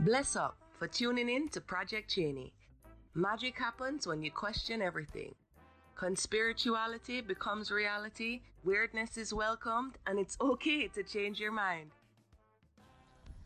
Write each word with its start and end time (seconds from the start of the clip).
Bless 0.00 0.34
up 0.34 0.56
for 0.78 0.88
tuning 0.88 1.28
in 1.28 1.50
to 1.50 1.60
Project 1.60 2.10
Chaney. 2.10 2.54
Magic 3.14 3.58
happens 3.58 4.06
when 4.06 4.22
you 4.22 4.30
question 4.30 4.80
everything. 4.80 5.34
Conspirituality 5.94 7.26
becomes 7.26 7.70
reality, 7.70 8.40
weirdness 8.64 9.18
is 9.18 9.34
welcomed, 9.34 9.98
and 10.06 10.18
it's 10.18 10.38
okay 10.40 10.88
to 10.88 11.02
change 11.02 11.38
your 11.38 11.52
mind. 11.52 11.90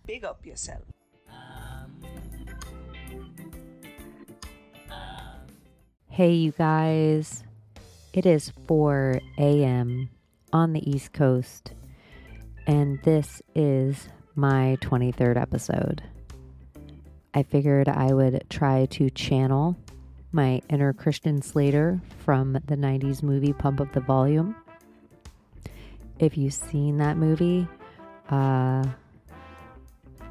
Big 0.07 0.25
up 0.25 0.47
yourself. 0.47 0.85
Hey, 6.09 6.35
you 6.35 6.53
guys. 6.53 7.43
It 8.13 8.27
is 8.27 8.53
4 8.69 9.21
a.m. 9.39 10.09
on 10.53 10.73
the 10.73 10.89
East 10.89 11.13
Coast, 11.13 11.73
and 12.69 13.01
this 13.03 13.43
is 13.57 14.09
my 14.37 14.79
23rd 14.83 15.37
episode. 15.37 16.05
I 17.35 17.43
figured 17.43 17.89
I 17.89 18.15
would 18.15 18.45
try 18.49 18.87
to 18.87 19.11
channel 19.11 19.77
my 20.31 20.63
inner 20.71 20.93
Christian 20.93 21.43
Slater 21.43 22.01
from 22.25 22.53
the 22.53 22.77
90s 22.77 23.25
movie 23.25 23.53
Pump 23.53 23.81
Up 23.81 23.93
the 23.93 24.01
Volume. 24.01 24.55
If 26.21 26.39
you've 26.39 26.55
seen 26.55 26.99
that 26.99 27.17
movie, 27.17 27.67
uh, 28.31 28.85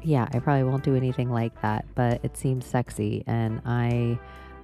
yeah, 0.02 0.28
I 0.32 0.38
probably 0.38 0.64
won't 0.64 0.82
do 0.82 0.96
anything 0.96 1.30
like 1.30 1.60
that, 1.60 1.84
but 1.94 2.24
it 2.24 2.38
seems 2.38 2.64
sexy, 2.64 3.22
and 3.26 3.60
I 3.66 4.18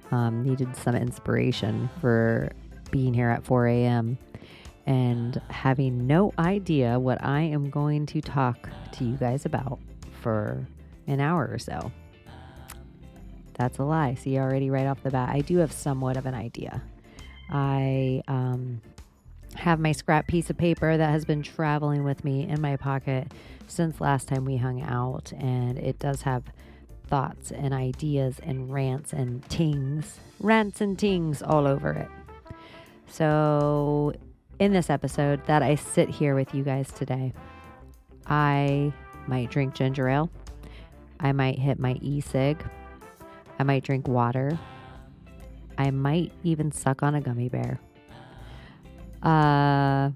um, 0.09 0.43
needed 0.43 0.75
some 0.75 0.95
inspiration 0.95 1.91
for 1.99 2.51
being 2.89 3.13
here 3.13 3.29
at 3.29 3.43
4 3.43 3.67
a.m. 3.67 4.17
and 4.87 5.39
having 5.51 6.07
no 6.07 6.33
idea 6.39 6.99
what 6.99 7.23
I 7.23 7.41
am 7.41 7.69
going 7.69 8.07
to 8.07 8.21
talk 8.21 8.67
to 8.93 9.03
you 9.03 9.15
guys 9.15 9.45
about 9.45 9.77
for 10.21 10.67
an 11.05 11.19
hour 11.19 11.47
or 11.47 11.59
so. 11.59 11.91
That's 13.53 13.77
a 13.77 13.83
lie. 13.83 14.15
See, 14.15 14.37
already 14.37 14.69
right 14.69 14.87
off 14.87 15.03
the 15.03 15.11
bat, 15.11 15.29
I 15.29 15.41
do 15.41 15.57
have 15.57 15.71
somewhat 15.71 16.17
of 16.17 16.25
an 16.25 16.33
idea. 16.33 16.81
I 17.49 18.23
um, 18.27 18.81
have 19.55 19.79
my 19.79 19.91
scrap 19.91 20.27
piece 20.27 20.49
of 20.49 20.57
paper 20.57 20.97
that 20.97 21.09
has 21.09 21.25
been 21.25 21.43
traveling 21.43 22.03
with 22.03 22.23
me 22.23 22.47
in 22.47 22.61
my 22.61 22.77
pocket 22.77 23.31
since 23.67 24.01
last 24.01 24.27
time 24.27 24.45
we 24.45 24.57
hung 24.57 24.81
out, 24.81 25.31
and 25.37 25.77
it 25.77 25.99
does 25.99 26.23
have 26.23 26.43
thoughts 27.07 27.51
and 27.51 27.73
ideas 27.73 28.39
and 28.41 28.71
rants 28.71 29.11
and 29.13 29.47
tings, 29.49 30.19
rants 30.39 30.81
and 30.81 30.97
tings 30.97 31.41
all 31.41 31.67
over 31.67 31.91
it. 31.91 32.07
So, 33.07 34.13
in 34.59 34.71
this 34.71 34.89
episode 34.89 35.45
that 35.47 35.61
I 35.61 35.75
sit 35.75 36.09
here 36.09 36.35
with 36.35 36.53
you 36.53 36.63
guys 36.63 36.91
today, 36.91 37.33
I 38.25 38.93
might 39.27 39.49
drink 39.49 39.73
ginger 39.73 40.07
ale. 40.07 40.29
I 41.19 41.31
might 41.33 41.59
hit 41.59 41.79
my 41.79 41.97
e 42.01 42.21
cig. 42.21 42.63
I 43.61 43.63
might 43.63 43.83
drink 43.83 44.07
water. 44.07 44.57
I 45.77 45.91
might 45.91 46.31
even 46.43 46.71
suck 46.71 47.03
on 47.03 47.13
a 47.13 47.21
gummy 47.21 47.47
bear. 47.47 47.79
Uh, 49.21 50.09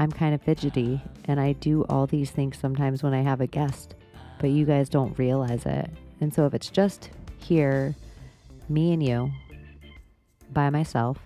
I'm 0.00 0.10
kind 0.10 0.34
of 0.34 0.42
fidgety, 0.42 1.00
and 1.26 1.38
I 1.38 1.52
do 1.52 1.84
all 1.88 2.08
these 2.08 2.32
things 2.32 2.58
sometimes 2.58 3.04
when 3.04 3.14
I 3.14 3.22
have 3.22 3.40
a 3.40 3.46
guest, 3.46 3.94
but 4.40 4.50
you 4.50 4.66
guys 4.66 4.88
don't 4.88 5.16
realize 5.16 5.64
it. 5.64 5.90
And 6.20 6.34
so, 6.34 6.44
if 6.44 6.52
it's 6.52 6.70
just 6.70 7.10
here, 7.38 7.94
me 8.68 8.92
and 8.92 9.00
you, 9.00 9.30
by 10.52 10.70
myself, 10.70 11.18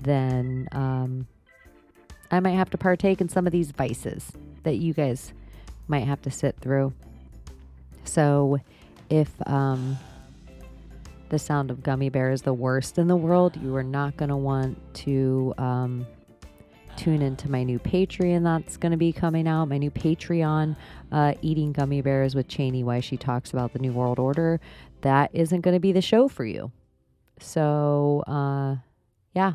then 0.00 0.66
um, 0.72 1.26
I 2.30 2.40
might 2.40 2.54
have 2.54 2.70
to 2.70 2.78
partake 2.78 3.20
in 3.20 3.28
some 3.28 3.46
of 3.46 3.52
these 3.52 3.70
vices 3.70 4.32
that 4.62 4.76
you 4.76 4.94
guys 4.94 5.34
might 5.88 6.06
have 6.06 6.22
to 6.22 6.30
sit 6.30 6.56
through. 6.58 6.94
So, 8.04 8.60
if 9.10 9.30
um, 9.46 9.98
the 11.28 11.38
sound 11.38 11.70
of 11.70 11.82
gummy 11.82 12.08
bear 12.08 12.30
is 12.30 12.42
the 12.42 12.54
worst 12.54 12.98
in 12.98 13.08
the 13.08 13.16
world, 13.16 13.56
you 13.56 13.74
are 13.76 13.82
not 13.82 14.16
going 14.16 14.28
to 14.28 14.36
want 14.36 14.78
to 14.94 15.54
um, 15.58 16.06
tune 16.96 17.22
into 17.22 17.50
my 17.50 17.62
new 17.62 17.78
Patreon 17.78 18.42
that's 18.42 18.76
going 18.76 18.92
to 18.92 18.98
be 18.98 19.12
coming 19.12 19.46
out. 19.46 19.66
My 19.66 19.78
new 19.78 19.90
Patreon, 19.90 20.76
uh, 21.12 21.34
Eating 21.42 21.72
Gummy 21.72 22.00
Bears 22.00 22.34
with 22.34 22.48
Chaney, 22.48 22.84
why 22.84 23.00
she 23.00 23.16
talks 23.16 23.50
about 23.52 23.72
the 23.72 23.78
New 23.78 23.92
World 23.92 24.18
Order. 24.18 24.60
That 25.02 25.30
isn't 25.34 25.60
going 25.60 25.74
to 25.74 25.80
be 25.80 25.92
the 25.92 26.02
show 26.02 26.28
for 26.28 26.44
you. 26.44 26.72
So, 27.38 28.24
uh, 28.26 28.76
yeah, 29.34 29.54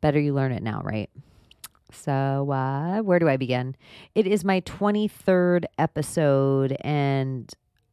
better 0.00 0.18
you 0.18 0.32
learn 0.32 0.52
it 0.52 0.62
now, 0.62 0.80
right? 0.82 1.10
So, 1.92 2.50
uh, 2.50 3.00
where 3.00 3.18
do 3.18 3.28
I 3.28 3.36
begin? 3.36 3.76
It 4.14 4.26
is 4.26 4.44
my 4.44 4.60
23rd 4.62 5.64
episode, 5.76 6.76
and 6.80 7.52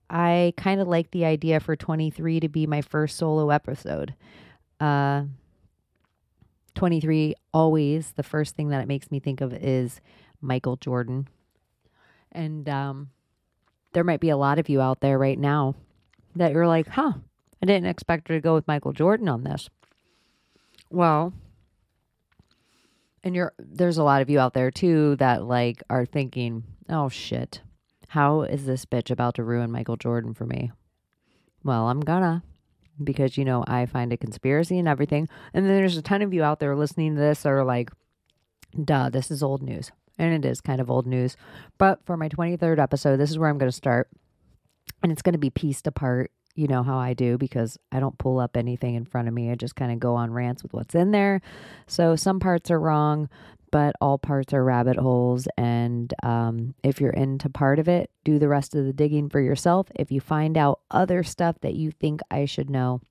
I 0.09 0.53
kind 0.57 0.79
of 0.79 0.87
like 0.87 1.11
the 1.11 1.25
idea 1.25 1.59
for 1.59 1.75
23 1.75 2.39
to 2.39 2.49
be 2.49 2.65
my 2.65 2.81
first 2.81 3.17
solo 3.17 3.49
episode. 3.49 4.13
Uh, 4.79 5.23
23, 6.75 7.35
always 7.53 8.11
the 8.11 8.23
first 8.23 8.55
thing 8.55 8.69
that 8.69 8.81
it 8.81 8.87
makes 8.87 9.11
me 9.11 9.19
think 9.19 9.41
of 9.41 9.53
is 9.53 9.99
Michael 10.41 10.77
Jordan. 10.77 11.27
And 12.31 12.69
um, 12.69 13.09
there 13.93 14.03
might 14.03 14.19
be 14.19 14.29
a 14.29 14.37
lot 14.37 14.59
of 14.59 14.69
you 14.69 14.79
out 14.79 15.01
there 15.01 15.17
right 15.17 15.39
now 15.39 15.75
that 16.35 16.51
you're 16.51 16.67
like, 16.67 16.87
huh, 16.87 17.13
I 17.61 17.65
didn't 17.65 17.87
expect 17.89 18.27
her 18.27 18.35
to 18.35 18.41
go 18.41 18.53
with 18.53 18.67
Michael 18.67 18.93
Jordan 18.93 19.27
on 19.27 19.43
this. 19.43 19.69
Well, 20.89 21.33
and 23.23 23.35
you're 23.35 23.53
there's 23.57 23.97
a 23.97 24.03
lot 24.03 24.21
of 24.21 24.29
you 24.29 24.39
out 24.39 24.53
there 24.53 24.71
too 24.71 25.15
that 25.17 25.43
like 25.43 25.83
are 25.89 26.05
thinking, 26.05 26.63
oh 26.89 27.09
shit, 27.09 27.61
how 28.07 28.41
is 28.41 28.65
this 28.65 28.85
bitch 28.85 29.11
about 29.11 29.35
to 29.35 29.43
ruin 29.43 29.71
Michael 29.71 29.97
Jordan 29.97 30.33
for 30.33 30.45
me? 30.45 30.71
Well, 31.63 31.87
I'm 31.87 32.01
gonna 32.01 32.43
because 33.03 33.37
you 33.37 33.45
know 33.45 33.63
I 33.67 33.85
find 33.85 34.11
a 34.11 34.17
conspiracy 34.17 34.79
and 34.79 34.87
everything. 34.87 35.27
And 35.53 35.65
then 35.65 35.75
there's 35.75 35.97
a 35.97 36.01
ton 36.01 36.21
of 36.21 36.33
you 36.33 36.43
out 36.43 36.59
there 36.59 36.75
listening 36.75 37.15
to 37.15 37.21
this 37.21 37.43
that 37.43 37.49
are 37.49 37.63
like, 37.63 37.91
duh, 38.83 39.09
this 39.09 39.31
is 39.31 39.43
old 39.43 39.61
news. 39.61 39.91
And 40.17 40.33
it 40.33 40.49
is 40.49 40.61
kind 40.61 40.81
of 40.81 40.89
old 40.89 41.05
news. 41.05 41.37
But 41.77 42.03
for 42.05 42.17
my 42.17 42.27
23rd 42.27 42.79
episode, 42.79 43.17
this 43.17 43.29
is 43.29 43.37
where 43.37 43.49
I'm 43.49 43.59
going 43.59 43.69
to 43.69 43.75
start. 43.75 44.09
And 45.03 45.11
it's 45.11 45.21
going 45.21 45.33
to 45.33 45.39
be 45.39 45.51
pieced 45.51 45.85
apart. 45.85 46.31
You 46.55 46.67
know 46.67 46.81
how 46.81 46.97
I 46.97 47.13
do 47.13 47.37
because 47.37 47.77
I 47.91 47.99
don't 47.99 48.17
pull 48.17 48.39
up 48.39 48.57
anything 48.57 48.95
in 48.95 49.05
front 49.05 49.27
of 49.27 49.33
me. 49.33 49.51
I 49.51 49.55
just 49.55 49.75
kind 49.75 49.91
of 49.91 49.99
go 49.99 50.15
on 50.15 50.31
rants 50.31 50.63
with 50.63 50.73
what's 50.73 50.95
in 50.95 51.11
there. 51.11 51.39
So 51.85 52.15
some 52.15 52.39
parts 52.39 52.71
are 52.71 52.79
wrong, 52.79 53.29
but 53.71 53.95
all 53.99 54.17
parts 54.17 54.53
are 54.53 54.63
rabbit 54.63 54.97
holes. 54.97 55.47
And 55.57 56.13
um, 56.23 56.75
if 56.83 57.01
you're 57.01 57.11
into 57.11 57.49
part 57.49 57.79
of 57.79 57.87
it, 57.87 58.09
do 58.23 58.39
the 58.39 58.47
rest 58.47 58.75
of 58.75 58.85
the 58.85 58.93
digging 58.93 59.29
for 59.29 59.39
yourself. 59.39 59.87
If 59.95 60.11
you 60.11 60.21
find 60.21 60.57
out 60.57 60.81
other 60.89 61.23
stuff 61.23 61.57
that 61.61 61.75
you 61.75 61.91
think 61.91 62.21
I 62.31 62.45
should 62.45 62.69
know, 62.69 63.01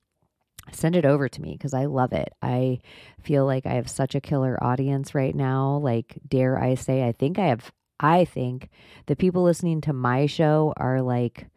send 0.71 0.95
it 0.95 1.05
over 1.05 1.29
to 1.29 1.41
me 1.41 1.53
because 1.53 1.73
I 1.73 1.85
love 1.85 2.11
it. 2.13 2.33
I 2.41 2.79
feel 3.21 3.45
like 3.45 3.65
I 3.65 3.73
have 3.73 3.89
such 3.89 4.15
a 4.15 4.21
killer 4.21 4.61
audience 4.61 5.15
right 5.15 5.35
now. 5.35 5.77
Like, 5.77 6.19
dare 6.27 6.61
I 6.61 6.75
say, 6.75 7.07
I 7.07 7.11
think 7.11 7.39
I 7.39 7.47
have, 7.47 7.71
I 7.99 8.25
think 8.25 8.69
the 9.05 9.15
people 9.15 9.43
listening 9.43 9.81
to 9.81 9.93
my 9.93 10.25
show 10.25 10.73
are 10.77 11.01
like 11.01 11.47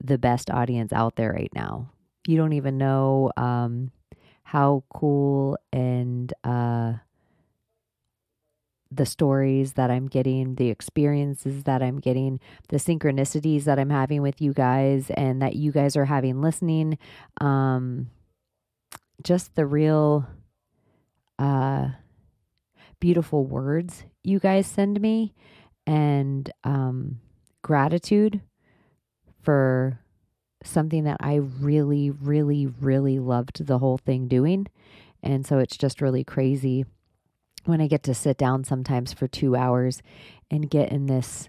the 0.00 0.18
best 0.18 0.50
audience 0.50 0.92
out 0.92 1.16
there 1.16 1.32
right 1.32 1.52
now. 1.54 1.90
You 2.26 2.36
don't 2.36 2.52
even 2.54 2.78
know 2.78 3.30
um, 3.36 3.90
how 4.42 4.84
cool 4.92 5.56
and, 5.72 6.32
uh, 6.42 6.94
the 8.96 9.06
stories 9.06 9.74
that 9.74 9.90
I'm 9.90 10.08
getting, 10.08 10.54
the 10.56 10.70
experiences 10.70 11.64
that 11.64 11.82
I'm 11.82 12.00
getting, 12.00 12.40
the 12.68 12.76
synchronicities 12.76 13.64
that 13.64 13.78
I'm 13.78 13.90
having 13.90 14.22
with 14.22 14.40
you 14.40 14.52
guys, 14.52 15.10
and 15.10 15.40
that 15.42 15.56
you 15.56 15.72
guys 15.72 15.96
are 15.96 16.04
having 16.04 16.40
listening. 16.40 16.98
Um, 17.40 18.10
just 19.22 19.54
the 19.54 19.66
real 19.66 20.26
uh, 21.38 21.88
beautiful 23.00 23.44
words 23.44 24.04
you 24.22 24.38
guys 24.38 24.66
send 24.66 25.00
me, 25.00 25.34
and 25.86 26.50
um, 26.64 27.20
gratitude 27.62 28.40
for 29.42 30.00
something 30.62 31.04
that 31.04 31.18
I 31.20 31.34
really, 31.36 32.10
really, 32.10 32.66
really 32.66 33.18
loved 33.18 33.66
the 33.66 33.78
whole 33.78 33.98
thing 33.98 34.28
doing. 34.28 34.66
And 35.22 35.46
so 35.46 35.58
it's 35.58 35.76
just 35.76 36.00
really 36.00 36.24
crazy 36.24 36.84
when 37.66 37.80
I 37.80 37.86
get 37.86 38.02
to 38.04 38.14
sit 38.14 38.36
down 38.36 38.64
sometimes 38.64 39.12
for 39.12 39.26
two 39.26 39.56
hours 39.56 40.02
and 40.50 40.70
get 40.70 40.90
in 40.90 41.06
this 41.06 41.48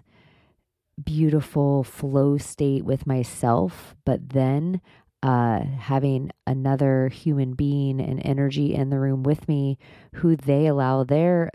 beautiful 1.02 1.84
flow 1.84 2.38
state 2.38 2.84
with 2.84 3.06
myself, 3.06 3.94
but 4.04 4.30
then 4.30 4.80
uh, 5.22 5.60
having 5.60 6.30
another 6.46 7.08
human 7.08 7.54
being 7.54 8.00
and 8.00 8.24
energy 8.24 8.74
in 8.74 8.90
the 8.90 8.98
room 8.98 9.22
with 9.22 9.48
me 9.48 9.78
who 10.16 10.36
they 10.36 10.66
allow 10.66 11.04
their 11.04 11.50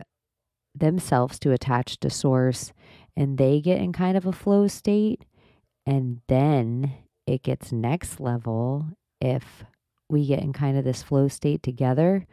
themselves 0.73 1.37
to 1.39 1.51
attach 1.51 1.99
to 1.99 2.09
source 2.09 2.71
and 3.15 3.37
they 3.37 3.59
get 3.59 3.79
in 3.79 3.91
kind 3.91 4.15
of 4.15 4.25
a 4.25 4.31
flow 4.31 4.67
state 4.67 5.25
and 5.85 6.21
then 6.27 6.93
it 7.27 7.43
gets 7.43 7.71
next 7.71 8.19
level 8.19 8.87
if 9.19 9.63
we 10.09 10.25
get 10.25 10.41
in 10.41 10.53
kind 10.53 10.77
of 10.77 10.83
this 10.83 11.03
flow 11.03 11.27
state 11.27 11.61
together 11.61 12.25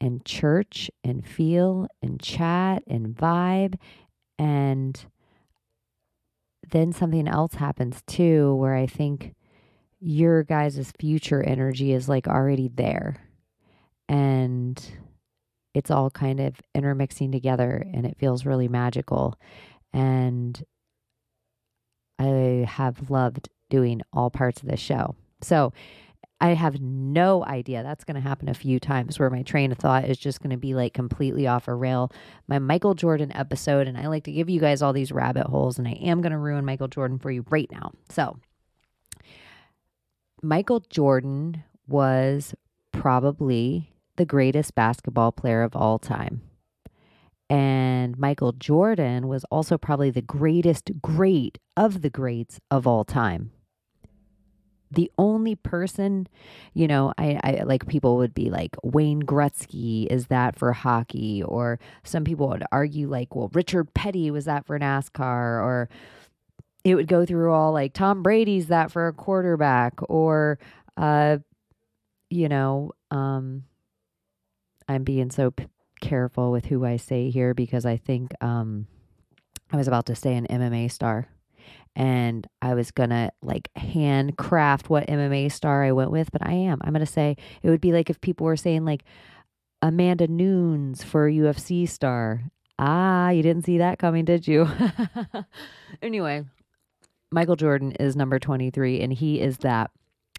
and 0.00 0.24
church 0.24 0.90
and 1.04 1.26
feel 1.26 1.86
and 2.02 2.20
chat 2.20 2.82
and 2.86 3.14
vibe. 3.14 3.74
And 4.38 5.04
then 6.70 6.92
something 6.92 7.28
else 7.28 7.54
happens 7.54 8.02
too, 8.06 8.54
where 8.54 8.74
I 8.74 8.86
think 8.86 9.34
your 10.00 10.42
guys' 10.42 10.92
future 10.98 11.42
energy 11.42 11.92
is 11.92 12.08
like 12.08 12.26
already 12.26 12.68
there. 12.68 13.16
And 14.08 14.82
it's 15.74 15.90
all 15.90 16.10
kind 16.10 16.40
of 16.40 16.54
intermixing 16.74 17.30
together 17.30 17.84
and 17.92 18.06
it 18.06 18.16
feels 18.18 18.46
really 18.46 18.68
magical. 18.68 19.38
And 19.92 20.62
I 22.18 22.66
have 22.68 23.10
loved 23.10 23.48
doing 23.68 24.02
all 24.12 24.30
parts 24.30 24.62
of 24.62 24.68
the 24.68 24.76
show. 24.76 25.14
So 25.42 25.72
I 26.40 26.50
have 26.50 26.80
no 26.80 27.44
idea. 27.44 27.82
That's 27.82 28.04
going 28.04 28.14
to 28.14 28.26
happen 28.26 28.48
a 28.48 28.54
few 28.54 28.80
times 28.80 29.18
where 29.18 29.28
my 29.28 29.42
train 29.42 29.72
of 29.72 29.78
thought 29.78 30.06
is 30.06 30.16
just 30.16 30.40
going 30.40 30.50
to 30.50 30.56
be 30.56 30.74
like 30.74 30.94
completely 30.94 31.46
off 31.46 31.68
a 31.68 31.74
rail. 31.74 32.10
My 32.48 32.58
Michael 32.58 32.94
Jordan 32.94 33.30
episode, 33.34 33.86
and 33.86 33.98
I 33.98 34.06
like 34.06 34.24
to 34.24 34.32
give 34.32 34.48
you 34.48 34.58
guys 34.58 34.80
all 34.80 34.94
these 34.94 35.12
rabbit 35.12 35.46
holes, 35.46 35.78
and 35.78 35.86
I 35.86 35.92
am 35.92 36.22
going 36.22 36.32
to 36.32 36.38
ruin 36.38 36.64
Michael 36.64 36.88
Jordan 36.88 37.18
for 37.18 37.30
you 37.30 37.44
right 37.50 37.70
now. 37.70 37.92
So, 38.08 38.38
Michael 40.42 40.80
Jordan 40.88 41.62
was 41.86 42.54
probably 42.92 43.92
the 44.16 44.24
greatest 44.24 44.74
basketball 44.74 45.32
player 45.32 45.62
of 45.62 45.76
all 45.76 45.98
time. 45.98 46.40
And 47.50 48.16
Michael 48.16 48.52
Jordan 48.52 49.28
was 49.28 49.44
also 49.50 49.76
probably 49.76 50.10
the 50.10 50.22
greatest 50.22 50.90
great 51.02 51.58
of 51.76 52.00
the 52.00 52.10
greats 52.10 52.60
of 52.70 52.86
all 52.86 53.04
time. 53.04 53.50
The 54.92 55.10
only 55.18 55.54
person, 55.54 56.26
you 56.74 56.88
know, 56.88 57.12
I, 57.16 57.38
I 57.44 57.62
like 57.64 57.86
people 57.86 58.16
would 58.16 58.34
be 58.34 58.50
like 58.50 58.76
Wayne 58.82 59.22
Gretzky 59.22 60.06
is 60.06 60.26
that 60.26 60.56
for 60.58 60.72
hockey, 60.72 61.42
or 61.44 61.78
some 62.02 62.24
people 62.24 62.48
would 62.48 62.64
argue 62.72 63.08
like, 63.08 63.36
well, 63.36 63.50
Richard 63.52 63.94
Petty 63.94 64.30
was 64.30 64.46
that 64.46 64.66
for 64.66 64.78
NASCAR, 64.78 65.62
or 65.62 65.88
it 66.84 66.96
would 66.96 67.06
go 67.06 67.24
through 67.24 67.52
all 67.52 67.72
like 67.72 67.92
Tom 67.92 68.22
Brady's 68.22 68.66
that 68.66 68.90
for 68.90 69.06
a 69.06 69.12
quarterback, 69.12 69.94
or 70.08 70.58
uh, 70.96 71.38
you 72.30 72.48
know, 72.48 72.92
um, 73.10 73.64
I'm 74.88 75.04
being 75.04 75.30
so 75.30 75.52
p- 75.52 75.66
careful 76.00 76.50
with 76.50 76.66
who 76.66 76.84
I 76.84 76.96
say 76.96 77.30
here 77.30 77.54
because 77.54 77.86
I 77.86 77.96
think 77.96 78.32
um, 78.40 78.86
I 79.70 79.76
was 79.76 79.88
about 79.88 80.06
to 80.06 80.16
say 80.16 80.34
an 80.34 80.46
MMA 80.48 80.90
star. 80.90 81.28
And 81.96 82.46
I 82.62 82.74
was 82.74 82.90
gonna 82.90 83.30
like 83.42 83.68
handcraft 83.76 84.88
what 84.88 85.06
MMA 85.06 85.50
star 85.52 85.84
I 85.84 85.92
went 85.92 86.10
with, 86.10 86.30
but 86.32 86.46
I 86.46 86.52
am. 86.52 86.80
I'm 86.82 86.92
gonna 86.92 87.06
say 87.06 87.36
it 87.62 87.70
would 87.70 87.80
be 87.80 87.92
like 87.92 88.10
if 88.10 88.20
people 88.20 88.46
were 88.46 88.56
saying 88.56 88.84
like 88.84 89.04
Amanda 89.82 90.28
Nunes 90.28 91.02
for 91.02 91.30
UFC 91.30 91.88
star. 91.88 92.42
Ah, 92.78 93.30
you 93.30 93.42
didn't 93.42 93.64
see 93.64 93.78
that 93.78 93.98
coming, 93.98 94.24
did 94.24 94.48
you? 94.48 94.66
anyway, 96.02 96.44
Michael 97.30 97.56
Jordan 97.56 97.92
is 97.92 98.16
number 98.16 98.38
23, 98.38 99.00
and 99.00 99.12
he 99.12 99.40
is 99.40 99.58
that. 99.58 99.90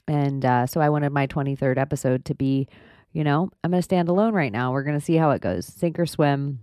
And 0.08 0.44
uh, 0.44 0.66
so 0.66 0.82
I 0.82 0.90
wanted 0.90 1.12
my 1.12 1.28
23rd 1.28 1.78
episode 1.78 2.26
to 2.26 2.34
be 2.34 2.68
you 3.14 3.24
know, 3.24 3.50
I'm 3.64 3.72
going 3.72 3.80
to 3.80 3.84
stand 3.84 4.10
alone 4.10 4.34
right 4.34 4.52
now. 4.52 4.72
We're 4.72 4.84
going 4.84 4.98
to 4.98 5.04
see 5.04 5.16
how 5.16 5.32
it 5.32 5.42
goes. 5.42 5.66
Sink 5.66 6.00
or 6.00 6.06
swim. 6.06 6.60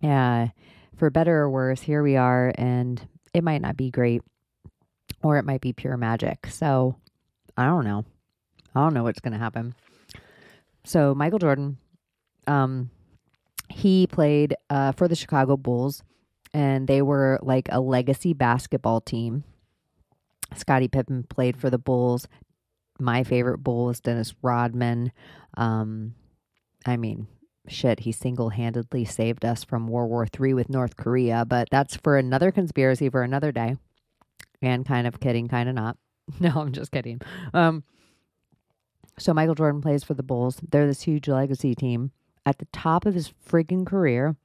Yeah. 0.00 0.48
For 0.96 1.10
better 1.10 1.36
or 1.38 1.50
worse, 1.50 1.82
here 1.82 2.02
we 2.02 2.16
are. 2.16 2.52
And 2.56 3.06
it 3.34 3.44
might 3.44 3.62
not 3.62 3.76
be 3.76 3.90
great 3.90 4.22
or 5.22 5.38
it 5.38 5.44
might 5.44 5.60
be 5.60 5.72
pure 5.72 5.96
magic. 5.96 6.46
So 6.46 6.96
I 7.56 7.66
don't 7.66 7.84
know. 7.84 8.04
I 8.74 8.80
don't 8.80 8.94
know 8.94 9.02
what's 9.02 9.20
going 9.20 9.32
to 9.32 9.38
happen. 9.38 9.74
So 10.84 11.14
Michael 11.14 11.38
Jordan, 11.38 11.78
um, 12.46 12.90
he 13.68 14.06
played 14.06 14.56
uh, 14.70 14.92
for 14.92 15.08
the 15.08 15.16
Chicago 15.16 15.56
Bulls 15.56 16.02
and 16.54 16.86
they 16.86 17.02
were 17.02 17.38
like 17.42 17.68
a 17.70 17.80
legacy 17.80 18.32
basketball 18.32 19.00
team. 19.00 19.44
Scottie 20.56 20.88
Pippen 20.88 21.24
played 21.24 21.56
for 21.56 21.68
the 21.68 21.78
Bulls 21.78 22.26
my 22.98 23.24
favorite 23.24 23.58
bull 23.58 23.90
is 23.90 24.00
Dennis 24.00 24.34
Rodman. 24.42 25.12
Um, 25.56 26.14
I 26.84 26.96
mean, 26.96 27.26
shit, 27.68 28.00
he 28.00 28.12
single 28.12 28.50
handedly 28.50 29.04
saved 29.04 29.44
us 29.44 29.64
from 29.64 29.88
World 29.88 30.10
War 30.10 30.26
III 30.26 30.54
with 30.54 30.68
North 30.68 30.96
Korea, 30.96 31.44
but 31.44 31.68
that's 31.70 31.96
for 31.96 32.16
another 32.16 32.50
conspiracy 32.50 33.08
for 33.08 33.22
another 33.22 33.52
day. 33.52 33.76
And 34.60 34.86
kind 34.86 35.06
of 35.06 35.20
kidding, 35.20 35.48
kind 35.48 35.68
of 35.68 35.74
not. 35.74 35.96
No, 36.40 36.50
I'm 36.56 36.72
just 36.72 36.92
kidding. 36.92 37.22
Um, 37.54 37.84
so 39.18 39.32
Michael 39.32 39.54
Jordan 39.54 39.80
plays 39.80 40.04
for 40.04 40.12
the 40.12 40.22
Bulls. 40.22 40.60
They're 40.68 40.86
this 40.86 41.02
huge 41.02 41.26
legacy 41.26 41.74
team. 41.74 42.12
At 42.44 42.58
the 42.58 42.66
top 42.66 43.06
of 43.06 43.14
his 43.14 43.32
friggin' 43.46 43.86
career, 43.86 44.36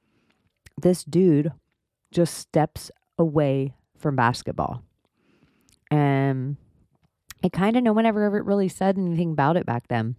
this 0.80 1.04
dude 1.04 1.52
just 2.10 2.34
steps 2.34 2.90
away 3.18 3.74
from 3.98 4.16
basketball. 4.16 4.82
And 5.90 6.56
I 7.42 7.50
kind 7.50 7.76
of 7.76 7.82
no 7.82 7.92
one 7.92 8.06
ever, 8.06 8.24
ever 8.24 8.42
really 8.42 8.68
said 8.68 8.96
anything 8.98 9.32
about 9.32 9.56
it 9.56 9.66
back 9.66 9.88
then. 9.88 10.16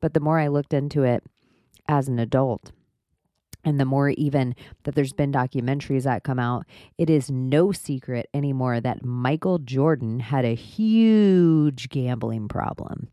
But 0.00 0.14
the 0.14 0.20
more 0.20 0.38
I 0.38 0.46
looked 0.46 0.72
into 0.72 1.02
it 1.02 1.24
as 1.88 2.08
an 2.08 2.18
adult, 2.18 2.72
and 3.64 3.78
the 3.78 3.84
more 3.84 4.10
even 4.10 4.54
that 4.84 4.94
there's 4.94 5.12
been 5.12 5.32
documentaries 5.32 6.04
that 6.04 6.24
come 6.24 6.38
out, 6.38 6.64
it 6.96 7.10
is 7.10 7.30
no 7.30 7.72
secret 7.72 8.28
anymore 8.32 8.80
that 8.80 9.04
Michael 9.04 9.58
Jordan 9.58 10.20
had 10.20 10.44
a 10.44 10.54
huge 10.54 11.88
gambling 11.88 12.48
problem. 12.48 13.08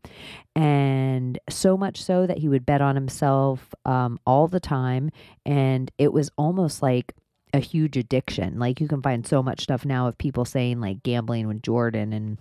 And 0.54 1.38
so 1.50 1.76
much 1.76 2.02
so 2.02 2.26
that 2.26 2.38
he 2.38 2.48
would 2.48 2.64
bet 2.64 2.80
on 2.80 2.94
himself 2.94 3.74
um, 3.84 4.18
all 4.24 4.48
the 4.48 4.60
time. 4.60 5.10
And 5.44 5.90
it 5.98 6.12
was 6.12 6.30
almost 6.38 6.80
like 6.80 7.12
a 7.52 7.60
huge 7.60 7.96
addiction. 7.96 8.58
Like 8.58 8.80
you 8.80 8.88
can 8.88 9.02
find 9.02 9.26
so 9.26 9.42
much 9.42 9.62
stuff 9.62 9.84
now 9.84 10.06
of 10.06 10.16
people 10.16 10.44
saying 10.44 10.80
like 10.80 11.02
gambling 11.02 11.48
with 11.48 11.62
Jordan 11.62 12.12
and 12.12 12.38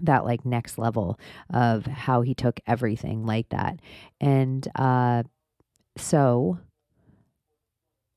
that 0.00 0.24
like 0.24 0.46
next 0.46 0.78
level 0.78 1.18
of 1.52 1.86
how 1.86 2.22
he 2.22 2.34
took 2.34 2.60
everything 2.66 3.26
like 3.26 3.48
that. 3.50 3.78
And 4.20 4.66
uh, 4.74 5.24
so 5.96 6.58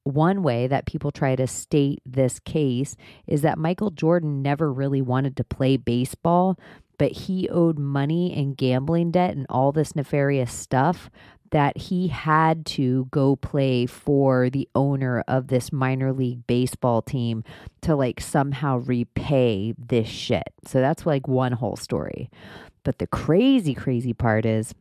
one 0.04 0.44
way 0.44 0.68
that 0.68 0.86
people 0.86 1.12
try 1.12 1.36
to 1.36 1.48
state 1.48 2.00
this 2.06 2.40
case 2.40 2.96
is 3.28 3.42
that 3.42 3.58
Michael 3.58 3.90
Jordan 3.90 4.42
never 4.42 4.72
really 4.72 5.02
wanted 5.02 5.36
to 5.38 5.44
play 5.44 5.78
baseball, 5.78 6.60
but 6.98 7.12
he 7.12 7.50
owed 7.50 7.80
money 7.80 8.34
and 8.34 8.56
gambling 8.56 9.12
debt 9.12 9.36
and 9.36 9.48
all 9.50 9.72
this 9.72 9.96
nefarious 9.96 10.54
stuff 10.54 11.10
that 11.52 11.78
he 11.78 12.08
had 12.08 12.66
to 12.66 13.08
go 13.12 13.36
play 13.36 13.86
for 13.86 14.50
the 14.50 14.68
owner 14.76 15.24
of 15.28 15.48
this 15.48 15.72
minor 15.72 16.12
league 16.14 16.46
baseball 16.48 17.02
team 17.02 17.44
to 17.82 17.96
like 17.96 18.20
somehow 18.20 18.78
repay 18.78 19.74
this 19.78 20.08
shit. 20.08 20.54
So 20.66 20.82
that's 20.82 21.06
like 21.06 21.28
one 21.28 21.54
whole 21.54 21.78
story. 21.78 22.30
But 22.84 23.00
the 23.00 23.08
crazy, 23.08 23.74
crazy 23.74 24.14
part 24.14 24.46
is 24.46 24.74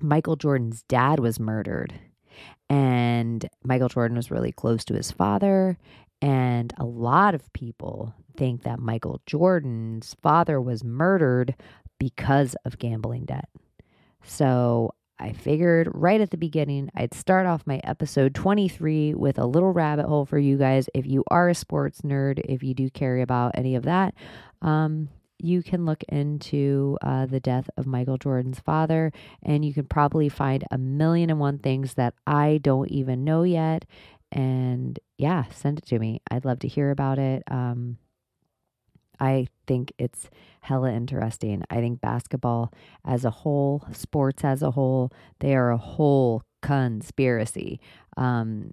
Michael 0.00 0.36
Jordan's 0.36 0.82
dad 0.82 1.20
was 1.20 1.40
murdered. 1.40 1.94
And 2.68 3.48
Michael 3.64 3.88
Jordan 3.88 4.16
was 4.16 4.30
really 4.30 4.52
close 4.52 4.84
to 4.86 4.94
his 4.94 5.10
father. 5.10 5.78
And 6.20 6.72
a 6.78 6.84
lot 6.84 7.34
of 7.34 7.52
people 7.52 8.14
think 8.36 8.62
that 8.62 8.78
Michael 8.78 9.20
Jordan's 9.26 10.16
father 10.22 10.60
was 10.60 10.84
murdered 10.84 11.54
because 11.98 12.56
of 12.64 12.78
gambling 12.78 13.24
debt. 13.24 13.48
So 14.22 14.92
I 15.18 15.32
figured 15.32 15.88
right 15.92 16.20
at 16.20 16.30
the 16.30 16.36
beginning, 16.36 16.90
I'd 16.94 17.14
start 17.14 17.46
off 17.46 17.66
my 17.66 17.80
episode 17.84 18.34
23 18.34 19.14
with 19.14 19.38
a 19.38 19.46
little 19.46 19.72
rabbit 19.72 20.06
hole 20.06 20.26
for 20.26 20.38
you 20.38 20.58
guys. 20.58 20.90
If 20.94 21.06
you 21.06 21.24
are 21.30 21.48
a 21.48 21.54
sports 21.54 22.02
nerd, 22.02 22.40
if 22.44 22.62
you 22.62 22.74
do 22.74 22.90
care 22.90 23.18
about 23.20 23.52
any 23.54 23.76
of 23.76 23.84
that, 23.84 24.14
um, 24.60 25.08
you 25.38 25.62
can 25.62 25.84
look 25.84 26.02
into 26.04 26.96
uh, 27.02 27.26
the 27.26 27.40
death 27.40 27.68
of 27.76 27.86
Michael 27.86 28.16
Jordan's 28.16 28.60
father, 28.60 29.12
and 29.42 29.64
you 29.64 29.74
can 29.74 29.84
probably 29.84 30.28
find 30.28 30.64
a 30.70 30.78
million 30.78 31.30
and 31.30 31.40
one 31.40 31.58
things 31.58 31.94
that 31.94 32.14
I 32.26 32.58
don't 32.62 32.90
even 32.90 33.24
know 33.24 33.42
yet. 33.42 33.84
And 34.32 34.98
yeah, 35.18 35.44
send 35.50 35.78
it 35.78 35.86
to 35.86 35.98
me. 35.98 36.20
I'd 36.30 36.44
love 36.44 36.58
to 36.60 36.68
hear 36.68 36.90
about 36.90 37.18
it. 37.18 37.42
Um, 37.50 37.98
I 39.18 39.46
think 39.66 39.92
it's 39.98 40.28
hella 40.60 40.92
interesting. 40.92 41.62
I 41.70 41.76
think 41.76 42.00
basketball 42.00 42.72
as 43.04 43.24
a 43.24 43.30
whole, 43.30 43.86
sports 43.92 44.44
as 44.44 44.62
a 44.62 44.72
whole, 44.72 45.12
they 45.40 45.54
are 45.54 45.70
a 45.70 45.78
whole 45.78 46.42
conspiracy. 46.62 47.80
Um, 48.16 48.72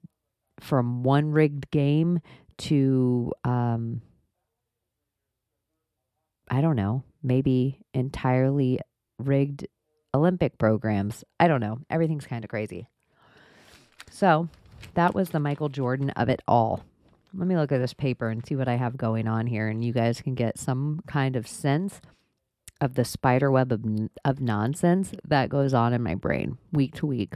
from 0.59 1.03
one 1.03 1.31
rigged 1.31 1.69
game 1.71 2.19
to, 2.57 3.31
um, 3.43 4.01
I 6.53 6.61
don't 6.61 6.75
know, 6.75 7.03
maybe 7.21 7.79
entirely 7.93 8.79
rigged 9.17 9.67
Olympic 10.13 10.57
programs. 10.57 11.23
I 11.39 11.47
don't 11.47 11.61
know. 11.61 11.79
Everything's 11.89 12.27
kind 12.27 12.43
of 12.43 12.49
crazy. 12.49 12.87
So 14.11 14.47
that 14.93 15.15
was 15.15 15.29
the 15.29 15.39
Michael 15.39 15.69
Jordan 15.69 16.11
of 16.11 16.29
it 16.29 16.41
all 16.47 16.83
let 17.35 17.47
me 17.47 17.55
look 17.55 17.71
at 17.71 17.79
this 17.79 17.93
paper 17.93 18.29
and 18.29 18.45
see 18.45 18.55
what 18.55 18.67
I 18.67 18.75
have 18.75 18.95
going 18.95 19.27
on 19.27 19.47
here, 19.47 19.67
and 19.67 19.83
you 19.83 19.91
guys 19.91 20.21
can 20.21 20.35
get 20.35 20.59
some 20.59 21.01
kind 21.07 21.35
of 21.35 21.47
sense 21.47 21.99
of 22.79 22.95
the 22.95 23.05
spider 23.05 23.49
web 23.49 23.71
of, 23.71 23.83
of 24.23 24.41
nonsense 24.41 25.13
that 25.27 25.49
goes 25.49 25.73
on 25.73 25.93
in 25.93 26.03
my 26.03 26.15
brain 26.15 26.57
week 26.71 26.95
to 26.95 27.07
week. 27.07 27.35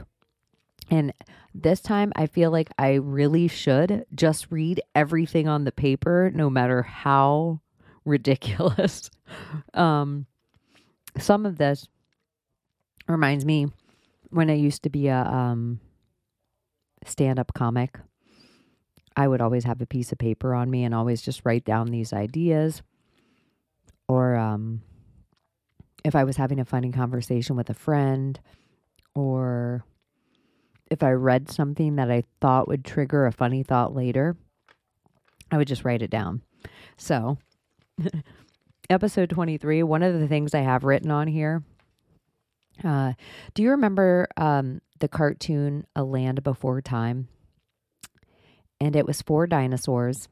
And 0.90 1.12
this 1.54 1.80
time 1.80 2.12
I 2.16 2.26
feel 2.26 2.50
like 2.50 2.70
I 2.78 2.94
really 2.94 3.48
should 3.48 4.04
just 4.14 4.50
read 4.50 4.80
everything 4.94 5.48
on 5.48 5.64
the 5.64 5.72
paper, 5.72 6.30
no 6.34 6.48
matter 6.48 6.82
how 6.82 7.60
ridiculous. 8.08 9.10
um, 9.74 10.26
some 11.18 11.46
of 11.46 11.58
this 11.58 11.88
reminds 13.06 13.44
me 13.44 13.66
when 14.30 14.50
I 14.50 14.54
used 14.54 14.82
to 14.82 14.90
be 14.90 15.08
a 15.08 15.22
um, 15.22 15.80
stand 17.06 17.38
up 17.38 17.52
comic. 17.54 17.98
I 19.16 19.26
would 19.26 19.40
always 19.40 19.64
have 19.64 19.80
a 19.80 19.86
piece 19.86 20.12
of 20.12 20.18
paper 20.18 20.54
on 20.54 20.70
me 20.70 20.84
and 20.84 20.94
always 20.94 21.22
just 21.22 21.42
write 21.44 21.64
down 21.64 21.88
these 21.88 22.12
ideas. 22.12 22.82
Or 24.08 24.36
um, 24.36 24.82
if 26.04 26.14
I 26.14 26.24
was 26.24 26.36
having 26.36 26.60
a 26.60 26.64
funny 26.64 26.92
conversation 26.92 27.56
with 27.56 27.68
a 27.68 27.74
friend, 27.74 28.38
or 29.14 29.84
if 30.90 31.02
I 31.02 31.10
read 31.12 31.50
something 31.50 31.96
that 31.96 32.10
I 32.10 32.22
thought 32.40 32.68
would 32.68 32.84
trigger 32.84 33.26
a 33.26 33.32
funny 33.32 33.62
thought 33.62 33.94
later, 33.94 34.36
I 35.50 35.56
would 35.56 35.68
just 35.68 35.84
write 35.84 36.02
it 36.02 36.10
down. 36.10 36.42
So, 36.96 37.38
episode 38.90 39.30
23, 39.30 39.82
one 39.82 40.02
of 40.02 40.18
the 40.18 40.28
things 40.28 40.54
I 40.54 40.60
have 40.60 40.84
written 40.84 41.10
on 41.10 41.26
here. 41.26 41.62
Uh, 42.82 43.12
do 43.54 43.62
you 43.62 43.70
remember 43.70 44.28
um, 44.36 44.80
the 45.00 45.08
cartoon 45.08 45.86
A 45.96 46.04
Land 46.04 46.42
Before 46.42 46.80
Time? 46.80 47.28
And 48.80 48.94
it 48.94 49.06
was 49.06 49.22
four 49.22 49.48
dinosaurs, 49.48 50.28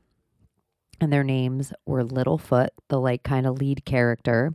and 1.00 1.12
their 1.12 1.24
names 1.24 1.72
were 1.84 2.04
Littlefoot, 2.04 2.68
the 2.88 3.00
like 3.00 3.24
kind 3.24 3.46
of 3.46 3.58
lead 3.58 3.84
character, 3.84 4.54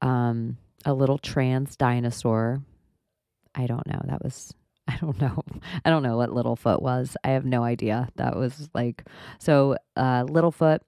um, 0.00 0.58
a 0.84 0.94
little 0.94 1.18
trans 1.18 1.76
dinosaur. 1.76 2.62
I 3.54 3.66
don't 3.66 3.86
know. 3.86 4.00
That 4.04 4.22
was 4.22 4.54
I 4.88 4.96
don't 4.98 5.20
know. 5.20 5.42
I 5.84 5.90
don't 5.90 6.04
know 6.04 6.16
what 6.16 6.30
Littlefoot 6.30 6.80
was. 6.80 7.16
I 7.24 7.30
have 7.30 7.44
no 7.44 7.64
idea. 7.64 8.08
That 8.16 8.36
was 8.36 8.68
like 8.72 9.04
so 9.40 9.76
uh 9.96 10.22
Littlefoot 10.24 10.78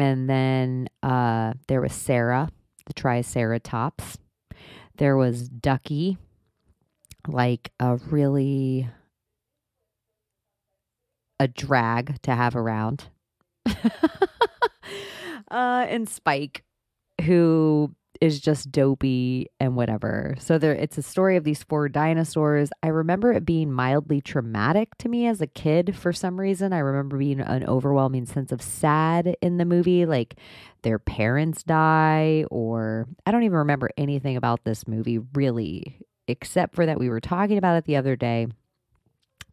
and 0.00 0.28
then 0.28 0.88
uh 1.02 1.54
there 1.68 1.80
was 1.80 1.92
Cera, 1.92 2.50
the 2.86 2.92
Triceratops. 2.92 4.18
There 4.98 5.16
was 5.16 5.48
Ducky, 5.48 6.18
like 7.26 7.72
a 7.80 7.96
really 7.96 8.88
a 11.38 11.48
drag 11.48 12.20
to 12.22 12.34
have 12.34 12.56
around. 12.56 13.04
uh 13.66 13.80
and 15.50 16.08
Spike 16.08 16.64
who 17.22 17.94
is 18.20 18.40
just 18.40 18.70
dopey 18.70 19.48
and 19.60 19.76
whatever. 19.76 20.34
So 20.38 20.58
there 20.58 20.72
it's 20.72 20.98
a 20.98 21.02
story 21.02 21.36
of 21.36 21.44
these 21.44 21.62
four 21.62 21.88
dinosaurs. 21.88 22.70
I 22.82 22.88
remember 22.88 23.32
it 23.32 23.44
being 23.44 23.72
mildly 23.72 24.20
traumatic 24.20 24.96
to 24.98 25.08
me 25.08 25.26
as 25.26 25.40
a 25.40 25.46
kid 25.46 25.96
for 25.96 26.12
some 26.12 26.40
reason. 26.40 26.72
I 26.72 26.78
remember 26.78 27.18
being 27.18 27.40
an 27.40 27.64
overwhelming 27.64 28.26
sense 28.26 28.52
of 28.52 28.62
sad 28.62 29.36
in 29.40 29.56
the 29.56 29.64
movie 29.64 30.06
like 30.06 30.36
their 30.82 30.98
parents 30.98 31.62
die 31.62 32.44
or 32.50 33.08
I 33.24 33.30
don't 33.30 33.44
even 33.44 33.58
remember 33.58 33.90
anything 33.96 34.36
about 34.36 34.64
this 34.64 34.86
movie 34.86 35.18
really 35.34 35.98
except 36.28 36.74
for 36.74 36.86
that 36.86 36.98
we 36.98 37.08
were 37.08 37.20
talking 37.20 37.58
about 37.58 37.76
it 37.76 37.84
the 37.84 37.96
other 37.96 38.16
day. 38.16 38.48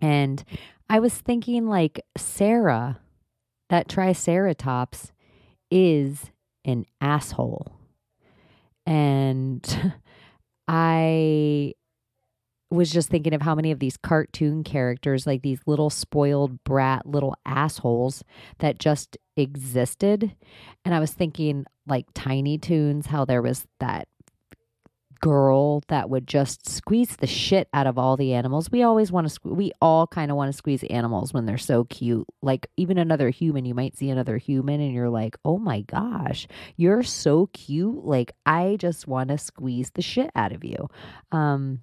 And 0.02 0.44
I 0.90 1.00
was 1.00 1.14
thinking 1.14 1.68
like 1.68 2.02
Cera 2.18 3.00
that 3.70 3.88
triceratops 3.88 5.12
is 5.72 6.32
an 6.66 6.86
asshole 7.02 7.74
and 8.86 9.94
I 10.68 11.74
was 12.74 12.92
just 12.92 13.10
thinking 13.10 13.34
of 13.34 13.42
how 13.42 13.54
many 13.56 13.72
of 13.72 13.80
these 13.80 13.98
cartoon 13.98 14.64
characters, 14.64 15.28
like 15.28 15.44
these 15.44 15.60
little 15.68 15.90
spoiled 15.90 16.64
brat 16.64 17.06
little 17.06 17.36
assholes 17.46 18.24
that 18.60 18.80
just 18.80 19.18
existed. 19.38 20.36
And 20.84 20.96
I 20.96 21.00
was 21.00 21.12
thinking, 21.12 21.66
like 21.86 22.08
Tiny 22.14 22.58
Toons, 22.58 23.08
how 23.08 23.26
there 23.26 23.42
was 23.42 23.68
that 23.80 24.08
that 25.88 26.10
would 26.10 26.28
just 26.28 26.68
squeeze 26.70 27.16
the 27.18 27.28
shit 27.28 27.68
out 27.74 27.88
of 27.88 27.98
all 27.98 28.18
the 28.18 28.34
animals. 28.34 28.72
We 28.72 28.84
always 28.84 29.12
want 29.12 29.30
to, 29.30 29.40
we 29.48 29.72
all 29.82 30.08
kind 30.08 30.32
of 30.32 30.38
want 30.38 30.52
to 30.52 30.58
squeeze 30.58 30.84
animals 30.86 31.34
when 31.34 31.46
they're 31.46 31.58
so 31.58 31.86
cute. 31.86 32.28
Like 32.42 32.68
even 32.78 32.98
another 32.98 33.30
human, 33.30 33.66
you 33.66 33.74
might 33.74 33.98
see 33.98 34.10
another 34.10 34.38
human 34.38 34.82
and 34.82 34.94
you're 34.94 35.10
like, 35.10 35.38
oh 35.46 35.58
my 35.58 35.82
gosh, 35.82 36.48
you're 36.76 37.04
so 37.04 37.48
cute. 37.54 38.06
Like 38.06 38.34
I 38.46 38.78
just 38.80 39.08
want 39.08 39.30
to 39.30 39.38
squeeze 39.38 39.92
the 39.94 40.02
shit 40.02 40.32
out 40.36 40.52
of 40.52 40.64
you. 40.64 40.90
Um, 41.32 41.82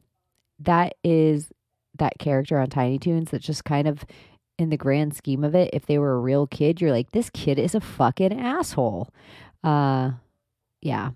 that 0.59 0.95
is 1.03 1.51
that 1.99 2.19
character 2.19 2.59
on 2.59 2.69
Tiny 2.69 2.99
Toons 2.99 3.31
that 3.31 3.43
just 3.43 3.65
kind 3.65 3.89
of 3.89 4.05
in 4.59 4.69
the 4.71 4.77
grand 4.77 5.15
scheme 5.15 5.43
of 5.43 5.55
it, 5.55 5.71
if 5.73 5.87
they 5.87 5.99
were 5.99 6.13
a 6.13 6.21
real 6.21 6.47
kid, 6.47 6.81
you're 6.81 6.93
like, 6.93 7.13
this 7.13 7.31
kid 7.31 7.59
is 7.59 7.75
a 7.75 7.81
fucking 7.81 8.39
asshole. 8.39 9.09
Uh, 9.65 10.13
yeah, 10.83 11.11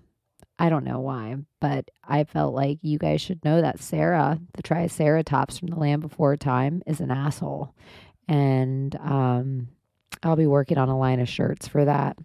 I 0.57 0.69
don't 0.69 0.85
know 0.85 0.99
why, 1.01 1.35
but 1.59 1.91
I 2.03 2.23
felt 2.23 2.53
like 2.53 2.79
you 2.81 2.97
guys 2.97 3.21
should 3.21 3.43
know 3.43 3.61
that 3.61 3.81
Cera, 3.81 4.39
the 4.53 4.63
Triceratops 4.63 5.59
from 5.59 5.67
the 5.67 5.75
Land 5.75 6.01
Before 6.01 6.37
Time, 6.37 6.81
is 6.85 7.01
an 7.01 7.11
asshole. 7.11 7.75
And 8.27 8.95
um, 8.97 9.67
I'll 10.23 10.37
be 10.37 10.47
working 10.47 10.77
on 10.77 10.89
a 10.89 10.97
line 10.97 11.19
of 11.19 11.27
shirts 11.27 11.67
for 11.67 11.83
that. 11.85 12.17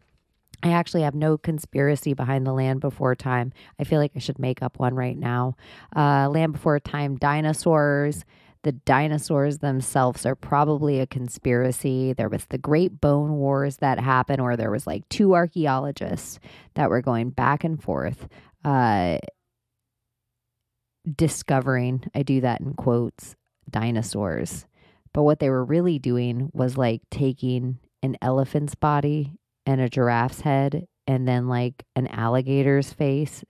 I 0.63 0.73
actually 0.73 1.03
have 1.03 1.15
no 1.15 1.39
conspiracy 1.39 2.15
behind 2.15 2.47
the 2.47 2.53
Land 2.53 2.81
Before 2.81 3.15
Time. 3.15 3.53
I 3.79 3.85
feel 3.85 3.99
like 3.99 4.13
I 4.15 4.19
should 4.21 4.39
make 4.39 4.63
up 4.63 4.79
one 4.79 4.95
right 4.95 5.19
now. 5.19 5.57
Uh, 5.97 6.29
Land 6.29 6.53
Before 6.53 6.79
Time 6.79 7.17
dinosaurs 7.17 8.25
the 8.63 8.73
dinosaurs 8.73 9.59
themselves 9.59 10.27
are 10.27 10.35
probably 10.35 11.01
a 11.01 11.07
conspiracy. 11.07 12.13
There 12.13 12.29
was 12.29 12.47
the 12.47 12.59
Great 12.59 13.01
Bone 13.01 13.37
Wars 13.37 13.79
that 13.79 13.99
happened, 13.99 14.43
where 14.43 14.57
there 14.57 14.71
was 14.71 14.87
like 14.87 15.09
two 15.09 15.35
archaeologists 15.35 16.39
that 16.75 16.91
were 16.91 17.03
going 17.03 17.31
back 17.31 17.65
and 17.65 17.83
forth, 17.83 18.29
uh, 18.65 19.19
discovering. 21.17 22.05
I 22.15 22.23
do 22.23 22.41
that 22.43 22.61
in 22.61 22.75
quotes. 22.75 23.35
Dinosaurs, 23.71 24.67
but 25.13 25.23
what 25.23 25.39
they 25.39 25.51
were 25.51 25.65
really 25.65 25.99
doing 25.99 26.51
was 26.53 26.77
like 26.77 27.03
taking 27.11 27.79
an 28.03 28.17
elephant's 28.23 28.75
body 28.75 29.33
and 29.67 29.81
a 29.81 29.89
giraffe's 29.89 30.41
head 30.41 30.87
and 31.07 31.27
then 31.27 31.49
like 31.49 31.85
an 31.97 32.07
alligator's 32.09 32.93
face 32.93 33.45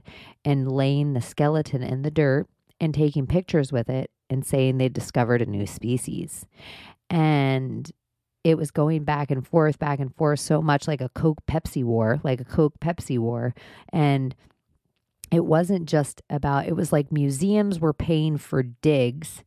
and 0.45 0.71
laying 0.71 1.13
the 1.13 1.21
skeleton 1.21 1.83
in 1.83 2.03
the 2.03 2.11
dirt 2.11 2.47
and 2.81 2.95
taking 2.95 3.27
pictures 3.27 3.73
with 3.73 3.89
it 3.89 4.11
and 4.31 4.47
saying 4.47 4.79
they 4.79 4.89
discovered 4.89 5.43
a 5.43 5.47
new 5.47 5.67
species. 5.67 6.47
And 7.11 7.91
it 8.45 8.57
was 8.57 8.71
going 8.71 9.05
back 9.05 9.31
and 9.31 9.47
forth, 9.47 9.79
back 9.79 9.99
and 9.99 10.15
forth, 10.15 10.41
so 10.41 10.63
much 10.63 10.89
like 10.89 11.03
a 11.03 11.11
Coke 11.11 11.45
Pepsi 11.47 11.85
war, 11.85 12.21
like 12.23 12.41
a 12.41 12.45
Coke 12.45 12.81
Pepsi 12.81 13.19
war. 13.19 13.55
And 13.93 14.35
it 15.31 15.45
wasn't 15.45 15.87
just 15.87 16.23
about, 16.31 16.67
it 16.67 16.75
was 16.75 16.93
like 16.93 17.13
museums 17.13 17.79
were 17.79 17.93
paying 17.93 18.39
for 18.39 18.63
digs 18.63 19.43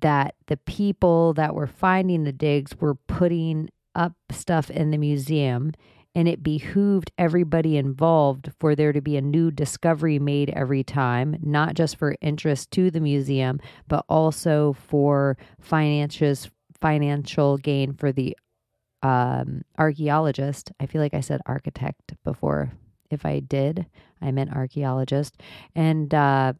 that 0.00 0.36
the 0.46 0.56
people 0.56 1.34
that 1.34 1.54
were 1.54 1.66
finding 1.66 2.22
the 2.22 2.32
digs 2.32 2.76
were 2.78 2.94
putting 2.94 3.68
up 3.94 4.14
stuff 4.30 4.70
in 4.70 4.92
the 4.92 4.98
museum 4.98 5.72
and 6.18 6.26
it 6.26 6.42
behooved 6.42 7.12
everybody 7.16 7.76
involved 7.76 8.50
for 8.58 8.74
there 8.74 8.92
to 8.92 9.00
be 9.00 9.16
a 9.16 9.22
new 9.22 9.52
discovery 9.52 10.18
made 10.18 10.50
every 10.50 10.82
time, 10.82 11.36
not 11.40 11.74
just 11.74 11.94
for 11.94 12.16
interest 12.20 12.72
to 12.72 12.90
the 12.90 12.98
museum, 12.98 13.60
but 13.86 14.04
also 14.08 14.72
for 14.72 15.36
financial 15.60 16.34
financial 16.80 17.56
gain 17.58 17.94
for 17.94 18.10
the 18.10 18.36
um, 19.04 19.62
archaeologist. 19.78 20.72
I 20.80 20.86
feel 20.86 21.00
like 21.00 21.14
I 21.14 21.20
said 21.20 21.40
architect 21.46 22.14
before. 22.24 22.72
If 23.12 23.24
I 23.24 23.38
did, 23.38 23.86
I 24.20 24.32
meant 24.32 24.52
archaeologist. 24.52 25.40
And 25.76 26.12
uh, 26.12 26.54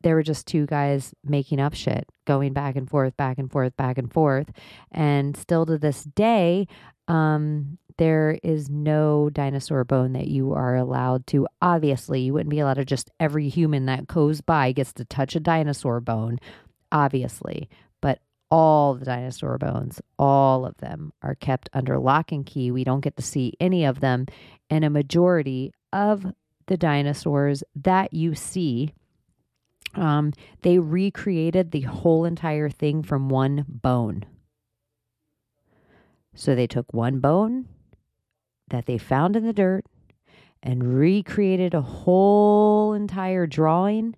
there 0.00 0.14
were 0.14 0.22
just 0.22 0.46
two 0.46 0.64
guys 0.64 1.12
making 1.22 1.60
up 1.60 1.74
shit, 1.74 2.08
going 2.26 2.54
back 2.54 2.76
and 2.76 2.88
forth, 2.88 3.14
back 3.18 3.36
and 3.36 3.52
forth, 3.52 3.76
back 3.76 3.98
and 3.98 4.10
forth. 4.10 4.50
And 4.90 5.36
still 5.36 5.66
to 5.66 5.76
this 5.76 6.04
day, 6.04 6.66
um, 7.08 7.78
there 7.98 8.38
is 8.42 8.68
no 8.68 9.30
dinosaur 9.30 9.84
bone 9.84 10.12
that 10.12 10.28
you 10.28 10.52
are 10.52 10.76
allowed 10.76 11.26
to. 11.28 11.46
Obviously, 11.60 12.20
you 12.20 12.32
wouldn't 12.32 12.50
be 12.50 12.60
allowed 12.60 12.74
to 12.74 12.84
just 12.84 13.10
every 13.18 13.48
human 13.48 13.86
that 13.86 14.06
goes 14.06 14.40
by 14.40 14.72
gets 14.72 14.92
to 14.94 15.04
touch 15.04 15.34
a 15.36 15.40
dinosaur 15.40 16.00
bone, 16.00 16.38
obviously. 16.90 17.68
But 18.00 18.20
all 18.50 18.94
the 18.94 19.04
dinosaur 19.04 19.58
bones, 19.58 20.00
all 20.18 20.66
of 20.66 20.76
them 20.78 21.12
are 21.22 21.34
kept 21.34 21.70
under 21.72 21.98
lock 21.98 22.32
and 22.32 22.44
key. 22.44 22.70
We 22.70 22.84
don't 22.84 23.00
get 23.00 23.16
to 23.16 23.22
see 23.22 23.54
any 23.60 23.84
of 23.84 24.00
them. 24.00 24.26
And 24.68 24.84
a 24.84 24.90
majority 24.90 25.72
of 25.92 26.26
the 26.66 26.76
dinosaurs 26.76 27.62
that 27.74 28.12
you 28.12 28.34
see, 28.34 28.92
um, 29.94 30.32
they 30.62 30.78
recreated 30.78 31.70
the 31.70 31.82
whole 31.82 32.24
entire 32.24 32.70
thing 32.70 33.02
from 33.02 33.28
one 33.28 33.64
bone. 33.68 34.24
So 36.34 36.54
they 36.54 36.66
took 36.66 36.92
one 36.92 37.20
bone, 37.20 37.68
that 38.72 38.86
they 38.86 38.98
found 38.98 39.36
in 39.36 39.44
the 39.44 39.52
dirt 39.52 39.84
and 40.62 40.98
recreated 40.98 41.74
a 41.74 41.80
whole 41.80 42.92
entire 42.92 43.46
drawing, 43.46 44.16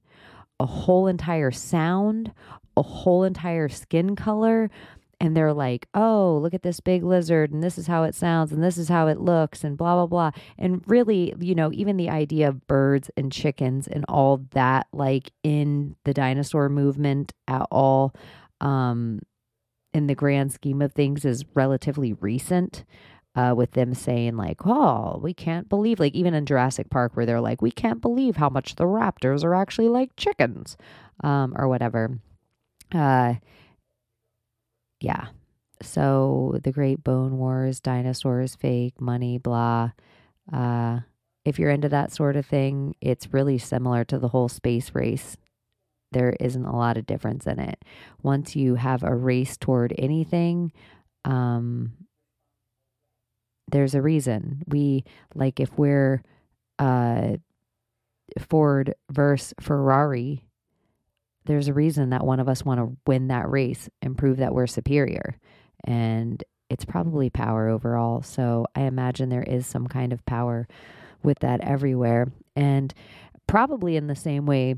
a 0.59 0.67
whole 0.67 1.07
entire 1.07 1.51
sound, 1.51 2.33
a 2.77 2.83
whole 2.83 3.25
entire 3.25 3.69
skin 3.69 4.17
color 4.17 4.71
and 5.21 5.37
they're 5.37 5.53
like, 5.53 5.89
oh, 5.95 6.39
look 6.43 6.55
at 6.55 6.63
this 6.63 6.81
big 6.81 7.03
lizard, 7.03 7.53
and 7.53 7.63
this 7.63 7.79
is 7.79 7.87
how 7.87 8.03
it 8.03 8.15
sounds, 8.15 8.53
and 8.53 8.63
this 8.63 8.77
is 8.77 8.89
how 8.89 9.07
it 9.07 9.21
looks, 9.21 9.65
and 9.65 9.77
blah, 9.77 9.95
blah, 9.95 10.07
blah. 10.07 10.31
And 10.59 10.83
really, 10.87 11.35
you 11.39 11.55
know, 11.55 11.73
even 11.73 11.97
the 11.97 12.11
idea 12.11 12.49
of 12.49 12.67
birds 12.67 13.11
and 13.17 13.33
chickens 13.33 13.89
and 13.89 14.05
all 14.09 14.45
that, 14.51 14.87
like 14.93 15.33
in 15.43 15.97
the 16.05 16.13
dinosaur 16.13 16.69
movement 16.69 17.33
at 17.49 17.67
all, 17.71 18.15
um, 18.61 19.21
in 19.93 20.09
the 20.09 20.15
grand 20.15 20.53
scheme 20.53 20.83
of 20.83 20.93
things, 20.93 21.25
is 21.25 21.45
relatively 21.55 22.13
recent. 22.13 22.85
Uh, 23.37 23.53
with 23.57 23.73
them 23.73 23.95
saying 23.95 24.37
like, 24.37 24.65
"Oh, 24.65 25.19
we 25.23 25.35
can't 25.35 25.69
believe," 25.69 25.99
like 25.99 26.15
even 26.15 26.35
in 26.35 26.47
Jurassic 26.47 26.89
Park, 26.91 27.17
where 27.17 27.27
they're 27.27 27.41
like, 27.41 27.61
"We 27.63 27.73
can't 27.73 28.01
believe 28.01 28.37
how 28.37 28.49
much 28.49 28.77
the 28.77 28.85
raptors 28.85 29.45
are 29.45 29.55
actually 29.55 29.89
like 29.89 30.15
chickens," 30.17 30.77
um, 31.25 31.53
or 31.57 31.69
whatever. 31.69 32.19
Uh, 32.95 33.35
yeah. 35.01 35.29
So 35.83 36.59
the 36.63 36.73
Great 36.73 37.05
Bone 37.05 37.39
Wars, 37.39 37.81
dinosaurs, 37.81 38.55
fake, 38.55 39.01
money, 39.01 39.39
blah. 39.39 39.91
Uh, 40.53 41.01
if 41.45 41.59
you're 41.59 41.71
into 41.71 41.89
that 41.91 42.13
sort 42.13 42.37
of 42.37 42.47
thing, 42.47 42.95
it's 43.01 43.33
really 43.33 43.59
similar 43.59 44.05
to 44.05 44.19
the 44.19 44.29
whole 44.29 44.49
space 44.49 44.95
race. 44.95 45.37
There 46.13 46.37
isn't 46.41 46.65
a 46.65 46.77
lot 46.77 46.97
of 46.97 47.07
difference 47.07 47.47
in 47.47 47.59
it. 47.59 47.85
Once 48.23 48.57
you 48.57 48.77
have 48.77 49.03
a 49.03 49.15
race 49.15 49.57
toward 49.57 49.95
anything, 49.99 50.73
um, 51.25 51.93
there's 53.71 53.95
a 53.95 54.03
reason. 54.03 54.63
We 54.67 55.05
like 55.35 55.61
if 55.61 55.77
we're 55.79 56.23
uh, 56.79 57.37
Ford 58.39 58.95
versus 59.11 59.55
Ferrari, 59.61 60.45
there's 61.45 61.69
a 61.69 61.75
reason 61.75 62.11
that 62.11 62.25
one 62.25 62.41
of 62.41 62.49
us 62.49 62.65
want 62.65 62.81
to 62.81 62.97
win 63.07 63.29
that 63.29 63.51
race 63.51 63.89
and 64.03 64.17
prove 64.17 64.39
that 64.39 64.55
we're 64.55 64.67
superior. 64.67 65.37
And 65.85 66.43
it's 66.71 66.85
probably 66.85 67.31
power 67.31 67.69
overall. 67.69 68.23
So 68.23 68.67
I 68.75 68.83
imagine 68.83 69.29
there 69.29 69.43
is 69.43 69.67
some 69.67 69.87
kind 69.87 70.13
of 70.13 70.25
power 70.25 70.67
with 71.23 71.41
that 71.41 71.61
everywhere. 71.61 72.33
And 72.57 72.93
probably 73.47 73.97
in 73.97 74.07
the 74.07 74.17
same 74.17 74.47
way, 74.47 74.77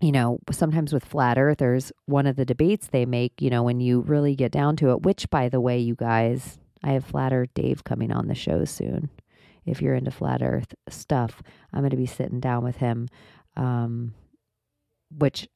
you 0.00 0.12
know, 0.12 0.38
sometimes 0.50 0.92
with 0.92 1.04
flat 1.04 1.38
earthers, 1.38 1.90
one 2.04 2.26
of 2.26 2.36
the 2.36 2.44
debates 2.44 2.86
they 2.86 3.06
make, 3.06 3.40
you 3.40 3.50
know, 3.50 3.62
when 3.62 3.80
you 3.80 4.00
really 4.00 4.36
get 4.36 4.52
down 4.52 4.76
to 4.76 4.90
it, 4.90 5.02
which 5.02 5.28
by 5.30 5.48
the 5.48 5.60
way, 5.60 5.78
you 5.78 5.94
guys, 5.94 6.58
I 6.82 6.92
have 6.92 7.04
Flat 7.04 7.32
Earth 7.32 7.50
Dave 7.54 7.84
coming 7.84 8.12
on 8.12 8.28
the 8.28 8.34
show 8.34 8.64
soon. 8.64 9.10
If 9.64 9.82
you're 9.82 9.94
into 9.94 10.12
flat 10.12 10.42
earth 10.42 10.74
stuff, 10.88 11.42
I'm 11.72 11.80
going 11.80 11.90
to 11.90 11.96
be 11.96 12.06
sitting 12.06 12.38
down 12.38 12.62
with 12.62 12.76
him. 12.76 13.08
Um, 13.56 14.14
which 15.10 15.48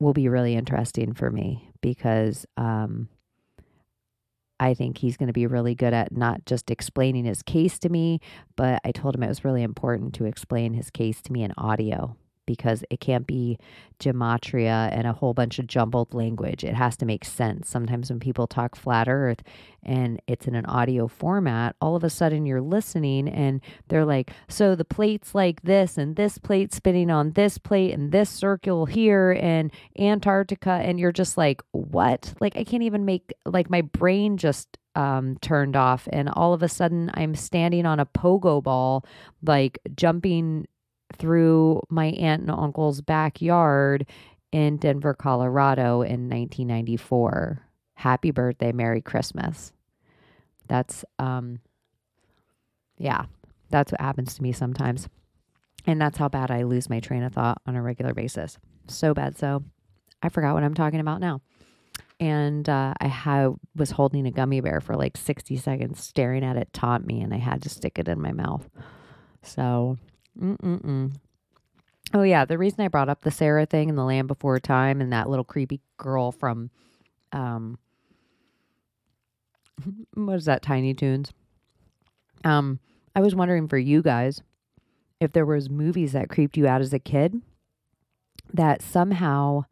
will 0.00 0.12
be 0.12 0.28
really 0.28 0.54
interesting 0.54 1.12
for 1.12 1.30
me 1.30 1.70
because 1.80 2.46
um, 2.56 3.08
I 4.60 4.74
think 4.74 4.98
he's 4.98 5.16
going 5.16 5.26
to 5.28 5.32
be 5.32 5.46
really 5.46 5.74
good 5.74 5.92
at 5.92 6.12
not 6.12 6.44
just 6.46 6.70
explaining 6.70 7.24
his 7.24 7.42
case 7.42 7.78
to 7.80 7.88
me, 7.88 8.20
but 8.56 8.80
I 8.84 8.92
told 8.92 9.14
him 9.14 9.22
it 9.22 9.28
was 9.28 9.44
really 9.44 9.62
important 9.62 10.14
to 10.14 10.24
explain 10.24 10.74
his 10.74 10.90
case 10.90 11.20
to 11.22 11.32
me 11.32 11.42
in 11.42 11.52
audio 11.56 12.16
because 12.48 12.82
it 12.88 12.98
can't 12.98 13.26
be 13.26 13.58
gematria 14.00 14.88
and 14.90 15.06
a 15.06 15.12
whole 15.12 15.34
bunch 15.34 15.58
of 15.58 15.66
jumbled 15.66 16.14
language. 16.14 16.64
It 16.64 16.74
has 16.74 16.96
to 16.96 17.06
make 17.06 17.24
sense. 17.24 17.68
Sometimes 17.68 18.08
when 18.08 18.20
people 18.20 18.46
talk 18.46 18.74
flat 18.74 19.06
earth 19.06 19.42
and 19.82 20.20
it's 20.26 20.48
in 20.48 20.54
an 20.54 20.64
audio 20.64 21.08
format, 21.08 21.76
all 21.80 21.94
of 21.94 22.04
a 22.04 22.10
sudden 22.10 22.46
you're 22.46 22.62
listening 22.62 23.28
and 23.28 23.60
they're 23.88 24.06
like, 24.06 24.32
so 24.48 24.74
the 24.74 24.84
plate's 24.84 25.34
like 25.34 25.60
this 25.62 25.98
and 25.98 26.16
this 26.16 26.38
plate 26.38 26.72
spinning 26.72 27.10
on 27.10 27.32
this 27.32 27.58
plate 27.58 27.92
and 27.92 28.12
this 28.12 28.30
circle 28.30 28.86
here 28.86 29.36
and 29.38 29.70
Antarctica. 29.98 30.70
And 30.70 30.98
you're 30.98 31.12
just 31.12 31.36
like, 31.36 31.60
what? 31.72 32.32
Like, 32.40 32.56
I 32.56 32.64
can't 32.64 32.82
even 32.82 33.04
make, 33.04 33.34
like, 33.44 33.68
my 33.68 33.82
brain 33.82 34.38
just 34.38 34.78
um, 34.94 35.38
turned 35.40 35.76
off, 35.76 36.08
and 36.12 36.28
all 36.28 36.52
of 36.52 36.62
a 36.62 36.68
sudden 36.68 37.10
I'm 37.14 37.36
standing 37.36 37.86
on 37.86 38.00
a 38.00 38.06
pogo 38.06 38.60
ball, 38.60 39.04
like 39.44 39.78
jumping 39.94 40.66
through 41.16 41.82
my 41.88 42.06
aunt 42.06 42.42
and 42.42 42.50
uncle's 42.50 43.00
backyard 43.00 44.06
in 44.52 44.76
Denver, 44.76 45.14
Colorado 45.14 46.02
in 46.02 46.28
1994. 46.28 47.62
Happy 47.94 48.30
birthday, 48.30 48.72
Merry 48.72 49.00
Christmas. 49.00 49.72
That's 50.68 51.04
um 51.18 51.60
yeah, 52.96 53.26
that's 53.70 53.92
what 53.92 54.00
happens 54.00 54.34
to 54.34 54.42
me 54.42 54.52
sometimes. 54.52 55.08
And 55.86 56.00
that's 56.00 56.18
how 56.18 56.28
bad 56.28 56.50
I 56.50 56.64
lose 56.64 56.90
my 56.90 57.00
train 57.00 57.22
of 57.22 57.32
thought 57.32 57.60
on 57.66 57.76
a 57.76 57.82
regular 57.82 58.12
basis. 58.12 58.58
So 58.88 59.14
bad 59.14 59.38
so 59.38 59.62
I 60.22 60.28
forgot 60.28 60.54
what 60.54 60.64
I'm 60.64 60.74
talking 60.74 61.00
about 61.00 61.20
now. 61.20 61.40
And 62.20 62.68
uh, 62.68 62.94
I 63.00 63.06
ha- 63.06 63.54
was 63.76 63.92
holding 63.92 64.26
a 64.26 64.32
gummy 64.32 64.60
bear 64.60 64.80
for 64.80 64.96
like 64.96 65.16
60 65.16 65.56
seconds, 65.56 66.02
staring 66.02 66.44
at 66.44 66.56
it, 66.56 66.72
taunt 66.72 67.06
me, 67.06 67.20
and 67.20 67.32
I 67.32 67.36
had 67.38 67.62
to 67.62 67.68
stick 67.68 67.98
it 67.98 68.08
in 68.08 68.20
my 68.20 68.32
mouth. 68.32 68.68
So 69.42 69.98
Mm-mm-mm. 70.40 71.12
Oh 72.14 72.22
yeah, 72.22 72.44
the 72.44 72.58
reason 72.58 72.80
I 72.80 72.88
brought 72.88 73.08
up 73.08 73.20
the 73.22 73.30
Cera 73.30 73.66
thing 73.66 73.88
and 73.88 73.98
the 73.98 74.04
Land 74.04 74.28
Before 74.28 74.58
Time 74.58 75.00
and 75.00 75.12
that 75.12 75.28
little 75.28 75.44
creepy 75.44 75.80
girl 75.98 76.32
from, 76.32 76.70
um, 77.32 77.78
what 80.14 80.36
is 80.36 80.46
that? 80.46 80.62
Tiny 80.62 80.94
Toons. 80.94 81.32
Um, 82.44 82.78
I 83.14 83.20
was 83.20 83.34
wondering 83.34 83.68
for 83.68 83.78
you 83.78 84.00
guys 84.00 84.42
if 85.20 85.32
there 85.32 85.44
was 85.46 85.68
movies 85.68 86.12
that 86.12 86.28
creeped 86.28 86.56
you 86.56 86.66
out 86.66 86.80
as 86.80 86.92
a 86.92 86.98
kid 86.98 87.42
that 88.52 88.80
somehow, 88.80 89.64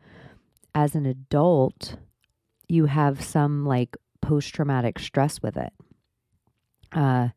as 0.75 0.95
an 0.95 1.07
adult, 1.07 1.97
you 2.69 2.87
have 2.87 3.23
some 3.25 3.65
like 3.65 3.97
post 4.21 4.53
traumatic 4.53 4.99
stress 4.99 5.41
with 5.41 5.57
it. 5.57 5.73
Uh, 6.97 7.29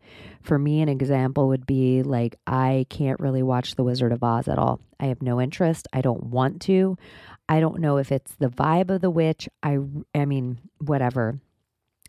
for 0.42 0.58
me, 0.58 0.82
an 0.82 0.88
example 0.88 1.50
would 1.50 1.66
be 1.66 2.02
like, 2.02 2.38
I 2.48 2.86
can't 2.90 3.20
really 3.20 3.44
watch 3.44 3.76
The 3.76 3.84
Wizard 3.84 4.14
of 4.14 4.24
Oz 4.24 4.48
at 4.48 4.58
all. 4.58 4.80
I 5.00 5.08
have 5.08 5.22
no 5.22 5.42
interest. 5.42 5.88
I 5.92 6.00
don't 6.00 6.24
want 6.24 6.62
to. 6.64 6.98
I 7.50 7.60
don't 7.60 7.82
know 7.82 7.98
if 7.98 8.12
it's 8.12 8.34
the 8.36 8.50
vibe 8.50 8.90
of 8.90 9.02
the 9.02 9.10
witch. 9.10 9.50
I, 9.62 9.80
I 10.16 10.26
mean, 10.26 10.60
whatever. 10.80 11.40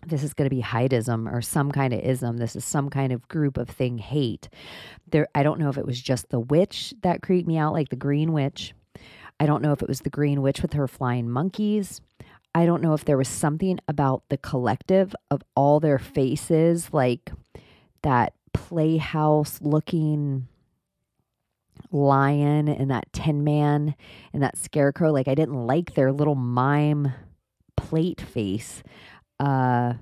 This 0.06 0.22
is 0.22 0.32
going 0.32 0.48
to 0.48 0.54
be 0.54 0.62
heighdism 0.62 1.30
or 1.30 1.42
some 1.42 1.72
kind 1.72 1.92
of 1.92 2.00
ism. 2.00 2.36
This 2.38 2.54
is 2.54 2.64
some 2.64 2.88
kind 2.88 3.12
of 3.12 3.28
group 3.28 3.58
of 3.58 3.68
thing 3.68 3.98
hate. 3.98 4.48
There, 5.10 5.26
I 5.34 5.42
don't 5.42 5.58
know 5.58 5.68
if 5.68 5.76
it 5.76 5.84
was 5.84 6.00
just 6.00 6.30
the 6.30 6.40
witch 6.40 6.94
that 7.02 7.20
creeped 7.20 7.48
me 7.48 7.58
out, 7.58 7.72
like 7.72 7.88
the 7.88 7.96
Green 7.96 8.32
Witch. 8.32 8.74
I 9.40 9.46
don't 9.46 9.62
know 9.62 9.72
if 9.72 9.82
it 9.82 9.88
was 9.88 10.00
the 10.00 10.10
Green 10.10 10.40
Witch 10.40 10.62
with 10.62 10.74
her 10.74 10.86
flying 10.86 11.28
monkeys. 11.28 12.00
I 12.54 12.66
don't 12.66 12.82
know 12.82 12.94
if 12.94 13.04
there 13.04 13.16
was 13.18 13.28
something 13.28 13.78
about 13.86 14.24
the 14.28 14.36
collective 14.36 15.14
of 15.30 15.42
all 15.54 15.80
their 15.80 15.98
faces, 15.98 16.92
like 16.92 17.32
that 18.02 18.34
playhouse 18.52 19.60
looking 19.62 20.48
lion 21.92 22.68
and 22.68 22.90
that 22.90 23.12
tin 23.12 23.44
man 23.44 23.94
and 24.32 24.42
that 24.42 24.56
scarecrow. 24.56 25.12
Like 25.12 25.28
I 25.28 25.34
didn't 25.34 25.66
like 25.66 25.94
their 25.94 26.12
little 26.12 26.34
mime 26.34 27.12
plate 27.76 28.20
face. 28.20 28.82
Uh 29.38 29.94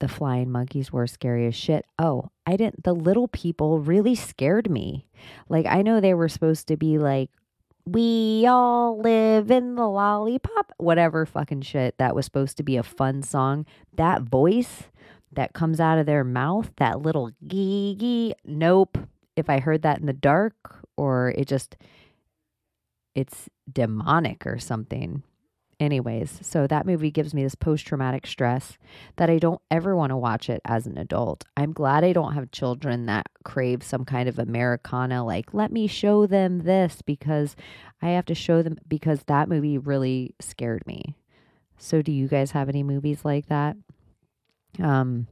the 0.00 0.08
flying 0.08 0.50
monkeys 0.50 0.92
were 0.92 1.06
scary 1.06 1.46
as 1.46 1.54
shit. 1.54 1.86
Oh, 1.96 2.30
I 2.44 2.56
didn't 2.56 2.82
the 2.84 2.94
little 2.94 3.28
people 3.28 3.78
really 3.78 4.14
scared 4.14 4.70
me. 4.70 5.06
Like 5.48 5.66
I 5.66 5.82
know 5.82 6.00
they 6.00 6.14
were 6.14 6.28
supposed 6.28 6.68
to 6.68 6.76
be 6.76 6.98
like 6.98 7.30
we 7.84 8.46
all 8.46 8.98
live 9.00 9.50
in 9.50 9.74
the 9.74 9.88
lollipop, 9.88 10.72
whatever 10.78 11.26
fucking 11.26 11.62
shit 11.62 11.98
that 11.98 12.14
was 12.14 12.24
supposed 12.24 12.56
to 12.58 12.62
be 12.62 12.76
a 12.76 12.82
fun 12.82 13.22
song. 13.22 13.66
That 13.96 14.22
voice 14.22 14.84
that 15.32 15.52
comes 15.52 15.80
out 15.80 15.98
of 15.98 16.06
their 16.06 16.24
mouth, 16.24 16.70
that 16.76 17.00
little 17.02 17.32
gee 17.46 17.96
gee, 17.98 18.34
nope. 18.44 18.98
If 19.34 19.48
I 19.48 19.60
heard 19.60 19.82
that 19.82 19.98
in 19.98 20.06
the 20.06 20.12
dark 20.12 20.54
or 20.96 21.30
it 21.36 21.48
just, 21.48 21.76
it's 23.14 23.48
demonic 23.70 24.46
or 24.46 24.58
something. 24.58 25.22
Anyways, 25.80 26.38
so 26.42 26.66
that 26.68 26.86
movie 26.86 27.10
gives 27.10 27.34
me 27.34 27.42
this 27.42 27.56
post 27.56 27.86
traumatic 27.86 28.26
stress 28.26 28.78
that 29.16 29.28
I 29.28 29.38
don't 29.38 29.60
ever 29.70 29.96
want 29.96 30.10
to 30.10 30.16
watch 30.16 30.48
it 30.48 30.60
as 30.64 30.86
an 30.86 30.96
adult. 30.96 31.44
I'm 31.56 31.72
glad 31.72 32.04
I 32.04 32.12
don't 32.12 32.34
have 32.34 32.52
children 32.52 33.06
that 33.06 33.26
crave 33.44 33.82
some 33.82 34.04
kind 34.04 34.28
of 34.28 34.38
Americana, 34.38 35.24
like, 35.24 35.52
let 35.52 35.72
me 35.72 35.88
show 35.88 36.26
them 36.26 36.60
this 36.60 37.02
because 37.02 37.56
I 38.00 38.10
have 38.10 38.26
to 38.26 38.34
show 38.34 38.62
them 38.62 38.78
because 38.86 39.24
that 39.24 39.48
movie 39.48 39.78
really 39.78 40.34
scared 40.40 40.86
me. 40.86 41.16
So, 41.78 42.00
do 42.00 42.12
you 42.12 42.28
guys 42.28 42.52
have 42.52 42.68
any 42.68 42.84
movies 42.84 43.24
like 43.24 43.46
that? 43.46 43.76
Um, 44.80 45.26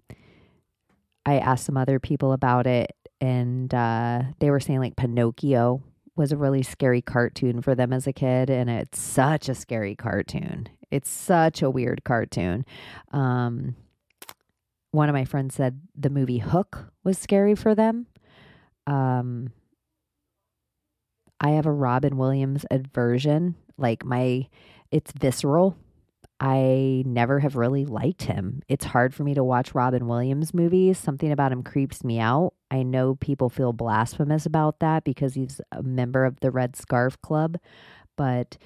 I 1.25 1.39
asked 1.39 1.65
some 1.65 1.77
other 1.77 2.01
people 2.01 2.33
about 2.33 2.67
it, 2.67 2.91
and 3.21 3.73
uh, 3.73 4.23
they 4.41 4.51
were 4.51 4.59
saying 4.59 4.81
like 4.81 4.97
Pinocchio 4.97 5.83
was 6.17 6.33
a 6.33 6.37
really 6.37 6.63
scary 6.63 7.03
cartoon 7.03 7.63
for 7.63 7.75
them 7.75 7.93
as 7.93 8.07
a 8.07 8.13
kid, 8.13 8.51
and 8.51 8.69
it's 8.69 8.99
such 8.99 9.49
a 9.49 9.55
scary 9.55 9.95
cartoon. 9.95 10.69
It's 10.91 11.09
such 11.09 11.63
a 11.63 11.71
weird 11.71 12.05
cartoon. 12.05 12.65
Um, 13.13 13.77
one 14.91 15.09
of 15.09 15.15
my 15.15 15.25
friends 15.25 15.55
said 15.55 15.81
the 15.95 16.11
movie 16.11 16.39
Hook 16.39 16.93
was 17.05 17.19
scary 17.19 17.55
for 17.55 17.75
them. 17.75 18.07
Um, 18.87 19.53
I 21.41 21.51
have 21.51 21.67
a 21.67 21.73
Robin 21.73 22.17
Williams 22.17 22.67
aversion. 22.71 23.55
Like 23.79 24.05
my 24.05 24.49
it's 24.91 25.13
visceral. 25.13 25.77
I 26.41 27.03
never 27.07 27.39
have 27.41 27.57
really 27.57 27.85
liked 27.85 28.23
him. 28.23 28.63
It's 28.69 28.87
hard 28.87 29.15
for 29.15 29.25
me 29.25 29.35
to 29.35 29.45
watch 29.45 29.75
Robin 29.75 30.07
Williams 30.07 30.55
movies. 30.55 30.99
Something 30.99 31.33
about 31.33 31.53
him 31.53 31.63
creeps 31.63 32.03
me 32.03 32.19
out. 32.19 32.55
I 32.71 32.83
know 32.83 33.17
people 33.17 33.51
feel 33.51 33.73
blasphemous 33.73 34.47
about 34.47 34.79
that 34.81 35.05
because 35.05 35.35
he's 35.35 35.61
a 35.73 35.83
member 35.83 36.25
of 36.25 36.41
the 36.41 36.51
Red 36.51 36.77
Scarf 36.77 37.21
Club, 37.21 37.59
but 38.17 38.57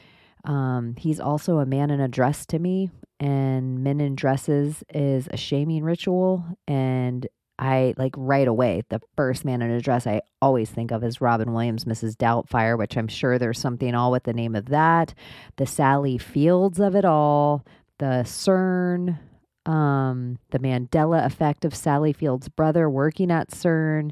um, 0.44 0.94
he's 0.98 1.20
also 1.20 1.58
a 1.58 1.66
man 1.66 1.90
in 1.90 2.00
a 2.00 2.08
dress 2.08 2.44
to 2.46 2.58
me, 2.58 2.90
and 3.18 3.82
men 3.82 4.00
in 4.00 4.14
dresses 4.14 4.84
is 4.92 5.28
a 5.30 5.36
shaming 5.36 5.84
ritual. 5.84 6.44
And 6.68 7.26
I 7.58 7.94
like 7.96 8.14
right 8.16 8.48
away, 8.48 8.82
the 8.88 9.00
first 9.16 9.44
man 9.44 9.62
in 9.62 9.70
a 9.70 9.80
dress 9.80 10.06
I 10.06 10.20
always 10.42 10.70
think 10.70 10.90
of 10.90 11.02
is 11.04 11.20
Robin 11.20 11.52
Williams, 11.52 11.84
Mrs. 11.84 12.16
Doubtfire, 12.16 12.76
which 12.76 12.96
I'm 12.96 13.08
sure 13.08 13.38
there's 13.38 13.58
something 13.58 13.94
all 13.94 14.10
with 14.10 14.24
the 14.24 14.32
name 14.32 14.54
of 14.54 14.66
that. 14.66 15.14
The 15.56 15.66
Sally 15.66 16.18
Fields 16.18 16.80
of 16.80 16.94
it 16.94 17.04
all, 17.04 17.64
the 17.98 18.24
CERN, 18.24 19.18
um, 19.66 20.38
the 20.50 20.58
Mandela 20.58 21.24
effect 21.24 21.64
of 21.64 21.74
Sally 21.74 22.12
Field's 22.12 22.48
brother 22.48 22.88
working 22.88 23.30
at 23.30 23.50
CERN. 23.50 24.10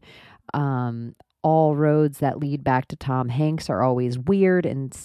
Um, 0.55 1.15
all 1.43 1.77
roads 1.77 2.19
that 2.19 2.39
lead 2.39 2.63
back 2.63 2.89
to 2.89 2.97
Tom 2.97 3.29
Hanks 3.29 3.69
are 3.69 3.83
always 3.83 4.19
weird, 4.19 4.65
and 4.65 4.97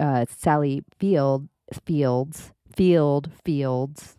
uh, 0.00 0.24
Sally 0.28 0.82
Field 0.98 1.48
Fields 1.84 2.52
Field 2.74 3.30
Fields 3.44 4.16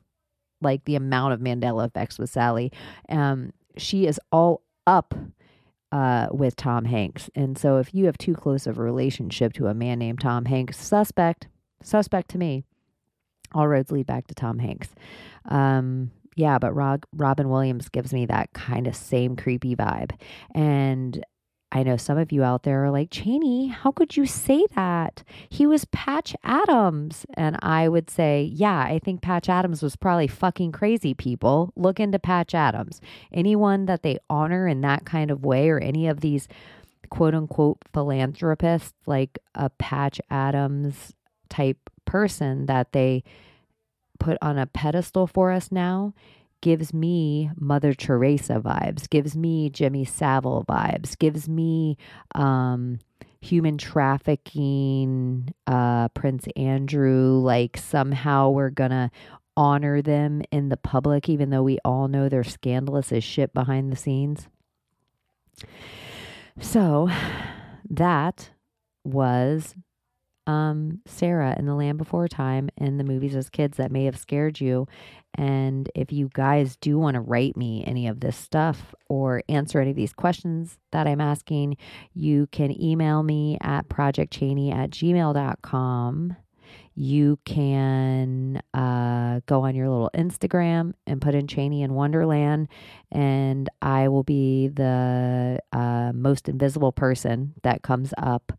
like 0.61 0.83
the 0.85 0.95
amount 0.95 1.33
of 1.33 1.39
Mandela 1.39 1.87
effects 1.87 2.19
with 2.19 2.29
Sally. 2.29 2.71
Um, 3.07 3.53
she 3.77 4.05
is 4.05 4.19
all 4.31 4.61
up 4.85 5.13
uh, 5.91 6.27
with 6.31 6.55
Tom 6.55 6.85
Hanks. 6.85 7.29
And 7.35 7.57
so 7.57 7.77
if 7.77 7.93
you 7.93 8.05
have 8.05 8.17
too 8.17 8.33
close 8.33 8.67
of 8.67 8.77
a 8.77 8.83
relationship 8.83 9.53
to 9.53 9.67
a 9.67 9.73
man 9.73 9.99
named 9.99 10.21
Tom 10.21 10.45
Hanks, 10.45 10.77
suspect, 10.77 11.47
suspect 11.81 12.29
to 12.31 12.37
me. 12.37 12.63
All 13.53 13.67
roads 13.67 13.91
lead 13.91 14.07
back 14.07 14.27
to 14.27 14.35
Tom 14.35 14.59
Hanks. 14.59 14.89
Um, 15.45 16.11
yeah, 16.35 16.59
but 16.59 16.73
Rob, 16.73 17.05
Robin 17.15 17.49
Williams 17.49 17.89
gives 17.89 18.13
me 18.13 18.25
that 18.27 18.53
kind 18.53 18.87
of 18.87 18.95
same 18.95 19.35
creepy 19.35 19.75
vibe. 19.75 20.11
And 20.55 21.23
I 21.71 21.83
know 21.83 21.97
some 21.97 22.17
of 22.17 22.31
you 22.31 22.43
out 22.43 22.63
there 22.63 22.83
are 22.85 22.91
like, 22.91 23.11
Chaney, 23.11 23.67
how 23.67 23.91
could 23.91 24.17
you 24.17 24.25
say 24.25 24.65
that? 24.75 25.23
He 25.49 25.67
was 25.67 25.85
Patch 25.85 26.35
Adams. 26.43 27.25
And 27.35 27.57
I 27.61 27.87
would 27.87 28.09
say, 28.09 28.49
yeah, 28.51 28.79
I 28.79 28.99
think 29.03 29.21
Patch 29.21 29.49
Adams 29.49 29.83
was 29.83 29.95
probably 29.95 30.27
fucking 30.27 30.71
crazy, 30.71 31.13
people. 31.13 31.71
Look 31.75 31.99
into 31.99 32.17
Patch 32.17 32.55
Adams. 32.55 33.01
Anyone 33.31 33.85
that 33.85 34.01
they 34.01 34.17
honor 34.29 34.67
in 34.67 34.81
that 34.81 35.05
kind 35.05 35.29
of 35.29 35.45
way, 35.45 35.69
or 35.69 35.79
any 35.79 36.07
of 36.07 36.21
these 36.21 36.47
quote 37.09 37.35
unquote 37.35 37.77
philanthropists, 37.93 38.93
like 39.05 39.37
a 39.53 39.69
Patch 39.69 40.19
Adams 40.31 41.13
type 41.49 41.89
person 42.09 42.65
that 42.65 42.91
they 42.91 43.23
put 44.19 44.35
on 44.41 44.57
a 44.57 44.65
pedestal 44.65 45.27
for 45.27 45.51
us 45.51 45.71
now, 45.71 46.13
gives 46.61 46.91
me 46.91 47.51
Mother 47.55 47.93
Teresa 47.93 48.59
vibes, 48.59 49.07
gives 49.07 49.35
me 49.35 49.69
Jimmy 49.69 50.05
Savile 50.05 50.65
vibes, 50.67 51.17
gives 51.17 51.47
me 51.47 51.97
um, 52.33 52.97
human 53.41 53.77
trafficking, 53.77 55.53
uh, 55.67 56.09
Prince 56.09 56.47
Andrew. 56.55 57.39
Like 57.39 57.77
somehow 57.77 58.49
we're 58.49 58.71
gonna 58.71 59.11
honor 59.55 60.01
them 60.01 60.41
in 60.51 60.69
the 60.69 60.77
public, 60.77 61.29
even 61.29 61.51
though 61.51 61.63
we 61.63 61.77
all 61.85 62.07
know 62.07 62.27
they're 62.27 62.43
scandalous 62.43 63.11
as 63.11 63.23
shit 63.23 63.53
behind 63.53 63.91
the 63.91 63.95
scenes. 63.95 64.47
So 66.59 67.09
that 67.89 68.49
was 69.03 69.75
um, 70.49 70.99
Cera 71.05 71.55
in 71.59 71.67
The 71.67 71.75
Land 71.75 71.99
Before 71.99 72.27
Time 72.27 72.69
and 72.77 72.99
the 72.99 73.03
movies 73.03 73.35
as 73.35 73.49
kids 73.49 73.77
that 73.77 73.91
may 73.91 74.05
have 74.05 74.17
scared 74.17 74.59
you. 74.59 74.87
And 75.35 75.89
if 75.93 76.11
you 76.11 76.29
guys 76.33 76.75
do 76.75 76.97
want 76.97 77.13
to 77.13 77.21
write 77.21 77.55
me 77.55 77.83
any 77.85 78.07
of 78.07 78.19
this 78.19 78.35
stuff 78.35 78.95
or 79.07 79.43
answer 79.47 79.79
any 79.79 79.91
of 79.91 79.95
these 79.95 80.13
questions 80.13 80.79
that 80.91 81.05
I'm 81.05 81.21
asking, 81.21 81.77
you 82.15 82.47
can 82.51 82.81
email 82.81 83.21
me 83.21 83.59
at 83.61 83.89
projectchaney 83.89 84.73
at 84.73 84.89
gmail.com. 84.89 86.35
You 86.95 87.39
can 87.45 88.61
uh, 88.73 89.41
go 89.45 89.61
on 89.61 89.75
your 89.75 89.87
little 89.87 90.11
Instagram 90.15 90.93
and 91.07 91.21
put 91.21 91.33
in 91.35 91.47
Chaney 91.47 91.83
in 91.83 91.93
Wonderland, 91.93 92.67
and 93.11 93.69
I 93.81 94.09
will 94.09 94.23
be 94.23 94.67
the 94.67 95.59
uh, 95.71 96.11
most 96.13 96.49
invisible 96.49 96.91
person 96.91 97.53
that 97.63 97.83
comes 97.83 98.13
up 98.17 98.51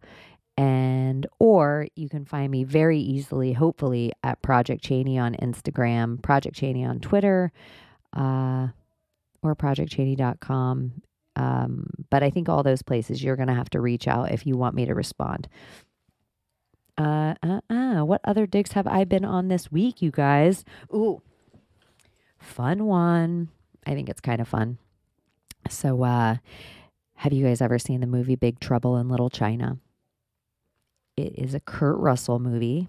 and 0.60 1.26
or 1.38 1.86
you 1.96 2.06
can 2.06 2.26
find 2.26 2.52
me 2.52 2.64
very 2.64 2.98
easily 3.00 3.54
hopefully 3.54 4.12
at 4.22 4.42
project 4.42 4.84
chaney 4.84 5.18
on 5.18 5.34
instagram 5.36 6.20
project 6.22 6.54
chaney 6.54 6.84
on 6.84 7.00
twitter 7.00 7.50
uh, 8.14 8.68
or 9.42 9.56
projectchaney.com 9.56 10.92
um, 11.36 11.86
but 12.10 12.22
i 12.22 12.28
think 12.28 12.50
all 12.50 12.62
those 12.62 12.82
places 12.82 13.24
you're 13.24 13.36
going 13.36 13.48
to 13.48 13.54
have 13.54 13.70
to 13.70 13.80
reach 13.80 14.06
out 14.06 14.30
if 14.30 14.46
you 14.46 14.56
want 14.56 14.74
me 14.74 14.84
to 14.84 14.94
respond. 14.94 15.48
Uh, 16.98 17.34
uh, 17.42 17.60
uh, 17.70 18.04
what 18.04 18.20
other 18.24 18.46
digs 18.46 18.72
have 18.72 18.86
i 18.86 19.04
been 19.04 19.24
on 19.24 19.48
this 19.48 19.72
week 19.72 20.02
you 20.02 20.10
guys? 20.10 20.64
Ooh 20.92 21.22
fun 22.38 22.84
one. 22.84 23.48
I 23.86 23.94
think 23.94 24.08
it's 24.10 24.20
kind 24.20 24.40
of 24.42 24.48
fun. 24.48 24.76
So 25.70 26.02
uh 26.02 26.36
have 27.14 27.32
you 27.32 27.46
guys 27.46 27.62
ever 27.62 27.78
seen 27.78 28.00
the 28.00 28.06
movie 28.06 28.34
big 28.34 28.60
trouble 28.60 28.96
in 28.98 29.08
little 29.08 29.30
china 29.30 29.78
it 31.26 31.34
is 31.36 31.54
a 31.54 31.60
Kurt 31.60 31.98
Russell 31.98 32.38
movie 32.38 32.88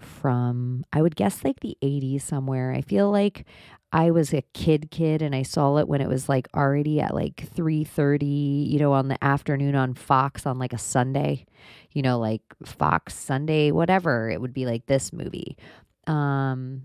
from, 0.00 0.84
I 0.92 1.02
would 1.02 1.16
guess, 1.16 1.44
like 1.44 1.60
the 1.60 1.76
80s 1.82 2.22
somewhere. 2.22 2.72
I 2.72 2.80
feel 2.80 3.10
like 3.10 3.44
I 3.92 4.10
was 4.10 4.32
a 4.32 4.42
kid 4.54 4.90
kid 4.90 5.20
and 5.20 5.34
I 5.34 5.42
saw 5.42 5.76
it 5.76 5.86
when 5.86 6.00
it 6.00 6.08
was 6.08 6.28
like 6.28 6.48
already 6.54 7.00
at 7.00 7.14
like 7.14 7.46
3:30, 7.54 8.66
you 8.70 8.78
know, 8.78 8.92
on 8.92 9.08
the 9.08 9.22
afternoon 9.22 9.74
on 9.74 9.94
Fox 9.94 10.46
on 10.46 10.58
like 10.58 10.72
a 10.72 10.78
Sunday. 10.78 11.44
You 11.92 12.00
know, 12.02 12.18
like 12.18 12.42
Fox 12.64 13.14
Sunday 13.14 13.70
whatever. 13.70 14.30
It 14.30 14.40
would 14.40 14.54
be 14.54 14.64
like 14.64 14.86
this 14.86 15.12
movie. 15.12 15.58
Um 16.06 16.84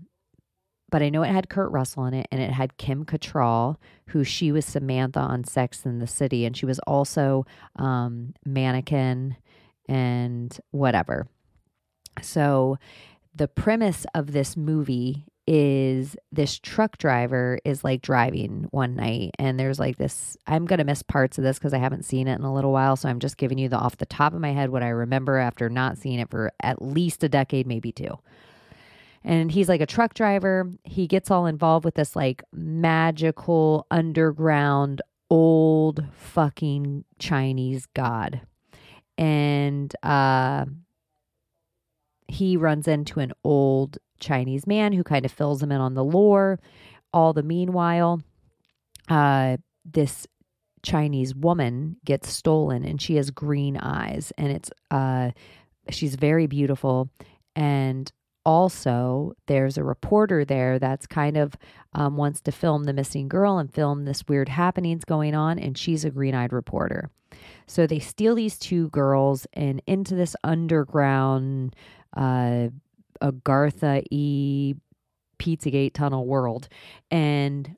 but 0.90 1.02
I 1.02 1.10
know 1.10 1.22
it 1.22 1.28
had 1.28 1.50
Kurt 1.50 1.70
Russell 1.70 2.06
in 2.06 2.14
it 2.14 2.28
and 2.30 2.40
it 2.40 2.50
had 2.50 2.78
Kim 2.78 3.04
Cattrall, 3.04 3.76
who 4.08 4.24
she 4.24 4.52
was 4.52 4.64
Samantha 4.64 5.20
on 5.20 5.44
Sex 5.44 5.84
in 5.84 5.98
the 5.98 6.06
City 6.06 6.44
and 6.44 6.56
she 6.56 6.66
was 6.66 6.78
also 6.80 7.46
um 7.76 8.34
mannequin 8.44 9.36
and 9.88 10.56
whatever. 10.70 11.26
So, 12.22 12.78
the 13.34 13.48
premise 13.48 14.04
of 14.14 14.32
this 14.32 14.56
movie 14.56 15.24
is 15.46 16.14
this 16.30 16.58
truck 16.58 16.98
driver 16.98 17.58
is 17.64 17.82
like 17.82 18.02
driving 18.02 18.66
one 18.70 18.94
night 18.94 19.30
and 19.38 19.58
there's 19.58 19.78
like 19.78 19.96
this 19.96 20.36
I'm 20.46 20.66
going 20.66 20.78
to 20.78 20.84
miss 20.84 21.02
parts 21.02 21.38
of 21.38 21.44
this 21.44 21.58
cuz 21.58 21.72
I 21.72 21.78
haven't 21.78 22.04
seen 22.04 22.28
it 22.28 22.38
in 22.38 22.44
a 22.44 22.52
little 22.52 22.70
while 22.70 22.96
so 22.96 23.08
I'm 23.08 23.18
just 23.18 23.38
giving 23.38 23.56
you 23.56 23.70
the 23.70 23.78
off 23.78 23.96
the 23.96 24.04
top 24.04 24.34
of 24.34 24.42
my 24.42 24.52
head 24.52 24.68
what 24.68 24.82
I 24.82 24.88
remember 24.88 25.38
after 25.38 25.70
not 25.70 25.96
seeing 25.96 26.18
it 26.18 26.28
for 26.28 26.52
at 26.62 26.82
least 26.82 27.24
a 27.24 27.30
decade 27.30 27.66
maybe 27.66 27.92
two. 27.92 28.18
And 29.24 29.50
he's 29.50 29.70
like 29.70 29.80
a 29.80 29.86
truck 29.86 30.12
driver. 30.12 30.70
He 30.84 31.06
gets 31.06 31.30
all 31.30 31.46
involved 31.46 31.86
with 31.86 31.94
this 31.94 32.14
like 32.14 32.42
magical 32.52 33.86
underground 33.90 35.00
old 35.30 36.04
fucking 36.12 37.04
Chinese 37.18 37.86
god 37.94 38.42
and 39.18 39.94
uh, 40.02 40.64
he 42.28 42.56
runs 42.56 42.88
into 42.88 43.20
an 43.20 43.32
old 43.44 43.98
Chinese 44.20 44.66
man 44.66 44.92
who 44.92 45.02
kind 45.02 45.24
of 45.24 45.32
fills 45.32 45.62
him 45.62 45.72
in 45.72 45.80
on 45.80 45.94
the 45.94 46.04
lore. 46.04 46.58
All 47.12 47.32
the 47.32 47.42
meanwhile, 47.42 48.22
uh, 49.08 49.56
this 49.84 50.26
Chinese 50.82 51.34
woman 51.34 51.96
gets 52.04 52.30
stolen, 52.30 52.84
and 52.84 53.02
she 53.02 53.16
has 53.16 53.30
green 53.30 53.76
eyes, 53.76 54.32
and 54.38 54.52
it's 54.52 54.70
uh, 54.90 55.32
she's 55.90 56.14
very 56.14 56.46
beautiful, 56.46 57.10
and 57.56 58.10
also 58.48 59.34
there's 59.46 59.76
a 59.76 59.84
reporter 59.84 60.42
there 60.42 60.78
that's 60.78 61.06
kind 61.06 61.36
of 61.36 61.54
um, 61.92 62.16
wants 62.16 62.40
to 62.40 62.50
film 62.50 62.84
the 62.84 62.94
missing 62.94 63.28
girl 63.28 63.58
and 63.58 63.72
film 63.72 64.06
this 64.06 64.26
weird 64.26 64.48
happenings 64.48 65.04
going 65.04 65.34
on 65.34 65.58
and 65.58 65.76
she's 65.76 66.02
a 66.02 66.10
green-eyed 66.10 66.52
reporter 66.52 67.10
so 67.66 67.86
they 67.86 67.98
steal 67.98 68.34
these 68.34 68.58
two 68.58 68.88
girls 68.88 69.46
and 69.52 69.82
into 69.86 70.14
this 70.14 70.34
underground 70.42 71.76
uh, 72.16 72.68
Agartha 73.20 74.02
E 74.10 74.74
Pizzagate 75.38 75.94
tunnel 75.94 76.26
world. 76.26 76.68
And 77.10 77.76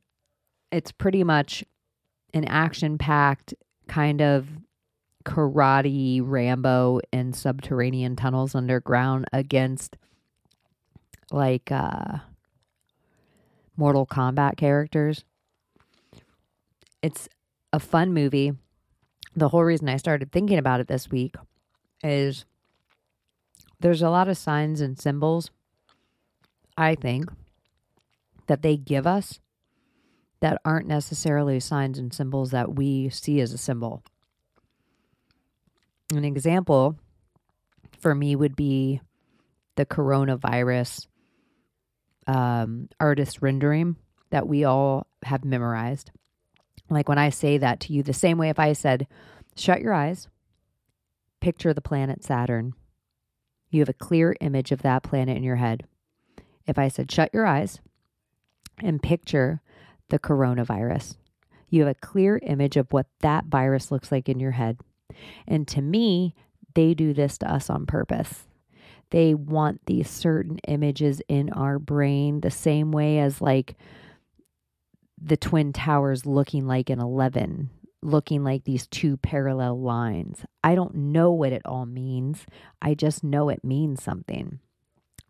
it's 0.72 0.92
pretty 0.92 1.24
much 1.24 1.64
an 2.32 2.44
action 2.44 2.98
packed 2.98 3.54
kind 3.88 4.22
of 4.22 4.46
karate 5.24 6.22
Rambo 6.24 7.00
in 7.12 7.32
subterranean 7.32 8.16
tunnels 8.16 8.54
underground 8.54 9.26
against 9.32 9.96
like 11.32 11.70
uh 11.70 12.18
Mortal 13.76 14.06
Kombat 14.06 14.56
characters. 14.56 15.24
It's 17.02 17.28
a 17.72 17.80
fun 17.80 18.12
movie 18.12 18.52
the 19.36 19.48
whole 19.48 19.64
reason 19.64 19.88
I 19.88 19.96
started 19.96 20.32
thinking 20.32 20.58
about 20.58 20.80
it 20.80 20.88
this 20.88 21.10
week 21.10 21.36
is 22.02 22.44
there's 23.78 24.02
a 24.02 24.10
lot 24.10 24.28
of 24.28 24.36
signs 24.36 24.80
and 24.80 24.98
symbols, 24.98 25.50
I 26.76 26.94
think, 26.94 27.30
that 28.46 28.62
they 28.62 28.76
give 28.76 29.06
us 29.06 29.40
that 30.40 30.60
aren't 30.64 30.86
necessarily 30.86 31.60
signs 31.60 31.98
and 31.98 32.12
symbols 32.12 32.50
that 32.50 32.74
we 32.74 33.10
see 33.10 33.40
as 33.40 33.52
a 33.52 33.58
symbol. 33.58 34.02
An 36.14 36.24
example 36.24 36.96
for 38.00 38.14
me 38.14 38.34
would 38.34 38.56
be 38.56 39.00
the 39.76 39.86
coronavirus 39.86 41.06
um, 42.30 42.88
artist 43.00 43.42
rendering 43.42 43.96
that 44.30 44.46
we 44.46 44.64
all 44.64 45.08
have 45.24 45.44
memorized. 45.44 46.12
Like 46.88 47.08
when 47.08 47.18
I 47.18 47.30
say 47.30 47.58
that 47.58 47.80
to 47.80 47.92
you, 47.92 48.02
the 48.02 48.12
same 48.12 48.38
way 48.38 48.50
if 48.50 48.58
I 48.58 48.72
said, 48.72 49.08
shut 49.56 49.80
your 49.80 49.92
eyes, 49.92 50.28
picture 51.40 51.74
the 51.74 51.80
planet 51.80 52.22
Saturn, 52.22 52.74
you 53.70 53.80
have 53.80 53.88
a 53.88 53.94
clear 53.94 54.36
image 54.40 54.70
of 54.70 54.82
that 54.82 55.02
planet 55.02 55.36
in 55.36 55.42
your 55.42 55.56
head. 55.56 55.84
If 56.66 56.78
I 56.78 56.88
said, 56.88 57.10
shut 57.10 57.30
your 57.32 57.46
eyes 57.46 57.80
and 58.78 59.02
picture 59.02 59.60
the 60.08 60.18
coronavirus, 60.20 61.16
you 61.68 61.80
have 61.82 61.90
a 61.90 62.06
clear 62.06 62.38
image 62.44 62.76
of 62.76 62.92
what 62.92 63.06
that 63.20 63.46
virus 63.46 63.90
looks 63.90 64.12
like 64.12 64.28
in 64.28 64.38
your 64.38 64.52
head. 64.52 64.78
And 65.48 65.66
to 65.68 65.82
me, 65.82 66.36
they 66.74 66.94
do 66.94 67.12
this 67.12 67.38
to 67.38 67.52
us 67.52 67.68
on 67.68 67.86
purpose. 67.86 68.44
They 69.10 69.34
want 69.34 69.80
these 69.86 70.08
certain 70.08 70.58
images 70.68 71.20
in 71.28 71.50
our 71.50 71.78
brain 71.78 72.40
the 72.40 72.50
same 72.50 72.92
way 72.92 73.18
as 73.18 73.40
like 73.40 73.76
the 75.20 75.36
Twin 75.36 75.72
Towers 75.72 76.24
looking 76.24 76.66
like 76.66 76.90
an 76.90 77.00
11, 77.00 77.70
looking 78.02 78.42
like 78.44 78.64
these 78.64 78.86
two 78.86 79.16
parallel 79.16 79.80
lines. 79.80 80.44
I 80.64 80.74
don't 80.74 80.94
know 80.94 81.32
what 81.32 81.52
it 81.52 81.62
all 81.64 81.86
means. 81.86 82.46
I 82.80 82.94
just 82.94 83.22
know 83.22 83.48
it 83.48 83.64
means 83.64 84.02
something. 84.02 84.60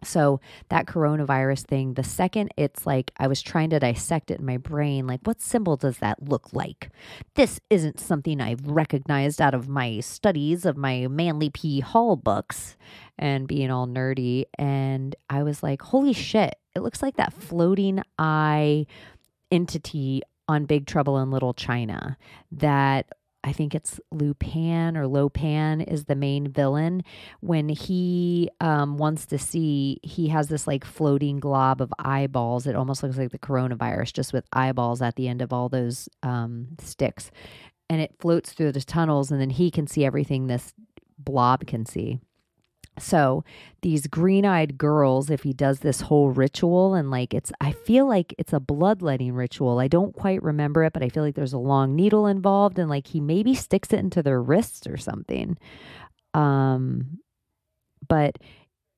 So, 0.02 0.40
that 0.70 0.86
coronavirus 0.86 1.66
thing, 1.66 1.94
the 1.94 2.02
second 2.04 2.52
it's 2.56 2.86
like 2.86 3.10
I 3.18 3.26
was 3.26 3.42
trying 3.42 3.70
to 3.70 3.78
dissect 3.78 4.30
it 4.30 4.40
in 4.40 4.46
my 4.46 4.56
brain, 4.56 5.06
like, 5.06 5.20
what 5.24 5.40
symbol 5.40 5.76
does 5.76 5.98
that 5.98 6.22
look 6.22 6.52
like? 6.52 6.90
This 7.34 7.60
isn't 7.68 8.00
something 8.00 8.40
I've 8.40 8.66
recognized 8.66 9.40
out 9.40 9.54
of 9.54 9.68
my 9.68 10.00
studies 10.00 10.64
of 10.64 10.76
my 10.76 11.06
Manly 11.08 11.50
P. 11.50 11.80
Hall 11.80 12.16
books 12.16 12.76
and 13.18 13.46
being 13.46 13.70
all 13.70 13.86
nerdy. 13.86 14.44
And 14.58 15.14
I 15.28 15.42
was 15.42 15.62
like, 15.62 15.82
holy 15.82 16.14
shit, 16.14 16.56
it 16.74 16.80
looks 16.80 17.02
like 17.02 17.16
that 17.16 17.34
floating 17.34 18.02
eye 18.18 18.86
entity 19.50 20.22
on 20.48 20.64
Big 20.64 20.86
Trouble 20.86 21.18
in 21.18 21.30
Little 21.30 21.54
China 21.54 22.16
that 22.52 23.08
I 23.42 23.52
think 23.52 23.74
it's 23.74 23.98
Lupan 24.12 24.96
or 24.96 25.04
Lopan 25.04 25.86
is 25.90 26.04
the 26.04 26.14
main 26.14 26.48
villain. 26.48 27.02
When 27.40 27.68
he 27.68 28.50
um, 28.60 28.98
wants 28.98 29.26
to 29.26 29.38
see, 29.38 29.98
he 30.02 30.28
has 30.28 30.48
this 30.48 30.66
like 30.66 30.84
floating 30.84 31.40
glob 31.40 31.80
of 31.80 31.92
eyeballs. 31.98 32.66
It 32.66 32.76
almost 32.76 33.02
looks 33.02 33.16
like 33.16 33.30
the 33.30 33.38
coronavirus, 33.38 34.12
just 34.12 34.32
with 34.32 34.44
eyeballs 34.52 35.00
at 35.00 35.16
the 35.16 35.26
end 35.26 35.40
of 35.40 35.52
all 35.52 35.68
those 35.68 36.08
um, 36.22 36.68
sticks. 36.80 37.30
And 37.88 38.00
it 38.00 38.14
floats 38.20 38.52
through 38.52 38.72
the 38.72 38.82
tunnels, 38.82 39.30
and 39.30 39.40
then 39.40 39.50
he 39.50 39.70
can 39.70 39.86
see 39.86 40.04
everything 40.04 40.46
this 40.46 40.74
blob 41.18 41.66
can 41.66 41.86
see. 41.86 42.20
So 42.98 43.44
these 43.82 44.06
green-eyed 44.06 44.76
girls, 44.76 45.30
if 45.30 45.42
he 45.42 45.52
does 45.52 45.80
this 45.80 46.02
whole 46.02 46.30
ritual 46.30 46.94
and 46.94 47.10
like 47.10 47.32
it's 47.32 47.50
I 47.60 47.72
feel 47.72 48.06
like 48.06 48.34
it's 48.36 48.52
a 48.52 48.60
bloodletting 48.60 49.32
ritual. 49.32 49.78
I 49.78 49.88
don't 49.88 50.14
quite 50.14 50.42
remember 50.42 50.84
it, 50.84 50.92
but 50.92 51.02
I 51.02 51.08
feel 51.08 51.22
like 51.22 51.34
there's 51.34 51.54
a 51.54 51.58
long 51.58 51.96
needle 51.96 52.26
involved 52.26 52.78
and 52.78 52.90
like 52.90 53.06
he 53.06 53.20
maybe 53.20 53.54
sticks 53.54 53.92
it 53.92 54.00
into 54.00 54.22
their 54.22 54.42
wrists 54.42 54.86
or 54.86 54.96
something. 54.96 55.56
Um 56.34 57.18
but 58.06 58.36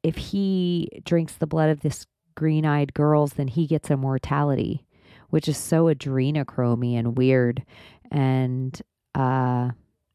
if 0.02 0.16
he 0.16 0.88
drinks 1.04 1.34
the 1.34 1.46
blood 1.46 1.70
of 1.70 1.80
this 1.80 2.06
green-eyed 2.34 2.94
girls, 2.94 3.34
then 3.34 3.46
he 3.46 3.66
gets 3.66 3.90
immortality, 3.90 4.84
which 5.30 5.48
is 5.48 5.56
so 5.56 5.84
adrenochrome 5.84 6.98
and 6.98 7.16
weird. 7.16 7.64
And 8.10 8.80
uh 9.14 9.70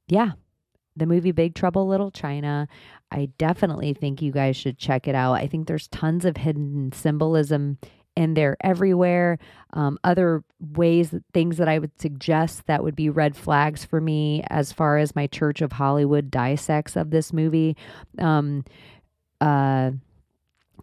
yeah, 0.10 0.32
the 0.98 1.06
movie 1.06 1.32
Big 1.32 1.56
Trouble 1.56 1.88
Little 1.88 2.12
China. 2.12 2.68
I 3.12 3.30
definitely 3.38 3.94
think 3.94 4.22
you 4.22 4.32
guys 4.32 4.58
should 4.58 4.78
check 4.78 5.08
it 5.08 5.16
out. 5.16 5.34
I 5.34 5.48
think 5.48 5.68
there's 5.68 5.88
tons 5.88 6.26
of 6.26 6.38
hidden 6.38 6.92
symbolism 6.92 7.78
in 8.16 8.34
there 8.34 8.58
everywhere. 8.62 9.38
Um, 9.74 10.00
other 10.04 10.44
ways, 10.60 11.14
things 11.34 11.58
that 11.58 11.68
I 11.68 11.78
would 11.78 12.02
suggest 12.02 12.66
that 12.66 12.84
would 12.84 12.96
be 12.96 13.10
red 13.10 13.36
flags 13.36 13.86
for 13.86 14.02
me 14.02 14.44
as 14.50 14.72
far 14.72 14.98
as 14.98 15.16
my 15.16 15.28
Church 15.28 15.62
of 15.62 15.74
Hollywood 15.74 16.32
dissects 16.32 16.96
of 16.96 17.12
this 17.12 17.32
movie. 17.32 17.78
Um, 18.18 18.66
uh, 19.40 19.92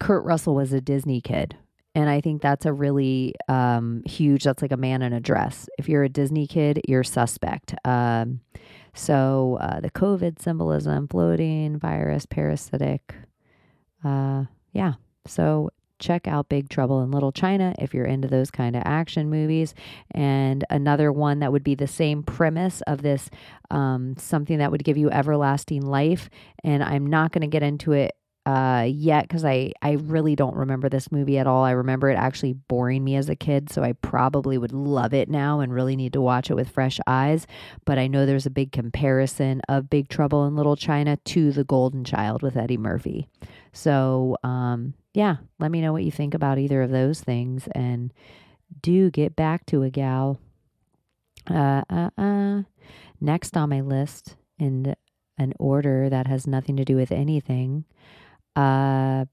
Kurt 0.00 0.24
Russell 0.24 0.54
was 0.54 0.72
a 0.72 0.80
Disney 0.80 1.20
kid. 1.20 1.56
And 1.96 2.08
I 2.08 2.20
think 2.20 2.42
that's 2.42 2.66
a 2.66 2.72
really 2.72 3.34
um, 3.48 4.02
huge, 4.04 4.44
that's 4.44 4.62
like 4.62 4.72
a 4.72 4.76
man 4.76 5.02
in 5.02 5.12
a 5.12 5.20
dress. 5.20 5.68
If 5.78 5.88
you're 5.88 6.02
a 6.02 6.08
Disney 6.08 6.46
kid, 6.46 6.80
you're 6.88 7.04
suspect. 7.04 7.74
Um, 7.84 8.40
so 8.94 9.58
uh, 9.60 9.80
the 9.80 9.90
COVID 9.90 10.40
symbolism, 10.40 11.08
floating, 11.08 11.78
virus, 11.78 12.26
parasitic. 12.26 13.14
Uh, 14.04 14.44
yeah. 14.72 14.94
So 15.26 15.70
check 15.98 16.28
out 16.28 16.48
Big 16.48 16.68
Trouble 16.68 17.02
in 17.02 17.10
Little 17.10 17.32
China 17.32 17.74
if 17.78 17.94
you're 17.94 18.04
into 18.04 18.28
those 18.28 18.50
kind 18.50 18.76
of 18.76 18.82
action 18.84 19.30
movies. 19.30 19.74
And 20.12 20.64
another 20.70 21.12
one 21.12 21.40
that 21.40 21.52
would 21.52 21.64
be 21.64 21.74
the 21.74 21.86
same 21.86 22.22
premise 22.22 22.82
of 22.82 23.02
this 23.02 23.30
um, 23.70 24.14
something 24.16 24.58
that 24.58 24.70
would 24.70 24.84
give 24.84 24.96
you 24.96 25.10
everlasting 25.10 25.82
life. 25.82 26.28
And 26.62 26.82
I'm 26.82 27.06
not 27.06 27.32
going 27.32 27.42
to 27.42 27.48
get 27.48 27.62
into 27.62 27.92
it 27.92 28.12
uh, 28.46 28.86
yet 28.86 29.26
because 29.26 29.44
I, 29.44 29.72
I 29.80 29.92
really 29.92 30.36
don't 30.36 30.54
remember 30.54 30.88
this 30.88 31.10
movie 31.10 31.38
at 31.38 31.46
all. 31.46 31.64
I 31.64 31.70
remember 31.70 32.10
it 32.10 32.16
actually 32.16 32.52
boring 32.52 33.02
me 33.02 33.16
as 33.16 33.28
a 33.28 33.36
kid, 33.36 33.70
so 33.70 33.82
I 33.82 33.92
probably 33.92 34.58
would 34.58 34.72
love 34.72 35.14
it 35.14 35.30
now 35.30 35.60
and 35.60 35.72
really 35.72 35.96
need 35.96 36.12
to 36.12 36.20
watch 36.20 36.50
it 36.50 36.54
with 36.54 36.68
fresh 36.68 37.00
eyes. 37.06 37.46
But 37.86 37.98
I 37.98 38.06
know 38.06 38.26
there's 38.26 38.46
a 38.46 38.50
big 38.50 38.70
comparison 38.70 39.62
of 39.68 39.88
Big 39.88 40.08
Trouble 40.08 40.46
in 40.46 40.56
Little 40.56 40.76
China 40.76 41.16
to 41.16 41.52
The 41.52 41.64
Golden 41.64 42.04
Child 42.04 42.42
with 42.42 42.56
Eddie 42.56 42.76
Murphy. 42.76 43.28
So, 43.72 44.36
um, 44.44 44.94
yeah, 45.14 45.36
let 45.58 45.70
me 45.70 45.80
know 45.80 45.92
what 45.92 46.04
you 46.04 46.10
think 46.10 46.34
about 46.34 46.58
either 46.58 46.82
of 46.82 46.90
those 46.90 47.20
things 47.20 47.66
and 47.74 48.12
do 48.82 49.10
get 49.10 49.36
back 49.36 49.64
to 49.66 49.82
a 49.82 49.90
gal. 49.90 50.38
Uh, 51.50 51.82
uh, 51.88 52.10
uh. 52.18 52.62
Next 53.20 53.56
on 53.56 53.70
my 53.70 53.80
list 53.80 54.36
in 54.58 54.94
an 55.38 55.54
order 55.58 56.10
that 56.10 56.26
has 56.26 56.46
nothing 56.46 56.76
to 56.76 56.84
do 56.84 56.96
with 56.96 57.10
anything 57.10 57.84
uh, 58.56 59.24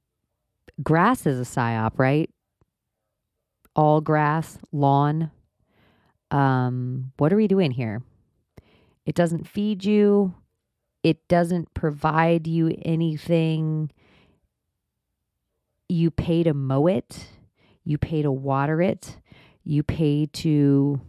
grass 0.83 1.25
is 1.25 1.39
a 1.39 1.43
psyop, 1.43 1.97
right? 1.97 2.29
All 3.75 4.01
grass, 4.01 4.57
lawn. 4.71 5.31
Um, 6.29 7.11
what 7.17 7.31
are 7.31 7.37
we 7.37 7.47
doing 7.47 7.71
here? 7.71 8.01
It 9.05 9.15
doesn't 9.15 9.47
feed 9.47 9.83
you. 9.83 10.33
It 11.03 11.27
doesn't 11.27 11.73
provide 11.73 12.47
you 12.47 12.75
anything. 12.83 13.91
You 15.89 16.11
pay 16.11 16.43
to 16.43 16.53
mow 16.53 16.87
it. 16.87 17.27
You 17.83 17.97
pay 17.97 18.21
to 18.21 18.31
water 18.31 18.81
it. 18.81 19.17
You 19.63 19.83
pay 19.83 20.27
to. 20.27 21.01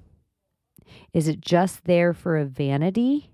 Is 1.13 1.29
it 1.29 1.41
just 1.41 1.85
there 1.85 2.13
for 2.13 2.37
a 2.37 2.45
vanity? 2.45 3.31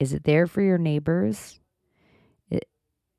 Is 0.00 0.12
it 0.12 0.24
there 0.24 0.46
for 0.46 0.62
your 0.62 0.78
neighbors? 0.78 1.60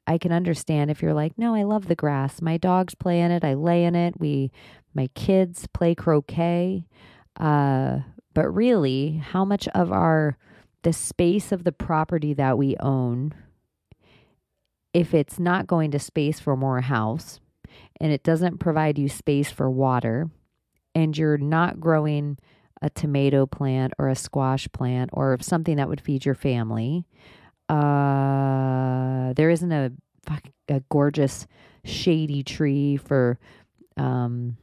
I 0.08 0.18
can 0.18 0.32
understand 0.32 0.90
if 0.90 1.02
you're 1.02 1.14
like, 1.14 1.38
no, 1.38 1.54
I 1.54 1.64
love 1.64 1.88
the 1.88 1.96
grass. 1.96 2.42
My 2.42 2.56
dogs 2.58 2.96
play 2.96 3.20
in 3.20 3.30
it. 3.30 3.44
I 3.44 3.54
lay 3.54 3.84
in 3.84 3.94
it. 3.94 4.20
We, 4.20 4.52
my 4.94 5.08
kids 5.16 5.68
play 5.74 5.94
croquet. 5.94 6.86
Uh, 7.38 8.00
but 8.34 8.50
really, 8.50 9.18
how 9.18 9.44
much 9.44 9.68
of 9.70 9.92
our, 9.92 10.38
the 10.84 10.94
space 10.94 11.52
of 11.52 11.66
the 11.66 11.74
property 11.74 12.34
that 12.34 12.58
we 12.58 12.78
own, 12.80 13.34
if 14.94 15.14
it's 15.14 15.40
not 15.40 15.68
going 15.68 15.92
to 15.92 16.00
space 16.00 16.40
for 16.40 16.56
more 16.56 16.82
house 16.82 17.40
and 18.00 18.12
it 18.12 18.24
doesn't 18.24 18.60
provide 18.60 18.98
you 18.98 19.10
space 19.10 19.52
for 19.52 19.70
water 19.70 20.30
and 20.96 21.18
you're 21.18 21.38
not 21.38 21.80
growing 21.80 22.38
a 22.82 22.90
tomato 22.90 23.46
plant 23.46 23.94
or 24.00 24.08
a 24.08 24.16
squash 24.16 24.68
plant 24.72 25.10
or 25.14 25.38
something 25.42 25.78
that 25.78 25.90
would 25.90 26.02
feed 26.02 26.26
your 26.26 26.36
family, 26.36 27.06
uh, 27.70 29.34
there 29.34 29.50
isn't 29.50 29.72
a, 29.72 29.92
a 30.70 30.82
gorgeous 30.90 31.48
shady 31.84 32.44
tree 32.44 32.98
for 32.98 33.40
um, 33.98 34.58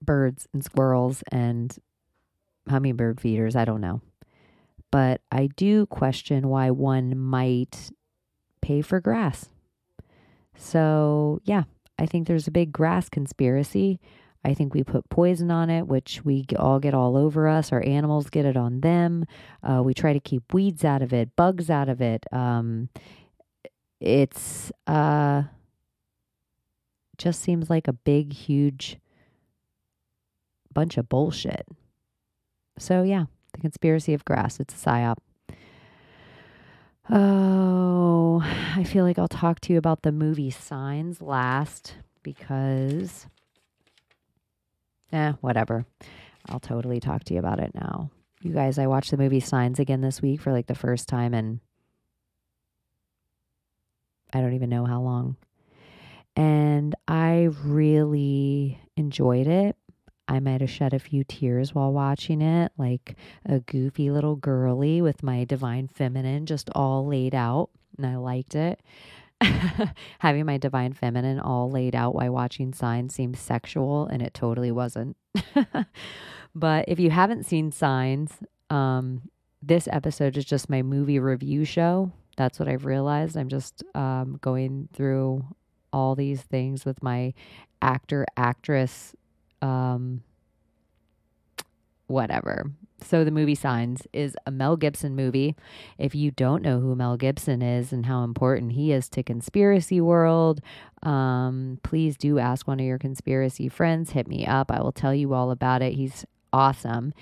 birds 0.00 0.48
and 0.52 0.64
squirrels 0.64 1.22
and 1.30 1.78
hummingbird 2.68 3.20
feeders. 3.20 3.56
I 3.56 3.64
don't 3.64 3.80
know. 3.80 4.00
But 4.90 5.20
I 5.30 5.48
do 5.56 5.86
question 5.86 6.48
why 6.48 6.70
one 6.70 7.18
might 7.18 7.90
pay 8.62 8.80
for 8.80 9.00
grass. 9.00 9.48
So, 10.56 11.40
yeah, 11.44 11.64
I 11.98 12.06
think 12.06 12.26
there's 12.26 12.48
a 12.48 12.52
big 12.52 12.72
grass 12.72 13.08
conspiracy. 13.08 14.00
I 14.48 14.54
think 14.54 14.72
we 14.72 14.82
put 14.82 15.10
poison 15.10 15.50
on 15.50 15.68
it, 15.68 15.86
which 15.86 16.24
we 16.24 16.46
all 16.58 16.80
get 16.80 16.94
all 16.94 17.18
over 17.18 17.46
us. 17.46 17.70
Our 17.70 17.84
animals 17.84 18.30
get 18.30 18.46
it 18.46 18.56
on 18.56 18.80
them. 18.80 19.26
Uh, 19.62 19.82
we 19.84 19.92
try 19.92 20.14
to 20.14 20.20
keep 20.20 20.54
weeds 20.54 20.86
out 20.86 21.02
of 21.02 21.12
it, 21.12 21.36
bugs 21.36 21.68
out 21.68 21.90
of 21.90 22.00
it. 22.00 22.24
Um, 22.32 22.88
it's 24.00 24.72
uh, 24.86 25.42
just 27.18 27.42
seems 27.42 27.68
like 27.68 27.88
a 27.88 27.92
big, 27.92 28.32
huge 28.32 28.98
bunch 30.72 30.96
of 30.96 31.10
bullshit. 31.10 31.66
So, 32.78 33.02
yeah, 33.02 33.24
the 33.52 33.60
conspiracy 33.60 34.14
of 34.14 34.24
grass, 34.24 34.60
it's 34.60 34.72
a 34.72 34.78
psyop. 34.78 35.18
Oh, 37.10 38.40
I 38.74 38.84
feel 38.84 39.04
like 39.04 39.18
I'll 39.18 39.28
talk 39.28 39.60
to 39.60 39.74
you 39.74 39.78
about 39.78 40.02
the 40.02 40.12
movie 40.12 40.50
Signs 40.50 41.20
last 41.20 41.96
because, 42.22 43.26
eh, 45.12 45.32
whatever. 45.40 45.86
I'll 46.48 46.60
totally 46.60 47.00
talk 47.00 47.24
to 47.24 47.34
you 47.34 47.40
about 47.40 47.60
it 47.60 47.74
now. 47.74 48.10
You 48.40 48.52
guys, 48.52 48.78
I 48.78 48.86
watched 48.86 49.10
the 49.10 49.16
movie 49.16 49.40
Signs 49.40 49.78
again 49.78 50.00
this 50.00 50.22
week 50.22 50.40
for 50.40 50.52
like 50.52 50.66
the 50.66 50.74
first 50.74 51.08
time 51.08 51.34
and 51.34 51.60
I 54.32 54.40
don't 54.40 54.54
even 54.54 54.70
know 54.70 54.84
how 54.84 55.00
long. 55.00 55.36
And 56.36 56.94
I 57.08 57.48
really 57.64 58.80
enjoyed 58.96 59.46
it. 59.46 59.76
I 60.28 60.40
might 60.40 60.60
have 60.60 60.70
shed 60.70 60.92
a 60.92 60.98
few 60.98 61.24
tears 61.24 61.74
while 61.74 61.92
watching 61.92 62.42
it, 62.42 62.70
like 62.76 63.16
a 63.46 63.60
goofy 63.60 64.10
little 64.10 64.36
girly 64.36 65.00
with 65.00 65.22
my 65.22 65.44
divine 65.44 65.88
feminine 65.88 66.44
just 66.44 66.68
all 66.74 67.06
laid 67.06 67.34
out. 67.34 67.70
And 67.96 68.06
I 68.06 68.16
liked 68.16 68.54
it. 68.54 68.80
Having 70.18 70.46
my 70.46 70.58
divine 70.58 70.92
feminine 70.92 71.38
all 71.38 71.70
laid 71.70 71.94
out 71.94 72.14
while 72.14 72.32
watching 72.32 72.72
Signs 72.72 73.14
seems 73.14 73.38
sexual, 73.38 74.06
and 74.06 74.22
it 74.22 74.34
totally 74.34 74.72
wasn't. 74.72 75.16
but 76.54 76.84
if 76.88 76.98
you 76.98 77.10
haven't 77.10 77.46
seen 77.46 77.70
Signs, 77.70 78.32
um, 78.70 79.22
this 79.62 79.88
episode 79.90 80.36
is 80.36 80.44
just 80.44 80.70
my 80.70 80.82
movie 80.82 81.18
review 81.18 81.64
show. 81.64 82.12
That's 82.36 82.58
what 82.58 82.68
I've 82.68 82.84
realized. 82.84 83.36
I'm 83.36 83.48
just 83.48 83.82
um, 83.94 84.38
going 84.40 84.88
through 84.92 85.44
all 85.92 86.14
these 86.14 86.42
things 86.42 86.84
with 86.84 87.02
my 87.02 87.34
actor, 87.82 88.26
actress 88.36 89.14
um, 89.62 90.22
whatever. 92.06 92.70
So 93.00 93.24
the 93.24 93.30
movie 93.30 93.54
Signs 93.54 94.06
is 94.12 94.36
a 94.46 94.50
Mel 94.50 94.76
Gibson 94.76 95.14
movie. 95.14 95.54
If 95.98 96.14
you 96.14 96.30
don't 96.30 96.62
know 96.62 96.80
who 96.80 96.96
Mel 96.96 97.16
Gibson 97.16 97.62
is 97.62 97.92
and 97.92 98.06
how 98.06 98.24
important 98.24 98.72
he 98.72 98.92
is 98.92 99.08
to 99.10 99.22
conspiracy 99.22 100.00
world, 100.00 100.60
um, 101.02 101.78
please 101.82 102.16
do 102.16 102.38
ask 102.38 102.66
one 102.66 102.80
of 102.80 102.86
your 102.86 102.98
conspiracy 102.98 103.68
friends. 103.68 104.10
Hit 104.10 104.26
me 104.26 104.46
up. 104.46 104.70
I 104.70 104.80
will 104.80 104.92
tell 104.92 105.14
you 105.14 105.32
all 105.32 105.50
about 105.50 105.80
it. 105.80 105.94
He's 105.94 106.24
awesome. 106.52 107.14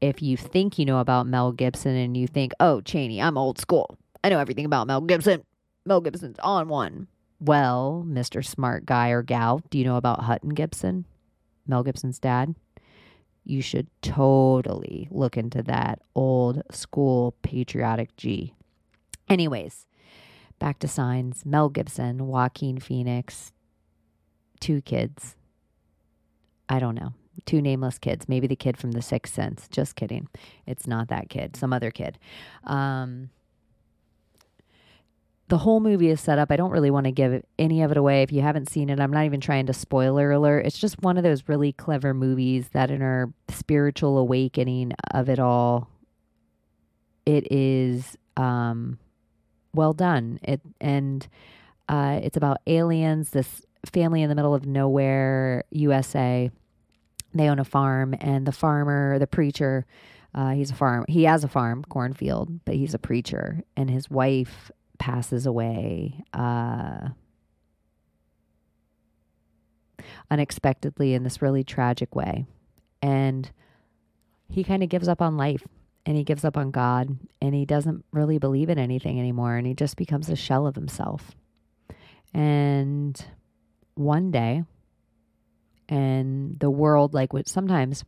If 0.00 0.22
you 0.22 0.36
think 0.36 0.78
you 0.78 0.84
know 0.84 1.00
about 1.00 1.26
Mel 1.26 1.52
Gibson 1.52 1.94
and 1.94 2.16
you 2.16 2.26
think, 2.26 2.52
oh, 2.60 2.80
Chaney, 2.80 3.20
I'm 3.20 3.36
old 3.36 3.58
school. 3.58 3.98
I 4.22 4.28
know 4.30 4.38
everything 4.38 4.64
about 4.64 4.86
Mel 4.86 5.00
Gibson. 5.00 5.44
Mel 5.84 6.00
Gibson's 6.00 6.38
on 6.40 6.68
one. 6.68 7.08
Well, 7.40 8.04
Mr. 8.06 8.44
Smart 8.44 8.84
Guy 8.86 9.10
or 9.10 9.22
Gal, 9.22 9.62
do 9.70 9.78
you 9.78 9.84
know 9.84 9.96
about 9.96 10.24
Hutton 10.24 10.50
Gibson? 10.50 11.04
Mel 11.66 11.82
Gibson's 11.82 12.18
dad, 12.18 12.54
you 13.48 13.62
should 13.62 13.88
totally 14.02 15.08
look 15.10 15.36
into 15.36 15.62
that 15.62 16.00
old 16.14 16.62
school 16.70 17.34
patriotic 17.42 18.14
G. 18.16 18.54
Anyways, 19.28 19.86
back 20.58 20.78
to 20.80 20.88
signs 20.88 21.46
Mel 21.46 21.68
Gibson, 21.68 22.26
Joaquin 22.26 22.78
Phoenix, 22.78 23.52
two 24.60 24.82
kids. 24.82 25.34
I 26.68 26.78
don't 26.78 26.94
know. 26.94 27.14
Two 27.46 27.62
nameless 27.62 27.98
kids. 27.98 28.28
Maybe 28.28 28.46
the 28.46 28.56
kid 28.56 28.76
from 28.76 28.92
The 28.92 29.00
Sixth 29.00 29.32
Sense. 29.32 29.68
Just 29.68 29.96
kidding. 29.96 30.28
It's 30.66 30.86
not 30.86 31.08
that 31.08 31.30
kid, 31.30 31.56
some 31.56 31.72
other 31.72 31.90
kid. 31.90 32.18
Um, 32.64 33.30
the 35.48 35.58
whole 35.58 35.80
movie 35.80 36.10
is 36.10 36.20
set 36.20 36.38
up. 36.38 36.50
I 36.50 36.56
don't 36.56 36.70
really 36.70 36.90
want 36.90 37.06
to 37.06 37.12
give 37.12 37.42
any 37.58 37.82
of 37.82 37.90
it 37.90 37.96
away. 37.96 38.22
If 38.22 38.32
you 38.32 38.42
haven't 38.42 38.68
seen 38.68 38.90
it, 38.90 39.00
I'm 39.00 39.10
not 39.10 39.24
even 39.24 39.40
trying 39.40 39.66
to 39.66 39.72
spoiler 39.72 40.30
alert. 40.30 40.66
It's 40.66 40.78
just 40.78 41.00
one 41.02 41.16
of 41.16 41.24
those 41.24 41.48
really 41.48 41.72
clever 41.72 42.12
movies 42.12 42.68
that, 42.72 42.90
in 42.90 43.00
our 43.00 43.32
spiritual 43.48 44.18
awakening 44.18 44.92
of 45.12 45.28
it 45.28 45.38
all, 45.38 45.88
it 47.24 47.50
is 47.50 48.16
um, 48.36 48.98
well 49.74 49.94
done. 49.94 50.38
It 50.42 50.60
and 50.80 51.26
uh, 51.88 52.20
it's 52.22 52.36
about 52.36 52.58
aliens. 52.66 53.30
This 53.30 53.62
family 53.90 54.22
in 54.22 54.28
the 54.28 54.34
middle 54.34 54.54
of 54.54 54.66
nowhere, 54.66 55.64
USA. 55.70 56.50
They 57.34 57.48
own 57.48 57.58
a 57.58 57.64
farm, 57.64 58.14
and 58.20 58.46
the 58.46 58.52
farmer, 58.52 59.18
the 59.18 59.26
preacher, 59.26 59.84
uh, 60.34 60.50
he's 60.50 60.70
a 60.70 60.74
farm. 60.74 61.04
He 61.08 61.24
has 61.24 61.44
a 61.44 61.48
farm, 61.48 61.84
cornfield, 61.88 62.64
but 62.64 62.74
he's 62.74 62.94
a 62.94 62.98
preacher, 62.98 63.62
and 63.76 63.90
his 63.90 64.10
wife 64.10 64.70
passes 64.98 65.46
away 65.46 66.22
uh, 66.32 67.08
unexpectedly 70.30 71.14
in 71.14 71.22
this 71.22 71.42
really 71.42 71.64
tragic 71.64 72.14
way. 72.14 72.46
And 73.02 73.50
he 74.48 74.64
kind 74.64 74.82
of 74.82 74.88
gives 74.88 75.08
up 75.08 75.22
on 75.22 75.36
life 75.36 75.62
and 76.06 76.16
he 76.16 76.24
gives 76.24 76.44
up 76.44 76.56
on 76.56 76.70
God 76.70 77.18
and 77.40 77.54
he 77.54 77.64
doesn't 77.64 78.04
really 78.12 78.38
believe 78.38 78.70
in 78.70 78.78
anything 78.78 79.18
anymore 79.18 79.56
and 79.56 79.66
he 79.66 79.74
just 79.74 79.96
becomes 79.96 80.28
a 80.28 80.36
shell 80.36 80.66
of 80.66 80.74
himself. 80.74 81.32
And 82.34 83.22
one 83.94 84.30
day, 84.30 84.64
and 85.88 86.58
the 86.60 86.70
world, 86.70 87.14
like 87.14 87.32
what 87.32 87.48
sometimes 87.48 88.04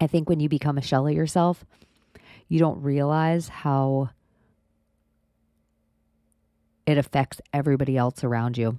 I 0.00 0.06
think 0.06 0.28
when 0.28 0.40
you 0.40 0.48
become 0.48 0.78
a 0.78 0.82
shell 0.82 1.06
of 1.06 1.14
yourself, 1.14 1.64
you 2.48 2.58
don't 2.58 2.82
realize 2.82 3.48
how 3.48 4.10
it 6.86 6.96
affects 6.96 7.40
everybody 7.52 7.96
else 7.96 8.22
around 8.22 8.56
you. 8.56 8.78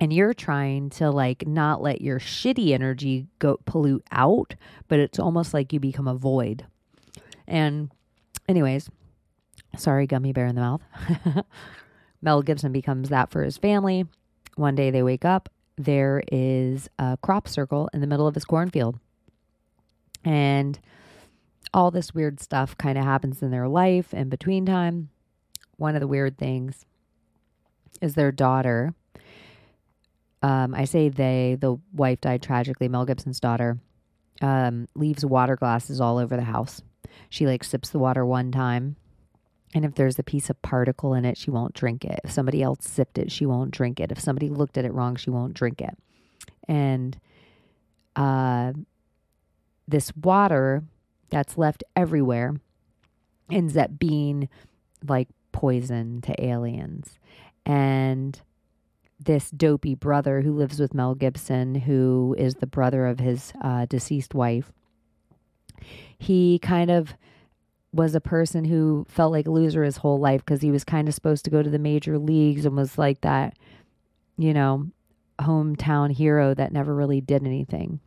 And 0.00 0.12
you're 0.12 0.34
trying 0.34 0.90
to 0.90 1.10
like 1.10 1.46
not 1.46 1.82
let 1.82 2.00
your 2.00 2.20
shitty 2.20 2.70
energy 2.70 3.26
go 3.40 3.58
pollute 3.64 4.06
out, 4.12 4.54
but 4.86 5.00
it's 5.00 5.18
almost 5.18 5.52
like 5.52 5.72
you 5.72 5.80
become 5.80 6.06
a 6.06 6.14
void. 6.14 6.64
And 7.48 7.90
anyways, 8.48 8.88
sorry, 9.76 10.06
gummy 10.06 10.32
bear 10.32 10.46
in 10.46 10.54
the 10.54 10.60
mouth. 10.60 10.82
Mel 12.22 12.42
Gibson 12.42 12.72
becomes 12.72 13.08
that 13.08 13.30
for 13.30 13.42
his 13.42 13.58
family. 13.58 14.06
One 14.54 14.76
day 14.76 14.90
they 14.90 15.02
wake 15.02 15.24
up, 15.24 15.48
there 15.76 16.22
is 16.30 16.88
a 16.98 17.16
crop 17.20 17.48
circle 17.48 17.88
in 17.92 18.00
the 18.00 18.06
middle 18.06 18.26
of 18.26 18.34
his 18.34 18.44
cornfield. 18.44 18.98
And 20.24 20.78
all 21.72 21.90
this 21.90 22.14
weird 22.14 22.40
stuff 22.40 22.76
kind 22.76 22.98
of 22.98 23.04
happens 23.04 23.42
in 23.42 23.50
their 23.50 23.68
life 23.68 24.14
in 24.14 24.28
between 24.28 24.66
time. 24.66 25.10
One 25.76 25.94
of 25.94 26.00
the 26.00 26.08
weird 26.08 26.38
things 26.38 26.86
is 28.00 28.14
their 28.14 28.32
daughter. 28.32 28.94
Um, 30.42 30.74
I 30.74 30.84
say 30.84 31.08
they, 31.08 31.56
the 31.60 31.78
wife 31.92 32.20
died 32.20 32.42
tragically, 32.42 32.88
Mel 32.88 33.04
Gibson's 33.04 33.40
daughter, 33.40 33.78
um, 34.40 34.86
leaves 34.94 35.24
water 35.24 35.56
glasses 35.56 36.00
all 36.00 36.18
over 36.18 36.36
the 36.36 36.42
house. 36.42 36.80
She 37.28 37.46
like 37.46 37.64
sips 37.64 37.90
the 37.90 37.98
water 37.98 38.24
one 38.24 38.52
time. 38.52 38.96
And 39.74 39.84
if 39.84 39.94
there's 39.94 40.18
a 40.18 40.22
piece 40.22 40.48
of 40.48 40.60
particle 40.62 41.12
in 41.14 41.24
it, 41.24 41.36
she 41.36 41.50
won't 41.50 41.74
drink 41.74 42.04
it. 42.04 42.20
If 42.24 42.30
somebody 42.30 42.62
else 42.62 42.86
sipped 42.88 43.18
it, 43.18 43.30
she 43.30 43.44
won't 43.44 43.70
drink 43.70 44.00
it. 44.00 44.10
If 44.10 44.20
somebody 44.20 44.48
looked 44.48 44.78
at 44.78 44.84
it 44.84 44.94
wrong, 44.94 45.16
she 45.16 45.30
won't 45.30 45.54
drink 45.54 45.80
it. 45.82 45.98
And 46.66 47.18
uh, 48.16 48.72
this 49.86 50.12
water 50.16 50.84
that's 51.30 51.58
left 51.58 51.84
everywhere 51.94 52.54
ends 53.50 53.76
up 53.76 53.98
being 53.98 54.48
like 55.06 55.28
poison 55.52 56.20
to 56.22 56.44
aliens 56.44 57.18
and 57.68 58.40
this 59.20 59.50
dopey 59.50 59.94
brother 59.94 60.40
who 60.40 60.54
lives 60.54 60.80
with 60.80 60.94
Mel 60.94 61.14
Gibson, 61.14 61.74
who 61.74 62.34
is 62.38 62.56
the 62.56 62.66
brother 62.66 63.06
of 63.06 63.20
his 63.20 63.52
uh, 63.62 63.84
deceased 63.86 64.34
wife. 64.34 64.72
He 66.18 66.58
kind 66.60 66.90
of 66.90 67.14
was 67.92 68.14
a 68.14 68.20
person 68.20 68.64
who 68.64 69.06
felt 69.08 69.32
like 69.32 69.46
a 69.46 69.50
loser 69.50 69.84
his 69.84 69.98
whole 69.98 70.18
life 70.18 70.44
because 70.44 70.62
he 70.62 70.70
was 70.70 70.84
kind 70.84 71.08
of 71.08 71.14
supposed 71.14 71.44
to 71.44 71.50
go 71.50 71.62
to 71.62 71.70
the 71.70 71.78
major 71.78 72.18
leagues 72.18 72.64
and 72.64 72.76
was 72.76 72.96
like 72.96 73.20
that, 73.20 73.56
you 74.36 74.54
know, 74.54 74.86
hometown 75.38 76.10
hero 76.10 76.54
that 76.54 76.72
never 76.72 76.94
really 76.94 77.20
did 77.20 77.44
anything. 77.44 78.00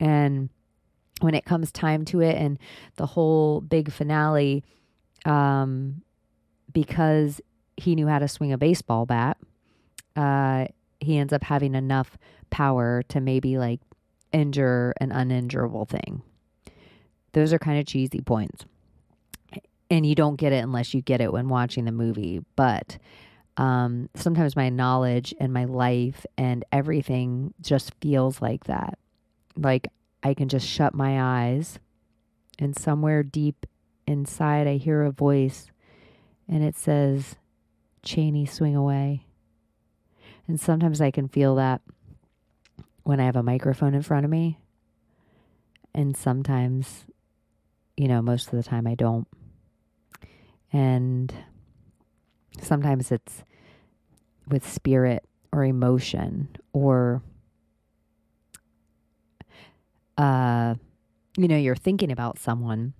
And 0.00 0.48
when 1.20 1.34
it 1.34 1.44
comes 1.44 1.70
time 1.70 2.04
to 2.06 2.20
it 2.20 2.36
and 2.36 2.58
the 2.96 3.06
whole 3.06 3.60
big 3.60 3.92
finale, 3.92 4.64
um, 5.24 6.02
because 6.72 7.40
he 7.76 7.94
knew 7.94 8.06
how 8.06 8.18
to 8.18 8.28
swing 8.28 8.52
a 8.52 8.58
baseball 8.58 9.06
bat. 9.06 9.36
Uh, 10.14 10.66
he 11.00 11.18
ends 11.18 11.32
up 11.32 11.42
having 11.42 11.74
enough 11.74 12.16
power 12.50 13.02
to 13.08 13.20
maybe 13.20 13.58
like 13.58 13.80
injure 14.32 14.94
an 15.00 15.10
uninjurable 15.10 15.88
thing. 15.88 16.22
Those 17.32 17.52
are 17.52 17.58
kind 17.58 17.78
of 17.78 17.86
cheesy 17.86 18.20
points. 18.20 18.64
And 19.90 20.06
you 20.06 20.14
don't 20.14 20.36
get 20.36 20.52
it 20.52 20.64
unless 20.64 20.94
you 20.94 21.02
get 21.02 21.20
it 21.20 21.32
when 21.32 21.48
watching 21.48 21.84
the 21.84 21.92
movie. 21.92 22.42
But 22.56 22.98
um, 23.56 24.08
sometimes 24.14 24.56
my 24.56 24.70
knowledge 24.70 25.34
and 25.38 25.52
my 25.52 25.64
life 25.64 26.24
and 26.38 26.64
everything 26.72 27.52
just 27.60 27.92
feels 28.00 28.40
like 28.40 28.64
that. 28.64 28.98
Like 29.56 29.88
I 30.22 30.34
can 30.34 30.48
just 30.48 30.66
shut 30.66 30.94
my 30.94 31.44
eyes 31.44 31.78
and 32.58 32.76
somewhere 32.76 33.22
deep 33.22 33.66
inside 34.06 34.66
I 34.66 34.76
hear 34.76 35.02
a 35.02 35.10
voice 35.10 35.70
and 36.48 36.62
it 36.62 36.76
says, 36.76 37.36
Chaney, 38.04 38.46
swing 38.46 38.76
away. 38.76 39.26
And 40.48 40.60
sometimes 40.60 41.00
I 41.00 41.10
can 41.10 41.28
feel 41.28 41.54
that 41.56 41.80
when 43.04 43.20
I 43.20 43.24
have 43.24 43.36
a 43.36 43.42
microphone 43.42 43.94
in 43.94 44.02
front 44.02 44.24
of 44.24 44.30
me. 44.30 44.58
And 45.94 46.16
sometimes, 46.16 47.04
you 47.96 48.08
know, 48.08 48.22
most 48.22 48.46
of 48.48 48.52
the 48.52 48.62
time 48.62 48.86
I 48.86 48.94
don't. 48.94 49.28
And 50.72 51.32
sometimes 52.60 53.12
it's 53.12 53.44
with 54.48 54.68
spirit 54.68 55.24
or 55.52 55.64
emotion 55.64 56.48
or 56.72 57.22
uh 60.18 60.74
you 61.36 61.48
know 61.48 61.56
you're 61.56 61.74
thinking 61.74 62.10
about 62.10 62.38
someone 62.38 62.92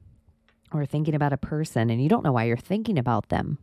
or 0.72 0.86
thinking 0.86 1.14
about 1.14 1.32
a 1.32 1.36
person 1.36 1.90
and 1.90 2.02
you 2.02 2.08
don't 2.08 2.24
know 2.24 2.32
why 2.32 2.44
you're 2.44 2.56
thinking 2.56 2.98
about 2.98 3.28
them 3.28 3.58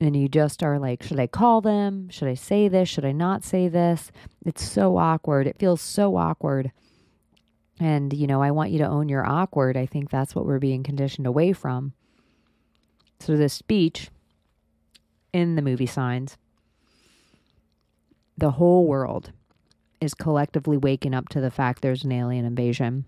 and 0.00 0.16
you 0.16 0.28
just 0.28 0.62
are 0.62 0.78
like 0.78 1.02
should 1.02 1.20
i 1.20 1.26
call 1.26 1.60
them? 1.60 2.08
Should 2.10 2.28
i 2.28 2.34
say 2.34 2.68
this? 2.68 2.88
Should 2.88 3.04
i 3.04 3.12
not 3.12 3.44
say 3.44 3.68
this? 3.68 4.10
It's 4.44 4.64
so 4.64 4.96
awkward. 4.96 5.46
It 5.46 5.58
feels 5.58 5.80
so 5.80 6.16
awkward. 6.16 6.72
And 7.78 8.12
you 8.12 8.26
know 8.26 8.42
i 8.42 8.50
want 8.50 8.70
you 8.70 8.78
to 8.78 8.88
own 8.88 9.08
your 9.08 9.26
awkward. 9.26 9.76
I 9.76 9.86
think 9.86 10.10
that's 10.10 10.34
what 10.34 10.46
we're 10.46 10.58
being 10.58 10.82
conditioned 10.82 11.26
away 11.26 11.52
from. 11.52 11.92
So 13.20 13.36
this 13.36 13.54
speech 13.54 14.10
in 15.32 15.56
the 15.56 15.62
movie 15.62 15.86
signs 15.86 16.36
the 18.36 18.52
whole 18.52 18.86
world 18.86 19.32
is 20.00 20.14
collectively 20.14 20.76
waking 20.76 21.14
up 21.14 21.28
to 21.30 21.40
the 21.40 21.50
fact 21.50 21.80
there's 21.80 22.04
an 22.04 22.12
alien 22.12 22.44
invasion, 22.44 23.04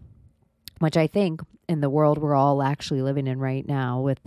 which 0.78 0.96
I 0.96 1.06
think 1.06 1.42
in 1.68 1.80
the 1.80 1.90
world 1.90 2.18
we're 2.18 2.34
all 2.34 2.62
actually 2.62 3.02
living 3.02 3.26
in 3.26 3.38
right 3.38 3.66
now 3.66 4.00
with 4.00 4.20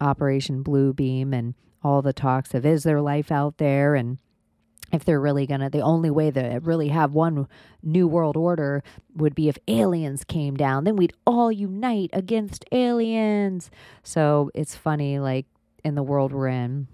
Operation 0.00 0.62
Blue 0.62 0.92
Beam 0.92 1.32
and 1.32 1.54
all 1.86 2.02
the 2.02 2.12
talks 2.12 2.52
of 2.52 2.66
is 2.66 2.82
there 2.82 3.00
life 3.00 3.30
out 3.30 3.58
there? 3.58 3.94
And 3.94 4.18
if 4.92 5.04
they're 5.04 5.20
really 5.20 5.46
gonna 5.46 5.70
the 5.70 5.80
only 5.80 6.10
way 6.10 6.30
to 6.30 6.60
really 6.62 6.88
have 6.88 7.12
one 7.12 7.48
new 7.82 8.06
world 8.06 8.36
order 8.36 8.82
would 9.14 9.34
be 9.34 9.48
if 9.48 9.58
aliens 9.68 10.24
came 10.24 10.56
down. 10.56 10.84
Then 10.84 10.96
we'd 10.96 11.12
all 11.26 11.50
unite 11.50 12.10
against 12.12 12.64
aliens. 12.72 13.70
So 14.02 14.50
it's 14.54 14.74
funny 14.74 15.18
like 15.18 15.46
in 15.84 15.94
the 15.94 16.02
world 16.02 16.32
we're 16.32 16.48
in 16.48 16.88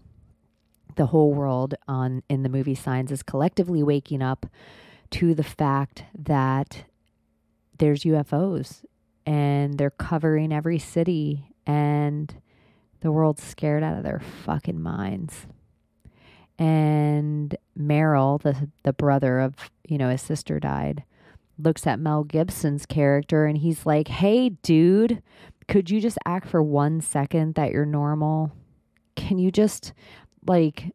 the 0.96 1.06
whole 1.06 1.32
world 1.32 1.74
on 1.88 2.22
in 2.28 2.42
the 2.42 2.48
movie 2.48 2.74
signs 2.74 3.10
is 3.10 3.22
collectively 3.22 3.82
waking 3.82 4.22
up 4.22 4.46
to 5.10 5.34
the 5.34 5.42
fact 5.42 6.04
that 6.14 6.84
there's 7.78 8.04
UFOs 8.04 8.84
and 9.24 9.78
they're 9.78 9.90
covering 9.90 10.52
every 10.52 10.78
city 10.78 11.54
and 11.66 12.34
the 13.02 13.12
world's 13.12 13.42
scared 13.42 13.82
out 13.82 13.96
of 13.96 14.04
their 14.04 14.20
fucking 14.44 14.80
minds. 14.80 15.46
And 16.58 17.56
Merrill, 17.74 18.38
the 18.38 18.70
the 18.82 18.92
brother 18.92 19.40
of, 19.40 19.54
you 19.88 19.98
know, 19.98 20.10
his 20.10 20.22
sister 20.22 20.60
died, 20.60 21.04
looks 21.58 21.86
at 21.86 21.98
Mel 21.98 22.24
Gibson's 22.24 22.86
character 22.86 23.46
and 23.46 23.58
he's 23.58 23.84
like, 23.84 24.08
"Hey 24.08 24.50
dude, 24.50 25.22
could 25.68 25.90
you 25.90 26.00
just 26.00 26.18
act 26.24 26.48
for 26.48 26.62
1 26.62 27.00
second 27.00 27.54
that 27.54 27.72
you're 27.72 27.86
normal? 27.86 28.52
Can 29.16 29.38
you 29.38 29.50
just 29.50 29.92
like 30.46 30.92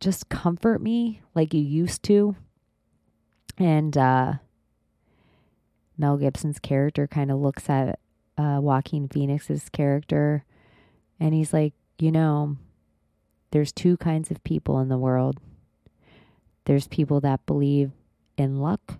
just 0.00 0.28
comfort 0.28 0.80
me 0.80 1.20
like 1.34 1.54
you 1.54 1.60
used 1.60 2.02
to. 2.04 2.36
And 3.58 3.96
uh, 3.96 4.34
Mel 5.96 6.18
Gibson's 6.18 6.58
character 6.58 7.06
kind 7.06 7.30
of 7.30 7.38
looks 7.38 7.70
at 7.70 7.98
uh, 8.36 8.58
Joaquin 8.60 9.08
Phoenix's 9.08 9.68
character 9.70 10.44
and 11.18 11.34
he's 11.34 11.52
like, 11.52 11.72
you 11.98 12.12
know, 12.12 12.56
there's 13.50 13.72
two 13.72 13.96
kinds 13.96 14.30
of 14.30 14.44
people 14.44 14.80
in 14.80 14.88
the 14.88 14.98
world. 14.98 15.40
There's 16.64 16.88
people 16.88 17.20
that 17.20 17.46
believe 17.46 17.92
in 18.36 18.60
luck 18.60 18.98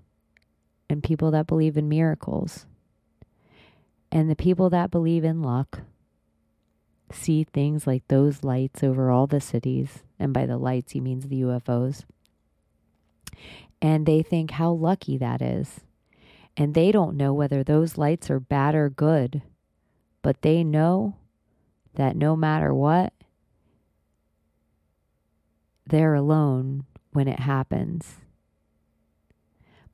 and 0.89 1.03
people 1.03 1.31
that 1.33 1.47
believe 1.47 1.77
in 1.77 1.89
miracles. 1.89 2.67
And 4.11 4.31
the 4.31 4.37
people 4.37 4.71
that 4.71 4.91
believe 4.91 5.25
in 5.25 5.43
luck 5.43 5.81
see 7.13 7.45
things 7.45 7.87
like 7.87 8.07
those 8.09 8.45
lights 8.45 8.83
over 8.83 9.11
all 9.11 9.27
the 9.27 9.41
cities. 9.41 10.03
And 10.19 10.33
by 10.33 10.47
the 10.47 10.57
lights, 10.57 10.93
he 10.93 11.01
means 11.01 11.29
the 11.29 11.43
UFOs. 11.43 12.05
And 13.83 14.07
they 14.07 14.23
think 14.23 14.53
how 14.53 14.71
lucky 14.71 15.19
that 15.19 15.43
is. 15.43 15.81
And 16.57 16.75
they 16.75 16.91
don't 16.91 17.17
know 17.17 17.35
whether 17.35 17.63
those 17.63 17.99
lights 17.99 18.31
are 18.31 18.41
bad 18.41 18.75
or 18.75 18.89
good, 18.89 19.43
but 20.23 20.41
they 20.41 20.65
know 20.65 21.17
that 21.97 22.17
no 22.17 22.37
matter 22.37 22.73
what, 22.73 23.13
they're 25.87 26.15
alone 26.15 26.85
when 27.13 27.29
it 27.29 27.41
happens. 27.41 28.17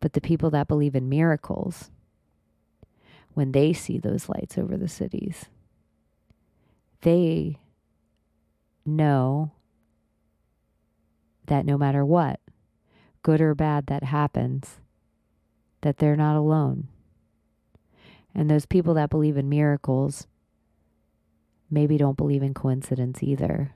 But 0.01 0.13
the 0.13 0.21
people 0.21 0.51
that 0.51 0.69
believe 0.69 0.95
in 0.95 1.09
miracles, 1.09 1.91
when 3.35 3.53
they 3.53 3.73
see 3.73 3.99
those 3.99 4.29
lights 4.29 4.59
over 4.59 4.77
the 4.77 4.89
cities, 4.89 5.47
they 7.03 7.59
know 8.85 9.53
that 11.47 11.65
no 11.65 11.79
matter 11.79 12.05
what, 12.05 12.41
good 13.23 13.41
or 13.41 13.55
bad 13.55 13.87
that 13.87 14.05
happens, 14.05 14.79
that 15.83 15.99
they're 15.99 16.17
not 16.17 16.37
alone. 16.37 16.89
And 18.35 18.51
those 18.51 18.67
people 18.67 18.95
that 18.95 19.11
believe 19.11 19.37
in 19.37 19.49
miracles 19.49 20.27
maybe 21.73 21.97
don't 21.97 22.19
believe 22.19 22.43
in 22.43 22.53
coincidence 22.53 23.23
either. 23.23 23.75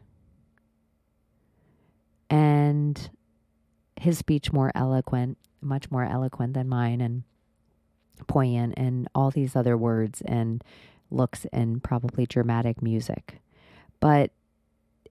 And 2.28 3.10
his 3.98 4.18
speech 4.18 4.52
more 4.52 4.70
eloquent, 4.74 5.38
much 5.62 5.90
more 5.90 6.04
eloquent 6.04 6.52
than 6.52 6.68
mine 6.68 7.00
and 7.00 7.22
poignant 8.26 8.74
and 8.76 9.08
all 9.14 9.30
these 9.30 9.56
other 9.56 9.76
words 9.76 10.20
and 10.26 10.62
looks 11.10 11.46
and 11.52 11.82
probably 11.82 12.26
dramatic 12.26 12.82
music. 12.82 13.40
But 13.98 14.30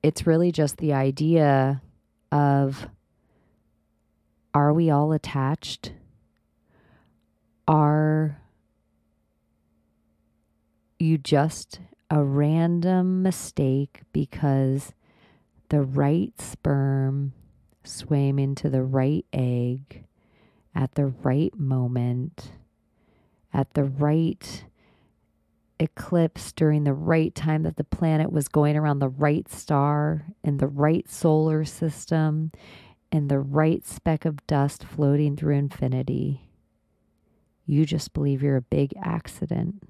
it's 0.03 0.27
really 0.27 0.51
just 0.51 0.77
the 0.77 0.93
idea 0.93 1.81
of 2.31 2.87
are 4.53 4.71
we 4.71 4.91
all 4.91 5.11
attached? 5.11 5.91
Are 7.67 8.39
you 10.99 11.17
just 11.17 11.79
a 12.15 12.23
random 12.23 13.21
mistake 13.21 13.99
because 14.13 14.93
the 15.67 15.81
right 15.81 16.31
sperm 16.39 17.33
swam 17.83 18.39
into 18.39 18.69
the 18.69 18.83
right 18.83 19.25
egg 19.33 20.05
at 20.73 20.95
the 20.95 21.07
right 21.07 21.53
moment, 21.59 22.53
at 23.53 23.73
the 23.73 23.83
right 23.83 24.63
eclipse 25.77 26.53
during 26.53 26.85
the 26.85 26.93
right 26.93 27.35
time 27.35 27.63
that 27.63 27.75
the 27.75 27.83
planet 27.83 28.31
was 28.31 28.47
going 28.47 28.77
around 28.77 28.99
the 28.99 29.09
right 29.09 29.49
star 29.51 30.25
in 30.41 30.55
the 30.55 30.67
right 30.69 31.09
solar 31.09 31.65
system 31.65 32.49
and 33.11 33.27
the 33.27 33.39
right 33.39 33.85
speck 33.85 34.23
of 34.23 34.47
dust 34.47 34.85
floating 34.85 35.35
through 35.35 35.55
infinity. 35.55 36.49
You 37.65 37.85
just 37.85 38.13
believe 38.13 38.41
you're 38.41 38.55
a 38.55 38.61
big 38.61 38.93
accident, 39.03 39.83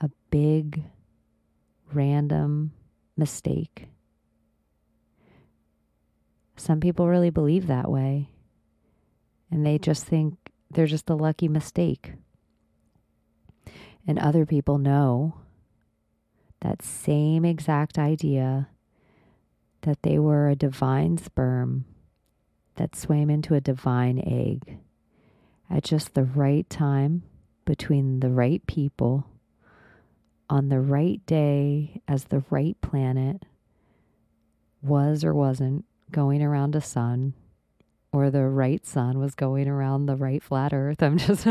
a 0.00 0.08
big 0.30 0.82
random 1.92 2.72
mistake. 3.16 3.88
Some 6.56 6.80
people 6.80 7.08
really 7.08 7.30
believe 7.30 7.66
that 7.66 7.90
way, 7.90 8.30
and 9.50 9.64
they 9.64 9.78
just 9.78 10.04
think 10.04 10.36
they're 10.70 10.86
just 10.86 11.10
a 11.10 11.14
lucky 11.14 11.48
mistake. 11.48 12.12
And 14.06 14.18
other 14.18 14.46
people 14.46 14.78
know 14.78 15.34
that 16.60 16.82
same 16.82 17.44
exact 17.44 17.98
idea 17.98 18.68
that 19.82 20.02
they 20.02 20.18
were 20.18 20.48
a 20.48 20.56
divine 20.56 21.18
sperm 21.18 21.84
that 22.76 22.96
swam 22.96 23.30
into 23.30 23.54
a 23.54 23.60
divine 23.60 24.18
egg 24.26 24.78
at 25.68 25.84
just 25.84 26.14
the 26.14 26.24
right 26.24 26.68
time 26.70 27.22
between 27.64 28.20
the 28.20 28.30
right 28.30 28.66
people 28.66 29.26
on 30.48 30.68
the 30.68 30.80
right 30.80 31.24
day 31.26 32.00
as 32.06 32.24
the 32.24 32.44
right 32.50 32.80
planet 32.80 33.42
was 34.82 35.24
or 35.24 35.34
wasn't 35.34 35.84
going 36.10 36.42
around 36.42 36.76
a 36.76 36.80
sun 36.80 37.34
or 38.12 38.30
the 38.30 38.44
right 38.44 38.86
sun 38.86 39.18
was 39.18 39.34
going 39.34 39.68
around 39.68 40.06
the 40.06 40.16
right 40.16 40.42
flat 40.42 40.72
earth. 40.72 41.02
I'm 41.02 41.18
just, 41.18 41.46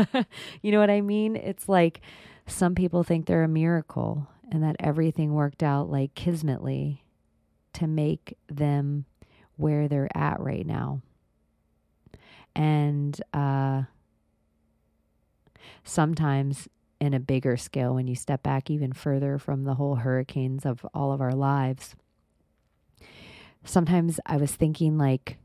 you 0.62 0.72
know 0.72 0.80
what 0.80 0.90
I 0.90 1.00
mean? 1.00 1.36
It's 1.36 1.68
like 1.68 2.00
some 2.46 2.74
people 2.74 3.02
think 3.02 3.26
they're 3.26 3.44
a 3.44 3.48
miracle 3.48 4.28
and 4.50 4.62
that 4.62 4.76
everything 4.80 5.34
worked 5.34 5.62
out 5.62 5.90
like 5.90 6.14
kismetly 6.14 7.04
to 7.74 7.86
make 7.86 8.38
them 8.48 9.04
where 9.56 9.88
they're 9.88 10.14
at 10.16 10.40
right 10.40 10.66
now. 10.66 11.02
And 12.54 13.20
uh, 13.34 13.82
sometimes 15.84 16.68
in 17.00 17.14
a 17.14 17.20
bigger 17.20 17.56
scale 17.56 17.94
when 17.94 18.06
you 18.06 18.14
step 18.14 18.42
back 18.42 18.70
even 18.70 18.92
further 18.92 19.38
from 19.38 19.64
the 19.64 19.74
whole 19.74 19.96
hurricanes 19.96 20.64
of 20.64 20.84
all 20.94 21.12
of 21.12 21.20
our 21.20 21.34
lives. 21.34 21.94
Sometimes 23.64 24.20
I 24.24 24.36
was 24.36 24.52
thinking 24.52 24.96
like 24.96 25.38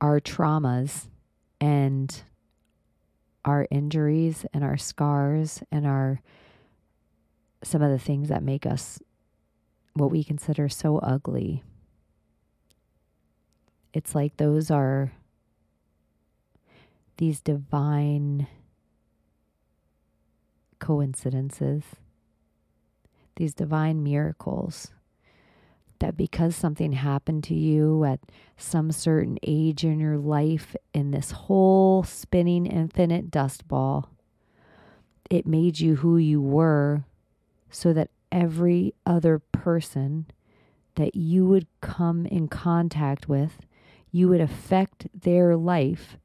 our 0.00 0.20
traumas 0.20 1.06
and 1.60 2.22
our 3.44 3.66
injuries 3.70 4.44
and 4.52 4.64
our 4.64 4.76
scars 4.76 5.62
and 5.70 5.86
our 5.86 6.20
some 7.64 7.82
of 7.82 7.90
the 7.90 7.98
things 7.98 8.28
that 8.28 8.42
make 8.42 8.66
us 8.66 9.00
what 9.94 10.10
we 10.10 10.24
consider 10.24 10.68
so 10.68 10.98
ugly. 10.98 11.62
It's 13.92 14.14
like 14.14 14.36
those 14.36 14.70
are 14.70 15.12
these 17.18 17.40
divine 17.40 18.48
coincidences, 20.82 21.84
these 23.36 23.54
divine 23.54 24.02
miracles 24.02 24.90
that 26.00 26.16
because 26.16 26.56
something 26.56 26.92
happened 26.92 27.44
to 27.44 27.54
you 27.54 28.02
at 28.02 28.18
some 28.56 28.90
certain 28.90 29.38
age 29.44 29.84
in 29.84 30.00
your 30.00 30.18
life 30.18 30.74
in 30.92 31.12
this 31.12 31.30
whole 31.30 32.02
spinning 32.02 32.66
infinite 32.66 33.30
dust 33.30 33.68
ball, 33.68 34.10
it 35.30 35.46
made 35.46 35.78
you 35.78 35.96
who 35.96 36.18
you 36.18 36.42
were 36.42 37.04
so 37.70 37.92
that 37.92 38.10
every 38.32 38.92
other 39.06 39.38
person 39.38 40.26
that 40.96 41.14
you 41.14 41.46
would 41.46 41.68
come 41.80 42.26
in 42.26 42.48
contact 42.48 43.28
with, 43.28 43.60
you 44.10 44.28
would 44.28 44.40
affect 44.40 45.06
their 45.14 45.56
life 45.56 46.16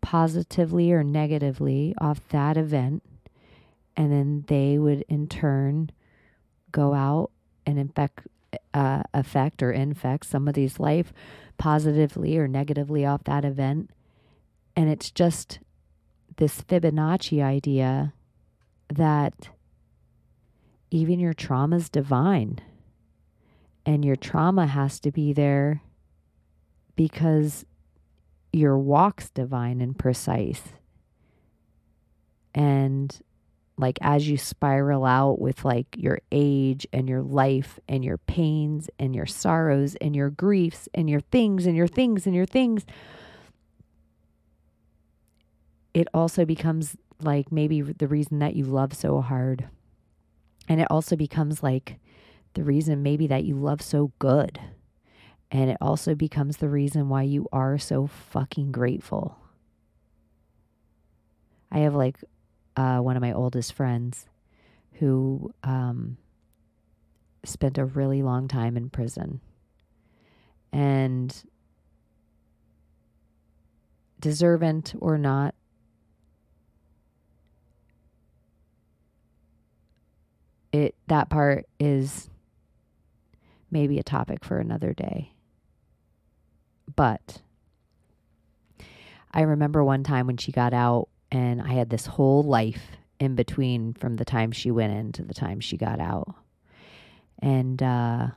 positively 0.00 0.90
or 0.90 1.04
negatively 1.04 1.94
off 2.00 2.20
that 2.30 2.56
event 2.56 3.04
and 3.96 4.12
then 4.12 4.44
they 4.48 4.78
would 4.78 5.04
in 5.08 5.28
turn 5.28 5.90
go 6.70 6.94
out 6.94 7.30
and 7.66 7.78
infect, 7.78 8.26
uh, 8.74 9.02
affect 9.12 9.62
or 9.62 9.70
infect 9.70 10.26
somebody's 10.26 10.80
life 10.80 11.12
positively 11.58 12.38
or 12.38 12.48
negatively 12.48 13.04
off 13.04 13.24
that 13.24 13.44
event. 13.44 13.90
And 14.74 14.88
it's 14.88 15.10
just 15.10 15.60
this 16.36 16.62
Fibonacci 16.62 17.42
idea 17.42 18.14
that 18.88 19.50
even 20.90 21.20
your 21.20 21.34
trauma 21.34 21.76
is 21.76 21.88
divine. 21.88 22.58
And 23.84 24.04
your 24.04 24.16
trauma 24.16 24.66
has 24.66 25.00
to 25.00 25.10
be 25.10 25.32
there 25.32 25.82
because 26.94 27.66
your 28.52 28.78
walk's 28.78 29.30
divine 29.30 29.80
and 29.80 29.98
precise. 29.98 30.62
And 32.54 33.18
like 33.82 33.98
as 34.00 34.28
you 34.28 34.38
spiral 34.38 35.04
out 35.04 35.40
with 35.40 35.64
like 35.64 35.86
your 35.98 36.20
age 36.30 36.86
and 36.92 37.08
your 37.08 37.20
life 37.20 37.78
and 37.88 38.04
your 38.04 38.18
pains 38.18 38.88
and 38.98 39.14
your 39.14 39.26
sorrows 39.26 39.96
and 40.00 40.16
your 40.16 40.30
griefs 40.30 40.88
and 40.94 41.10
your 41.10 41.20
things 41.20 41.66
and 41.66 41.76
your 41.76 41.86
things 41.86 42.26
and 42.26 42.34
your 42.34 42.46
things 42.46 42.86
it 45.94 46.08
also 46.14 46.44
becomes 46.44 46.96
like 47.20 47.52
maybe 47.52 47.80
the 47.82 48.08
reason 48.08 48.38
that 48.40 48.56
you 48.56 48.64
love 48.64 48.94
so 48.94 49.20
hard. 49.20 49.68
And 50.68 50.80
it 50.80 50.86
also 50.90 51.16
becomes 51.16 51.62
like 51.62 51.98
the 52.54 52.64
reason 52.64 53.02
maybe 53.02 53.26
that 53.26 53.44
you 53.44 53.56
love 53.56 53.82
so 53.82 54.12
good. 54.18 54.60
And 55.50 55.70
it 55.70 55.76
also 55.80 56.14
becomes 56.14 56.56
the 56.56 56.68
reason 56.68 57.08
why 57.08 57.22
you 57.22 57.46
are 57.52 57.78
so 57.78 58.06
fucking 58.06 58.72
grateful. 58.72 59.36
I 61.70 61.80
have 61.80 61.94
like 61.94 62.16
uh, 62.76 62.98
one 62.98 63.16
of 63.16 63.20
my 63.20 63.32
oldest 63.32 63.72
friends 63.72 64.26
who 64.94 65.52
um, 65.62 66.16
spent 67.44 67.78
a 67.78 67.84
really 67.84 68.22
long 68.22 68.48
time 68.48 68.76
in 68.76 68.88
prison. 68.90 69.40
And 70.72 71.34
deserving 74.20 74.84
or 75.00 75.18
not, 75.18 75.54
it 80.72 80.94
that 81.08 81.28
part 81.28 81.66
is 81.78 82.30
maybe 83.70 83.98
a 83.98 84.02
topic 84.02 84.44
for 84.44 84.58
another 84.58 84.94
day. 84.94 85.32
But 86.94 87.42
I 89.30 89.42
remember 89.42 89.84
one 89.84 90.04
time 90.04 90.26
when 90.26 90.36
she 90.36 90.52
got 90.52 90.72
out 90.72 91.08
and 91.32 91.62
I 91.62 91.72
had 91.72 91.88
this 91.90 92.06
whole 92.06 92.42
life 92.42 92.82
in 93.18 93.34
between 93.34 93.94
from 93.94 94.16
the 94.16 94.24
time 94.24 94.52
she 94.52 94.70
went 94.70 94.92
in 94.92 95.12
to 95.12 95.22
the 95.22 95.34
time 95.34 95.60
she 95.60 95.76
got 95.76 95.98
out. 95.98 96.34
And, 97.38 97.82
uh, 97.82 98.28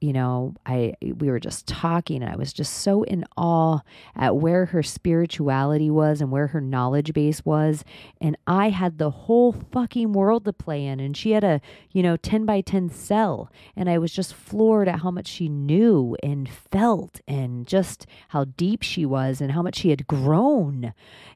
you 0.00 0.14
know, 0.14 0.54
I 0.64 0.94
we 1.02 1.30
were 1.30 1.38
just 1.38 1.66
talking 1.66 2.22
and 2.22 2.32
I 2.32 2.36
was 2.36 2.54
just 2.54 2.78
so 2.78 3.02
in 3.02 3.26
awe 3.36 3.80
at 4.16 4.36
where 4.36 4.66
her 4.66 4.82
spirituality 4.82 5.90
was 5.90 6.22
and 6.22 6.30
where 6.30 6.48
her 6.48 6.60
knowledge 6.60 7.12
base 7.12 7.44
was. 7.44 7.84
And 8.18 8.36
I 8.46 8.70
had 8.70 8.96
the 8.96 9.10
whole 9.10 9.52
fucking 9.52 10.14
world 10.14 10.46
to 10.46 10.54
play 10.54 10.86
in 10.86 11.00
and 11.00 11.14
she 11.14 11.32
had 11.32 11.44
a, 11.44 11.60
you 11.92 12.02
know, 12.02 12.16
10 12.16 12.46
by 12.46 12.62
10 12.62 12.88
cell. 12.88 13.50
And 13.76 13.90
I 13.90 13.98
was 13.98 14.10
just 14.10 14.32
floored 14.32 14.88
at 14.88 15.00
how 15.00 15.10
much 15.10 15.28
she 15.28 15.50
knew 15.50 16.16
and 16.22 16.48
felt 16.48 17.20
and 17.28 17.66
just 17.66 18.06
how 18.28 18.44
deep 18.44 18.82
she 18.82 19.04
was 19.04 19.42
and 19.42 19.52
how 19.52 19.60
much 19.60 19.76
she 19.76 19.90
had 19.90 20.06
grown. 20.06 20.94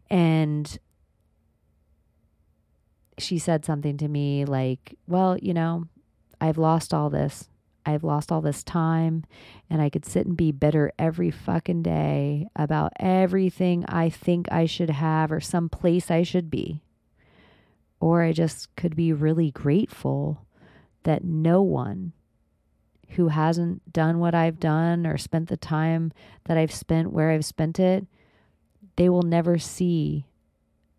And 0.09 0.79
she 3.19 3.39
said 3.39 3.67
something 3.67 3.99
to 3.99 4.09
me 4.09 4.47
like, 4.47 4.97
Well, 5.07 5.37
you 5.37 5.53
know, 5.53 5.85
I've 6.41 6.57
lost 6.57 6.95
all 6.95 7.11
this. 7.11 7.51
I've 7.87 8.05
lost 8.05 8.33
all 8.33 8.41
this 8.41 8.63
time, 8.63 9.25
and 9.69 9.83
I 9.83 9.91
could 9.91 10.05
sit 10.05 10.27
and 10.27 10.37
be 10.37 10.53
bitter 10.53 10.93
every 10.99 11.31
fucking 11.31 11.83
day 11.83 12.47
about 12.57 12.93
everything 12.99 13.85
I 13.87 14.09
think 14.09 14.51
I 14.51 14.67
should 14.67 14.91
have 14.91 15.31
or 15.31 15.41
some 15.41 15.69
place 15.69 16.11
I 16.11 16.23
should 16.23 16.51
be. 16.51 16.83
Or 18.01 18.23
I 18.23 18.33
just 18.33 18.75
could 18.77 18.97
be 18.97 19.13
really 19.13 19.51
grateful 19.51 20.47
that 21.05 21.25
no 21.25 21.63
one 21.63 22.13
who 23.11 23.29
hasn't 23.29 23.93
done 23.93 24.19
what 24.19 24.35
I've 24.35 24.59
done 24.59 25.07
or 25.07 25.19
spent 25.19 25.49
the 25.49 25.57
time 25.57 26.13
that 26.45 26.57
I've 26.57 26.73
spent 26.73 27.13
where 27.13 27.31
I've 27.31 27.45
spent 27.45 27.79
it 27.79 28.07
they 28.97 29.09
will 29.09 29.23
never 29.23 29.59
see 29.59 30.27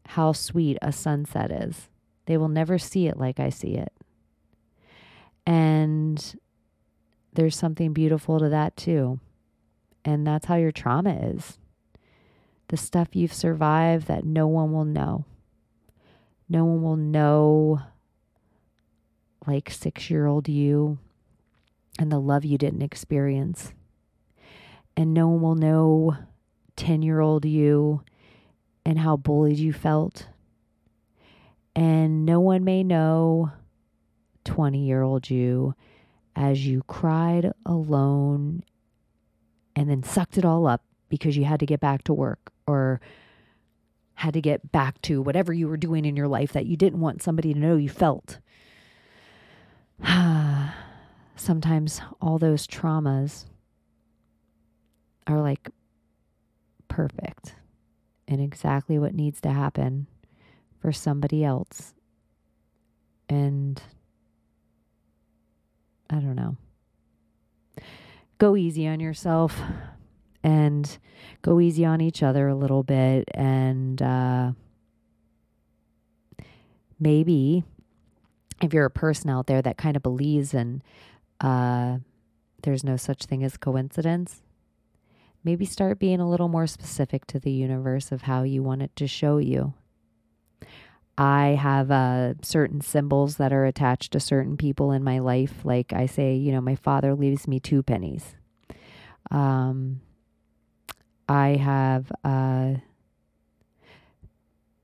how 0.08 0.34
sweet 0.34 0.78
a 0.82 0.92
sunset 0.92 1.52
is. 1.52 1.90
They 2.26 2.38
will 2.38 2.50
never 2.50 2.78
see 2.78 3.08
it 3.08 3.18
like 3.18 3.40
I 3.40 3.50
see 3.50 3.76
it. 3.76 3.94
And 5.46 6.36
there's 7.36 7.58
something 7.58 7.94
beautiful 7.94 8.40
to 8.40 8.50
that 8.50 8.76
too. 8.76 9.20
And 10.04 10.26
that's 10.26 10.46
how 10.46 10.56
your 10.56 10.72
trauma 10.72 11.14
is 11.14 11.58
the 12.68 12.78
stuff 12.78 13.10
you've 13.16 13.34
survived 13.34 14.08
that 14.08 14.26
no 14.26 14.48
one 14.48 14.72
will 14.72 14.86
know. 14.86 15.26
No 16.50 16.66
one 16.66 16.82
will 16.82 16.96
know, 16.96 17.82
like 19.46 19.70
six 19.70 20.10
year 20.10 20.26
old 20.26 20.48
you, 20.48 20.98
and 22.00 22.12
the 22.12 22.20
love 22.20 22.46
you 22.46 22.58
didn't 22.58 22.82
experience. 22.82 23.74
And 24.98 25.14
no 25.14 25.28
one 25.28 25.42
will 25.42 25.56
know 25.56 26.18
10 26.76 27.02
year 27.02 27.20
old 27.20 27.46
you 27.46 28.04
and 28.86 29.00
how 29.00 29.18
bullied 29.18 29.60
you 29.60 29.74
felt. 29.74 30.28
And 31.76 32.26
no 32.26 32.40
one 32.40 32.64
may 32.64 32.84
know 32.84 33.52
20 34.46 34.86
year 34.86 35.02
old 35.02 35.30
you 35.30 35.76
as 36.36 36.66
you 36.66 36.84
cried 36.88 37.52
alone 37.66 38.64
and 39.76 39.90
then 39.90 40.04
sucked 40.04 40.38
it 40.38 40.46
all 40.46 40.68
up 40.68 40.84
because 41.10 41.38
you 41.38 41.46
had 41.46 41.60
to 41.60 41.66
get 41.66 41.80
back 41.80 42.04
to 42.04 42.14
work 42.14 42.52
or 42.68 43.00
had 44.16 44.34
to 44.34 44.42
get 44.42 44.72
back 44.72 45.02
to 45.02 45.22
whatever 45.22 45.54
you 45.54 45.68
were 45.68 45.78
doing 45.78 46.06
in 46.06 46.16
your 46.16 46.28
life 46.28 46.54
that 46.54 46.66
you 46.66 46.78
didn't 46.78 47.00
want 47.00 47.22
somebody 47.22 47.54
to 47.54 47.60
know 47.60 47.76
you 47.76 47.90
felt. 47.90 48.40
Sometimes 51.36 52.02
all 52.22 52.38
those 52.38 52.66
traumas 52.66 53.46
are 55.28 55.42
like 55.42 55.70
perfect 56.88 57.56
and 58.28 58.42
exactly 58.42 58.98
what 58.98 59.14
needs 59.14 59.42
to 59.42 59.52
happen 59.52 60.08
for 60.80 60.92
somebody 60.92 61.44
else. 61.44 61.94
And 63.28 63.82
I 66.10 66.16
don't 66.16 66.36
know. 66.36 66.58
Go 68.38 68.56
easy 68.56 68.88
on 68.88 69.00
yourself 69.00 69.60
and 70.44 70.98
go 71.42 71.60
easy 71.60 71.86
on 71.86 72.02
each 72.02 72.22
other 72.22 72.48
a 72.48 72.56
little 72.56 72.84
bit. 72.84 73.30
And 73.34 74.02
uh, 74.02 74.52
maybe 77.00 77.64
if 78.62 78.74
you're 78.74 78.86
a 78.86 78.92
person 78.92 79.30
out 79.30 79.48
there 79.48 79.62
that 79.62 79.78
kind 79.78 79.96
of 79.96 80.04
believes 80.04 80.54
in 80.54 80.82
uh, 81.42 81.98
there's 82.64 82.84
no 82.84 82.98
such 82.98 83.26
thing 83.26 83.44
as 83.44 83.58
coincidence, 83.58 84.42
maybe 85.44 85.66
start 85.66 86.00
being 86.00 86.20
a 86.20 86.30
little 86.30 86.48
more 86.48 86.68
specific 86.68 87.26
to 87.28 87.40
the 87.40 87.52
universe 87.52 88.12
of 88.12 88.24
how 88.24 88.44
you 88.44 88.64
want 88.64 88.82
it 88.82 88.96
to 88.96 89.08
show 89.08 89.38
you. 89.38 89.74
I 91.18 91.58
have 91.60 91.92
uh, 91.92 92.34
certain 92.42 92.82
symbols 92.82 93.38
that 93.38 93.54
are 93.54 93.66
attached 93.66 94.12
to 94.14 94.20
certain 94.20 94.58
people 94.58 94.92
in 94.92 95.04
my 95.04 95.20
life. 95.20 95.64
Like 95.64 95.94
I 95.94 96.08
say, 96.08 96.36
you 96.36 96.52
know, 96.52 96.62
my 96.62 96.76
father 96.76 97.16
leaves 97.16 97.48
me 97.48 97.60
two 97.60 97.84
pennies. 97.84 98.36
Um, 99.32 100.02
I 101.28 101.56
have 101.56 102.12
uh, 102.24 102.76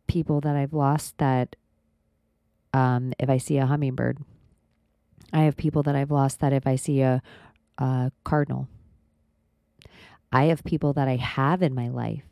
people 0.07 0.41
that 0.41 0.55
I've 0.55 0.73
lost 0.73 1.17
that 1.17 1.55
um, 2.73 3.13
if 3.19 3.29
I 3.29 3.37
see 3.37 3.57
a 3.57 3.65
hummingbird, 3.65 4.19
I 5.33 5.41
have 5.41 5.57
people 5.57 5.83
that 5.83 5.95
I've 5.95 6.11
lost 6.11 6.39
that 6.39 6.53
if 6.53 6.65
I 6.65 6.77
see 6.77 7.01
a, 7.01 7.21
a 7.77 8.11
cardinal, 8.23 8.69
I 10.31 10.45
have 10.45 10.63
people 10.63 10.93
that 10.93 11.09
I 11.09 11.17
have 11.17 11.61
in 11.61 11.75
my 11.75 11.89
life 11.89 12.23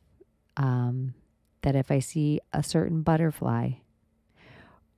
um, 0.56 1.14
that 1.62 1.76
if 1.76 1.92
I 1.92 2.00
see 2.00 2.40
a 2.54 2.64
certain 2.64 3.02
butterfly, 3.02 3.72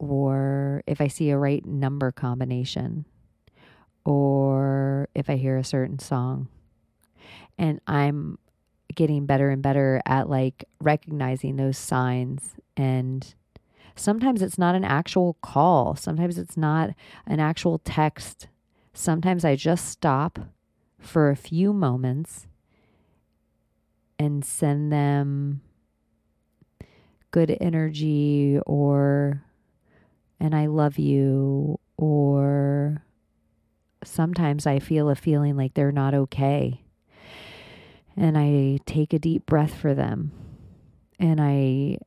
or 0.01 0.81
if 0.87 0.99
I 0.99 1.07
see 1.07 1.29
a 1.29 1.37
right 1.37 1.63
number 1.63 2.11
combination, 2.11 3.05
or 4.03 5.07
if 5.13 5.29
I 5.29 5.35
hear 5.35 5.57
a 5.57 5.63
certain 5.63 5.99
song. 5.99 6.47
And 7.59 7.79
I'm 7.85 8.39
getting 8.95 9.27
better 9.27 9.51
and 9.51 9.61
better 9.61 10.01
at 10.07 10.27
like 10.27 10.65
recognizing 10.79 11.55
those 11.55 11.77
signs. 11.77 12.55
And 12.75 13.31
sometimes 13.95 14.41
it's 14.41 14.57
not 14.57 14.73
an 14.73 14.83
actual 14.83 15.37
call, 15.43 15.95
sometimes 15.95 16.39
it's 16.39 16.57
not 16.57 16.89
an 17.27 17.39
actual 17.39 17.77
text. 17.77 18.47
Sometimes 18.95 19.45
I 19.45 19.55
just 19.55 19.87
stop 19.87 20.39
for 20.97 21.29
a 21.29 21.35
few 21.35 21.73
moments 21.73 22.47
and 24.17 24.43
send 24.43 24.91
them 24.91 25.61
good 27.29 27.55
energy 27.61 28.59
or 28.65 29.43
and 30.41 30.55
I 30.55 30.65
love 30.65 30.97
you, 30.97 31.79
or 31.97 33.03
sometimes 34.03 34.65
I 34.65 34.79
feel 34.79 35.07
a 35.07 35.15
feeling 35.15 35.55
like 35.55 35.75
they're 35.75 35.91
not 35.91 36.15
okay. 36.15 36.81
And 38.17 38.35
I 38.35 38.79
take 38.87 39.13
a 39.13 39.19
deep 39.19 39.45
breath 39.45 39.75
for 39.75 39.93
them 39.93 40.31
and 41.19 41.39
I 41.39 41.99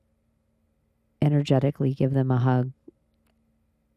energetically 1.22 1.94
give 1.94 2.12
them 2.12 2.32
a 2.32 2.38
hug. 2.38 2.72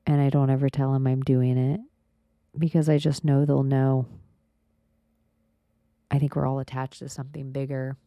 And 0.05 0.21
I 0.21 0.29
don't 0.29 0.51
ever 0.51 0.69
tell 0.69 0.93
them 0.93 1.07
I'm 1.07 1.23
doing 1.23 1.57
it 1.57 1.81
because 2.55 2.87
I 2.87 2.99
just 2.99 3.25
know 3.25 3.43
they'll 3.43 3.63
know. 3.63 4.05
I 6.11 6.19
think 6.19 6.35
we're 6.35 6.45
all 6.45 6.59
attached 6.59 6.99
to 6.99 7.09
something 7.09 7.51
bigger. 7.51 7.97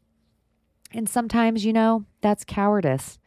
And 0.93 1.09
sometimes, 1.09 1.65
you 1.65 1.73
know, 1.73 2.05
that's 2.21 2.45
cowardice. 2.45 3.19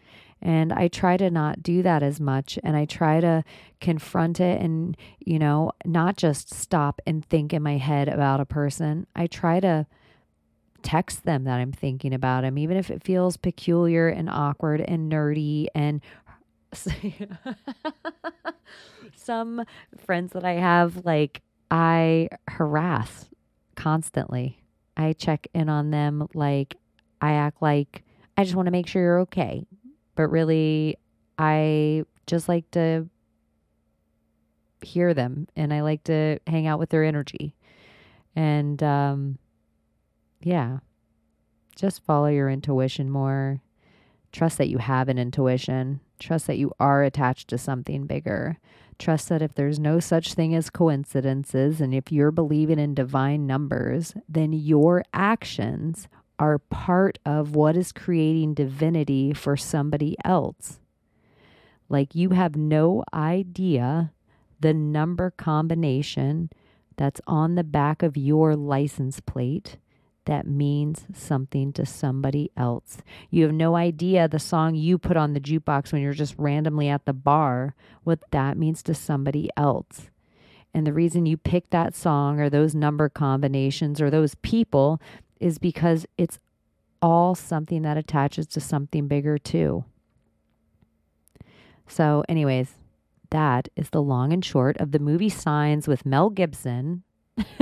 And 0.43 0.73
I 0.73 0.89
try 0.89 1.15
to 1.15 1.31
not 1.31 1.63
do 1.63 1.81
that 1.83 2.03
as 2.03 2.19
much. 2.19 2.59
And 2.63 2.75
I 2.75 2.83
try 2.83 3.21
to 3.21 3.45
confront 3.79 4.41
it 4.41 4.61
and, 4.61 4.95
you 5.19 5.39
know, 5.39 5.71
not 5.85 6.17
just 6.17 6.53
stop 6.53 7.01
and 7.07 7.25
think 7.25 7.53
in 7.53 7.63
my 7.63 7.77
head 7.77 8.09
about 8.09 8.41
a 8.41 8.45
person. 8.45 9.07
I 9.15 9.27
try 9.27 9.61
to 9.61 9.87
text 10.81 11.23
them 11.23 11.45
that 11.45 11.59
I'm 11.59 11.71
thinking 11.71 12.13
about 12.13 12.41
them, 12.41 12.57
even 12.57 12.75
if 12.75 12.91
it 12.91 13.03
feels 13.03 13.37
peculiar 13.37 14.09
and 14.09 14.29
awkward 14.29 14.81
and 14.81 15.09
nerdy 15.09 15.67
and 15.73 16.01
some 19.15 19.63
friends 20.05 20.33
that 20.33 20.43
I 20.43 20.53
have, 20.53 21.05
like, 21.05 21.41
I 21.71 22.27
harass 22.49 23.29
constantly. 23.75 24.59
I 24.97 25.13
check 25.13 25.47
in 25.53 25.69
on 25.69 25.89
them 25.91 26.27
like 26.33 26.75
I 27.21 27.33
act 27.33 27.61
like 27.61 28.03
I 28.37 28.43
just 28.43 28.55
want 28.55 28.67
to 28.67 28.71
make 28.71 28.87
sure 28.87 29.01
you're 29.01 29.19
okay 29.21 29.65
but 30.15 30.27
really, 30.29 30.97
I 31.37 32.05
just 32.27 32.47
like 32.47 32.69
to 32.71 33.07
hear 34.81 35.13
them 35.13 35.47
and 35.55 35.73
I 35.73 35.81
like 35.81 36.03
to 36.05 36.39
hang 36.47 36.67
out 36.67 36.79
with 36.79 36.89
their 36.89 37.03
energy. 37.03 37.55
And 38.35 38.81
um, 38.83 39.37
yeah, 40.41 40.79
just 41.75 42.03
follow 42.03 42.27
your 42.27 42.49
intuition 42.49 43.09
more. 43.09 43.61
Trust 44.31 44.57
that 44.57 44.69
you 44.69 44.79
have 44.79 45.09
an 45.09 45.19
intuition. 45.19 45.99
Trust 46.19 46.47
that 46.47 46.57
you 46.57 46.71
are 46.79 47.03
attached 47.03 47.49
to 47.49 47.57
something 47.57 48.05
bigger. 48.05 48.57
Trust 48.97 49.29
that 49.29 49.41
if 49.41 49.53
there's 49.53 49.79
no 49.79 49.99
such 49.99 50.33
thing 50.33 50.55
as 50.55 50.69
coincidences 50.69 51.81
and 51.81 51.93
if 51.93 52.11
you're 52.11 52.31
believing 52.31 52.79
in 52.79 52.93
divine 52.93 53.45
numbers, 53.45 54.13
then 54.29 54.53
your 54.53 55.03
actions 55.13 56.07
are 56.39 56.57
part 56.57 57.19
of 57.25 57.55
what 57.55 57.77
is 57.77 57.91
creating 57.91 58.53
divinity 58.53 59.33
for 59.33 59.55
somebody 59.55 60.15
else. 60.25 60.79
Like 61.89 62.15
you 62.15 62.29
have 62.29 62.55
no 62.55 63.03
idea 63.13 64.11
the 64.59 64.73
number 64.73 65.29
combination 65.31 66.49
that's 66.95 67.21
on 67.27 67.55
the 67.55 67.63
back 67.63 68.01
of 68.03 68.17
your 68.17 68.55
license 68.55 69.19
plate 69.19 69.77
that 70.25 70.47
means 70.47 71.05
something 71.13 71.73
to 71.73 71.85
somebody 71.85 72.49
else. 72.55 72.99
You 73.29 73.43
have 73.43 73.53
no 73.53 73.75
idea 73.75 74.27
the 74.27 74.39
song 74.39 74.75
you 74.75 74.97
put 74.97 75.17
on 75.17 75.33
the 75.33 75.39
jukebox 75.39 75.91
when 75.91 76.01
you're 76.01 76.13
just 76.13 76.35
randomly 76.37 76.87
at 76.87 77.05
the 77.05 77.13
bar, 77.13 77.75
what 78.03 78.19
that 78.31 78.57
means 78.57 78.81
to 78.83 78.93
somebody 78.93 79.49
else. 79.57 80.09
And 80.73 80.87
the 80.87 80.93
reason 80.93 81.25
you 81.25 81.37
pick 81.37 81.69
that 81.69 81.93
song 81.93 82.39
or 82.39 82.49
those 82.49 82.73
number 82.73 83.09
combinations 83.09 84.01
or 84.01 84.09
those 84.09 84.35
people 84.35 84.99
is 85.43 85.57
because 85.57 86.05
it's 86.17 86.39
all 87.01 87.35
something 87.35 87.81
that 87.81 87.97
attaches 87.97 88.47
to 88.47 88.61
something 88.61 89.09
bigger 89.09 89.37
too. 89.37 89.83
So, 91.85 92.23
anyways, 92.29 92.75
that 93.29 93.67
is 93.75 93.89
the 93.89 94.01
long 94.01 94.31
and 94.31 94.43
short 94.43 94.77
of 94.77 94.91
the 94.91 94.99
movie 94.99 95.27
Signs 95.27 95.85
with 95.85 96.05
Mel 96.05 96.29
Gibson. 96.29 97.03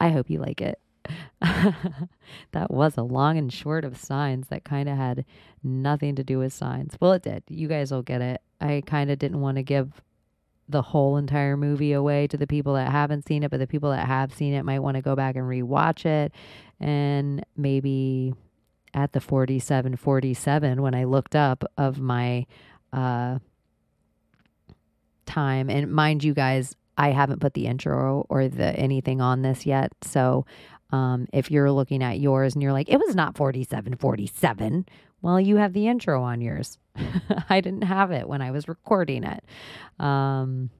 I 0.00 0.10
hope 0.10 0.30
you 0.30 0.38
like 0.38 0.60
it. 0.60 0.78
that 1.40 2.70
was 2.70 2.96
a 2.96 3.02
long 3.02 3.36
and 3.36 3.52
short 3.52 3.84
of 3.84 3.96
signs 3.96 4.48
that 4.48 4.62
kind 4.62 4.88
of 4.88 4.96
had 4.96 5.24
nothing 5.64 6.14
to 6.14 6.22
do 6.22 6.38
with 6.38 6.52
signs. 6.52 6.96
Well, 7.00 7.12
it 7.12 7.22
did. 7.22 7.42
You 7.48 7.66
guys 7.66 7.90
will 7.90 8.02
get 8.02 8.20
it. 8.20 8.40
I 8.60 8.84
kind 8.86 9.10
of 9.10 9.18
didn't 9.18 9.40
want 9.40 9.56
to 9.56 9.64
give 9.64 10.00
the 10.68 10.82
whole 10.82 11.16
entire 11.16 11.56
movie 11.56 11.92
away 11.92 12.26
to 12.26 12.36
the 12.36 12.46
people 12.46 12.74
that 12.74 12.90
haven't 12.90 13.26
seen 13.26 13.42
it, 13.42 13.50
but 13.50 13.58
the 13.58 13.66
people 13.66 13.90
that 13.90 14.06
have 14.06 14.34
seen 14.34 14.52
it 14.52 14.64
might 14.64 14.80
want 14.80 14.96
to 14.96 15.02
go 15.02 15.16
back 15.16 15.36
and 15.36 15.44
rewatch 15.44 16.04
it. 16.04 16.32
And 16.78 17.44
maybe 17.56 18.34
at 18.94 19.12
the 19.12 19.20
4747 19.20 20.82
when 20.82 20.94
I 20.94 21.04
looked 21.04 21.34
up 21.34 21.64
of 21.76 21.98
my 21.98 22.46
uh, 22.92 23.38
time, 25.26 25.70
and 25.70 25.90
mind 25.90 26.24
you 26.24 26.34
guys, 26.34 26.74
I 26.96 27.10
haven't 27.10 27.40
put 27.40 27.54
the 27.54 27.66
intro 27.66 28.26
or 28.28 28.48
the 28.48 28.74
anything 28.76 29.20
on 29.20 29.42
this 29.42 29.64
yet. 29.64 29.92
So 30.02 30.46
um, 30.90 31.28
if 31.32 31.50
you're 31.50 31.70
looking 31.70 32.02
at 32.02 32.18
yours 32.18 32.54
and 32.54 32.62
you're 32.62 32.72
like, 32.72 32.88
it 32.88 32.98
was 32.98 33.14
not 33.14 33.36
4747, 33.36 34.86
well, 35.20 35.40
you 35.40 35.56
have 35.56 35.72
the 35.72 35.88
intro 35.88 36.22
on 36.22 36.40
yours. 36.40 36.78
I 37.48 37.60
didn't 37.60 37.82
have 37.82 38.10
it 38.10 38.28
when 38.28 38.40
I 38.40 38.50
was 38.50 38.68
recording 38.68 39.24
it. 39.24 39.44
Um, 39.98 40.70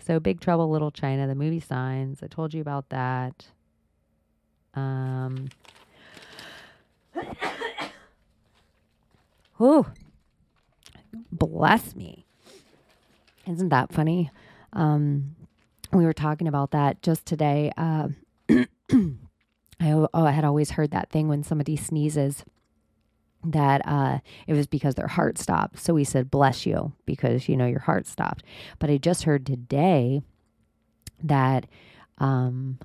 so 0.00 0.18
Big 0.20 0.40
Trouble 0.40 0.70
Little 0.70 0.90
China, 0.90 1.26
the 1.26 1.34
movie 1.34 1.60
Signs. 1.60 2.22
I 2.22 2.26
told 2.26 2.54
you 2.54 2.60
about 2.60 2.88
that. 2.90 3.46
Um, 4.74 5.48
bless 11.32 11.94
me. 11.94 12.26
Isn't 13.46 13.70
that 13.70 13.92
funny? 13.92 14.30
Um, 14.72 15.36
we 15.92 16.04
were 16.04 16.12
talking 16.12 16.46
about 16.48 16.72
that 16.72 17.00
just 17.02 17.24
today. 17.26 17.72
Uh, 17.76 18.08
I, 18.50 19.92
oh, 19.92 20.08
I 20.12 20.32
had 20.32 20.44
always 20.44 20.72
heard 20.72 20.90
that 20.90 21.10
thing 21.10 21.28
when 21.28 21.42
somebody 21.44 21.76
sneezes 21.76 22.44
that 23.44 23.82
uh, 23.86 24.18
it 24.46 24.54
was 24.54 24.66
because 24.66 24.96
their 24.96 25.06
heart 25.06 25.38
stopped. 25.38 25.78
So 25.78 25.94
we 25.94 26.04
said, 26.04 26.30
bless 26.30 26.66
you, 26.66 26.92
because, 27.06 27.48
you 27.48 27.56
know, 27.56 27.66
your 27.66 27.80
heart 27.80 28.06
stopped. 28.06 28.42
But 28.78 28.90
I 28.90 28.98
just 28.98 29.24
heard 29.24 29.46
today 29.46 30.22
that 31.22 31.66
um, 32.18 32.78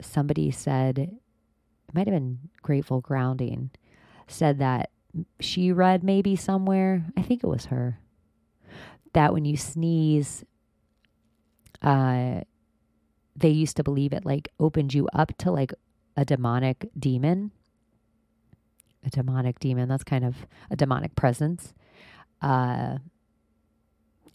somebody 0.00 0.50
said, 0.50 0.98
it 0.98 1.94
might 1.94 2.06
have 2.06 2.14
been 2.14 2.38
Grateful 2.62 3.00
Grounding, 3.00 3.70
said 4.26 4.58
that 4.58 4.90
she 5.40 5.72
read 5.72 6.02
maybe 6.02 6.36
somewhere, 6.36 7.06
I 7.16 7.22
think 7.22 7.42
it 7.42 7.48
was 7.48 7.66
her, 7.66 7.98
that 9.12 9.32
when 9.32 9.44
you 9.44 9.56
sneeze, 9.56 10.44
uh, 11.82 12.40
they 13.36 13.48
used 13.50 13.76
to 13.76 13.84
believe 13.84 14.12
it 14.12 14.24
like 14.24 14.48
opened 14.60 14.94
you 14.94 15.08
up 15.12 15.36
to 15.38 15.50
like 15.50 15.72
a 16.16 16.24
demonic 16.24 16.88
demon 16.98 17.50
a 19.06 19.10
demonic 19.10 19.58
demon. 19.58 19.88
That's 19.88 20.04
kind 20.04 20.24
of 20.24 20.36
a 20.70 20.76
demonic 20.76 21.14
presence. 21.16 21.74
Uh, 22.40 22.98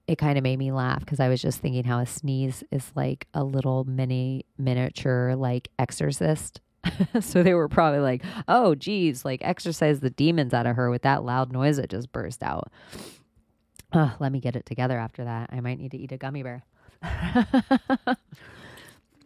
it 0.08 0.18
kind 0.18 0.38
of 0.38 0.44
made 0.44 0.58
me 0.58 0.72
laugh 0.72 1.02
because 1.02 1.20
I 1.20 1.30
was 1.30 1.42
just 1.42 1.60
thinking 1.60 1.84
how 1.84 2.00
a 2.00 2.06
sneeze 2.06 2.64
is 2.72 2.92
like 2.96 3.28
a 3.34 3.44
little 3.44 3.84
mini 3.84 4.46
miniature 4.58 5.36
like 5.36 5.70
exorcist 5.78 6.62
so 7.20 7.44
they 7.44 7.54
were 7.54 7.68
probably 7.68 8.00
like, 8.00 8.24
oh, 8.48 8.76
geez, 8.76 9.26
like 9.26 9.42
exorcise 9.44 10.00
the 10.00 10.10
demons 10.10 10.54
out 10.54 10.66
of 10.66 10.76
her 10.76 10.90
with 10.90 11.02
that 11.04 11.24
loud 11.24 11.52
noise 11.52 11.78
that 11.78 11.90
just 11.90 12.12
burst 12.12 12.44
out. 12.44 12.72
Let 13.94 14.32
me 14.32 14.40
get 14.40 14.56
it 14.56 14.66
together 14.66 14.98
after 14.98 15.24
that. 15.24 15.50
I 15.52 15.60
might 15.62 15.80
need 15.80 15.92
to 15.92 15.98
eat 15.98 16.12
a 16.12 16.18
gummy 16.18 16.44
bear. 16.44 16.64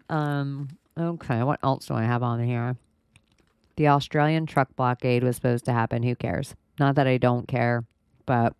um, 0.09 0.69
okay, 0.97 1.43
what 1.43 1.59
else 1.63 1.87
do 1.87 1.93
I 1.93 2.03
have 2.03 2.23
on 2.23 2.43
here? 2.43 2.77
The 3.75 3.87
Australian 3.87 4.45
truck 4.45 4.75
blockade 4.75 5.23
was 5.23 5.35
supposed 5.35 5.65
to 5.65 5.73
happen. 5.73 6.03
Who 6.03 6.15
cares? 6.15 6.55
Not 6.79 6.95
that 6.95 7.07
I 7.07 7.17
don't 7.17 7.47
care, 7.47 7.85
but 8.25 8.55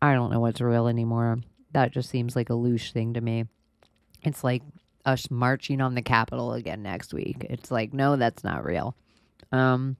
I 0.00 0.14
don't 0.14 0.30
know 0.30 0.40
what's 0.40 0.60
real 0.60 0.88
anymore. 0.88 1.38
That 1.72 1.92
just 1.92 2.10
seems 2.10 2.36
like 2.36 2.50
a 2.50 2.54
loose 2.54 2.92
thing 2.92 3.14
to 3.14 3.20
me. 3.20 3.44
It's 4.22 4.44
like 4.44 4.62
us 5.04 5.30
marching 5.30 5.80
on 5.80 5.94
the 5.94 6.02
Capitol 6.02 6.52
again 6.52 6.82
next 6.82 7.14
week. 7.14 7.46
It's 7.48 7.70
like, 7.70 7.92
no, 7.92 8.16
that's 8.16 8.44
not 8.44 8.64
real. 8.64 8.96
Um, 9.52 9.96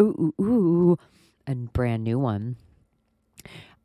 ooh, 0.00 0.32
ooh, 0.40 0.42
ooh, 0.42 0.98
a 1.46 1.54
brand 1.54 2.04
new 2.04 2.18
one. 2.18 2.56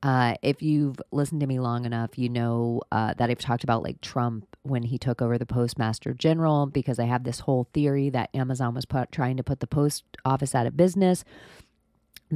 Uh, 0.03 0.35
if 0.41 0.61
you've 0.61 1.01
listened 1.13 1.39
to 1.39 1.47
me 1.47 1.59
long 1.59 1.85
enough, 1.85 2.17
you 2.17 2.27
know 2.27 2.81
uh, 2.91 3.13
that 3.13 3.29
I've 3.29 3.39
talked 3.39 3.63
about 3.63 3.83
like 3.83 4.01
Trump 4.01 4.45
when 4.63 4.83
he 4.83 4.97
took 4.97 5.21
over 5.21 5.37
the 5.37 5.45
postmaster 5.45 6.13
general 6.13 6.65
because 6.65 6.99
I 6.99 7.05
have 7.05 7.23
this 7.23 7.39
whole 7.39 7.69
theory 7.73 8.09
that 8.09 8.29
Amazon 8.33 8.73
was 8.73 8.83
put, 8.83 9.13
trying 9.13 9.37
to 9.37 9.43
put 9.43 9.61
the 9.61 9.67
post 9.67 10.03
office 10.25 10.53
out 10.53 10.67
of 10.67 10.75
business 10.75 11.23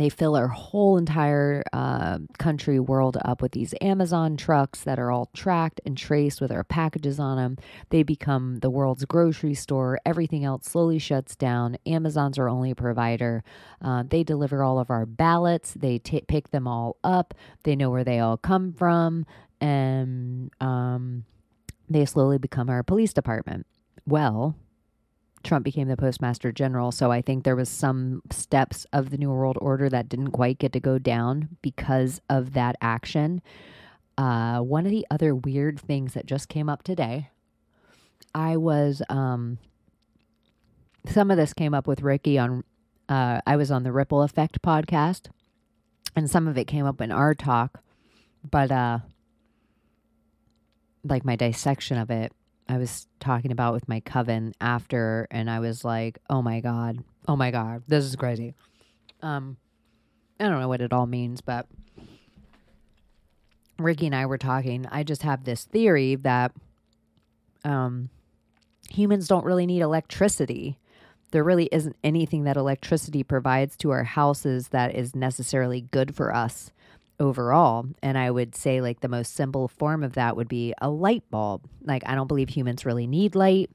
they 0.02 0.10
fill 0.10 0.36
our 0.36 0.48
whole 0.48 0.98
entire 0.98 1.64
uh, 1.74 2.20
country 2.38 2.80
world 2.80 3.18
up 3.24 3.42
with 3.42 3.52
these 3.54 3.74
Amazon 3.82 4.38
trucks 4.38 4.82
that 4.84 5.00
are 5.00 5.12
all 5.12 5.30
tracked 5.34 5.82
and 5.86 5.98
traced 5.98 6.42
with 6.42 6.52
our 6.52 6.64
packages 6.64 7.20
on 7.20 7.38
them. 7.38 7.58
They 7.90 8.04
become 8.04 8.60
the 8.60 8.70
world's 8.70 9.06
grocery 9.06 9.54
store. 9.54 10.00
Everything 10.06 10.44
else 10.44 10.66
slowly 10.66 11.00
shuts 11.00 11.36
down. 11.36 11.78
Amazon's 11.86 12.38
our 12.38 12.50
only 12.50 12.74
provider. 12.74 13.44
Uh, 13.82 14.04
they 14.08 14.24
deliver 14.24 14.64
all 14.64 14.80
of 14.80 14.90
our 14.90 15.06
ballots. 15.06 15.74
They 15.74 16.00
t- 16.00 16.24
pick 16.28 16.52
them 16.52 16.68
all 16.68 16.98
up. 17.04 17.34
They 17.64 17.76
know 17.76 17.90
where 17.90 18.04
they 18.04 18.20
all 18.20 18.38
come 18.38 18.74
from, 18.74 19.26
and 19.62 20.52
um, 20.60 21.26
they 21.90 22.06
slowly 22.06 22.38
become 22.38 22.70
our 22.70 22.84
police 22.84 23.14
department. 23.14 23.66
Well, 24.06 24.56
Trump 25.48 25.64
became 25.64 25.88
the 25.88 25.98
postmaster 25.98 26.52
general. 26.52 26.92
So 26.92 27.12
I 27.12 27.22
think 27.22 27.44
there 27.44 27.56
was 27.56 27.70
some 27.70 28.22
steps 28.30 28.86
of 28.92 29.10
the 29.10 29.18
New 29.18 29.32
World 29.32 29.58
Order 29.62 29.90
that 29.90 30.10
didn't 30.10 30.32
quite 30.32 30.60
get 30.60 30.74
to 30.74 30.80
go 30.80 31.00
down 31.00 31.58
because 31.62 32.22
of 32.30 32.54
that 32.54 32.76
action. 32.82 33.42
Uh, 34.18 34.60
one 34.60 34.86
of 34.86 34.92
the 34.92 35.08
other 35.10 35.34
weird 35.34 35.80
things 35.80 36.14
that 36.14 36.26
just 36.26 36.50
came 36.50 36.68
up 36.68 36.84
today, 36.84 37.30
I 38.36 38.58
was 38.58 39.02
um, 39.10 39.58
some 41.08 41.32
of 41.32 41.38
this 41.38 41.54
came 41.54 41.74
up 41.74 41.88
with 41.88 42.02
Ricky 42.02 42.38
on. 42.38 42.64
Uh, 43.08 43.40
I 43.48 43.56
was 43.56 43.72
on 43.72 43.84
the 43.84 43.94
Ripple 43.94 44.24
Effect 44.24 44.62
podcast, 44.62 45.28
and 46.14 46.30
some 46.30 46.48
of 46.48 46.58
it 46.58 46.66
came 46.66 46.86
up 46.86 47.00
in 47.00 47.12
our 47.12 47.34
talk, 47.34 47.82
but 48.50 48.70
uh, 48.70 49.00
like 51.06 51.24
my 51.24 51.38
dissection 51.38 51.98
of 51.98 52.10
it 52.10 52.34
I 52.70 52.78
was 52.78 53.08
talking 53.20 53.52
about 53.52 53.74
with 53.74 53.88
my 53.88 54.00
coven 54.02 54.54
after, 54.60 55.28
and 55.32 55.50
I 55.50 55.60
was 55.60 55.86
like, 55.86 56.20
"Oh 56.30 56.42
my 56.42 56.60
god, 56.60 57.04
oh 57.28 57.36
my 57.36 57.52
god, 57.52 57.84
this 57.88 58.04
is 58.04 58.16
crazy." 58.16 58.54
Um, 59.22 59.58
I 60.40 60.50
don't 60.50 60.60
know 60.60 60.68
what 60.68 60.82
it 60.82 60.94
all 60.94 61.08
means, 61.08 61.42
but 61.42 61.68
Ricky 63.80 64.06
and 64.06 64.16
I 64.16 64.26
were 64.26 64.38
talking. 64.38 64.86
I 64.92 65.04
just 65.04 65.24
have 65.24 65.44
this 65.44 65.66
theory 65.66 66.16
that 66.16 66.52
um, 67.64 68.10
humans 68.90 69.28
don't 69.28 69.46
really 69.46 69.66
need 69.66 69.82
electricity. 69.82 70.78
There 71.32 71.44
really 71.44 71.70
isn't 71.72 71.96
anything 72.04 72.44
that 72.46 72.58
electricity 72.58 73.24
provides 73.24 73.76
to 73.78 73.92
our 73.92 74.04
houses 74.04 74.70
that 74.70 74.96
is 74.96 75.16
necessarily 75.16 75.82
good 75.82 76.16
for 76.16 76.34
us 76.34 76.72
overall. 77.20 77.88
And 78.02 78.18
I 78.18 78.32
would 78.32 78.56
say, 78.56 78.82
like, 78.82 79.02
the 79.02 79.08
most 79.08 79.36
simple 79.36 79.68
form 79.68 80.04
of 80.04 80.14
that 80.14 80.36
would 80.36 80.48
be 80.48 80.74
a 80.82 80.90
light 80.90 81.24
bulb. 81.30 81.68
Like, 81.84 82.04
I 82.06 82.16
don't 82.16 82.28
believe 82.28 82.50
humans 82.50 82.86
really 82.86 83.08
need 83.08 83.36
light. 83.36 83.70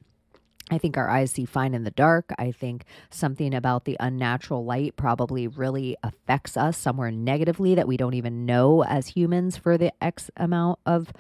I 0.70 0.78
think 0.78 0.96
our 0.96 1.10
eyes 1.10 1.32
see 1.32 1.44
fine 1.44 1.74
in 1.74 1.84
the 1.84 1.90
dark. 1.90 2.32
I 2.38 2.52
think 2.52 2.84
something 3.10 3.52
about 3.52 3.84
the 3.84 3.96
unnatural 4.00 4.64
light 4.64 4.96
probably 4.96 5.46
really 5.46 5.96
affects 6.02 6.56
us 6.56 6.78
somewhere 6.78 7.10
negatively 7.10 7.74
that 7.74 7.88
we 7.88 7.96
don't 7.96 8.14
even 8.14 8.46
know 8.46 8.82
as 8.84 9.08
humans 9.08 9.56
for 9.56 9.76
the 9.76 9.92
X 10.02 10.30
amount 10.36 10.78
of, 10.86 11.12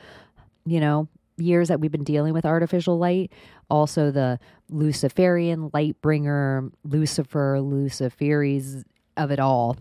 you 0.64 0.80
know, 0.80 1.08
years 1.36 1.68
that 1.68 1.80
we've 1.80 1.90
been 1.90 2.04
dealing 2.04 2.32
with 2.32 2.46
artificial 2.46 2.98
light. 2.98 3.32
Also, 3.68 4.10
the 4.10 4.38
Luciferian 4.70 5.70
light 5.74 6.00
bringer, 6.00 6.70
Lucifer, 6.84 7.58
Luciferes 7.58 8.84
of 9.16 9.30
it 9.30 9.40
all 9.40 9.76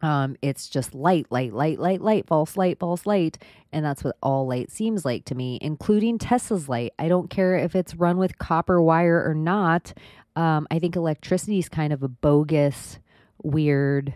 um, 0.00 0.36
it's 0.42 0.68
just 0.68 0.94
light, 0.94 1.26
light, 1.30 1.52
light, 1.52 1.78
light, 1.78 2.00
light, 2.00 2.26
false 2.26 2.56
light, 2.56 2.78
false 2.78 3.06
light. 3.06 3.38
And 3.72 3.84
that's 3.84 4.04
what 4.04 4.16
all 4.22 4.46
light 4.46 4.70
seems 4.70 5.04
like 5.04 5.24
to 5.26 5.34
me, 5.34 5.58
including 5.60 6.18
Tesla's 6.18 6.68
light. 6.68 6.92
I 6.98 7.08
don't 7.08 7.30
care 7.30 7.56
if 7.56 7.74
it's 7.74 7.94
run 7.94 8.16
with 8.18 8.38
copper 8.38 8.80
wire 8.80 9.22
or 9.24 9.34
not. 9.34 9.92
Um, 10.36 10.66
I 10.70 10.78
think 10.78 10.94
electricity 10.94 11.58
is 11.58 11.68
kind 11.68 11.92
of 11.92 12.02
a 12.02 12.08
bogus, 12.08 12.98
weird 13.42 14.14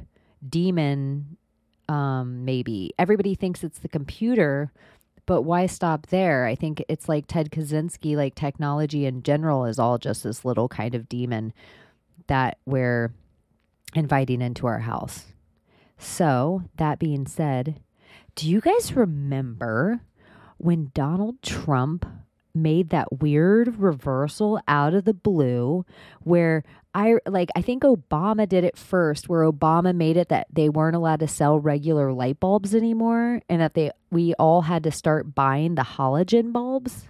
demon, 0.49 1.37
um, 1.89 2.45
maybe. 2.45 2.93
Everybody 2.99 3.35
thinks 3.35 3.65
it's 3.65 3.81
the 3.81 3.89
computer, 3.89 4.73
but 5.27 5.43
why 5.43 5.67
stop 5.67 6.07
there? 6.07 6.47
I 6.47 6.55
think 6.55 6.85
it's 6.89 7.09
like 7.09 7.27
Ted 7.27 7.51
Kaczynski, 7.51 8.17
like 8.17 8.35
technology 8.35 9.05
in 9.05 9.23
general 9.23 9.65
is 9.65 9.79
all 9.79 9.99
just 9.99 10.23
this 10.23 10.45
little 10.45 10.69
kind 10.69 10.95
of 10.95 11.09
demon 11.09 11.53
that 12.29 12.59
we're 12.67 13.13
inviting 13.95 14.41
into 14.41 14.67
our 14.67 14.79
house. 14.79 15.27
So, 16.03 16.65
that 16.79 16.99
being 16.99 17.27
said, 17.29 17.81
do 18.35 18.51
you 18.51 18.61
guys 18.61 18.97
remember 18.97 20.01
when 20.59 20.91
Donald 20.95 21.41
Trump 21.43 22.05
made 22.55 22.91
that 22.91 23.21
weird 23.21 23.79
reversal 23.79 24.61
out 24.67 24.95
of 24.95 25.05
the 25.05 25.15
blue 25.15 25.87
where 26.23 26.65
I 26.93 27.15
like 27.27 27.49
I 27.57 27.63
think 27.63 27.83
Obama 27.85 28.47
did 28.47 28.65
it 28.65 28.77
first 28.77 29.29
where 29.29 29.51
Obama 29.51 29.95
made 29.95 30.19
it 30.19 30.29
that 30.29 30.49
they 30.53 30.69
weren't 30.69 30.97
allowed 30.97 31.21
to 31.21 31.29
sell 31.29 31.59
regular 31.59 32.13
light 32.13 32.41
bulbs 32.41 32.75
anymore 32.75 33.41
and 33.49 33.63
that 33.63 33.73
they 33.73 33.93
we 34.11 34.35
all 34.35 34.63
had 34.63 34.83
to 34.83 34.91
start 34.91 35.35
buying 35.35 35.77
the 35.77 35.83
halogen 35.83 36.53
bulbs 36.53 37.09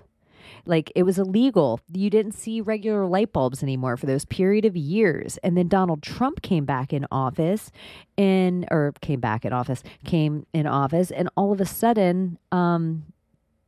like 0.66 0.92
it 0.94 1.02
was 1.02 1.18
illegal. 1.18 1.80
You 1.92 2.10
didn't 2.10 2.32
see 2.32 2.60
regular 2.60 3.06
light 3.06 3.32
bulbs 3.32 3.62
anymore 3.62 3.96
for 3.96 4.06
those 4.06 4.24
period 4.24 4.64
of 4.64 4.76
years. 4.76 5.38
And 5.38 5.56
then 5.56 5.68
Donald 5.68 6.02
Trump 6.02 6.42
came 6.42 6.64
back 6.64 6.92
in 6.92 7.06
office 7.10 7.70
and 8.16 8.66
or 8.70 8.92
came 9.00 9.20
back 9.20 9.44
in 9.44 9.52
office, 9.52 9.82
came 10.04 10.46
in 10.52 10.66
office 10.66 11.10
and 11.10 11.28
all 11.36 11.52
of 11.52 11.60
a 11.60 11.66
sudden 11.66 12.38
um 12.52 13.04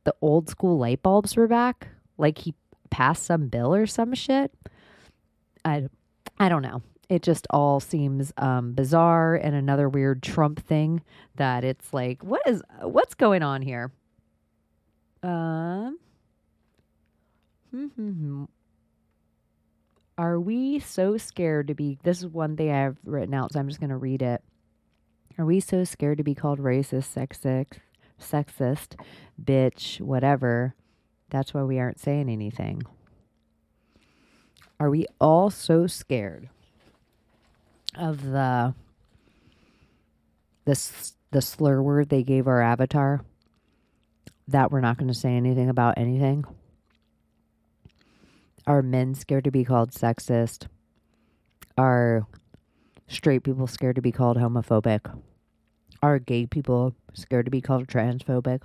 the 0.05 0.15
old 0.21 0.49
school 0.49 0.77
light 0.77 1.01
bulbs 1.01 1.35
were 1.35 1.47
back. 1.47 1.89
Like 2.17 2.37
he 2.39 2.53
passed 2.89 3.25
some 3.25 3.47
bill 3.47 3.73
or 3.73 3.85
some 3.85 4.13
shit. 4.13 4.51
I 5.65 5.87
I 6.39 6.49
don't 6.49 6.61
know. 6.61 6.81
It 7.07 7.21
just 7.21 7.45
all 7.51 7.79
seems 7.79 8.33
um, 8.37 8.73
bizarre 8.73 9.35
and 9.35 9.55
another 9.55 9.87
weird 9.87 10.23
Trump 10.23 10.65
thing 10.65 11.03
that 11.35 11.63
it's 11.63 11.93
like, 11.93 12.23
what 12.23 12.41
is 12.47 12.63
what's 12.81 13.13
going 13.13 13.43
on 13.43 13.61
here? 13.61 13.91
Um, 15.21 15.99
Mm-hmm. 16.05 16.14
Mm-hmm. 17.75 18.45
Are 20.17 20.39
we 20.39 20.79
so 20.79 21.17
scared 21.17 21.67
to 21.67 21.75
be? 21.75 21.99
This 22.03 22.19
is 22.19 22.27
one 22.27 22.55
thing 22.55 22.71
I've 22.71 22.97
written 23.03 23.33
out, 23.33 23.51
so 23.51 23.59
I'm 23.59 23.67
just 23.67 23.81
going 23.81 23.89
to 23.89 23.97
read 23.97 24.21
it. 24.21 24.41
Are 25.37 25.45
we 25.45 25.59
so 25.59 25.83
scared 25.83 26.19
to 26.19 26.23
be 26.23 26.33
called 26.33 26.59
racist, 26.59 27.13
sexist, 27.13 27.79
sexist, 28.19 28.97
bitch, 29.43 29.99
whatever? 29.99 30.73
That's 31.29 31.53
why 31.53 31.63
we 31.63 31.79
aren't 31.79 31.99
saying 31.99 32.29
anything. 32.29 32.83
Are 34.79 34.89
we 34.89 35.05
all 35.19 35.49
so 35.49 35.87
scared 35.87 36.49
of 37.93 38.23
the 38.23 38.73
this 40.65 41.15
the 41.31 41.41
slur 41.41 41.81
word 41.81 42.09
they 42.09 42.23
gave 42.23 42.47
our 42.47 42.61
avatar 42.61 43.21
that 44.47 44.71
we're 44.71 44.81
not 44.81 44.97
going 44.97 45.07
to 45.07 45.13
say 45.13 45.31
anything 45.31 45.69
about 45.69 45.97
anything? 45.97 46.45
Are 48.67 48.81
men 48.81 49.13
scared 49.13 49.43
to 49.43 49.51
be 49.51 49.63
called 49.63 49.91
sexist? 49.91 50.67
Are 51.77 52.25
straight 53.07 53.43
people 53.43 53.67
scared 53.67 53.95
to 53.95 54.01
be 54.01 54.11
called 54.11 54.37
homophobic? 54.37 55.01
Are 56.01 56.17
gay 56.17 56.47
people 56.47 56.95
scared 57.13 57.45
to 57.45 57.51
be 57.51 57.61
called 57.61 57.87
transphobic? 57.87 58.61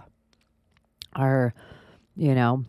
Are, 1.14 1.52
you 2.16 2.34
know, 2.34 2.64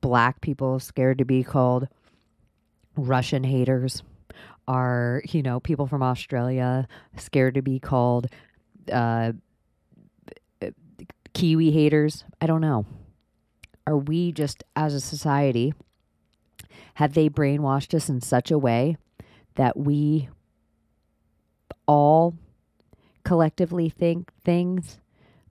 black 0.00 0.40
people 0.40 0.80
scared 0.80 1.18
to 1.18 1.24
be 1.24 1.44
called 1.44 1.86
Russian 2.96 3.44
haters? 3.44 4.02
Are, 4.66 5.22
you 5.28 5.42
know, 5.42 5.60
people 5.60 5.86
from 5.86 6.02
Australia 6.02 6.88
scared 7.16 7.54
to 7.54 7.62
be 7.62 7.78
called 7.78 8.26
uh, 8.92 9.32
Kiwi 11.34 11.70
haters? 11.70 12.24
I 12.40 12.46
don't 12.46 12.60
know 12.60 12.84
are 13.88 13.96
we 13.96 14.32
just 14.32 14.62
as 14.76 14.92
a 14.92 15.00
society 15.00 15.72
Have 16.94 17.14
they 17.14 17.30
brainwashed 17.30 17.94
us 17.94 18.10
in 18.10 18.20
such 18.20 18.50
a 18.50 18.58
way 18.58 18.98
that 19.54 19.78
we 19.78 20.28
all 21.86 22.34
collectively 23.24 23.88
think 23.88 24.30
things, 24.44 24.98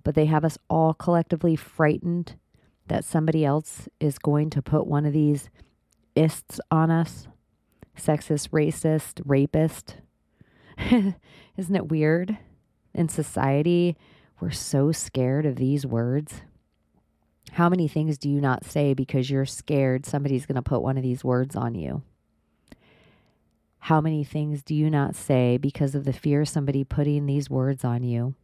but 0.04 0.14
they 0.14 0.26
have 0.26 0.46
us 0.46 0.58
all 0.70 0.94
collectively 0.94 1.56
frightened 1.56 2.36
that 2.88 3.04
somebody 3.04 3.44
else 3.44 3.90
is 4.00 4.20
going 4.20 4.52
to 4.52 4.62
put 4.62 4.86
one 4.86 5.06
of 5.06 5.14
these 5.14 5.50
ists 6.16 6.60
on 6.70 6.92
us? 6.92 7.28
Sexist, 7.98 8.50
racist, 8.50 9.20
rapist. 9.26 9.96
Isn't 11.58 11.76
it 11.76 11.90
weird? 11.90 12.38
In 12.94 13.10
society, 13.10 13.98
we're 14.40 14.52
so 14.52 14.92
scared 14.92 15.48
of 15.48 15.56
these 15.56 15.88
words. 15.88 16.42
How 17.54 17.70
many 17.70 17.88
things 17.88 18.18
do 18.18 18.30
you 18.30 18.40
not 18.40 18.66
say 18.66 18.94
because 18.94 19.30
you're 19.30 19.46
scared 19.46 20.06
somebody's 20.06 20.46
going 20.46 20.56
to 20.56 20.62
put 20.62 20.82
one 20.82 20.98
of 20.98 21.04
these 21.04 21.24
words 21.24 21.56
on 21.56 21.76
you? 21.76 22.04
How 23.80 24.02
many 24.02 24.24
things 24.24 24.64
do 24.64 24.76
you 24.76 24.90
not 24.90 25.16
say 25.16 25.58
because 25.58 25.96
of 25.96 26.04
the 26.04 26.14
fear 26.14 26.42
of 26.42 26.50
somebody 26.50 26.84
putting 26.84 27.26
these 27.26 27.50
words 27.50 27.86
on 27.86 28.04
you, 28.04 28.36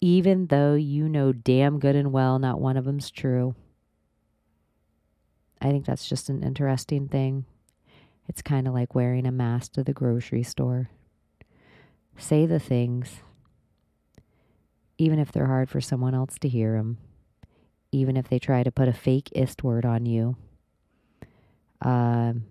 even 0.00 0.48
though 0.48 0.74
you 0.74 1.08
know 1.08 1.32
damn 1.32 1.78
good 1.78 1.94
and 1.94 2.12
well 2.12 2.38
not 2.38 2.60
one 2.60 2.76
of 2.76 2.84
them's 2.84 3.10
true? 3.10 3.54
I 5.60 5.70
think 5.70 5.86
that's 5.86 6.08
just 6.08 6.28
an 6.28 6.42
interesting 6.42 7.08
thing. 7.08 7.46
It's 8.28 8.42
kind 8.42 8.66
of 8.66 8.74
like 8.74 8.94
wearing 8.94 9.26
a 9.26 9.32
mask 9.32 9.72
to 9.74 9.84
the 9.84 9.92
grocery 9.92 10.42
store. 10.42 10.90
Say 12.18 12.44
the 12.44 12.60
things, 12.60 13.20
even 14.98 15.18
if 15.18 15.30
they're 15.30 15.46
hard 15.46 15.70
for 15.70 15.80
someone 15.80 16.14
else 16.14 16.36
to 16.40 16.48
hear 16.48 16.76
them 16.76 16.98
even 17.94 18.16
if 18.16 18.28
they 18.28 18.38
try 18.38 18.62
to 18.62 18.72
put 18.72 18.88
a 18.88 18.92
fake 18.92 19.30
ist 19.32 19.62
word 19.62 19.84
on 19.84 20.06
you. 20.06 20.36
Um, 21.80 22.44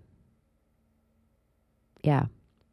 yeah, 2.02 2.26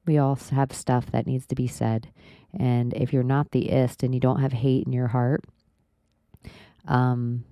we 0.05 0.17
all 0.17 0.36
have 0.51 0.72
stuff 0.72 1.11
that 1.11 1.28
needs 1.28 1.45
to 1.47 1.55
be 1.55 1.67
said. 1.67 2.09
And 2.57 2.93
if 2.93 3.13
you're 3.13 3.24
not 3.24 3.51
the 3.51 3.72
ist 3.72 4.03
and 4.03 4.13
you 4.13 4.19
don't 4.19 4.41
have 4.41 4.53
hate 4.53 4.86
in 4.86 4.93
your 4.93 5.07
heart, 5.07 5.43
um, 6.88 7.45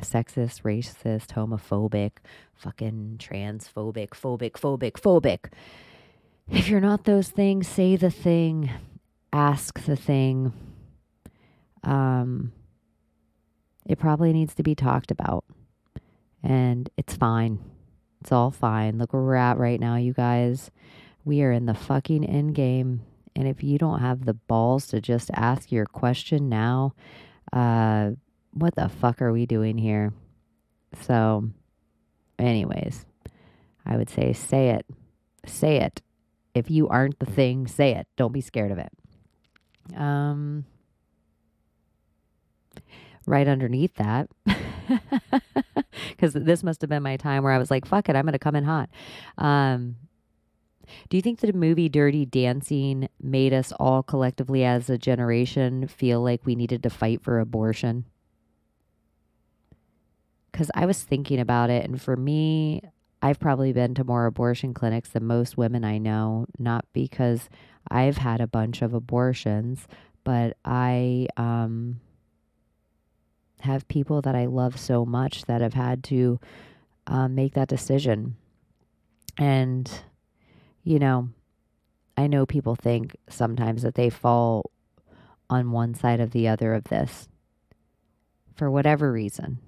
sexist, 0.00 0.62
racist, 0.62 1.28
homophobic, 1.28 2.12
fucking 2.54 3.16
transphobic, 3.18 4.10
phobic, 4.10 4.52
phobic, 4.52 4.92
phobic. 4.92 5.50
If 6.50 6.68
you're 6.68 6.80
not 6.80 7.04
those 7.04 7.28
things, 7.28 7.68
say 7.68 7.96
the 7.96 8.10
thing, 8.10 8.70
ask 9.32 9.84
the 9.84 9.96
thing. 9.96 10.52
Um, 11.82 12.52
it 13.88 13.98
probably 13.98 14.32
needs 14.32 14.54
to 14.54 14.62
be 14.62 14.74
talked 14.74 15.10
about. 15.10 15.44
And 16.42 16.88
it's 16.96 17.16
fine. 17.16 17.58
It's 18.20 18.30
all 18.30 18.50
fine. 18.50 18.98
Look 18.98 19.12
where 19.12 19.22
we're 19.22 19.34
at 19.34 19.58
right 19.58 19.80
now, 19.80 19.96
you 19.96 20.12
guys. 20.12 20.70
We 21.24 21.42
are 21.42 21.50
in 21.50 21.66
the 21.66 21.74
fucking 21.74 22.24
end 22.24 22.54
game. 22.54 23.02
And 23.34 23.48
if 23.48 23.62
you 23.62 23.78
don't 23.78 24.00
have 24.00 24.24
the 24.24 24.34
balls 24.34 24.86
to 24.88 25.00
just 25.00 25.30
ask 25.34 25.72
your 25.72 25.86
question 25.86 26.48
now, 26.48 26.94
uh, 27.52 28.10
what 28.52 28.74
the 28.74 28.88
fuck 28.88 29.22
are 29.22 29.32
we 29.32 29.46
doing 29.46 29.78
here? 29.78 30.12
So, 31.02 31.48
anyways, 32.38 33.06
I 33.86 33.96
would 33.96 34.10
say 34.10 34.32
say 34.32 34.70
it. 34.70 34.86
Say 35.46 35.78
it. 35.78 36.02
If 36.54 36.70
you 36.70 36.88
aren't 36.88 37.18
the 37.20 37.26
thing, 37.26 37.66
say 37.66 37.94
it. 37.94 38.06
Don't 38.16 38.32
be 38.32 38.40
scared 38.40 38.72
of 38.72 38.78
it. 38.78 38.92
Um, 39.96 40.64
right 43.28 43.46
underneath 43.46 43.94
that. 43.94 44.28
Because 46.10 46.32
this 46.32 46.62
must 46.62 46.80
have 46.80 46.90
been 46.90 47.02
my 47.02 47.16
time 47.16 47.42
where 47.42 47.52
I 47.52 47.58
was 47.58 47.70
like, 47.70 47.86
fuck 47.86 48.08
it, 48.08 48.16
I'm 48.16 48.24
going 48.24 48.32
to 48.32 48.38
come 48.38 48.56
in 48.56 48.64
hot. 48.64 48.88
Um, 49.36 49.96
do 51.08 51.16
you 51.16 51.22
think 51.22 51.40
that 51.40 51.48
the 51.48 51.58
movie 51.58 51.88
Dirty 51.88 52.24
Dancing 52.24 53.08
made 53.20 53.52
us 53.52 53.72
all 53.72 54.02
collectively 54.02 54.64
as 54.64 54.88
a 54.88 54.98
generation 54.98 55.86
feel 55.86 56.22
like 56.22 56.46
we 56.46 56.54
needed 56.54 56.82
to 56.82 56.90
fight 56.90 57.22
for 57.22 57.38
abortion? 57.38 58.04
Because 60.50 60.70
I 60.74 60.86
was 60.86 61.02
thinking 61.02 61.40
about 61.40 61.70
it, 61.70 61.84
and 61.84 62.00
for 62.00 62.16
me, 62.16 62.82
I've 63.20 63.40
probably 63.40 63.72
been 63.72 63.94
to 63.94 64.04
more 64.04 64.26
abortion 64.26 64.74
clinics 64.74 65.10
than 65.10 65.26
most 65.26 65.56
women 65.56 65.84
I 65.84 65.98
know, 65.98 66.46
not 66.58 66.84
because 66.92 67.48
I've 67.90 68.18
had 68.18 68.40
a 68.40 68.46
bunch 68.46 68.82
of 68.82 68.94
abortions, 68.94 69.86
but 70.24 70.56
I 70.64 71.28
um, 71.36 72.00
have 73.60 73.88
people 73.88 74.22
that 74.22 74.34
I 74.34 74.46
love 74.46 74.78
so 74.78 75.04
much 75.04 75.44
that 75.46 75.60
have 75.60 75.74
had 75.74 76.04
to 76.04 76.38
um, 77.06 77.34
make 77.34 77.54
that 77.54 77.68
decision. 77.68 78.36
And, 79.36 79.90
you 80.84 80.98
know, 80.98 81.28
I 82.16 82.26
know 82.26 82.46
people 82.46 82.74
think 82.74 83.16
sometimes 83.28 83.82
that 83.82 83.94
they 83.94 84.10
fall 84.10 84.70
on 85.50 85.72
one 85.72 85.94
side 85.94 86.20
of 86.20 86.32
the 86.32 86.48
other 86.48 86.74
of 86.74 86.84
this 86.84 87.28
for 88.56 88.70
whatever 88.70 89.12
reason. 89.12 89.58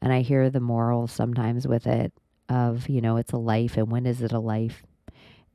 And 0.00 0.12
I 0.12 0.20
hear 0.20 0.50
the 0.50 0.60
morals 0.60 1.12
sometimes 1.12 1.66
with 1.66 1.86
it 1.86 2.12
of, 2.48 2.88
you 2.88 3.00
know, 3.00 3.16
it's 3.16 3.32
a 3.32 3.38
life 3.38 3.76
and 3.76 3.90
when 3.90 4.06
is 4.06 4.22
it 4.22 4.32
a 4.32 4.38
life? 4.38 4.82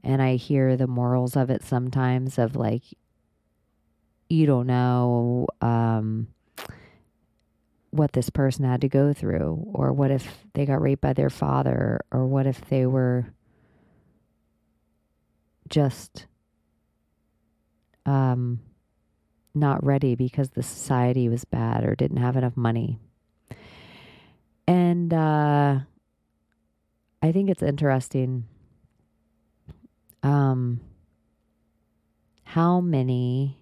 And 0.03 0.21
I 0.21 0.35
hear 0.35 0.75
the 0.75 0.87
morals 0.87 1.35
of 1.35 1.49
it 1.49 1.63
sometimes 1.63 2.37
of 2.37 2.55
like, 2.55 2.83
you 4.29 4.45
don't 4.45 4.67
know, 4.67 5.47
um, 5.61 6.27
what 7.91 8.13
this 8.13 8.29
person 8.29 8.65
had 8.65 8.81
to 8.81 8.89
go 8.89 9.13
through, 9.13 9.63
or 9.73 9.93
what 9.93 10.11
if 10.11 10.45
they 10.53 10.65
got 10.65 10.81
raped 10.81 11.01
by 11.01 11.13
their 11.13 11.29
father, 11.29 12.01
or 12.11 12.25
what 12.25 12.47
if 12.47 12.61
they 12.69 12.85
were 12.85 13.27
just 15.69 16.25
um, 18.05 18.59
not 19.53 19.83
ready 19.85 20.15
because 20.15 20.49
the 20.49 20.63
society 20.63 21.29
was 21.29 21.45
bad 21.45 21.83
or 21.83 21.95
didn't 21.95 22.17
have 22.17 22.35
enough 22.35 22.57
money. 22.57 22.99
And 24.67 25.13
uh, 25.13 25.79
I 27.21 27.31
think 27.31 27.49
it's 27.49 27.63
interesting 27.63 28.45
um, 30.23 30.79
how 32.43 32.79
many 32.79 33.57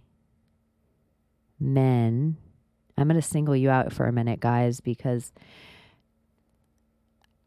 men 1.60 2.38
I'm 3.00 3.08
going 3.08 3.20
to 3.20 3.26
single 3.28 3.56
you 3.56 3.70
out 3.70 3.94
for 3.94 4.08
a 4.08 4.12
minute, 4.12 4.40
guys, 4.40 4.82
because 4.82 5.32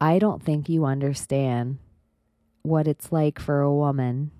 I 0.00 0.18
don't 0.18 0.42
think 0.42 0.68
you 0.68 0.86
understand 0.86 1.78
what 2.62 2.88
it's 2.88 3.12
like 3.12 3.38
for 3.38 3.60
a 3.60 3.72
woman, 3.72 4.30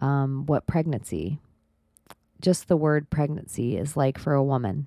um, 0.00 0.44
what 0.46 0.66
pregnancy, 0.66 1.38
just 2.40 2.68
the 2.68 2.76
word 2.76 3.10
pregnancy 3.10 3.76
is 3.76 3.96
like 3.96 4.18
for 4.18 4.34
a 4.34 4.42
woman. 4.42 4.86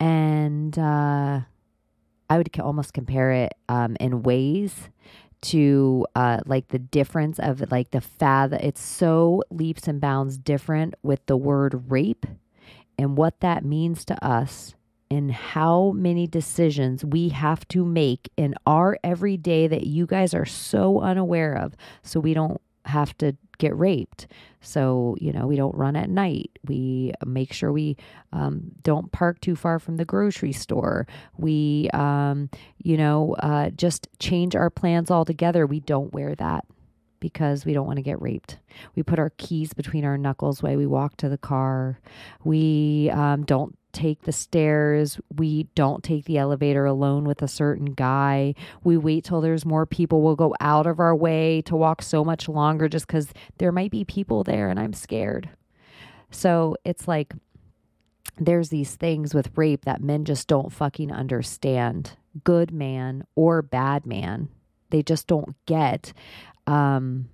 And 0.00 0.78
uh, 0.78 1.40
I 2.28 2.36
would 2.36 2.50
almost 2.60 2.92
compare 2.92 3.32
it 3.32 3.54
um, 3.68 3.96
in 4.00 4.22
ways 4.22 4.88
to 5.40 6.06
uh, 6.16 6.40
like 6.44 6.68
the 6.68 6.78
difference 6.78 7.38
of 7.38 7.70
like 7.70 7.92
the 7.92 8.00
fathom. 8.00 8.58
It's 8.60 8.82
so 8.82 9.44
leaps 9.50 9.86
and 9.86 10.00
bounds 10.00 10.38
different 10.38 10.94
with 11.02 11.24
the 11.26 11.36
word 11.36 11.90
rape 11.90 12.26
and 12.98 13.16
what 13.16 13.40
that 13.40 13.64
means 13.64 14.04
to 14.06 14.24
us 14.24 14.74
and 15.10 15.32
how 15.32 15.92
many 15.92 16.26
decisions 16.26 17.04
we 17.04 17.30
have 17.30 17.66
to 17.68 17.84
make 17.84 18.30
in 18.36 18.54
our 18.66 18.98
everyday 19.02 19.66
that 19.66 19.86
you 19.86 20.06
guys 20.06 20.34
are 20.34 20.44
so 20.44 21.00
unaware 21.00 21.54
of 21.54 21.74
so 22.02 22.20
we 22.20 22.34
don't 22.34 22.60
have 22.84 23.16
to 23.18 23.36
get 23.58 23.76
raped. 23.76 24.26
So 24.60 25.16
you 25.20 25.32
know 25.32 25.46
we 25.46 25.56
don't 25.56 25.74
run 25.74 25.96
at 25.96 26.10
night. 26.10 26.50
We 26.66 27.12
make 27.24 27.52
sure 27.52 27.72
we 27.72 27.96
um, 28.32 28.72
don't 28.82 29.12
park 29.12 29.40
too 29.40 29.56
far 29.56 29.78
from 29.78 29.96
the 29.96 30.04
grocery 30.04 30.52
store. 30.52 31.06
We 31.36 31.90
um, 31.92 32.50
you 32.82 32.96
know 32.96 33.36
uh, 33.38 33.70
just 33.70 34.08
change 34.18 34.56
our 34.56 34.70
plans 34.70 35.10
altogether. 35.10 35.66
We 35.66 35.80
don't 35.80 36.12
wear 36.12 36.34
that 36.36 36.64
because 37.20 37.64
we 37.64 37.72
don't 37.72 37.86
want 37.86 37.96
to 37.96 38.02
get 38.02 38.20
raped. 38.20 38.58
We 38.94 39.02
put 39.02 39.18
our 39.18 39.30
keys 39.36 39.72
between 39.72 40.04
our 40.04 40.18
knuckles 40.18 40.62
while 40.62 40.76
we 40.76 40.86
walk 40.86 41.16
to 41.18 41.28
the 41.28 41.38
car. 41.38 42.00
We 42.44 43.10
um, 43.12 43.44
don't 43.44 43.76
take 43.92 44.22
the 44.22 44.32
stairs. 44.32 45.18
We 45.34 45.64
don't 45.74 46.04
take 46.04 46.24
the 46.24 46.38
elevator 46.38 46.84
alone 46.84 47.24
with 47.24 47.42
a 47.42 47.48
certain 47.48 47.86
guy. 47.86 48.54
We 48.84 48.96
wait 48.96 49.24
till 49.24 49.40
there's 49.40 49.64
more 49.64 49.86
people. 49.86 50.22
We'll 50.22 50.36
go 50.36 50.54
out 50.60 50.86
of 50.86 51.00
our 51.00 51.16
way 51.16 51.62
to 51.62 51.76
walk 51.76 52.02
so 52.02 52.24
much 52.24 52.48
longer 52.48 52.88
just 52.88 53.06
because 53.06 53.28
there 53.58 53.72
might 53.72 53.90
be 53.90 54.04
people 54.04 54.44
there 54.44 54.68
and 54.68 54.78
I'm 54.78 54.92
scared. 54.92 55.48
So 56.30 56.76
it's 56.84 57.08
like 57.08 57.34
there's 58.38 58.68
these 58.68 58.94
things 58.94 59.34
with 59.34 59.56
rape 59.56 59.84
that 59.84 60.02
men 60.02 60.24
just 60.24 60.48
don't 60.48 60.72
fucking 60.72 61.10
understand. 61.10 62.16
Good 62.44 62.72
man 62.72 63.24
or 63.34 63.62
bad 63.62 64.06
man. 64.06 64.48
They 64.90 65.02
just 65.02 65.26
don't 65.26 65.54
get 65.66 66.12
um, 66.68 67.30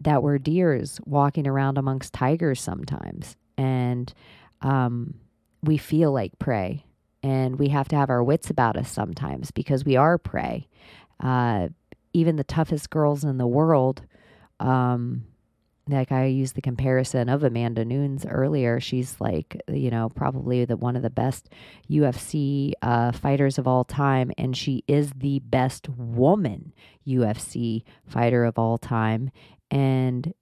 that 0.00 0.22
we're 0.22 0.38
deers 0.38 1.00
walking 1.04 1.46
around 1.46 1.76
amongst 1.76 2.12
tigers 2.14 2.60
sometimes. 2.60 3.36
And 3.56 4.14
um, 4.62 5.14
we 5.62 5.76
feel 5.76 6.12
like 6.12 6.38
prey. 6.38 6.84
And 7.20 7.58
we 7.58 7.68
have 7.70 7.88
to 7.88 7.96
have 7.96 8.10
our 8.10 8.22
wits 8.22 8.48
about 8.48 8.76
us 8.76 8.90
sometimes 8.90 9.50
because 9.50 9.84
we 9.84 9.96
are 9.96 10.18
prey. 10.18 10.68
Uh, 11.18 11.68
even 12.12 12.36
the 12.36 12.44
toughest 12.44 12.90
girls 12.90 13.24
in 13.24 13.38
the 13.38 13.46
world, 13.46 14.02
um, 14.60 15.24
like 15.88 16.12
I 16.12 16.26
used 16.26 16.54
the 16.54 16.62
comparison 16.62 17.28
of 17.28 17.42
Amanda 17.42 17.84
Nunes 17.84 18.26
earlier. 18.26 18.80
She's 18.80 19.16
like, 19.20 19.60
you 19.68 19.90
know, 19.90 20.08
probably 20.08 20.64
the 20.64 20.76
one 20.76 20.96
of 20.96 21.02
the 21.02 21.10
best 21.10 21.48
UFC 21.90 22.72
uh, 22.82 23.12
fighters 23.12 23.58
of 23.58 23.66
all 23.66 23.84
time, 23.84 24.30
and 24.36 24.56
she 24.56 24.84
is 24.86 25.12
the 25.16 25.40
best 25.40 25.88
woman 25.88 26.72
UFC 27.06 27.82
fighter 28.06 28.44
of 28.44 28.58
all 28.58 28.78
time. 28.78 29.30
And 29.70 30.32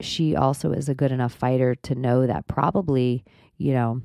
she 0.00 0.34
also 0.34 0.72
is 0.72 0.88
a 0.88 0.94
good 0.94 1.12
enough 1.12 1.34
fighter 1.34 1.74
to 1.74 1.94
know 1.94 2.26
that 2.26 2.46
probably, 2.46 3.24
you 3.56 3.72
know, 3.72 4.02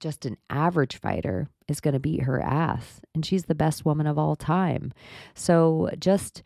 just 0.00 0.26
an 0.26 0.36
average 0.50 0.98
fighter 1.00 1.48
is 1.68 1.80
going 1.80 1.94
to 1.94 2.00
beat 2.00 2.22
her 2.22 2.40
ass 2.40 3.00
and 3.14 3.24
she's 3.24 3.46
the 3.46 3.54
best 3.54 3.84
woman 3.84 4.06
of 4.06 4.18
all 4.18 4.36
time. 4.36 4.92
So 5.34 5.90
just 5.98 6.42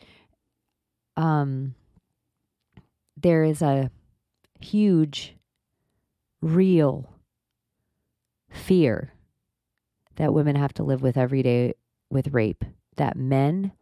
um 1.16 1.74
there 3.22 3.44
is 3.44 3.62
a 3.62 3.90
huge 4.60 5.36
real 6.40 7.12
fear 8.50 9.12
that 10.16 10.34
women 10.34 10.56
have 10.56 10.72
to 10.74 10.82
live 10.82 11.02
with 11.02 11.16
every 11.16 11.42
day 11.42 11.74
with 12.10 12.28
rape 12.28 12.64
that 12.96 13.16
men 13.16 13.72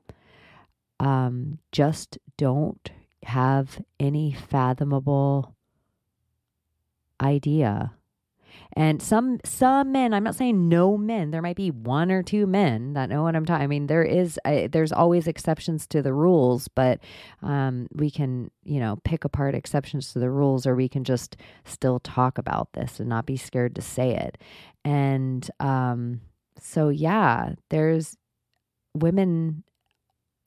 um 1.01 1.59
just 1.73 2.19
don't 2.37 2.91
have 3.25 3.81
any 3.99 4.33
fathomable 4.33 5.55
idea 7.21 7.93
and 8.77 9.03
some 9.03 9.41
some 9.45 9.93
men, 9.93 10.15
I'm 10.15 10.23
not 10.25 10.37
saying 10.37 10.69
no 10.69 10.97
men. 10.97 11.31
There 11.31 11.43
might 11.43 11.57
be 11.57 11.71
one 11.71 12.13
or 12.13 12.23
two 12.23 12.47
men 12.47 12.93
that 12.93 13.09
know 13.09 13.23
what 13.23 13.35
I'm 13.35 13.45
talking. 13.45 13.65
I 13.65 13.67
mean, 13.67 13.87
there 13.87 14.05
is 14.05 14.39
there's 14.45 14.93
always 14.93 15.27
exceptions 15.27 15.87
to 15.89 16.03
the 16.03 16.13
rules, 16.13 16.69
but 16.69 17.01
um, 17.43 17.89
we 17.93 18.11
can 18.11 18.51
you 18.65 18.79
know 18.79 18.99
pick 19.05 19.25
apart 19.25 19.55
exceptions 19.55 20.13
to 20.13 20.19
the 20.19 20.31
rules, 20.31 20.67
or 20.67 20.75
we 20.75 20.89
can 20.89 21.05
just 21.05 21.37
still 21.65 21.99
talk 22.01 22.39
about 22.39 22.73
this 22.75 23.01
and 23.01 23.09
not 23.09 23.27
be 23.27 23.37
scared 23.37 23.75
to 23.75 23.83
say 23.83 24.15
it. 24.15 24.39
And 24.85 25.51
um, 25.61 26.21
so 26.61 26.89
yeah, 26.89 27.55
there's 27.71 28.17
women 28.95 29.65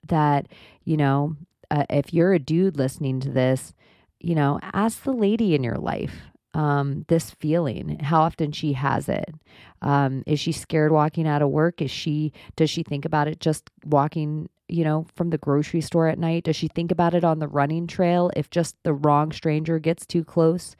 that 0.08 0.48
you 0.84 0.96
know 0.96 1.36
uh, 1.70 1.86
if 1.90 2.14
you're 2.14 2.34
a 2.34 2.40
dude 2.40 2.78
listening 2.78 3.20
to 3.22 3.30
this, 3.30 3.74
you 4.20 4.36
know, 4.36 4.60
ask 4.74 5.04
the 5.04 5.12
lady 5.12 5.56
in 5.56 5.64
your 5.64 5.78
life 5.78 6.31
um, 6.54 7.06
this 7.08 7.32
feeling, 7.32 8.00
how 8.00 8.22
often 8.22 8.52
she 8.52 8.74
has 8.74 9.08
it. 9.08 9.34
Um, 9.82 10.24
is 10.26 10.40
she 10.40 10.52
scared 10.52 10.92
walking 10.92 11.28
out 11.28 11.42
of 11.42 11.50
work? 11.50 11.82
Is 11.82 11.92
she, 11.92 12.34
does 12.56 12.70
she 12.70 12.84
think 12.84 13.06
about 13.06 13.28
it 13.28 13.40
just 13.40 13.70
walking, 13.86 14.50
you 14.68 14.84
know, 14.84 15.06
from 15.16 15.30
the 15.30 15.38
grocery 15.38 15.82
store 15.82 16.08
at 16.08 16.20
night? 16.20 16.44
Does 16.44 16.56
she 16.56 16.68
think 16.68 16.92
about 16.92 17.14
it 17.14 17.24
on 17.24 17.40
the 17.40 17.48
running 17.48 17.88
trail 17.88 18.32
if 18.36 18.50
just 18.50 18.76
the 18.84 18.94
wrong 18.94 19.32
stranger 19.32 19.80
gets 19.80 20.06
too 20.06 20.24
close? 20.24 20.76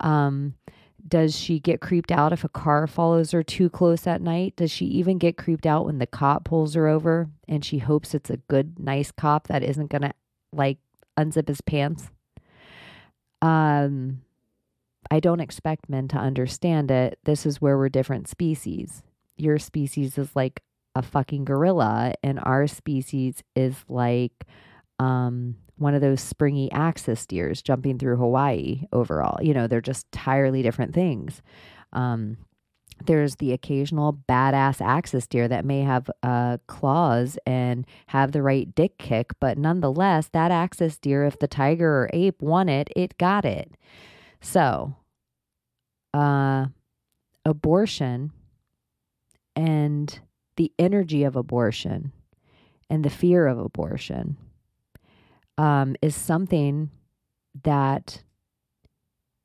Um, 0.00 0.54
does 1.08 1.36
she 1.36 1.60
get 1.60 1.80
creeped 1.80 2.10
out 2.10 2.32
if 2.32 2.44
a 2.44 2.48
car 2.48 2.86
follows 2.86 3.30
her 3.30 3.42
too 3.42 3.68
close 3.68 4.06
at 4.06 4.20
night? 4.20 4.56
Does 4.56 4.70
she 4.70 4.86
even 4.86 5.18
get 5.18 5.36
creeped 5.36 5.66
out 5.66 5.86
when 5.86 5.98
the 5.98 6.06
cop 6.06 6.44
pulls 6.44 6.74
her 6.74 6.88
over 6.88 7.28
and 7.48 7.64
she 7.64 7.78
hopes 7.78 8.14
it's 8.14 8.30
a 8.30 8.38
good, 8.48 8.78
nice 8.78 9.12
cop 9.12 9.48
that 9.48 9.62
isn't 9.62 9.90
to 9.90 10.12
like 10.52 10.78
unzip 11.16 11.48
his 11.48 11.60
pants? 11.60 12.10
Um, 13.42 14.22
I 15.10 15.20
don't 15.20 15.40
expect 15.40 15.88
men 15.88 16.08
to 16.08 16.16
understand 16.16 16.90
it. 16.90 17.18
This 17.24 17.46
is 17.46 17.60
where 17.60 17.78
we're 17.78 17.88
different 17.88 18.28
species. 18.28 19.02
Your 19.36 19.58
species 19.58 20.18
is 20.18 20.34
like 20.34 20.60
a 20.94 21.02
fucking 21.02 21.44
gorilla, 21.44 22.14
and 22.22 22.40
our 22.40 22.66
species 22.66 23.42
is 23.54 23.84
like 23.88 24.46
um, 24.98 25.56
one 25.76 25.94
of 25.94 26.00
those 26.00 26.20
springy 26.20 26.72
axis 26.72 27.26
deers 27.26 27.62
jumping 27.62 27.98
through 27.98 28.16
Hawaii 28.16 28.82
overall. 28.92 29.42
You 29.42 29.54
know, 29.54 29.66
they're 29.66 29.80
just 29.80 30.06
entirely 30.12 30.62
different 30.62 30.94
things. 30.94 31.42
Um, 31.92 32.38
there's 33.04 33.36
the 33.36 33.52
occasional 33.52 34.18
badass 34.26 34.80
axis 34.80 35.26
deer 35.26 35.48
that 35.48 35.66
may 35.66 35.82
have 35.82 36.10
uh, 36.22 36.56
claws 36.66 37.38
and 37.46 37.86
have 38.06 38.32
the 38.32 38.42
right 38.42 38.74
dick 38.74 38.96
kick, 38.96 39.32
but 39.38 39.58
nonetheless, 39.58 40.28
that 40.32 40.50
axis 40.50 40.96
deer, 40.96 41.24
if 41.26 41.38
the 41.38 41.46
tiger 41.46 41.90
or 41.90 42.10
ape 42.14 42.40
won 42.40 42.70
it, 42.70 42.88
it 42.96 43.18
got 43.18 43.44
it. 43.44 43.72
So, 44.46 44.94
uh, 46.14 46.66
abortion 47.44 48.30
and 49.56 50.20
the 50.56 50.72
energy 50.78 51.24
of 51.24 51.34
abortion 51.34 52.12
and 52.88 53.04
the 53.04 53.10
fear 53.10 53.48
of 53.48 53.58
abortion 53.58 54.36
um, 55.58 55.96
is 56.00 56.14
something 56.14 56.90
that 57.64 58.22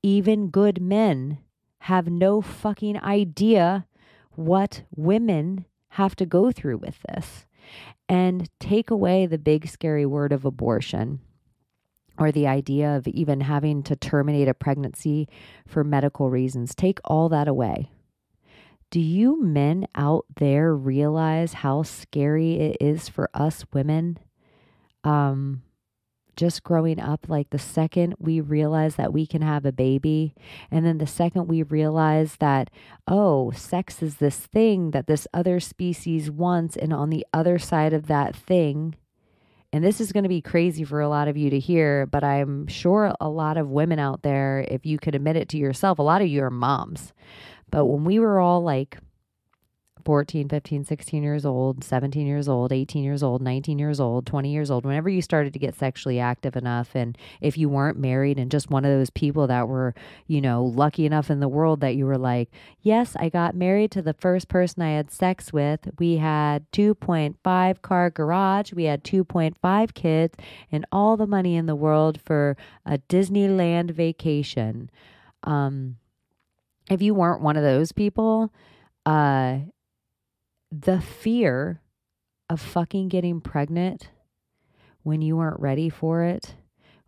even 0.03 0.49
good 0.49 0.79
men 0.79 1.39
have 1.79 2.07
no 2.07 2.39
fucking 2.39 3.01
idea 3.01 3.87
what 4.35 4.83
women 4.95 5.65
have 5.89 6.15
to 6.17 6.27
go 6.27 6.51
through 6.51 6.77
with 6.77 6.99
this. 7.09 7.47
And 8.07 8.49
take 8.59 8.91
away 8.91 9.25
the 9.25 9.39
big 9.39 9.67
scary 9.67 10.05
word 10.05 10.31
of 10.31 10.45
abortion 10.45 11.21
or 12.21 12.31
the 12.31 12.45
idea 12.45 12.95
of 12.95 13.07
even 13.07 13.41
having 13.41 13.81
to 13.81 13.95
terminate 13.95 14.47
a 14.47 14.53
pregnancy 14.53 15.27
for 15.67 15.83
medical 15.83 16.29
reasons. 16.29 16.75
Take 16.75 16.99
all 17.03 17.29
that 17.29 17.47
away. 17.47 17.89
Do 18.91 18.99
you 18.99 19.41
men 19.41 19.87
out 19.95 20.25
there 20.35 20.75
realize 20.75 21.53
how 21.53 21.81
scary 21.81 22.59
it 22.59 22.77
is 22.79 23.09
for 23.09 23.29
us 23.33 23.65
women? 23.73 24.19
Um, 25.03 25.63
just 26.35 26.61
growing 26.61 26.99
up, 26.99 27.25
like 27.27 27.49
the 27.49 27.57
second 27.57 28.13
we 28.19 28.39
realize 28.39 28.97
that 28.97 29.13
we 29.13 29.25
can 29.25 29.41
have 29.41 29.65
a 29.65 29.71
baby, 29.71 30.35
and 30.69 30.85
then 30.85 30.99
the 30.99 31.07
second 31.07 31.47
we 31.47 31.63
realize 31.63 32.35
that, 32.37 32.69
oh, 33.07 33.49
sex 33.51 34.03
is 34.03 34.17
this 34.17 34.37
thing 34.37 34.91
that 34.91 35.07
this 35.07 35.27
other 35.33 35.59
species 35.59 36.29
wants, 36.29 36.77
and 36.77 36.93
on 36.93 37.09
the 37.09 37.25
other 37.33 37.57
side 37.57 37.93
of 37.93 38.07
that 38.07 38.35
thing 38.35 38.95
and 39.73 39.83
this 39.83 40.01
is 40.01 40.11
going 40.11 40.23
to 40.23 40.29
be 40.29 40.41
crazy 40.41 40.83
for 40.83 40.99
a 40.99 41.07
lot 41.07 41.27
of 41.27 41.37
you 41.37 41.49
to 41.49 41.59
hear, 41.59 42.05
but 42.05 42.23
I'm 42.23 42.67
sure 42.67 43.13
a 43.21 43.29
lot 43.29 43.57
of 43.57 43.69
women 43.69 43.99
out 43.99 44.21
there, 44.21 44.65
if 44.67 44.85
you 44.85 44.99
could 44.99 45.15
admit 45.15 45.37
it 45.37 45.49
to 45.49 45.57
yourself, 45.57 45.99
a 45.99 46.03
lot 46.03 46.21
of 46.21 46.27
you 46.27 46.43
are 46.43 46.49
moms. 46.49 47.13
But 47.69 47.85
when 47.85 48.03
we 48.03 48.19
were 48.19 48.39
all 48.39 48.61
like 48.61 48.97
14, 50.05 50.49
15, 50.49 50.85
16 50.85 51.23
years 51.23 51.45
old, 51.45 51.83
17 51.83 52.27
years 52.27 52.47
old, 52.47 52.71
18 52.71 53.03
years 53.03 53.23
old, 53.23 53.41
19 53.41 53.79
years 53.79 53.99
old, 53.99 54.25
20 54.25 54.51
years 54.51 54.71
old, 54.71 54.85
whenever 54.85 55.09
you 55.09 55.21
started 55.21 55.53
to 55.53 55.59
get 55.59 55.75
sexually 55.75 56.19
active 56.19 56.55
enough, 56.55 56.95
and 56.95 57.17
if 57.39 57.57
you 57.57 57.69
weren't 57.69 57.97
married 57.97 58.37
and 58.37 58.51
just 58.51 58.69
one 58.69 58.85
of 58.85 58.91
those 58.91 59.09
people 59.09 59.47
that 59.47 59.67
were, 59.67 59.93
you 60.27 60.41
know, 60.41 60.63
lucky 60.63 61.05
enough 61.05 61.29
in 61.29 61.39
the 61.39 61.47
world 61.47 61.81
that 61.81 61.95
you 61.95 62.05
were 62.05 62.17
like, 62.17 62.49
yes, 62.81 63.15
I 63.19 63.29
got 63.29 63.55
married 63.55 63.91
to 63.91 64.01
the 64.01 64.13
first 64.13 64.47
person 64.47 64.81
I 64.81 64.91
had 64.91 65.11
sex 65.11 65.53
with. 65.53 65.89
We 65.99 66.17
had 66.17 66.69
2.5 66.71 67.81
car 67.81 68.09
garage, 68.09 68.73
we 68.73 68.85
had 68.85 69.03
2.5 69.03 69.93
kids, 69.93 70.35
and 70.71 70.85
all 70.91 71.17
the 71.17 71.27
money 71.27 71.55
in 71.55 71.65
the 71.65 71.75
world 71.75 72.19
for 72.23 72.57
a 72.85 72.97
Disneyland 72.97 73.91
vacation. 73.91 74.89
Um, 75.43 75.97
if 76.89 77.01
you 77.01 77.13
weren't 77.13 77.41
one 77.41 77.57
of 77.57 77.63
those 77.63 77.91
people, 77.91 78.51
uh, 79.05 79.59
the 80.71 81.01
fear 81.01 81.81
of 82.49 82.61
fucking 82.61 83.09
getting 83.09 83.41
pregnant 83.41 84.09
when 85.03 85.21
you 85.21 85.37
weren't 85.37 85.59
ready 85.59 85.89
for 85.89 86.23
it, 86.23 86.55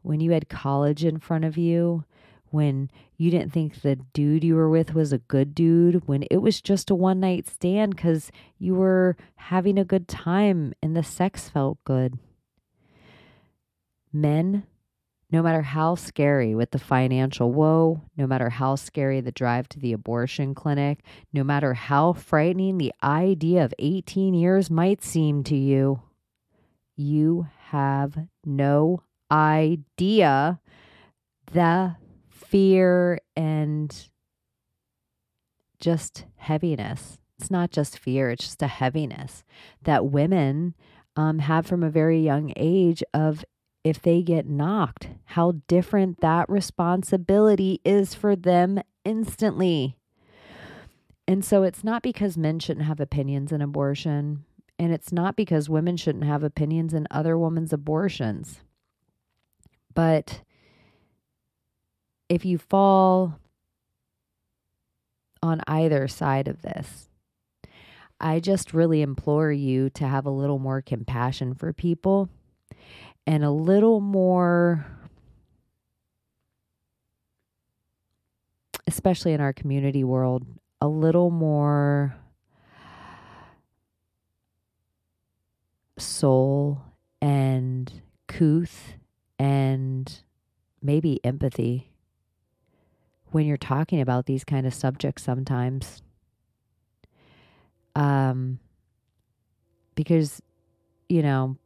when 0.01 0.19
you 0.19 0.31
had 0.31 0.49
college 0.49 1.05
in 1.05 1.19
front 1.19 1.45
of 1.45 1.57
you, 1.57 2.03
when 2.49 2.89
you 3.17 3.31
didn't 3.31 3.51
think 3.51 3.81
the 3.81 3.95
dude 3.95 4.43
you 4.43 4.55
were 4.55 4.69
with 4.69 4.93
was 4.93 5.11
a 5.13 5.17
good 5.17 5.55
dude, 5.55 6.07
when 6.07 6.23
it 6.29 6.37
was 6.37 6.61
just 6.61 6.89
a 6.89 6.95
one 6.95 7.19
night 7.19 7.47
stand 7.47 7.95
because 7.95 8.31
you 8.59 8.75
were 8.75 9.15
having 9.35 9.77
a 9.77 9.85
good 9.85 10.07
time 10.07 10.73
and 10.81 10.95
the 10.95 11.03
sex 11.03 11.49
felt 11.49 11.83
good. 11.83 12.17
Men 14.11 14.63
no 15.33 15.41
matter 15.41 15.63
how 15.63 15.95
scary 15.95 16.53
with 16.53 16.69
the 16.69 16.79
financial 16.79 17.51
woe, 17.51 17.99
no 18.15 18.27
matter 18.27 18.51
how 18.51 18.75
scary 18.75 19.19
the 19.19 19.31
drive 19.31 19.67
to 19.67 19.79
the 19.79 19.91
abortion 19.91 20.53
clinic, 20.53 20.99
no 21.33 21.43
matter 21.43 21.73
how 21.73 22.13
frightening 22.13 22.77
the 22.77 22.93
idea 23.01 23.65
of 23.65 23.73
18 23.79 24.35
years 24.35 24.69
might 24.69 25.03
seem 25.03 25.43
to 25.43 25.55
you, 25.55 25.99
you 26.95 27.47
have 27.69 28.15
no 28.45 29.01
idea 29.31 30.59
the 31.51 31.95
fear 32.29 33.17
and 33.35 34.09
just 35.79 36.25
heaviness. 36.35 37.17
It's 37.39 37.49
not 37.49 37.71
just 37.71 37.97
fear, 37.97 38.29
it's 38.29 38.43
just 38.43 38.61
a 38.61 38.67
heaviness 38.67 39.43
that 39.81 40.05
women 40.05 40.75
um, 41.15 41.39
have 41.39 41.65
from 41.65 41.81
a 41.81 41.89
very 41.89 42.19
young 42.19 42.53
age 42.55 43.01
of 43.15 43.43
if 43.83 44.01
they 44.01 44.21
get 44.21 44.47
knocked, 44.47 45.09
how 45.25 45.55
different 45.67 46.21
that 46.21 46.49
responsibility 46.49 47.81
is 47.83 48.13
for 48.13 48.35
them 48.35 48.81
instantly. 49.03 49.97
And 51.27 51.43
so 51.43 51.63
it's 51.63 51.83
not 51.83 52.01
because 52.01 52.37
men 52.37 52.59
shouldn't 52.59 52.85
have 52.85 52.99
opinions 52.99 53.51
in 53.51 53.61
abortion. 53.61 54.45
And 54.79 54.91
it's 54.93 55.11
not 55.11 55.35
because 55.35 55.69
women 55.69 55.97
shouldn't 55.97 56.25
have 56.25 56.43
opinions 56.43 56.93
in 56.93 57.07
other 57.11 57.37
women's 57.37 57.73
abortions. 57.73 58.61
But 59.93 60.41
if 62.29 62.45
you 62.45 62.57
fall 62.57 63.39
on 65.41 65.61
either 65.67 66.07
side 66.07 66.47
of 66.47 66.61
this, 66.61 67.09
I 68.19 68.39
just 68.39 68.73
really 68.73 69.01
implore 69.01 69.51
you 69.51 69.89
to 69.91 70.07
have 70.07 70.25
a 70.25 70.31
little 70.31 70.59
more 70.59 70.81
compassion 70.81 71.53
for 71.53 71.73
people 71.73 72.29
and 73.25 73.43
a 73.43 73.51
little 73.51 74.01
more, 74.01 74.85
especially 78.87 79.33
in 79.33 79.41
our 79.41 79.53
community 79.53 80.03
world, 80.03 80.45
a 80.81 80.87
little 80.87 81.29
more 81.29 82.15
soul 85.97 86.81
and 87.21 88.01
couth 88.27 88.95
and 89.39 90.21
maybe 90.81 91.19
empathy 91.23 91.89
when 93.31 93.45
you're 93.45 93.57
talking 93.57 94.01
about 94.01 94.25
these 94.25 94.43
kind 94.43 94.67
of 94.67 94.73
subjects 94.73 95.23
sometimes. 95.23 96.01
Um, 97.95 98.59
because, 99.95 100.41
you 101.09 101.21
know, 101.21 101.57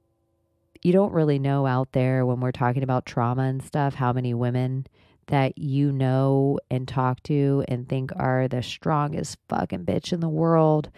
you 0.83 0.91
don't 0.91 1.13
really 1.13 1.39
know 1.39 1.65
out 1.65 1.91
there 1.91 2.25
when 2.25 2.39
we're 2.39 2.51
talking 2.51 2.83
about 2.83 3.05
trauma 3.05 3.43
and 3.43 3.63
stuff 3.63 3.95
how 3.95 4.13
many 4.13 4.33
women 4.33 4.85
that 5.27 5.57
you 5.57 5.91
know 5.91 6.59
and 6.71 6.87
talk 6.87 7.21
to 7.23 7.63
and 7.67 7.87
think 7.87 8.11
are 8.15 8.47
the 8.47 8.63
strongest 8.63 9.37
fucking 9.49 9.85
bitch 9.85 10.13
in 10.13 10.19
the 10.19 10.29
world 10.29 10.89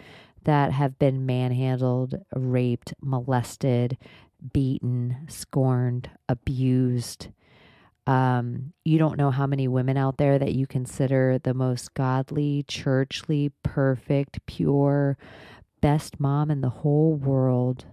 that 0.44 0.72
have 0.72 0.98
been 0.98 1.26
manhandled, 1.26 2.14
raped, 2.34 2.94
molested, 3.02 3.98
beaten, 4.52 5.26
scorned, 5.28 6.08
abused. 6.28 7.28
Um, 8.06 8.72
you 8.84 8.98
don't 8.98 9.18
know 9.18 9.30
how 9.30 9.46
many 9.46 9.68
women 9.68 9.96
out 9.96 10.16
there 10.16 10.38
that 10.38 10.54
you 10.54 10.66
consider 10.66 11.38
the 11.38 11.52
most 11.52 11.92
godly, 11.94 12.64
churchly, 12.66 13.52
perfect, 13.62 14.44
pure, 14.46 15.18
best 15.80 16.18
mom 16.18 16.50
in 16.50 16.60
the 16.60 16.70
whole 16.70 17.14
world 17.14 17.84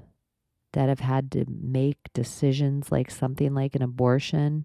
that 0.78 0.90
have 0.90 1.00
had 1.00 1.32
to 1.32 1.44
make 1.50 1.98
decisions 2.14 2.92
like 2.92 3.10
something 3.10 3.56
like 3.56 3.74
an 3.74 3.82
abortion. 3.82 4.64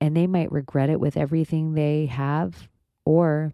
And 0.00 0.16
they 0.16 0.26
might 0.26 0.50
regret 0.50 0.88
it 0.88 1.00
with 1.00 1.18
everything 1.18 1.74
they 1.74 2.06
have, 2.06 2.66
or 3.04 3.52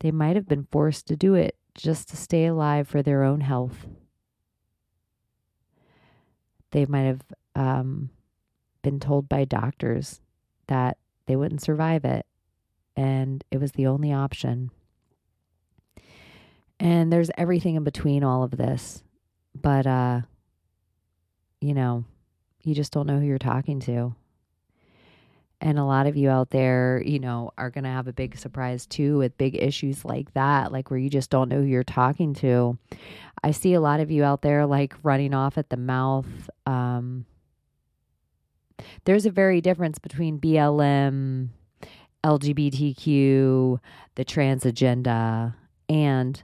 they 0.00 0.10
might 0.10 0.34
have 0.34 0.48
been 0.48 0.66
forced 0.72 1.06
to 1.06 1.16
do 1.16 1.34
it 1.34 1.54
just 1.76 2.08
to 2.08 2.16
stay 2.16 2.46
alive 2.46 2.88
for 2.88 3.04
their 3.04 3.22
own 3.22 3.40
health. 3.40 3.86
They 6.72 6.86
might 6.86 7.04
have 7.04 7.22
um, 7.54 8.10
been 8.82 8.98
told 8.98 9.28
by 9.28 9.44
doctors 9.44 10.20
that 10.66 10.98
they 11.26 11.36
wouldn't 11.36 11.62
survive 11.62 12.04
it, 12.04 12.26
and 12.96 13.44
it 13.52 13.60
was 13.60 13.70
the 13.70 13.86
only 13.86 14.12
option. 14.12 14.72
And 16.80 17.12
there's 17.12 17.30
everything 17.38 17.76
in 17.76 17.84
between 17.84 18.24
all 18.24 18.42
of 18.42 18.50
this, 18.50 19.04
but 19.54 19.86
uh, 19.86 20.22
you 21.60 21.74
know, 21.74 22.04
you 22.62 22.74
just 22.74 22.92
don't 22.92 23.06
know 23.06 23.18
who 23.18 23.26
you're 23.26 23.38
talking 23.38 23.80
to. 23.80 24.14
And 25.60 25.78
a 25.78 25.84
lot 25.84 26.06
of 26.06 26.16
you 26.16 26.30
out 26.30 26.50
there, 26.50 27.02
you 27.04 27.18
know, 27.18 27.50
are 27.58 27.70
going 27.70 27.84
to 27.84 27.90
have 27.90 28.06
a 28.06 28.12
big 28.12 28.38
surprise 28.38 28.86
too 28.86 29.18
with 29.18 29.36
big 29.38 29.56
issues 29.60 30.04
like 30.04 30.32
that, 30.34 30.70
like 30.70 30.90
where 30.90 31.00
you 31.00 31.10
just 31.10 31.30
don't 31.30 31.48
know 31.48 31.60
who 31.60 31.66
you're 31.66 31.82
talking 31.82 32.32
to. 32.34 32.78
I 33.42 33.50
see 33.50 33.74
a 33.74 33.80
lot 33.80 33.98
of 33.98 34.10
you 34.10 34.22
out 34.22 34.42
there 34.42 34.66
like 34.66 34.94
running 35.02 35.34
off 35.34 35.58
at 35.58 35.70
the 35.70 35.76
mouth. 35.76 36.26
Um, 36.64 37.26
there's 39.04 39.26
a 39.26 39.30
very 39.30 39.60
difference 39.60 39.98
between 39.98 40.38
BLM, 40.38 41.48
LGBTQ, 42.22 43.80
the 44.14 44.24
trans 44.24 44.64
agenda, 44.64 45.56
and 45.88 46.40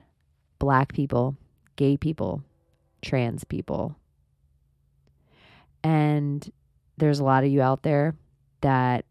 black 0.58 0.92
people, 0.92 1.36
gay 1.76 1.96
people, 1.96 2.42
trans 3.02 3.44
people. 3.44 3.96
And 5.84 6.50
there's 6.96 7.20
a 7.20 7.24
lot 7.24 7.44
of 7.44 7.50
you 7.50 7.62
out 7.62 7.82
there 7.82 8.16
that 8.62 9.04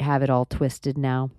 have 0.00 0.22
it 0.22 0.30
all 0.30 0.44
twisted 0.44 0.96
now. 0.96 1.30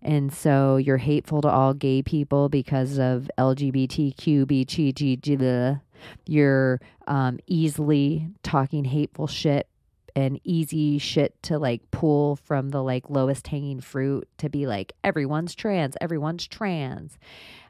And 0.00 0.32
so 0.32 0.78
you're 0.78 0.96
hateful 0.96 1.42
to 1.42 1.48
all 1.48 1.74
gay 1.74 2.02
people 2.02 2.48
because 2.48 2.98
of 2.98 3.30
LGBTQ, 3.38 5.80
you're 6.26 6.80
um, 7.06 7.38
easily 7.46 8.28
talking 8.42 8.84
hateful 8.84 9.28
shit 9.28 9.68
and 10.16 10.40
easy 10.44 10.98
shit 10.98 11.40
to 11.44 11.58
like 11.58 11.90
pull 11.90 12.36
from 12.36 12.70
the 12.70 12.82
like 12.82 13.08
lowest 13.08 13.46
hanging 13.46 13.80
fruit 13.80 14.28
to 14.38 14.48
be 14.48 14.66
like 14.66 14.92
everyone's 15.04 15.54
trans, 15.54 15.94
everyone's 16.00 16.46
trans. 16.46 17.18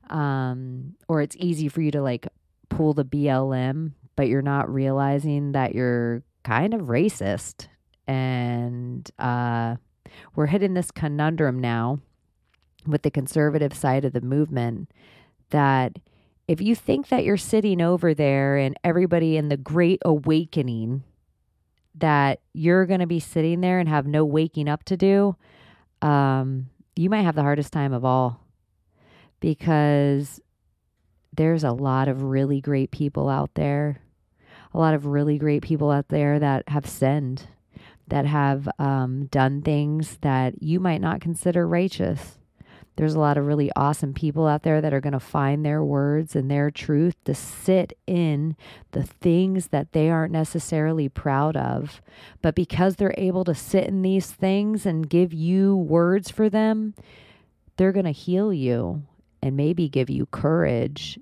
Um, 0.09 0.95
or 1.09 1.21
it's 1.21 1.37
easy 1.39 1.69
for 1.69 1.83
you 1.83 1.91
to 1.93 2.03
like 2.03 2.27
pull 2.69 2.95
the 2.95 3.05
BLM, 3.05 3.93
but 4.17 4.29
you're 4.29 4.43
not 4.43 4.73
realizing 4.73 5.53
that 5.53 5.75
you're 5.75 6.23
kind 6.45 6.75
of 6.75 6.83
racist. 6.83 7.69
And 8.07 9.09
uh, 9.19 9.77
we're 10.35 10.47
hitting 10.47 10.75
this 10.75 10.91
conundrum 10.91 11.61
now 11.61 12.01
with 12.87 13.03
the 13.03 13.11
conservative 13.11 13.75
side 13.75 14.05
of 14.05 14.13
the 14.13 14.21
movement 14.21 14.91
that 15.51 15.99
if 16.49 16.61
you 16.61 16.75
think 16.75 17.09
that 17.09 17.25
you're 17.25 17.37
sitting 17.37 17.81
over 17.81 18.15
there 18.15 18.57
and 18.57 18.77
everybody 18.83 19.37
in 19.37 19.49
the 19.49 19.57
great 19.57 20.01
awakening 20.05 21.05
that 21.95 22.41
you're 22.53 22.87
going 22.87 23.01
to 23.01 23.07
be 23.07 23.21
sitting 23.21 23.61
there 23.61 23.79
and 23.79 23.89
have 23.89 24.07
no 24.07 24.25
waking 24.25 24.69
up 24.69 24.83
to 24.85 24.97
do 24.97 25.37
um, 26.01 26.69
you 26.97 27.09
might 27.09 27.23
have 27.23 27.37
the 27.37 27.43
hardest 27.43 27.73
time 27.73 27.93
of 27.93 28.05
all 28.05 28.41
because 29.41 30.41
there's 31.35 31.65
a 31.65 31.73
lot 31.73 32.09
of 32.09 32.23
really 32.23 32.61
great 32.61 32.91
people 32.91 33.29
out 33.29 33.55
there 33.55 34.02
a 34.75 34.79
lot 34.79 34.95
of 34.95 35.07
really 35.07 35.39
great 35.39 35.63
people 35.63 35.91
out 35.91 36.09
there 36.09 36.39
that 36.39 36.69
have 36.69 36.87
sinned 36.87 37.47
that 38.09 38.27
have 38.27 38.69
um, 38.79 39.27
done 39.27 39.63
things 39.63 40.19
that 40.21 40.63
you 40.63 40.81
might 40.81 41.01
not 41.01 41.21
consider 41.21 41.67
righteous 41.67 42.39
there's 42.97 43.15
a 43.15 43.21
lot 43.21 43.39
of 43.39 43.47
really 43.47 43.71
awesome 43.75 44.13
people 44.13 44.47
out 44.47 44.65
there 44.65 44.81
that 44.81 44.93
are 44.93 45.01
going 45.01 45.15
to 45.15 45.21
find 45.21 45.65
their 45.65 45.83
words 45.83 46.37
and 46.37 46.51
their 46.51 46.71
truth 46.71 47.17
to 47.25 47.35
sit 47.35 47.97
in 48.07 48.55
the 48.91 49.03
things 49.03 49.69
that 49.69 49.93
they 49.93 50.11
aren't 50.11 50.33
necessarily 50.33 51.09
proud 51.09 51.57
of. 51.57 52.03
But 52.43 52.55
because 52.55 52.97
they're 52.97 53.15
able 53.17 53.45
to 53.45 53.55
sit 53.55 53.85
in 53.85 54.03
these 54.03 54.31
things 54.31 54.85
and 54.85 55.09
give 55.09 55.33
you 55.33 55.75
words 55.75 56.31
for 56.31 56.51
them, 56.51 56.95
they're 57.77 57.93
going 57.93 58.05
to 58.05 58.13
heal 58.13 58.53
you 58.53 59.03
and 59.43 59.57
maybe 59.57 59.89
give 59.89 60.11
you 60.11 60.27
courage 60.27 61.19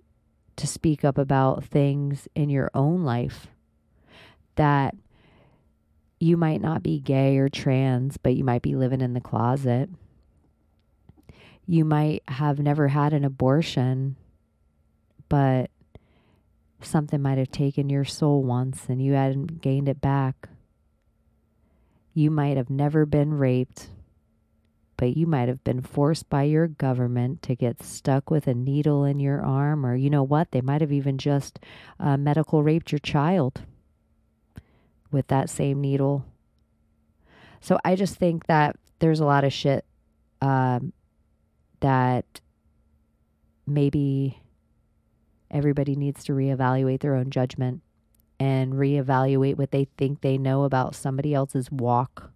to 0.60 0.66
speak 0.66 1.04
up 1.04 1.18
about 1.18 1.64
things 1.64 2.28
in 2.34 2.48
your 2.48 2.70
own 2.74 3.02
life 3.04 3.48
that 4.56 4.94
you 6.18 6.36
might 6.36 6.60
not 6.60 6.82
be 6.82 7.00
gay 7.00 7.38
or 7.38 7.48
trans, 7.48 8.16
but 8.16 8.34
you 8.34 8.44
might 8.44 8.62
be 8.62 8.74
living 8.74 9.00
in 9.00 9.14
the 9.14 9.20
closet 9.20 9.88
you 11.70 11.84
might 11.84 12.24
have 12.26 12.58
never 12.58 12.88
had 12.88 13.12
an 13.12 13.24
abortion, 13.24 14.16
but 15.28 15.70
something 16.82 17.22
might 17.22 17.38
have 17.38 17.52
taken 17.52 17.88
your 17.88 18.04
soul 18.04 18.42
once 18.42 18.86
and 18.88 19.00
you 19.00 19.12
hadn't 19.12 19.60
gained 19.60 19.88
it 19.88 20.00
back. 20.00 20.48
You 22.12 22.28
might 22.28 22.56
have 22.56 22.70
never 22.70 23.06
been 23.06 23.34
raped, 23.34 23.86
but 25.00 25.16
you 25.16 25.26
might 25.26 25.48
have 25.48 25.64
been 25.64 25.80
forced 25.80 26.28
by 26.28 26.42
your 26.42 26.68
government 26.68 27.40
to 27.40 27.56
get 27.56 27.82
stuck 27.82 28.30
with 28.30 28.46
a 28.46 28.52
needle 28.52 29.02
in 29.06 29.18
your 29.18 29.40
arm, 29.40 29.86
or 29.86 29.96
you 29.96 30.10
know 30.10 30.22
what? 30.22 30.50
They 30.50 30.60
might 30.60 30.82
have 30.82 30.92
even 30.92 31.16
just 31.16 31.58
uh, 31.98 32.18
medical 32.18 32.62
raped 32.62 32.92
your 32.92 32.98
child 32.98 33.62
with 35.10 35.26
that 35.28 35.48
same 35.48 35.80
needle. 35.80 36.26
So 37.62 37.78
I 37.82 37.96
just 37.96 38.16
think 38.16 38.46
that 38.46 38.76
there's 38.98 39.20
a 39.20 39.24
lot 39.24 39.42
of 39.42 39.54
shit 39.54 39.86
um, 40.42 40.92
that 41.80 42.42
maybe 43.66 44.42
everybody 45.50 45.96
needs 45.96 46.24
to 46.24 46.32
reevaluate 46.32 47.00
their 47.00 47.14
own 47.14 47.30
judgment 47.30 47.80
and 48.38 48.74
reevaluate 48.74 49.56
what 49.56 49.70
they 49.70 49.86
think 49.96 50.20
they 50.20 50.36
know 50.36 50.64
about 50.64 50.94
somebody 50.94 51.32
else's 51.32 51.72
walk 51.72 52.32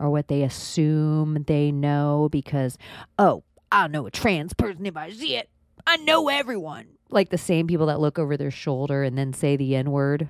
or 0.00 0.10
what 0.10 0.28
they 0.28 0.42
assume 0.42 1.44
they 1.46 1.70
know 1.70 2.28
because, 2.32 2.78
oh, 3.18 3.44
I 3.70 3.86
know 3.86 4.06
a 4.06 4.10
trans 4.10 4.54
person 4.54 4.86
if 4.86 4.96
I 4.96 5.10
see 5.10 5.36
it. 5.36 5.48
I 5.86 5.96
know 5.98 6.28
everyone. 6.28 6.86
Like 7.10 7.30
the 7.30 7.38
same 7.38 7.66
people 7.66 7.86
that 7.86 8.00
look 8.00 8.18
over 8.18 8.36
their 8.36 8.50
shoulder 8.50 9.02
and 9.02 9.16
then 9.16 9.32
say 9.32 9.56
the 9.56 9.76
N 9.76 9.90
word. 9.90 10.28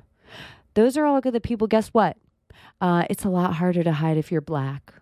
Those 0.74 0.96
are 0.96 1.04
all 1.06 1.20
good 1.20 1.32
the 1.32 1.40
people. 1.40 1.66
Guess 1.66 1.88
what? 1.88 2.16
Uh, 2.80 3.04
it's 3.10 3.24
a 3.24 3.28
lot 3.28 3.54
harder 3.54 3.82
to 3.82 3.92
hide 3.92 4.16
if 4.16 4.32
you're 4.32 4.40
black. 4.40 4.94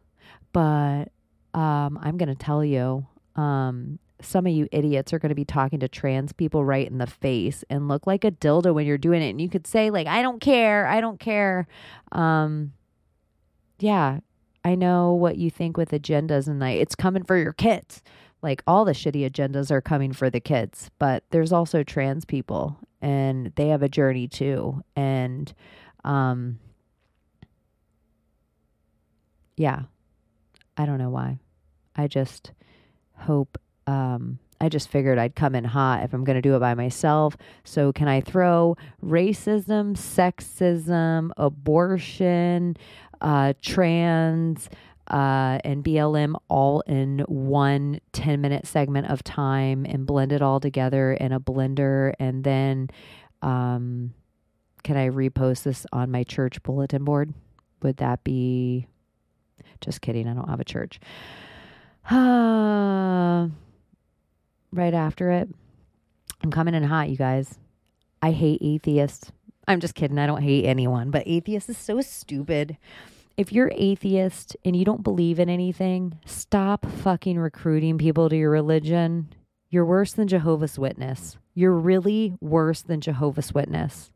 But 0.53 1.07
um, 1.55 1.99
I'm 2.03 2.16
going 2.16 2.28
to 2.28 2.35
tell 2.35 2.65
you, 2.65 3.07
um, 3.36 3.99
some 4.20 4.47
of 4.47 4.53
you 4.53 4.66
idiots 4.73 5.12
are 5.12 5.19
going 5.19 5.28
to 5.28 5.35
be 5.35 5.45
talking 5.45 5.81
to 5.81 5.89
trans 5.89 6.32
people 6.32 6.65
right 6.65 6.89
in 6.89 6.99
the 6.99 7.07
face 7.07 7.65
and 7.70 7.86
look 7.86 8.07
like 8.07 8.24
a 8.24 8.32
dildo 8.32 8.74
when 8.74 8.86
you're 8.86 8.99
doing 8.99 9.23
it. 9.23 9.31
And 9.31 9.40
you 9.40 9.49
could 9.49 9.66
say, 9.66 9.90
like, 9.90 10.07
I 10.07 10.23
don't 10.23 10.40
care. 10.40 10.86
I 10.86 11.01
don't 11.01 11.20
care. 11.20 11.69
Um, 12.11 12.73
yeah, 13.78 14.19
I 14.69 14.74
know 14.74 15.15
what 15.15 15.39
you 15.39 15.51
think 15.51 15.78
with 15.78 15.93
agendas, 15.93 16.47
and 16.47 16.62
I, 16.62 16.73
it's 16.73 16.95
coming 16.95 17.23
for 17.23 17.39
your 17.39 17.55
kids. 17.55 18.03
Like, 18.43 18.62
all 18.66 18.85
the 18.85 18.93
shitty 18.93 19.27
agendas 19.28 19.70
are 19.70 19.81
coming 19.81 20.12
for 20.12 20.28
the 20.28 20.40
kids, 20.40 20.90
but 20.99 21.24
there's 21.31 21.53
also 21.53 21.82
trans 21.82 22.27
people, 22.27 22.77
and 23.01 23.51
they 23.57 23.69
have 23.69 23.82
a 23.82 23.89
journey 23.89 24.28
too. 24.28 24.85
And, 24.95 25.55
um, 26.05 26.59
yeah, 29.57 29.85
I 30.77 30.85
don't 30.85 30.99
know 30.99 31.09
why. 31.09 31.39
I 31.97 32.07
just 32.07 32.53
hope 33.15 33.59
um 33.86 34.39
I 34.61 34.69
just 34.69 34.89
figured 34.89 35.19
I'd 35.19 35.36
come 35.36 35.55
in 35.55 35.65
hot 35.65 36.03
if 36.03 36.12
I'm 36.12 36.24
going 36.24 36.36
to 36.36 36.43
do 36.43 36.57
it 36.57 36.61
by 36.61 36.74
myself. 36.74 37.36
So, 37.65 37.93
can 37.93 38.09
I 38.09 38.20
throw 38.20 38.77
racism, 39.05 39.97
sexism, 39.97 41.31
abortion, 41.36 42.77
uh, 43.20 43.53
trans, 43.62 44.69
uh, 45.09 45.59
and 45.65 45.82
BLM 45.82 46.35
all 46.49 46.81
in 46.82 47.20
one 47.28 48.01
10 48.12 48.40
minute 48.40 48.66
segment 48.66 49.09
of 49.09 49.24
time 49.24 49.86
and 49.86 50.07
blend 50.07 50.32
it 50.32 50.43
all 50.43 50.61
together 50.61 51.12
in 51.12 51.32
a 51.32 51.40
blender? 51.40 52.12
And 52.19 52.45
then, 52.45 52.90
um, 53.43 54.15
can 54.82 54.97
I 54.97 55.09
repost 55.09 55.62
this 55.62 55.86
on 55.93 56.11
my 56.11 56.24
church 56.24 56.62
bulletin 56.62 57.05
board? 57.05 57.35
Would 57.82 57.99
that 57.99 58.24
be 58.24 58.86
just 59.81 60.01
kidding? 60.01 60.28
I 60.28 60.35
don't 60.35 60.49
have 60.49 60.61
a 60.61 60.65
church. 60.65 61.01
Uh, 62.11 63.49
right 64.73 64.95
after 64.95 65.31
it. 65.31 65.49
I'm 66.43 66.51
coming 66.51 66.74
in 66.74 66.85
hot, 66.85 67.09
you 67.09 67.16
guys. 67.16 67.59
I 68.23 68.32
hate 68.32 68.61
atheists. 68.62 69.32
I'm 69.69 69.81
just 69.81 69.95
kidding. 69.95 70.19
I 70.19 70.27
don't 70.27 70.43
hate 70.43 70.65
anyone, 70.65 71.11
but 71.11 71.24
atheist 71.27 71.69
is 71.69 71.77
so 71.77 72.01
stupid. 72.01 72.78
If 73.36 73.53
you're 73.53 73.70
atheist 73.74 74.57
and 74.65 74.74
you 74.74 74.85
don't 74.85 75.05
believe 75.05 75.39
in 75.39 75.51
anything, 75.51 76.19
stop 76.24 76.86
fucking 76.86 77.39
recruiting 77.39 77.99
people 77.99 78.31
to 78.31 78.36
your 78.36 78.51
religion. 78.51 79.28
You're 79.69 79.85
worse 79.85 80.12
than 80.12 80.27
Jehovah's 80.27 80.78
Witness. 80.78 81.36
You're 81.55 81.74
really 81.74 82.35
worse 82.40 82.81
than 82.81 83.03
Jehovah's 83.03 83.53
Witness. 83.53 84.11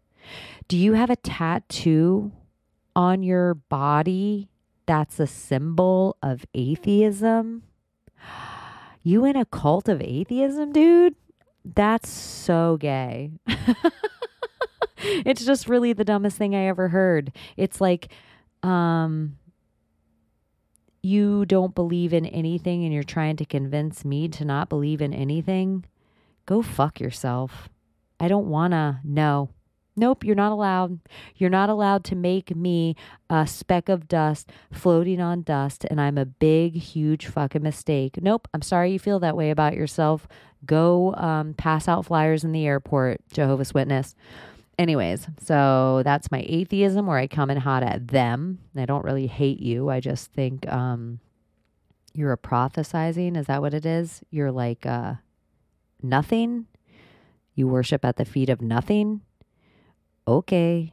Do 0.69 0.79
you 0.79 0.95
have 0.95 1.11
a 1.11 1.17
tattoo 1.17 2.33
on 2.97 3.23
your 3.23 3.53
body 3.55 4.49
that's 4.87 5.21
a 5.21 5.27
symbol 5.27 6.17
of 6.23 6.47
atheism? 6.55 7.65
You 9.03 9.27
in 9.27 9.37
a 9.37 9.45
cult 9.45 9.89
of 9.89 10.01
atheism, 10.01 10.73
dude? 10.73 11.15
That's 11.65 12.09
so 12.09 12.79
gay. 12.81 13.33
it's 15.27 15.45
just 15.45 15.69
really 15.69 15.93
the 15.93 16.05
dumbest 16.05 16.37
thing 16.37 16.55
I 16.55 16.67
ever 16.67 16.89
heard. 16.89 17.33
It's 17.57 17.81
like, 17.81 18.09
um, 18.63 19.37
you 21.03 21.45
don't 21.47 21.75
believe 21.75 22.13
in 22.13 22.27
anything 22.27 22.85
and 22.85 22.95
you're 22.95 23.03
trying 23.03 23.37
to 23.37 23.45
convince 23.45 24.05
me 24.05 24.29
to 24.29 24.45
not 24.45 24.69
believe 24.69 25.03
in 25.03 25.13
anything. 25.13 25.85
Go 26.47 26.63
fuck 26.63 27.01
yourself. 27.01 27.69
I 28.21 28.29
don't 28.29 28.47
wanna. 28.47 29.01
No. 29.03 29.51
Nope, 29.95 30.25
you're 30.25 30.35
not 30.35 30.53
allowed. 30.53 31.01
You're 31.37 31.51
not 31.51 31.69
allowed 31.69 32.03
to 32.05 32.15
make 32.15 32.57
me 32.57 32.97
a 33.29 33.47
speck 33.47 33.91
of 33.91 34.09
dust 34.09 34.51
floating 34.71 35.21
on 35.21 35.43
dust, 35.43 35.85
and 35.91 36.01
I'm 36.01 36.17
a 36.17 36.25
big, 36.25 36.77
huge 36.77 37.27
fucking 37.27 37.63
mistake. 37.63 38.19
Nope, 38.23 38.49
I'm 38.55 38.63
sorry 38.63 38.93
you 38.93 38.99
feel 38.99 39.19
that 39.21 39.37
way 39.37 39.51
about 39.51 39.75
yourself. 39.75 40.27
Go 40.65 41.15
um, 41.17 41.53
pass 41.55 41.89
out 41.89 42.07
flyers 42.07 42.43
in 42.43 42.53
the 42.53 42.67
airport, 42.67 43.21
Jehovah's 43.33 43.75
Witness. 43.75 44.15
Anyways, 44.79 45.29
so 45.39 46.03
that's 46.05 46.31
my 46.31 46.45
atheism 46.47 47.07
where 47.07 47.19
I 47.19 47.27
come 47.27 47.51
in 47.51 47.59
hot 47.59 47.83
at 47.83 48.09
them. 48.09 48.59
I 48.77 48.87
don't 48.87 49.05
really 49.05 49.27
hate 49.27 49.61
you. 49.61 49.91
I 49.91 50.01
just 50.01 50.33
think 50.33 50.71
um, 50.71 51.21
you're 52.15 52.33
a 52.33 52.39
prophesizing. 52.39 53.37
Is 53.37 53.47
that 53.47 53.61
what 53.61 53.75
it 53.75 53.85
is? 53.85 54.23
You're 54.31 54.51
like 54.51 54.87
uh, 54.87 55.15
nothing. 56.03 56.67
You 57.55 57.69
worship 57.69 58.05
at 58.05 58.17
the 58.17 58.25
feet 58.25 58.49
of 58.49 58.63
nothing 58.63 59.21
okay, 60.27 60.93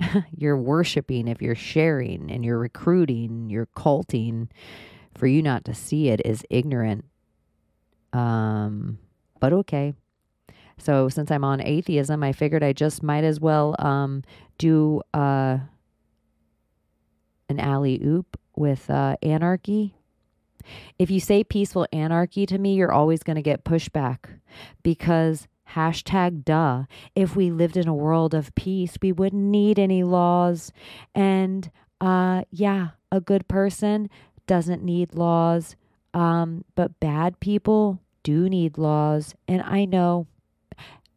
you're 0.36 0.56
worshiping 0.56 1.28
if 1.28 1.42
you're 1.42 1.54
sharing 1.54 2.30
and 2.30 2.44
you're 2.44 2.58
recruiting, 2.58 3.50
you're 3.50 3.68
culting. 3.74 4.48
For 5.16 5.26
you 5.26 5.42
not 5.42 5.64
to 5.64 5.74
see 5.74 6.08
it 6.08 6.22
is 6.24 6.44
ignorant. 6.50 7.04
Um, 8.12 8.98
but 9.40 9.52
okay. 9.52 9.94
So 10.80 11.08
since 11.08 11.30
I'm 11.30 11.44
on 11.44 11.60
atheism, 11.60 12.22
I 12.22 12.32
figured 12.32 12.62
I 12.62 12.72
just 12.72 13.02
might 13.02 13.24
as 13.24 13.40
well 13.40 13.76
um, 13.78 14.22
do 14.58 15.02
uh, 15.14 15.58
an 17.48 17.60
alley 17.60 18.00
oop 18.04 18.38
with 18.56 18.88
uh, 18.90 19.16
anarchy. 19.22 19.94
If 20.98 21.10
you 21.10 21.20
say 21.20 21.44
peaceful 21.44 21.86
anarchy 21.92 22.46
to 22.46 22.58
me, 22.58 22.74
you're 22.74 22.92
always 22.92 23.22
going 23.22 23.36
to 23.36 23.42
get 23.42 23.64
pushback 23.64 24.18
because 24.82 25.48
Hashtag 25.74 26.44
duh. 26.44 26.84
If 27.14 27.36
we 27.36 27.50
lived 27.50 27.76
in 27.76 27.86
a 27.86 27.94
world 27.94 28.34
of 28.34 28.54
peace, 28.54 28.96
we 29.00 29.12
wouldn't 29.12 29.42
need 29.42 29.78
any 29.78 30.02
laws. 30.02 30.72
And 31.14 31.70
uh, 32.00 32.42
yeah, 32.50 32.88
a 33.12 33.20
good 33.20 33.46
person 33.46 34.10
doesn't 34.46 34.82
need 34.82 35.14
laws. 35.14 35.76
Um, 36.12 36.64
but 36.74 36.98
bad 36.98 37.38
people 37.38 38.00
do 38.24 38.48
need 38.48 38.78
laws. 38.78 39.34
And 39.46 39.62
I 39.62 39.84
know 39.84 40.26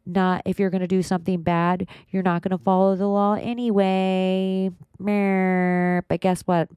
not 0.06 0.42
if 0.44 0.58
you're 0.58 0.70
going 0.70 0.80
to 0.80 0.86
do 0.86 1.02
something 1.02 1.42
bad, 1.42 1.86
you're 2.10 2.22
not 2.22 2.42
going 2.42 2.56
to 2.56 2.62
follow 2.62 2.96
the 2.96 3.06
law 3.06 3.34
anyway. 3.34 4.70
But 5.04 6.20
guess 6.20 6.42
what? 6.42 6.68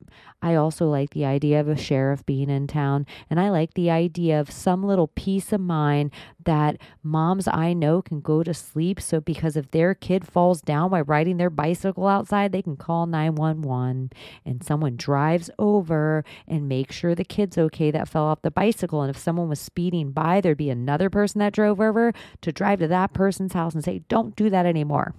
I 0.41 0.53
also 0.53 0.87
like 0.87 1.11
the 1.11 1.25
idea 1.25 1.59
of 1.59 1.67
a 1.67 1.75
sheriff 1.75 2.25
being 2.25 2.49
in 2.49 2.67
town, 2.67 3.07
and 3.29 3.39
I 3.39 3.49
like 3.49 3.73
the 3.73 3.89
idea 3.89 4.39
of 4.39 4.51
some 4.51 4.83
little 4.83 5.07
peace 5.07 5.51
of 5.51 5.61
mind 5.61 6.11
that 6.43 6.77
moms 7.01 7.47
I 7.47 7.73
know 7.73 8.03
can 8.03 8.21
go 8.21 8.43
to 8.43 8.53
sleep. 8.53 9.01
So, 9.01 9.19
because 9.19 9.57
if 9.57 9.71
their 9.71 9.95
kid 9.95 10.27
falls 10.27 10.61
down 10.61 10.91
while 10.91 11.03
riding 11.03 11.37
their 11.37 11.49
bicycle 11.49 12.07
outside, 12.07 12.51
they 12.51 12.61
can 12.61 12.77
call 12.77 13.07
911 13.07 14.11
and 14.45 14.63
someone 14.63 14.95
drives 14.95 15.49
over 15.57 16.23
and 16.47 16.69
make 16.69 16.91
sure 16.91 17.15
the 17.15 17.25
kid's 17.25 17.57
okay 17.57 17.89
that 17.91 18.07
fell 18.07 18.25
off 18.25 18.43
the 18.43 18.51
bicycle. 18.51 19.01
And 19.01 19.09
if 19.09 19.17
someone 19.17 19.49
was 19.49 19.59
speeding 19.59 20.11
by, 20.11 20.39
there'd 20.41 20.57
be 20.57 20.69
another 20.69 21.09
person 21.09 21.39
that 21.39 21.53
drove 21.53 21.81
over 21.81 22.13
to 22.41 22.51
drive 22.51 22.79
to 22.79 22.87
that 22.87 23.13
person's 23.13 23.53
house 23.53 23.73
and 23.73 23.83
say, 23.83 24.03
Don't 24.07 24.35
do 24.35 24.49
that 24.51 24.65
anymore 24.65 25.15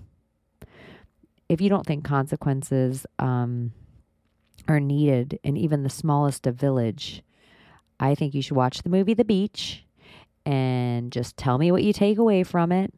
if 1.49 1.61
you 1.61 1.69
don't 1.69 1.87
think 1.87 2.05
consequences 2.05 3.07
um, 3.19 3.73
are 4.66 4.81
needed 4.81 5.39
in 5.43 5.57
even 5.57 5.83
the 5.83 5.91
smallest 5.91 6.47
of 6.47 6.57
village, 6.57 7.23
I 7.99 8.15
think 8.15 8.35
you 8.35 8.43
should 8.43 8.57
watch 8.57 8.83
the 8.83 8.91
movie 8.91 9.15
The 9.15 9.25
Beach 9.25 9.85
and 10.45 11.11
just 11.11 11.37
tell 11.37 11.59
me 11.59 11.73
what 11.73 11.83
you 11.83 11.93
take 11.93 12.19
away 12.19 12.43
from 12.43 12.73
it. 12.73 12.93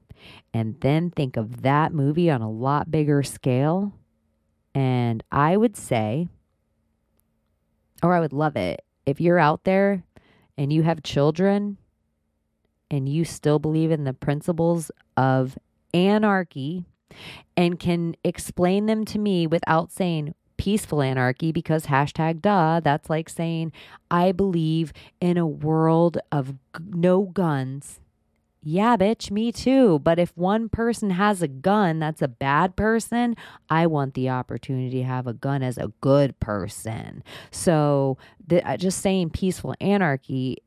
And 0.53 0.79
then 0.81 1.11
think 1.11 1.37
of 1.37 1.63
that 1.63 1.93
movie 1.93 2.31
on 2.31 2.43
a 2.43 2.51
lot 2.51 2.91
bigger 2.91 3.23
scale. 3.23 3.95
And 4.75 5.25
I 5.33 5.57
would 5.57 5.77
say, 5.77 6.29
or 8.03 8.15
I 8.15 8.21
would 8.21 8.33
love 8.33 8.57
it, 8.57 8.83
if 9.07 9.21
you're 9.21 9.39
out 9.39 9.65
there 9.65 10.05
and 10.59 10.73
you 10.73 10.83
have 10.83 11.03
children 11.03 11.79
and 12.91 13.09
you 13.09 13.25
still 13.25 13.59
believe 13.59 13.91
in 13.91 14.05
the 14.05 14.13
principles 14.13 14.91
of 15.17 15.57
anarchy 15.95 16.85
and 17.57 17.79
can 17.79 18.17
explain 18.25 18.87
them 18.87 19.05
to 19.07 19.19
me 19.19 19.47
without 19.47 19.93
saying 19.93 20.35
peaceful 20.61 21.01
anarchy 21.01 21.53
because 21.53 21.87
hashtag 21.87 22.43
duh, 22.43 22.81
that's 22.81 23.09
like 23.09 23.31
saying, 23.31 23.73
I 24.11 24.33
believe 24.33 24.93
in 25.19 25.39
a 25.39 25.47
world 25.47 26.19
of 26.31 26.51
g- 26.77 26.85
no 26.87 27.23
guns. 27.23 27.99
Yeah, 28.63 28.99
bitch, 28.99 29.31
me 29.31 29.53
too. 29.53 30.01
But 30.01 30.19
if 30.19 30.37
one 30.37 30.69
person 30.69 31.11
has 31.11 31.41
a 31.41 31.49
gun 31.49 31.99
that's 31.99 32.21
a 32.21 32.29
bad 32.29 32.77
person, 32.77 33.37
I 33.71 33.87
want 33.87 34.13
the 34.13 34.29
opportunity 34.29 34.99
to 34.99 35.05
have 35.05 35.27
a 35.27 35.33
gun 35.33 35.63
as 35.63 35.79
a 35.79 35.93
good 36.03 36.39
person. 36.41 37.23
So 37.51 38.19
uh, 38.53 38.77
just 38.77 39.01
saying 39.01 39.31
peaceful 39.31 39.75
anarchy 39.81 40.59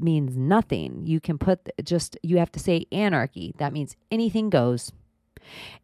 means 0.00 0.38
nothing. 0.38 1.02
You 1.04 1.20
can 1.20 1.36
put 1.36 1.68
just, 1.82 2.16
you 2.22 2.38
have 2.38 2.50
to 2.52 2.58
say 2.58 2.86
anarchy. 2.90 3.54
That 3.58 3.74
means 3.74 3.94
anything 4.10 4.48
goes. 4.48 4.90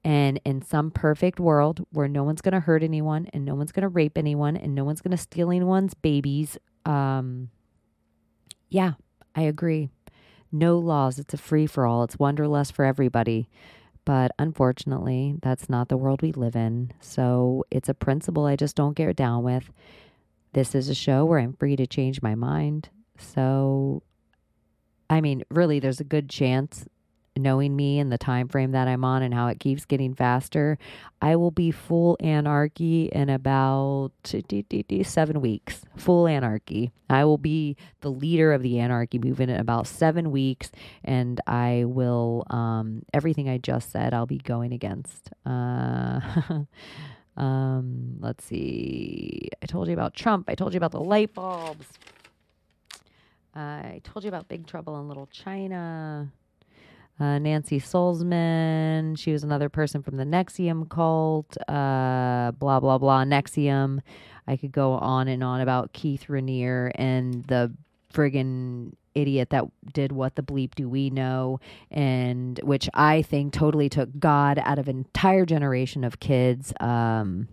And 0.04 0.40
in 0.44 0.62
some 0.62 0.90
perfect 0.90 1.40
world 1.40 1.86
where 1.92 2.08
no 2.08 2.22
one's 2.24 2.40
going 2.40 2.54
to 2.54 2.60
hurt 2.60 2.82
anyone 2.82 3.28
and 3.32 3.44
no 3.44 3.54
one's 3.54 3.72
going 3.72 3.82
to 3.82 3.88
rape 3.88 4.16
anyone 4.16 4.56
and 4.56 4.74
no 4.74 4.84
one's 4.84 5.00
going 5.00 5.10
to 5.12 5.16
steal 5.16 5.50
anyone's 5.50 5.94
babies, 5.94 6.58
um, 6.84 7.50
yeah, 8.68 8.92
I 9.34 9.42
agree. 9.42 9.88
No 10.52 10.78
laws. 10.78 11.18
It's 11.18 11.34
a 11.34 11.38
free 11.38 11.66
for 11.66 11.86
all. 11.86 12.02
It's 12.04 12.16
wonderlust 12.16 12.72
for 12.72 12.84
everybody. 12.84 13.48
But 14.04 14.32
unfortunately, 14.38 15.36
that's 15.42 15.68
not 15.68 15.88
the 15.88 15.96
world 15.96 16.22
we 16.22 16.32
live 16.32 16.56
in. 16.56 16.92
So 17.00 17.64
it's 17.70 17.88
a 17.88 17.94
principle 17.94 18.46
I 18.46 18.56
just 18.56 18.74
don't 18.74 18.96
get 18.96 19.14
down 19.16 19.42
with. 19.42 19.70
This 20.52 20.74
is 20.74 20.88
a 20.88 20.94
show 20.94 21.24
where 21.24 21.38
I'm 21.38 21.52
free 21.52 21.76
to 21.76 21.86
change 21.86 22.22
my 22.22 22.34
mind. 22.34 22.88
So 23.18 24.02
I 25.10 25.20
mean, 25.20 25.42
really, 25.50 25.80
there's 25.80 26.00
a 26.00 26.04
good 26.04 26.30
chance 26.30 26.86
knowing 27.42 27.76
me 27.76 27.98
and 27.98 28.10
the 28.10 28.18
time 28.18 28.48
frame 28.48 28.72
that 28.72 28.88
I'm 28.88 29.04
on 29.04 29.22
and 29.22 29.34
how 29.34 29.48
it 29.48 29.60
keeps 29.60 29.84
getting 29.84 30.14
faster, 30.14 30.78
I 31.22 31.36
will 31.36 31.50
be 31.50 31.70
full 31.70 32.16
anarchy 32.20 33.06
in 33.06 33.28
about 33.28 34.12
seven 34.24 35.40
weeks. 35.40 35.82
Full 35.96 36.26
anarchy. 36.26 36.92
I 37.08 37.24
will 37.24 37.38
be 37.38 37.76
the 38.00 38.10
leader 38.10 38.52
of 38.52 38.62
the 38.62 38.78
anarchy 38.78 39.18
movement 39.18 39.50
in 39.50 39.60
about 39.60 39.86
seven 39.86 40.30
weeks, 40.30 40.70
and 41.04 41.40
I 41.46 41.84
will 41.86 42.44
um, 42.50 43.02
everything 43.12 43.48
I 43.48 43.58
just 43.58 43.90
said. 43.90 44.14
I'll 44.14 44.26
be 44.26 44.38
going 44.38 44.72
against. 44.72 45.30
Uh, 45.44 46.20
um, 47.36 48.16
let's 48.20 48.44
see. 48.44 49.48
I 49.62 49.66
told 49.66 49.88
you 49.88 49.94
about 49.94 50.14
Trump. 50.14 50.48
I 50.48 50.54
told 50.54 50.72
you 50.72 50.78
about 50.78 50.92
the 50.92 51.00
light 51.00 51.34
bulbs. 51.34 51.86
I 53.54 54.00
told 54.04 54.24
you 54.24 54.28
about 54.28 54.48
Big 54.48 54.66
Trouble 54.66 54.98
in 55.00 55.08
Little 55.08 55.26
China 55.26 56.30
uh, 57.20 57.38
Nancy 57.38 57.78
Salzman. 57.78 59.18
She 59.18 59.32
was 59.32 59.44
another 59.44 59.68
person 59.68 60.02
from 60.02 60.16
the 60.16 60.24
NXIVM 60.24 60.88
cult. 60.88 61.56
Uh, 61.68 62.52
blah 62.52 62.80
blah 62.80 62.98
blah. 62.98 63.24
NXIVM. 63.24 64.00
I 64.46 64.56
could 64.56 64.72
go 64.72 64.94
on 64.94 65.28
and 65.28 65.44
on 65.44 65.60
about 65.60 65.92
Keith 65.92 66.24
Raniere 66.28 66.90
and 66.94 67.44
the 67.44 67.72
friggin' 68.12 68.92
idiot 69.14 69.50
that 69.50 69.64
did 69.92 70.12
what 70.12 70.36
the 70.36 70.42
bleep 70.42 70.74
do 70.74 70.88
we 70.88 71.10
know 71.10 71.60
and 71.90 72.58
which 72.62 72.88
I 72.94 73.22
think 73.22 73.52
totally 73.52 73.88
took 73.88 74.08
God 74.18 74.58
out 74.58 74.78
of 74.78 74.88
an 74.88 74.98
entire 74.98 75.44
generation 75.44 76.04
of 76.04 76.20
kids. 76.20 76.72
Um, 76.80 77.48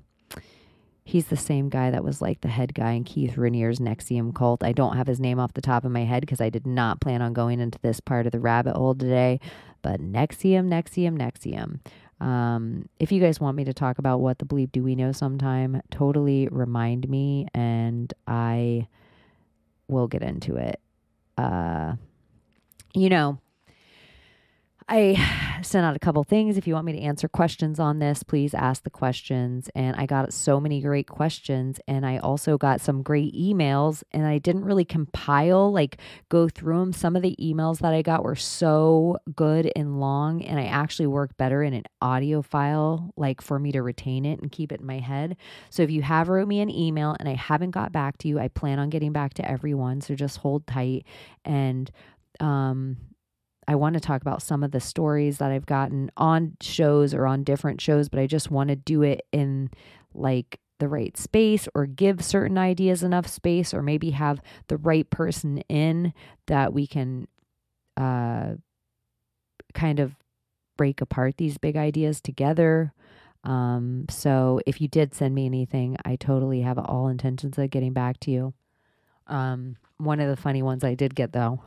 he's 1.08 1.28
the 1.28 1.38
same 1.38 1.70
guy 1.70 1.90
that 1.90 2.04
was 2.04 2.22
like 2.22 2.42
the 2.42 2.50
head 2.50 2.74
guy 2.74 2.92
in 2.92 3.06
Keith 3.06 3.36
Raniere's 3.36 3.80
NXIVM 3.80 4.36
cult. 4.36 4.62
I 4.62 4.74
don't 4.74 4.98
have 4.98 5.08
his 5.08 5.22
name 5.22 5.40
off 5.40 5.54
the 5.54 5.62
top 5.62 5.86
of 5.86 5.92
my 5.92 6.04
head 6.04 6.20
because 6.20 6.42
I 6.42 6.50
did 6.50 6.68
not 6.68 7.00
plan 7.00 7.22
on 7.22 7.32
going 7.32 7.62
into 7.62 7.80
this 7.82 8.02
part 8.02 8.26
of 8.26 8.34
the 8.34 8.42
rabbit 8.42 8.76
hole 8.76 8.94
today. 8.94 9.40
But 9.82 10.02
NXIVM, 10.02 10.68
NXIVM, 10.68 11.18
NXIVM. 11.18 12.26
Um, 12.26 12.90
if 13.00 13.14
you 13.14 13.22
guys 13.22 13.40
want 13.40 13.56
me 13.56 13.64
to 13.64 13.74
talk 13.74 14.00
about 14.00 14.20
what 14.20 14.40
the 14.40 14.46
bleep 14.46 14.74
do 14.74 14.84
we 14.84 14.96
know 14.96 15.14
sometime, 15.14 15.82
totally 15.92 16.50
remind 16.52 17.08
me 17.08 17.48
and 17.54 18.14
I 18.28 18.90
will 19.88 20.10
get 20.10 20.24
into 20.24 20.58
it. 20.58 20.82
Uh, 21.38 21.94
you 22.94 23.08
know, 23.08 23.40
I 24.90 25.60
sent 25.64 25.86
out 25.86 25.96
a 25.96 26.00
couple 26.00 26.24
things. 26.24 26.58
If 26.58 26.68
you 26.68 26.74
want 26.74 26.86
me 26.86 26.94
to 26.94 27.02
answer 27.02 27.28
questions 27.28 27.80
on 27.80 28.00
this, 28.00 28.24
please 28.24 28.54
ask 28.54 28.84
the 28.84 28.90
questions. 28.90 29.70
And 29.76 29.96
I 29.98 30.06
got 30.06 30.34
so 30.34 30.60
many 30.60 30.82
great 30.82 31.08
questions. 31.08 31.80
And 31.88 32.06
I 32.06 32.18
also 32.18 32.58
got 32.58 32.80
some 32.80 33.02
great 33.02 33.34
emails. 33.36 34.04
And 34.12 34.26
I 34.26 34.38
didn't 34.38 34.66
really 34.66 34.86
compile, 34.86 35.72
like 35.72 35.98
go 36.30 36.48
through 36.48 36.80
them. 36.80 36.94
Some 36.94 37.16
of 37.16 37.22
the 37.22 37.36
emails 37.40 37.80
that 37.80 37.94
I 37.94 38.02
got 38.02 38.24
were 38.24 38.36
so 38.36 39.18
good 39.36 39.72
and 39.76 40.00
long. 40.00 40.42
And 40.44 40.60
I 40.60 40.66
actually 40.66 41.08
work 41.08 41.36
better 41.38 41.64
in 41.64 41.74
an 41.74 41.84
audio 42.02 42.42
file, 42.42 43.14
like 43.18 43.42
for 43.42 43.60
me 43.60 43.72
to 43.74 43.82
retain 43.82 44.26
it 44.26 44.40
and 44.42 44.52
keep 44.52 44.72
it 44.72 44.80
in 44.80 44.86
my 44.86 45.00
head. 45.00 45.38
So 45.70 45.84
if 45.84 45.92
you 45.92 46.02
have 46.04 46.30
wrote 46.30 46.48
me 46.48 46.62
an 46.62 46.70
email 46.70 47.16
and 47.20 47.28
I 47.28 47.34
haven't 47.34 47.72
got 47.72 47.92
back 47.92 48.18
to 48.20 48.28
you, 48.28 48.40
I 48.40 48.48
plan 48.48 48.80
on 48.80 48.90
getting 48.90 49.12
back 49.12 49.34
to 49.36 49.50
everyone. 49.50 50.02
So 50.02 50.16
just 50.16 50.38
hold 50.38 50.66
tight. 50.68 51.06
And, 51.44 51.92
um, 52.40 52.98
I 53.68 53.76
want 53.76 53.96
to 53.96 54.00
talk 54.00 54.22
about 54.22 54.42
some 54.42 54.64
of 54.64 54.72
the 54.72 54.80
stories 54.80 55.40
that 55.40 55.52
I've 55.52 55.66
gotten 55.66 56.10
on 56.16 56.56
shows 56.62 57.14
or 57.14 57.28
on 57.28 57.44
different 57.44 57.82
shows, 57.82 58.08
but 58.08 58.20
I 58.20 58.26
just 58.26 58.50
want 58.50 58.70
to 58.70 58.76
do 58.76 59.02
it 59.04 59.26
in 59.32 59.70
like 60.14 60.60
the 60.80 60.88
right 60.88 61.18
space 61.18 61.68
or 61.76 61.86
give 61.86 62.24
certain 62.24 62.58
ideas 62.58 63.04
enough 63.04 63.28
space 63.28 63.74
or 63.74 63.82
maybe 63.82 64.12
have 64.12 64.42
the 64.68 64.78
right 64.78 65.10
person 65.10 65.58
in 65.70 66.14
that 66.46 66.74
we 66.74 66.86
can 66.86 67.28
uh 67.98 68.54
kind 69.74 70.00
of 70.00 70.16
break 70.78 71.02
apart 71.02 71.38
these 71.38 71.58
big 71.58 71.76
ideas 71.76 72.22
together. 72.22 72.94
Um 73.44 74.06
so 74.10 74.60
if 74.68 74.80
you 74.80 74.88
did 74.88 75.14
send 75.14 75.34
me 75.34 75.46
anything, 75.46 75.98
I 76.06 76.16
totally 76.16 76.62
have 76.62 76.78
all 76.78 77.08
intentions 77.08 77.58
of 77.58 77.70
getting 77.72 77.94
back 77.94 78.20
to 78.22 78.32
you. 78.32 78.54
Um 79.26 79.78
one 79.98 80.20
of 80.20 80.30
the 80.30 80.42
funny 80.42 80.62
ones 80.62 80.84
I 80.84 80.94
did 80.94 81.16
get 81.16 81.34
though 81.34 81.62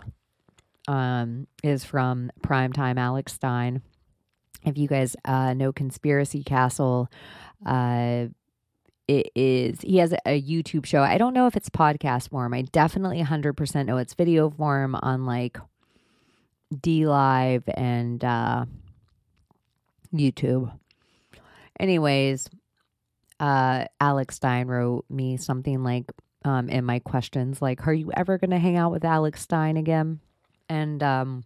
um, 0.90 1.46
is 1.62 1.84
from 1.84 2.32
Primetime 2.42 2.98
Alex 2.98 3.34
Stein. 3.34 3.80
If 4.64 4.76
you 4.76 4.88
guys 4.88 5.14
uh, 5.24 5.54
know 5.54 5.72
Conspiracy 5.72 6.42
Castle, 6.42 7.08
uh, 7.64 8.26
it 9.06 9.30
is 9.36 9.80
he 9.82 9.98
has 9.98 10.12
a 10.26 10.42
YouTube 10.42 10.84
show. 10.84 11.02
I 11.02 11.16
don't 11.16 11.32
know 11.32 11.46
if 11.46 11.56
it's 11.56 11.70
podcast 11.70 12.30
form. 12.30 12.52
I 12.52 12.62
definitely 12.62 13.22
100% 13.22 13.86
know 13.86 13.98
it's 13.98 14.14
video 14.14 14.50
form 14.50 14.96
on 15.00 15.26
like 15.26 15.58
DLive 16.74 17.62
and 17.74 18.24
uh, 18.24 18.64
YouTube. 20.12 20.76
Anyways, 21.78 22.50
uh, 23.38 23.84
Alex 24.00 24.36
Stein 24.36 24.66
wrote 24.66 25.04
me 25.08 25.36
something 25.36 25.84
like 25.84 26.10
um, 26.44 26.68
in 26.68 26.84
my 26.84 26.98
questions, 26.98 27.62
like, 27.62 27.86
"Are 27.86 27.94
you 27.94 28.10
ever 28.16 28.38
going 28.38 28.50
to 28.50 28.58
hang 28.58 28.76
out 28.76 28.90
with 28.90 29.04
Alex 29.04 29.42
Stein 29.42 29.76
again?" 29.76 30.20
And 30.70 31.02
um, 31.02 31.44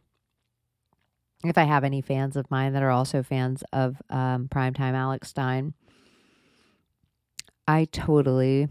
if 1.44 1.56
I 1.56 1.64
have 1.64 1.82
any 1.82 2.02
fans 2.02 2.36
of 2.36 2.50
mine 2.50 2.74
that 2.74 2.82
are 2.82 2.90
also 2.90 3.22
fans 3.22 3.64
of 3.72 3.96
um, 4.10 4.48
Primetime 4.48 4.92
Alex 4.92 5.28
Stein, 5.28 5.72
I 7.66 7.86
totally 7.86 8.68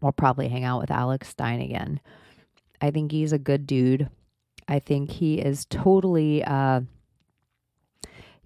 will 0.00 0.12
probably 0.12 0.48
hang 0.48 0.64
out 0.64 0.80
with 0.80 0.90
Alex 0.90 1.28
Stein 1.28 1.60
again. 1.60 2.00
I 2.80 2.90
think 2.90 3.12
he's 3.12 3.34
a 3.34 3.38
good 3.38 3.66
dude. 3.66 4.08
I 4.66 4.78
think 4.78 5.10
he 5.10 5.34
is 5.34 5.66
totally, 5.66 6.42
uh, 6.42 6.80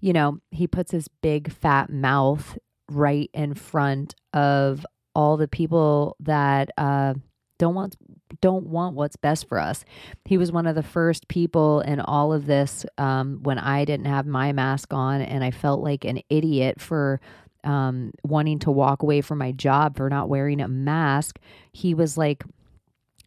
you 0.01 0.11
know, 0.11 0.39
he 0.51 0.67
puts 0.67 0.91
his 0.91 1.07
big 1.07 1.49
fat 1.49 1.89
mouth 1.89 2.57
right 2.91 3.29
in 3.33 3.53
front 3.53 4.15
of 4.33 4.85
all 5.15 5.37
the 5.37 5.47
people 5.47 6.17
that 6.19 6.71
uh, 6.77 7.13
don't 7.59 7.75
want 7.75 7.95
don't 8.41 8.65
want 8.67 8.95
what's 8.95 9.15
best 9.15 9.47
for 9.47 9.59
us. 9.59 9.85
He 10.25 10.37
was 10.37 10.51
one 10.51 10.65
of 10.65 10.75
the 10.75 10.83
first 10.83 11.27
people 11.27 11.81
in 11.81 11.99
all 11.99 12.33
of 12.33 12.45
this 12.45 12.85
um, 12.97 13.39
when 13.43 13.59
I 13.59 13.85
didn't 13.85 14.05
have 14.07 14.25
my 14.25 14.51
mask 14.53 14.93
on, 14.93 15.21
and 15.21 15.43
I 15.43 15.51
felt 15.51 15.81
like 15.81 16.05
an 16.05 16.21
idiot 16.29 16.81
for 16.81 17.21
um, 17.63 18.13
wanting 18.23 18.59
to 18.59 18.71
walk 18.71 19.03
away 19.03 19.21
from 19.21 19.37
my 19.37 19.51
job 19.51 19.97
for 19.97 20.09
not 20.09 20.29
wearing 20.29 20.61
a 20.61 20.67
mask. 20.67 21.37
He 21.71 21.93
was 21.93 22.17
like 22.17 22.43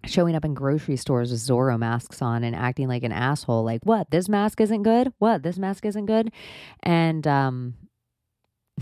showing 0.05 0.35
up 0.35 0.45
in 0.45 0.55
grocery 0.55 0.97
stores 0.97 1.31
with 1.31 1.41
Zorro 1.41 1.79
masks 1.79 2.23
on 2.23 2.43
and 2.43 2.57
acting 2.57 2.89
like 2.89 3.03
an 3.05 3.13
asshole. 3.13 3.65
Like, 3.65 3.83
what? 3.85 4.11
This 4.11 4.29
mask 4.29 4.61
isn't 4.61 4.83
good? 4.83 5.13
What? 5.19 5.43
This 5.43 5.59
mask 5.59 5.85
isn't 5.85 6.07
good? 6.07 6.33
And 6.83 7.27
um, 7.27 7.75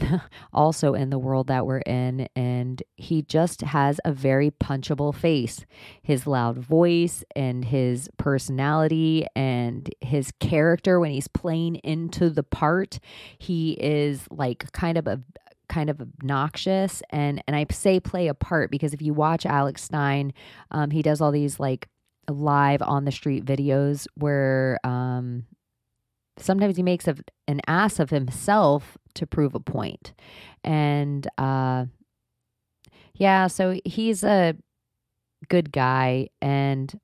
also 0.53 0.95
in 0.95 1.11
the 1.11 1.19
world 1.19 1.47
that 1.49 1.67
we're 1.67 1.79
in. 1.79 2.29
And 2.37 2.83
he 2.97 3.23
just 3.23 3.63
has 3.63 4.01
a 4.05 4.13
very 4.13 4.51
punchable 4.51 5.15
face. 5.15 5.65
His 6.03 6.27
loud 6.27 6.59
voice 6.59 7.25
and 7.35 7.65
his 7.65 8.09
personality 8.17 9.27
and 9.35 9.93
his 10.01 10.33
character 10.41 11.01
when 11.01 11.11
he's 11.11 11.29
playing 11.29 11.77
into 11.77 12.31
the 12.31 12.43
part, 12.43 12.99
he 13.39 13.73
is 13.81 14.27
like 14.31 14.71
kind 14.73 14.99
of 14.99 15.07
a 15.07 15.21
kind 15.69 15.89
of 15.89 16.01
obnoxious 16.01 17.01
and 17.11 17.45
and 17.47 17.55
I 17.55 17.65
say 17.71 18.01
play 18.01 18.27
a 18.27 18.35
part 18.35 18.73
because 18.73 18.93
if 18.93 19.01
you 19.01 19.15
watch 19.15 19.47
Alex 19.47 19.85
Stein, 19.85 20.33
um, 20.73 20.91
he 20.91 21.01
does 21.01 21.21
all 21.21 21.31
these 21.31 21.61
like 21.61 21.89
live 22.29 22.83
on 22.83 23.05
the 23.05 23.13
street 23.13 23.45
videos 23.45 24.07
where 24.17 24.79
um 24.85 25.45
sometimes 26.39 26.77
he 26.77 26.83
makes 26.83 27.07
a, 27.07 27.17
an 27.47 27.61
ass 27.67 28.01
of 28.01 28.11
himself 28.11 28.99
to 29.15 29.27
prove 29.27 29.55
a 29.55 29.61
point. 29.61 30.13
And 30.65 31.27
uh, 31.39 31.87
yeah, 33.15 33.47
so 33.49 33.79
he's 33.85 34.25
a 34.25 34.57
good 35.49 35.73
guy 35.73 36.29
and 36.41 36.99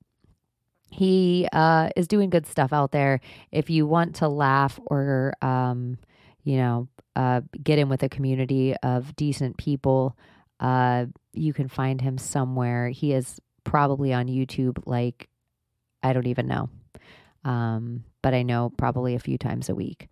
he 0.89 1.47
uh, 1.51 1.89
is 1.95 2.07
doing 2.07 2.29
good 2.29 2.47
stuff 2.47 2.73
out 2.73 2.91
there. 2.91 3.19
If 3.51 3.69
you 3.69 3.85
want 3.85 4.15
to 4.15 4.27
laugh 4.27 4.79
or, 4.85 5.33
um, 5.41 5.97
you 6.43 6.57
know, 6.57 6.87
uh, 7.15 7.41
get 7.61 7.79
in 7.79 7.89
with 7.89 8.03
a 8.03 8.09
community 8.09 8.75
of 8.83 9.15
decent 9.15 9.57
people, 9.57 10.17
uh, 10.59 11.05
you 11.33 11.53
can 11.53 11.67
find 11.67 11.99
him 12.01 12.17
somewhere. 12.17 12.89
He 12.89 13.13
is 13.13 13.39
probably 13.63 14.13
on 14.13 14.27
YouTube, 14.27 14.81
like, 14.85 15.27
I 16.01 16.13
don't 16.13 16.27
even 16.27 16.47
know. 16.47 16.69
Um, 17.43 18.03
but 18.21 18.33
I 18.33 18.43
know 18.43 18.71
probably 18.77 19.15
a 19.15 19.19
few 19.19 19.37
times 19.37 19.69
a 19.69 19.75
week. 19.75 20.07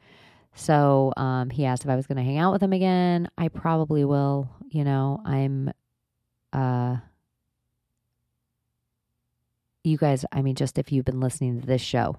So 0.55 1.13
um, 1.17 1.49
he 1.49 1.65
asked 1.65 1.83
if 1.83 1.89
I 1.89 1.95
was 1.95 2.07
going 2.07 2.17
to 2.17 2.23
hang 2.23 2.37
out 2.37 2.53
with 2.53 2.63
him 2.63 2.73
again. 2.73 3.29
I 3.37 3.49
probably 3.49 4.05
will. 4.05 4.49
You 4.69 4.83
know, 4.83 5.21
I'm. 5.25 5.71
Uh, 6.51 6.97
you 9.83 9.97
guys, 9.97 10.25
I 10.31 10.41
mean, 10.41 10.55
just 10.55 10.77
if 10.77 10.91
you've 10.91 11.05
been 11.05 11.19
listening 11.19 11.59
to 11.59 11.67
this 11.67 11.81
show, 11.81 12.17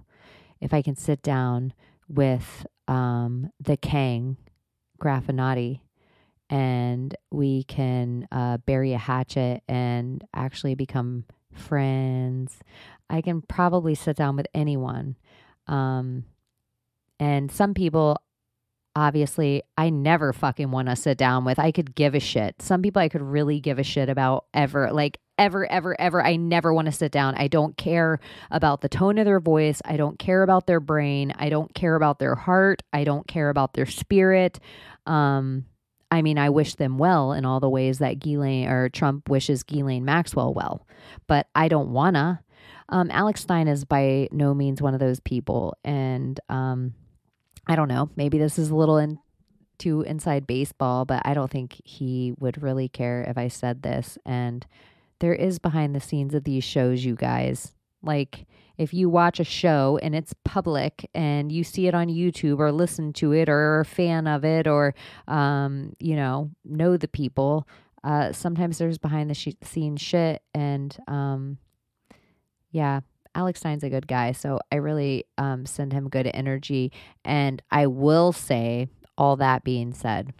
if 0.60 0.72
I 0.72 0.82
can 0.82 0.96
sit 0.96 1.22
down 1.22 1.72
with 2.08 2.66
um, 2.86 3.50
the 3.60 3.76
Kang 3.76 4.36
Graffinati 5.00 5.80
and 6.48 7.14
we 7.30 7.64
can 7.64 8.28
uh, 8.30 8.58
bury 8.58 8.92
a 8.92 8.98
hatchet 8.98 9.62
and 9.66 10.22
actually 10.34 10.74
become 10.74 11.24
friends, 11.52 12.60
I 13.10 13.20
can 13.20 13.42
probably 13.42 13.94
sit 13.94 14.16
down 14.16 14.36
with 14.36 14.46
anyone. 14.54 15.16
Um, 15.66 16.24
and 17.18 17.50
some 17.50 17.74
people, 17.74 18.18
obviously, 18.96 19.62
I 19.76 19.90
never 19.90 20.32
fucking 20.32 20.70
want 20.70 20.88
to 20.88 20.96
sit 20.96 21.18
down 21.18 21.44
with. 21.44 21.58
I 21.58 21.70
could 21.70 21.94
give 21.94 22.14
a 22.14 22.20
shit. 22.20 22.60
Some 22.60 22.82
people 22.82 23.00
I 23.00 23.10
could 23.10 23.22
really 23.22 23.60
give 23.60 23.78
a 23.78 23.84
shit 23.84 24.08
about 24.08 24.46
ever. 24.54 24.90
Like, 24.90 25.20
ever, 25.38 25.70
ever, 25.70 26.00
ever. 26.00 26.24
I 26.24 26.36
never 26.36 26.72
want 26.72 26.86
to 26.86 26.92
sit 26.92 27.12
down. 27.12 27.34
I 27.36 27.46
don't 27.46 27.76
care 27.76 28.18
about 28.50 28.80
the 28.80 28.88
tone 28.88 29.18
of 29.18 29.26
their 29.26 29.38
voice. 29.38 29.82
I 29.84 29.98
don't 29.98 30.18
care 30.18 30.42
about 30.42 30.66
their 30.66 30.80
brain. 30.80 31.32
I 31.36 31.50
don't 31.50 31.72
care 31.74 31.94
about 31.94 32.18
their 32.18 32.34
heart. 32.34 32.82
I 32.92 33.04
don't 33.04 33.28
care 33.28 33.50
about 33.50 33.74
their 33.74 33.86
spirit. 33.86 34.58
Um, 35.04 35.66
I 36.10 36.22
mean, 36.22 36.38
I 36.38 36.48
wish 36.48 36.76
them 36.76 36.96
well 36.96 37.32
in 37.32 37.44
all 37.44 37.60
the 37.60 37.68
ways 37.68 37.98
that 37.98 38.18
Ghislaine 38.18 38.68
or 38.68 38.88
Trump 38.88 39.28
wishes 39.28 39.62
Ghislaine 39.62 40.04
Maxwell 40.04 40.54
well, 40.54 40.86
but 41.26 41.48
I 41.54 41.68
don't 41.68 41.90
wanna. 41.90 42.42
Um, 42.88 43.10
Alex 43.10 43.42
Stein 43.42 43.66
is 43.66 43.84
by 43.84 44.28
no 44.30 44.54
means 44.54 44.80
one 44.80 44.94
of 44.94 45.00
those 45.00 45.18
people, 45.18 45.76
and 45.84 46.38
um, 46.48 46.94
I 47.66 47.76
don't 47.76 47.88
know. 47.88 48.10
Maybe 48.16 48.38
this 48.38 48.58
is 48.58 48.70
a 48.70 48.76
little 48.76 48.98
in, 48.98 49.18
too 49.78 50.02
inside 50.02 50.46
baseball, 50.46 51.04
but 51.04 51.22
I 51.24 51.34
don't 51.34 51.50
think 51.50 51.80
he 51.84 52.34
would 52.38 52.62
really 52.62 52.88
care 52.88 53.22
if 53.22 53.36
I 53.36 53.48
said 53.48 53.82
this. 53.82 54.18
And 54.24 54.66
there 55.18 55.34
is 55.34 55.58
behind 55.58 55.94
the 55.94 56.00
scenes 56.00 56.34
of 56.34 56.44
these 56.44 56.64
shows, 56.64 57.04
you 57.04 57.14
guys. 57.14 57.74
Like, 58.02 58.46
if 58.78 58.92
you 58.92 59.08
watch 59.08 59.40
a 59.40 59.44
show 59.44 59.98
and 60.02 60.14
it's 60.14 60.34
public 60.44 61.08
and 61.14 61.50
you 61.50 61.64
see 61.64 61.86
it 61.86 61.94
on 61.94 62.08
YouTube 62.08 62.58
or 62.58 62.70
listen 62.70 63.12
to 63.14 63.32
it 63.32 63.48
or 63.48 63.56
are 63.56 63.80
a 63.80 63.84
fan 63.84 64.26
of 64.26 64.44
it 64.44 64.66
or, 64.66 64.94
um, 65.26 65.94
you 65.98 66.14
know, 66.14 66.50
know 66.64 66.96
the 66.96 67.08
people, 67.08 67.66
uh, 68.04 68.32
sometimes 68.32 68.78
there's 68.78 68.98
behind 68.98 69.30
the 69.30 69.34
sh- 69.34 69.48
scenes 69.62 70.00
shit. 70.00 70.42
And, 70.54 70.96
um, 71.08 71.58
yeah, 72.70 73.00
Alex 73.36 73.60
Stein's 73.60 73.84
a 73.84 73.90
good 73.90 74.08
guy. 74.08 74.32
So 74.32 74.58
I 74.72 74.76
really 74.76 75.26
um, 75.36 75.66
send 75.66 75.92
him 75.92 76.08
good 76.08 76.28
energy. 76.32 76.90
And 77.24 77.62
I 77.70 77.86
will 77.86 78.32
say, 78.32 78.88
all 79.18 79.36
that 79.36 79.62
being 79.62 79.92
said, 79.92 80.32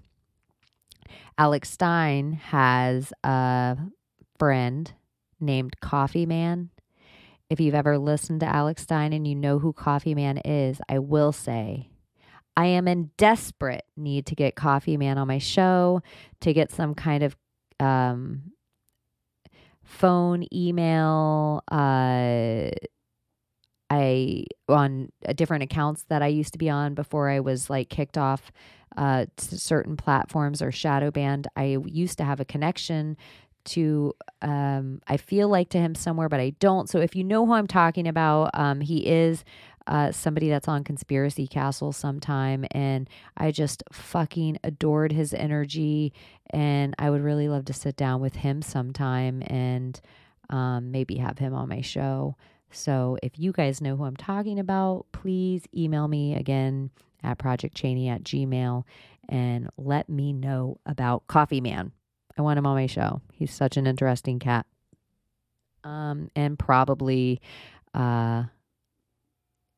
Alex 1.39 1.71
Stein 1.71 2.33
has 2.33 3.13
a 3.23 3.77
friend 4.39 4.93
named 5.39 5.79
Coffee 5.81 6.27
Man. 6.27 6.71
If 7.49 7.61
you've 7.61 7.75
ever 7.75 7.99
listened 7.99 8.41
to 8.41 8.47
Alex 8.47 8.83
Stein 8.83 9.13
and 9.13 9.29
you 9.29 9.35
know 9.35 9.59
who 9.59 9.73
Coffee 9.73 10.15
Man 10.15 10.39
is, 10.39 10.81
I 10.89 10.99
will 10.99 11.33
say 11.33 11.91
I 12.57 12.67
am 12.67 12.89
in 12.89 13.11
desperate 13.19 13.85
need 13.97 14.27
to 14.27 14.35
get 14.35 14.57
Coffee 14.57 14.97
Man 14.97 15.19
on 15.19 15.29
my 15.29 15.39
show 15.39 16.03
to 16.41 16.55
get 16.55 16.73
some 16.73 16.95
kind 16.95 17.23
of 17.23 17.37
um, 17.79 18.53
phone, 19.87 20.47
email, 20.53 21.63
uh, 21.71 22.71
I 23.89 24.45
on 24.69 25.11
uh, 25.27 25.33
different 25.33 25.63
accounts 25.63 26.05
that 26.09 26.23
I 26.23 26.27
used 26.27 26.53
to 26.53 26.59
be 26.59 26.69
on 26.69 26.95
before 26.95 27.31
I 27.31 27.41
was 27.41 27.71
like 27.71 27.89
kicked 27.89 28.19
off 28.19 28.51
uh, 28.97 29.27
certain 29.39 29.97
platforms 29.97 30.61
or 30.61 30.73
shadow 30.73 31.11
banned. 31.11 31.47
I 31.57 31.79
used 31.87 32.19
to 32.19 32.25
have 32.25 32.41
a 32.41 32.45
connection 32.45 33.17
to 33.67 34.15
um, 34.43 35.01
I 35.07 35.17
feel 35.17 35.49
like 35.49 35.69
to 35.71 35.79
him 35.79 35.95
somewhere, 35.95 36.29
but 36.29 36.41
I 36.41 36.51
don't. 36.61 36.89
So 36.89 37.01
if 37.01 37.15
you 37.17 37.25
know 37.25 37.47
who 37.47 37.53
I'm 37.53 37.67
talking 37.67 38.09
about, 38.09 38.51
um, 38.55 38.81
he 38.81 39.07
is 39.07 39.45
uh, 39.87 40.13
somebody 40.13 40.49
that's 40.49 40.69
on 40.69 40.85
Conspiracy 40.85 41.47
Castle 41.47 41.93
sometime, 41.93 42.65
and 42.71 43.09
I 43.37 43.51
just 43.51 43.83
fucking 43.93 44.59
adored 44.65 45.13
his 45.13 45.33
energy, 45.33 46.13
and 46.51 46.95
I 46.99 47.11
would 47.11 47.23
really 47.23 47.49
love 47.49 47.65
to 47.67 47.73
sit 47.73 47.97
down 47.97 48.21
with 48.21 48.37
him 48.37 48.63
sometime 48.63 49.43
and 49.47 50.01
um, 50.51 50.91
maybe 50.91 51.17
have 51.17 51.39
him 51.39 51.55
on 51.55 51.69
my 51.69 51.81
show. 51.81 52.37
So 52.71 53.17
if 53.23 53.39
you 53.39 53.53
guys 53.53 53.81
know 53.81 53.97
who 53.97 54.05
I'm 54.05 54.17
talking 54.17 54.59
about, 54.59 55.07
please 55.13 55.63
email 55.75 56.09
me 56.09 56.35
again 56.35 56.91
at 57.23 57.39
projectchaney 57.39 58.09
at 58.09 58.23
gmail 58.23 58.85
and 59.29 59.71
let 59.77 60.09
me 60.09 60.33
know 60.33 60.79
about 60.87 61.27
Coffee 61.27 61.61
Man. 61.61 61.93
I 62.39 62.43
want 62.43 62.59
him 62.59 62.67
on 62.67 62.75
my 62.75 62.87
show. 62.87 63.23
He's 63.33 63.53
such 63.53 63.77
an 63.77 63.87
interesting 63.87 64.39
cat. 64.39 64.67
Um, 65.85 66.29
and 66.35 66.59
probably, 66.59 67.41
uh, 67.95 68.45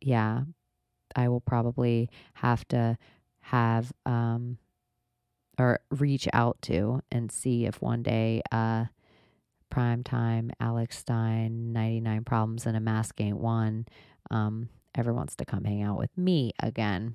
yeah, 0.01 0.43
I 1.17 1.29
will 1.29 1.41
probably 1.41 2.11
have 2.35 2.67
to 2.69 2.99
have, 3.41 3.93
um, 4.07 4.59
or 5.59 5.81
reach 5.91 6.29
out 6.33 6.61
to 6.63 7.03
and 7.11 7.33
see 7.33 7.67
if 7.67 7.83
one 7.83 8.03
day, 8.03 8.43
uh, 8.53 8.87
prime 9.71 10.03
time, 10.03 10.51
Alex 10.61 10.99
Stein, 10.99 11.73
99 11.73 12.25
Problems 12.25 12.67
and 12.67 12.77
a 12.77 12.81
Mask 12.81 13.21
Ain't 13.21 13.39
One, 13.39 13.87
um, 14.31 14.69
ever 14.95 15.13
wants 15.13 15.37
to 15.37 15.45
come 15.45 15.65
hang 15.65 15.83
out 15.83 15.99
with 15.99 16.17
me 16.17 16.53
again. 16.61 17.15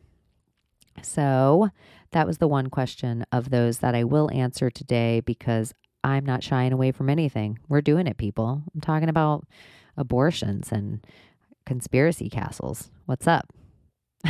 So 1.02 1.70
that 2.12 2.28
was 2.28 2.38
the 2.38 2.48
one 2.48 2.70
question 2.70 3.26
of 3.32 3.50
those 3.50 3.80
that 3.80 3.96
I 3.96 4.04
will 4.04 4.30
answer 4.32 4.70
today 4.70 5.22
because 5.22 5.74
I'm 6.04 6.26
not 6.26 6.44
shying 6.44 6.74
away 6.74 6.92
from 6.92 7.10
anything. 7.10 7.60
We're 7.68 7.82
doing 7.82 8.08
it, 8.08 8.18
people. 8.18 8.64
I'm 8.74 8.82
talking 8.82 9.10
about 9.10 9.46
abortions 9.98 10.72
and 10.72 11.06
conspiracy 11.66 12.30
castles. 12.30 12.92
What's 13.06 13.28
up? 13.28 13.52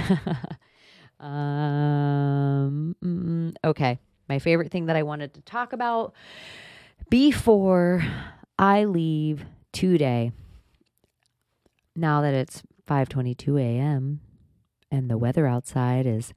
um, 1.19 2.95
okay. 3.63 3.99
My 4.29 4.39
favorite 4.39 4.71
thing 4.71 4.85
that 4.87 4.95
I 4.95 5.03
wanted 5.03 5.33
to 5.35 5.41
talk 5.41 5.73
about 5.73 6.13
before 7.09 8.03
I 8.57 8.85
leave 8.85 9.45
today. 9.71 10.31
Now 11.95 12.21
that 12.21 12.33
it's 12.33 12.63
5:22 12.87 13.59
a.m. 13.59 14.21
and 14.91 15.09
the 15.09 15.17
weather 15.17 15.45
outside 15.45 16.05
is 16.05 16.33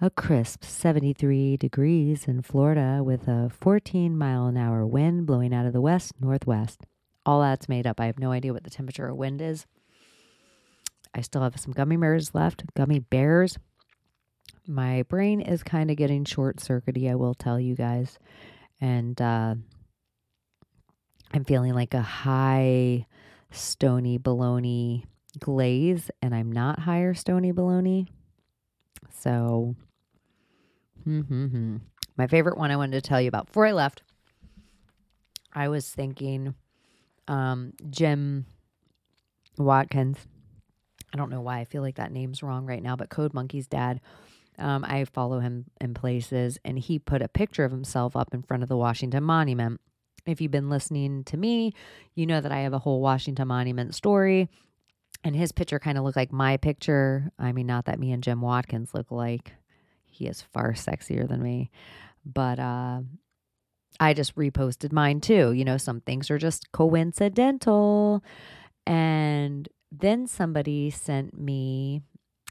a 0.00 0.10
crisp 0.10 0.64
73 0.64 1.56
degrees 1.56 2.26
in 2.26 2.42
Florida 2.42 3.02
with 3.04 3.28
a 3.28 3.48
14 3.50 4.16
mile 4.16 4.46
an 4.46 4.56
hour 4.56 4.84
wind 4.84 5.26
blowing 5.26 5.54
out 5.54 5.66
of 5.66 5.72
the 5.72 5.80
west 5.80 6.14
northwest. 6.20 6.84
All 7.24 7.40
that's 7.40 7.68
made 7.68 7.86
up. 7.86 8.00
I 8.00 8.06
have 8.06 8.18
no 8.18 8.32
idea 8.32 8.52
what 8.52 8.64
the 8.64 8.70
temperature 8.70 9.06
of 9.06 9.16
wind 9.16 9.40
is. 9.40 9.66
I 11.14 11.20
still 11.20 11.42
have 11.42 11.58
some 11.58 11.72
gummy 11.72 11.96
bears 11.96 12.34
left, 12.34 12.64
gummy 12.74 13.00
bears. 13.00 13.58
My 14.66 15.02
brain 15.04 15.40
is 15.40 15.62
kind 15.62 15.90
of 15.90 15.96
getting 15.96 16.24
short 16.24 16.56
circuity, 16.58 17.10
I 17.10 17.14
will 17.14 17.34
tell 17.34 17.58
you 17.58 17.74
guys. 17.74 18.18
And 18.80 19.20
uh, 19.20 19.54
I'm 21.32 21.44
feeling 21.44 21.74
like 21.74 21.94
a 21.94 22.02
high 22.02 23.06
stony 23.50 24.18
baloney 24.18 25.04
glaze, 25.38 26.10
and 26.20 26.34
I'm 26.34 26.50
not 26.52 26.80
higher 26.80 27.14
stony 27.14 27.52
baloney. 27.52 28.08
So 29.10 29.76
Mm-hmm. 31.06 31.76
My 32.16 32.26
favorite 32.26 32.58
one 32.58 32.70
I 32.70 32.76
wanted 32.76 33.02
to 33.02 33.08
tell 33.08 33.20
you 33.20 33.28
about 33.28 33.46
before 33.46 33.66
I 33.66 33.72
left, 33.72 34.02
I 35.52 35.68
was 35.68 35.88
thinking 35.88 36.54
um, 37.28 37.72
Jim 37.90 38.46
Watkins. 39.58 40.18
I 41.12 41.16
don't 41.16 41.30
know 41.30 41.40
why 41.40 41.58
I 41.58 41.64
feel 41.64 41.82
like 41.82 41.96
that 41.96 42.12
name's 42.12 42.42
wrong 42.42 42.66
right 42.66 42.82
now, 42.82 42.96
but 42.96 43.10
Code 43.10 43.34
Monkey's 43.34 43.66
dad. 43.66 44.00
Um, 44.58 44.84
I 44.86 45.04
follow 45.04 45.40
him 45.40 45.66
in 45.80 45.94
places, 45.94 46.58
and 46.64 46.78
he 46.78 46.98
put 46.98 47.22
a 47.22 47.28
picture 47.28 47.64
of 47.64 47.72
himself 47.72 48.16
up 48.16 48.34
in 48.34 48.42
front 48.42 48.62
of 48.62 48.68
the 48.68 48.76
Washington 48.76 49.24
Monument. 49.24 49.80
If 50.26 50.40
you've 50.40 50.52
been 50.52 50.70
listening 50.70 51.24
to 51.24 51.36
me, 51.36 51.74
you 52.14 52.26
know 52.26 52.40
that 52.40 52.52
I 52.52 52.60
have 52.60 52.72
a 52.72 52.78
whole 52.78 53.00
Washington 53.00 53.48
Monument 53.48 53.94
story, 53.94 54.48
and 55.24 55.34
his 55.34 55.52
picture 55.52 55.78
kind 55.78 55.98
of 55.98 56.04
looked 56.04 56.16
like 56.16 56.32
my 56.32 56.56
picture. 56.56 57.30
I 57.38 57.52
mean, 57.52 57.66
not 57.66 57.86
that 57.86 57.98
me 57.98 58.12
and 58.12 58.22
Jim 58.22 58.40
Watkins 58.40 58.94
look 58.94 59.10
like 59.10 59.52
he 60.04 60.26
is 60.26 60.42
far 60.42 60.72
sexier 60.72 61.26
than 61.26 61.42
me. 61.42 61.70
But 62.24 62.58
uh, 62.58 63.00
I 63.98 64.14
just 64.14 64.36
reposted 64.36 64.92
mine 64.92 65.20
too. 65.20 65.52
You 65.52 65.64
know, 65.64 65.76
some 65.76 66.00
things 66.00 66.30
are 66.30 66.38
just 66.38 66.70
coincidental. 66.72 68.22
And 68.86 69.68
then 70.00 70.26
somebody 70.26 70.90
sent 70.90 71.38
me 71.38 72.02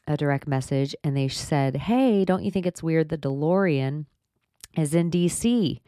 a 0.07 0.17
direct 0.17 0.47
message 0.47 0.95
and 1.03 1.15
they 1.15 1.27
said, 1.27 1.75
Hey, 1.75 2.25
don't 2.25 2.43
you 2.43 2.51
think 2.51 2.65
it's 2.65 2.83
weird 2.83 3.09
the 3.09 3.17
DeLorean 3.17 4.05
is 4.77 4.95
in 4.95 5.11
DC 5.11 5.79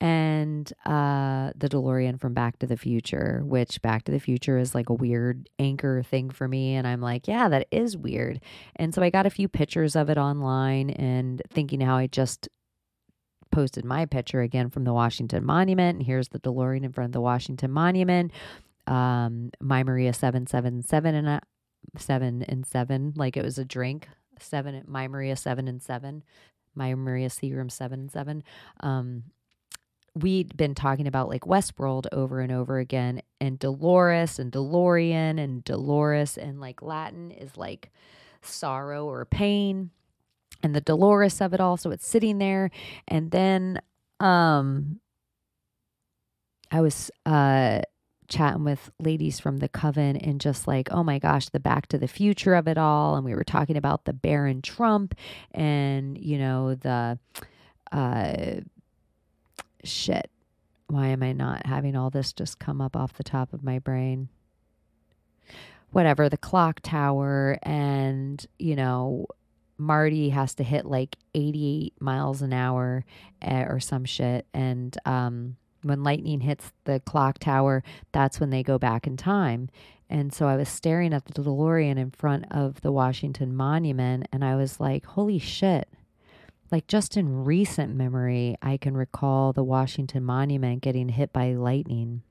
and 0.00 0.72
uh, 0.86 1.52
the 1.54 1.68
DeLorean 1.68 2.18
from 2.18 2.32
Back 2.32 2.58
to 2.60 2.66
the 2.66 2.76
Future, 2.76 3.42
which 3.44 3.82
Back 3.82 4.04
to 4.04 4.12
the 4.12 4.18
Future 4.18 4.56
is 4.58 4.74
like 4.74 4.88
a 4.88 4.94
weird 4.94 5.48
anchor 5.58 6.02
thing 6.02 6.30
for 6.30 6.48
me. 6.48 6.74
And 6.74 6.86
I'm 6.86 7.00
like, 7.00 7.28
yeah, 7.28 7.48
that 7.48 7.66
is 7.70 7.96
weird. 7.96 8.40
And 8.76 8.94
so 8.94 9.02
I 9.02 9.10
got 9.10 9.26
a 9.26 9.30
few 9.30 9.48
pictures 9.48 9.94
of 9.94 10.08
it 10.08 10.18
online 10.18 10.90
and 10.90 11.42
thinking 11.50 11.80
how 11.80 11.96
I 11.96 12.06
just 12.06 12.48
posted 13.50 13.84
my 13.84 14.06
picture 14.06 14.40
again 14.40 14.70
from 14.70 14.84
the 14.84 14.94
Washington 14.94 15.44
Monument. 15.44 15.98
And 15.98 16.06
here's 16.06 16.28
the 16.28 16.40
DeLorean 16.40 16.84
in 16.84 16.92
front 16.92 17.10
of 17.10 17.12
the 17.12 17.20
Washington 17.20 17.70
Monument. 17.70 18.32
Um, 18.86 19.50
My 19.60 19.82
Maria 19.82 20.12
777 20.12 21.14
and 21.14 21.28
a, 21.28 21.40
7 21.96 22.42
and 22.42 22.66
7, 22.66 23.12
like 23.16 23.36
it 23.36 23.44
was 23.44 23.58
a 23.58 23.64
drink. 23.64 24.08
7 24.38 24.82
My 24.86 25.08
Maria 25.08 25.36
7 25.36 25.68
and 25.68 25.82
7 25.82 26.22
my 26.74 26.94
Maria 26.94 27.28
Seagram 27.28 27.70
7 27.70 28.00
and 28.00 28.10
7. 28.10 28.42
Um, 28.80 29.24
we'd 30.14 30.56
been 30.56 30.74
talking 30.74 31.06
about 31.06 31.28
like 31.28 31.42
Westworld 31.42 32.06
over 32.12 32.40
and 32.40 32.52
over 32.52 32.78
again, 32.78 33.22
and 33.40 33.58
Dolores 33.58 34.38
and 34.38 34.52
DeLorean 34.52 35.38
and 35.42 35.64
Dolores, 35.64 36.36
and 36.36 36.60
like 36.60 36.82
Latin 36.82 37.30
is 37.30 37.56
like 37.56 37.90
sorrow 38.42 39.06
or 39.06 39.24
pain, 39.24 39.90
and 40.62 40.74
the 40.74 40.80
Dolores 40.80 41.40
of 41.40 41.54
it 41.54 41.60
all. 41.60 41.76
So 41.76 41.90
it's 41.90 42.06
sitting 42.06 42.38
there, 42.38 42.70
and 43.08 43.30
then 43.30 43.80
um, 44.20 45.00
I 46.70 46.80
was 46.80 47.10
uh 47.26 47.82
chatting 48.32 48.64
with 48.64 48.90
ladies 48.98 49.38
from 49.38 49.58
the 49.58 49.68
coven 49.68 50.16
and 50.16 50.40
just 50.40 50.66
like 50.66 50.88
oh 50.90 51.04
my 51.04 51.18
gosh 51.18 51.48
the 51.50 51.60
back 51.60 51.86
to 51.86 51.98
the 51.98 52.08
future 52.08 52.54
of 52.54 52.66
it 52.66 52.78
all 52.78 53.16
and 53.16 53.24
we 53.24 53.34
were 53.34 53.44
talking 53.44 53.76
about 53.76 54.04
the 54.04 54.12
baron 54.12 54.62
trump 54.62 55.14
and 55.52 56.18
you 56.18 56.38
know 56.38 56.74
the 56.74 57.18
uh 57.92 58.60
shit. 59.84 60.30
Why 60.88 61.08
am 61.08 61.22
I 61.22 61.32
not 61.32 61.66
having 61.66 61.96
all 61.96 62.10
this 62.10 62.32
just 62.32 62.58
come 62.58 62.80
up 62.80 62.96
off 62.96 63.14
the 63.14 63.24
top 63.24 63.52
of 63.52 63.62
my 63.62 63.78
brain? 63.78 64.28
Whatever, 65.90 66.28
the 66.28 66.38
clock 66.38 66.80
tower, 66.80 67.58
and, 67.62 68.44
you 68.58 68.76
know, 68.76 69.26
Marty 69.78 70.30
has 70.30 70.54
to 70.54 70.64
hit 70.64 70.86
like 70.86 71.16
88 71.34 72.00
miles 72.00 72.40
an 72.42 72.52
hour 72.52 73.04
eh, 73.42 73.64
or 73.64 73.80
some 73.80 74.04
shit. 74.04 74.46
And 74.54 74.96
um, 75.04 75.56
when 75.82 76.02
lightning 76.02 76.40
hits 76.40 76.72
the 76.84 77.00
clock 77.00 77.38
tower, 77.38 77.82
that's 78.12 78.40
when 78.40 78.50
they 78.50 78.62
go 78.62 78.78
back 78.78 79.06
in 79.06 79.16
time. 79.16 79.68
And 80.08 80.32
so 80.32 80.46
I 80.46 80.56
was 80.56 80.68
staring 80.68 81.14
at 81.14 81.24
the 81.24 81.42
DeLorean 81.42 81.96
in 81.96 82.10
front 82.10 82.44
of 82.50 82.80
the 82.82 82.92
Washington 82.92 83.54
Monument, 83.54 84.28
and 84.32 84.44
I 84.44 84.56
was 84.56 84.78
like, 84.78 85.06
holy 85.06 85.38
shit 85.38 85.88
like 86.72 86.86
just 86.86 87.16
in 87.16 87.44
recent 87.44 87.94
memory, 87.94 88.56
I 88.62 88.78
can 88.78 88.96
recall 88.96 89.52
the 89.52 89.62
Washington 89.62 90.24
Monument 90.24 90.80
getting 90.80 91.10
hit 91.10 91.32
by 91.32 91.52
lightning. 91.52 92.22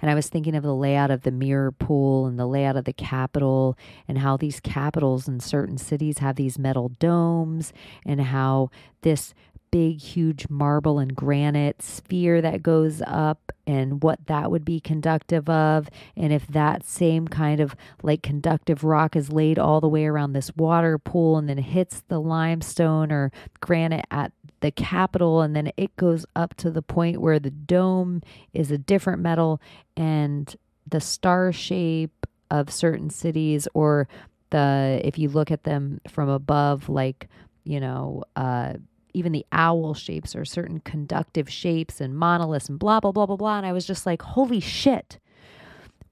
And 0.00 0.08
I 0.08 0.14
was 0.14 0.28
thinking 0.28 0.54
of 0.54 0.62
the 0.62 0.74
layout 0.74 1.10
of 1.10 1.22
the 1.22 1.32
mirror 1.32 1.72
pool 1.72 2.26
and 2.26 2.38
the 2.38 2.46
layout 2.46 2.76
of 2.76 2.84
the 2.84 2.92
Capitol, 2.92 3.76
and 4.06 4.18
how 4.18 4.36
these 4.36 4.60
capitals 4.60 5.26
in 5.26 5.40
certain 5.40 5.78
cities 5.78 6.18
have 6.18 6.36
these 6.36 6.60
metal 6.60 6.90
domes, 7.00 7.72
and 8.06 8.20
how 8.20 8.70
this 9.02 9.34
big, 9.70 10.00
huge 10.00 10.48
marble 10.48 10.98
and 10.98 11.14
granite 11.14 11.82
sphere 11.82 12.40
that 12.40 12.62
goes 12.62 13.02
up 13.06 13.52
and 13.66 14.02
what 14.02 14.26
that 14.26 14.50
would 14.50 14.64
be 14.64 14.80
conductive 14.80 15.48
of. 15.48 15.88
And 16.16 16.32
if 16.32 16.46
that 16.48 16.84
same 16.84 17.28
kind 17.28 17.60
of 17.60 17.76
like 18.02 18.22
conductive 18.22 18.84
rock 18.84 19.16
is 19.16 19.32
laid 19.32 19.58
all 19.58 19.80
the 19.80 19.88
way 19.88 20.06
around 20.06 20.32
this 20.32 20.54
water 20.56 20.98
pool 20.98 21.36
and 21.36 21.48
then 21.48 21.58
hits 21.58 22.02
the 22.08 22.20
limestone 22.20 23.12
or 23.12 23.30
granite 23.60 24.06
at 24.10 24.32
the 24.60 24.70
capital, 24.70 25.40
and 25.40 25.54
then 25.54 25.70
it 25.76 25.94
goes 25.96 26.26
up 26.34 26.54
to 26.56 26.70
the 26.70 26.82
point 26.82 27.20
where 27.20 27.38
the 27.38 27.50
dome 27.50 28.22
is 28.52 28.70
a 28.70 28.78
different 28.78 29.22
metal 29.22 29.60
and 29.96 30.56
the 30.86 31.00
star 31.00 31.52
shape 31.52 32.26
of 32.50 32.72
certain 32.72 33.10
cities 33.10 33.68
or 33.74 34.08
the 34.50 35.00
if 35.04 35.18
you 35.18 35.28
look 35.28 35.50
at 35.50 35.64
them 35.64 36.00
from 36.08 36.28
above 36.28 36.88
like 36.88 37.28
you 37.64 37.78
know 37.78 38.24
uh 38.36 38.72
even 39.14 39.32
the 39.32 39.46
owl 39.52 39.94
shapes 39.94 40.34
or 40.34 40.44
certain 40.44 40.80
conductive 40.80 41.48
shapes 41.50 42.00
and 42.00 42.16
monoliths 42.16 42.68
and 42.68 42.78
blah, 42.78 43.00
blah, 43.00 43.12
blah, 43.12 43.26
blah, 43.26 43.36
blah. 43.36 43.58
And 43.58 43.66
I 43.66 43.72
was 43.72 43.86
just 43.86 44.06
like, 44.06 44.22
holy 44.22 44.60
shit. 44.60 45.18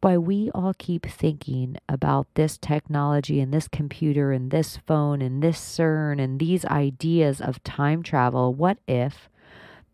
Why 0.00 0.18
we 0.18 0.52
all 0.54 0.72
keep 0.78 1.04
thinking 1.04 1.78
about 1.88 2.28
this 2.34 2.58
technology 2.58 3.40
and 3.40 3.52
this 3.52 3.66
computer 3.66 4.30
and 4.30 4.52
this 4.52 4.76
phone 4.86 5.20
and 5.20 5.42
this 5.42 5.58
CERN 5.58 6.22
and 6.22 6.38
these 6.38 6.64
ideas 6.66 7.40
of 7.40 7.60
time 7.64 8.04
travel. 8.04 8.54
What 8.54 8.78
if 8.86 9.28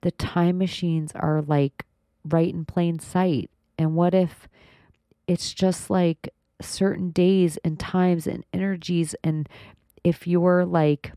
the 0.03 0.11
time 0.11 0.59
machines 0.59 1.13
are 1.15 1.41
like 1.41 1.87
right 2.29 2.53
in 2.53 2.67
plain 2.67 2.99
sight? 2.99 3.49
And 3.79 3.95
what 3.95 4.13
if 4.13 4.49
it's 5.27 5.55
just 5.55 5.89
like 5.89 6.29
certain 6.61 7.09
days 7.11 7.57
and 7.65 7.81
times 7.81 8.27
and 8.27 8.45
energies? 8.53 9.15
And 9.25 9.49
if 10.05 10.27
you're 10.27 10.67
like, 10.67 11.13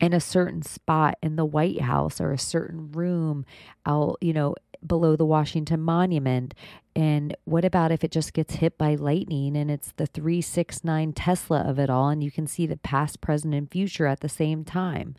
in 0.00 0.12
a 0.12 0.20
certain 0.20 0.62
spot 0.62 1.16
in 1.22 1.36
the 1.36 1.44
White 1.44 1.80
House 1.80 2.20
or 2.20 2.32
a 2.32 2.38
certain 2.38 2.92
room 2.92 3.44
out, 3.86 4.18
you 4.20 4.32
know, 4.32 4.54
below 4.86 5.16
the 5.16 5.26
Washington 5.26 5.80
Monument. 5.80 6.54
And 6.94 7.36
what 7.44 7.64
about 7.64 7.92
if 7.92 8.04
it 8.04 8.10
just 8.10 8.32
gets 8.32 8.56
hit 8.56 8.78
by 8.78 8.94
lightning 8.94 9.56
and 9.56 9.70
it's 9.70 9.92
the 9.96 10.06
369 10.06 11.12
Tesla 11.12 11.60
of 11.62 11.78
it 11.78 11.90
all 11.90 12.08
and 12.08 12.22
you 12.22 12.30
can 12.30 12.46
see 12.46 12.66
the 12.66 12.76
past, 12.76 13.20
present, 13.20 13.54
and 13.54 13.70
future 13.70 14.06
at 14.06 14.20
the 14.20 14.28
same 14.28 14.64
time? 14.64 15.16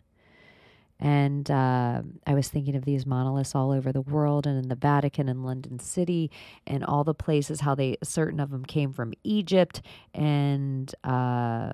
And 0.98 1.50
uh, 1.50 2.02
I 2.26 2.34
was 2.34 2.48
thinking 2.48 2.76
of 2.76 2.84
these 2.84 3.06
monoliths 3.06 3.54
all 3.54 3.70
over 3.70 3.90
the 3.90 4.02
world 4.02 4.46
and 4.46 4.62
in 4.62 4.68
the 4.68 4.74
Vatican 4.74 5.30
and 5.30 5.44
London 5.44 5.78
City 5.78 6.30
and 6.66 6.84
all 6.84 7.04
the 7.04 7.14
places, 7.14 7.60
how 7.60 7.74
they, 7.74 7.96
certain 8.02 8.38
of 8.38 8.50
them 8.50 8.66
came 8.66 8.92
from 8.92 9.14
Egypt. 9.24 9.80
And 10.12 10.94
uh, 11.02 11.72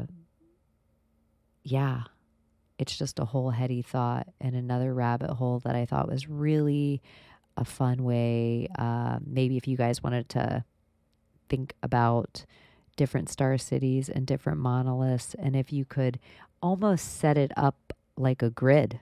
yeah 1.64 2.02
it's 2.78 2.96
just 2.96 3.18
a 3.18 3.24
whole 3.24 3.50
heady 3.50 3.82
thought 3.82 4.28
and 4.40 4.54
another 4.54 4.92
rabbit 4.92 5.30
hole 5.30 5.60
that 5.60 5.74
I 5.74 5.86
thought 5.86 6.08
was 6.08 6.28
really 6.28 7.02
a 7.56 7.64
fun 7.64 8.04
way. 8.04 8.68
Uh, 8.78 9.18
maybe 9.24 9.56
if 9.56 9.66
you 9.66 9.76
guys 9.76 10.02
wanted 10.02 10.28
to 10.30 10.64
think 11.48 11.74
about 11.82 12.44
different 12.96 13.28
star 13.28 13.56
cities 13.58 14.08
and 14.08 14.26
different 14.26 14.58
monoliths, 14.58 15.34
and 15.38 15.54
if 15.56 15.72
you 15.72 15.84
could 15.84 16.18
almost 16.62 17.18
set 17.18 17.38
it 17.38 17.52
up 17.56 17.92
like 18.16 18.42
a 18.42 18.50
grid 18.50 19.00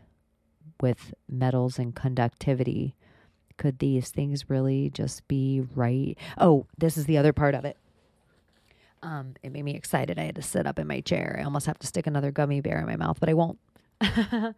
with 0.81 1.15
metals 1.29 1.79
and 1.79 1.95
conductivity. 1.95 2.95
Could 3.57 3.79
these 3.79 4.11
things 4.11 4.51
really 4.51 4.91
just 4.91 5.27
be 5.29 5.63
right? 5.75 6.17
Oh, 6.39 6.67
this 6.77 6.97
is 6.97 7.07
the 7.07 7.17
other 7.17 7.33
part 7.33 7.55
of 7.55 7.65
it. 7.65 7.77
Um, 9.03 9.35
it 9.43 9.53
made 9.53 9.65
me 9.65 9.75
excited. 9.75 10.19
I 10.19 10.25
had 10.25 10.35
to 10.37 10.43
sit 10.43 10.67
up 10.67 10.79
in 10.79 10.87
my 10.87 11.01
chair. 11.01 11.37
I 11.39 11.45
almost 11.45 11.67
have 11.67 11.79
to 11.81 11.87
stick 11.87 12.07
another 12.07 12.33
gummy 12.33 12.61
bear 12.61 12.79
in 12.79 12.87
my 12.87 12.97
mouth, 12.97 13.21
but 13.21 13.29
I 13.29 13.35
won't. 13.35 13.59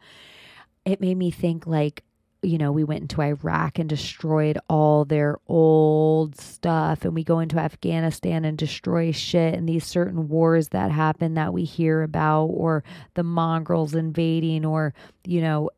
it 0.85 1.01
made 1.01 1.17
me 1.17 1.31
think 1.31 1.67
like, 1.67 2.03
you 2.43 2.59
know, 2.59 2.71
we 2.71 2.85
went 2.85 3.03
into 3.03 3.23
Iraq 3.23 3.79
and 3.79 3.89
destroyed 3.89 4.59
all 4.69 5.05
their 5.05 5.39
old 5.49 6.39
stuff, 6.39 7.05
and 7.05 7.15
we 7.15 7.25
go 7.25 7.41
into 7.41 7.59
Afghanistan 7.59 8.45
and 8.45 8.57
destroy 8.57 9.11
shit, 9.11 9.55
and 9.55 9.69
these 9.69 9.85
certain 9.85 10.29
wars 10.29 10.69
that 10.69 10.91
happen 10.93 11.35
that 11.35 11.53
we 11.53 11.65
hear 11.65 12.03
about, 12.03 12.45
or 12.45 12.85
the 13.15 13.25
mongrels 13.25 13.95
invading, 13.95 14.65
or, 14.65 14.95
you 15.25 15.41
know, 15.41 15.71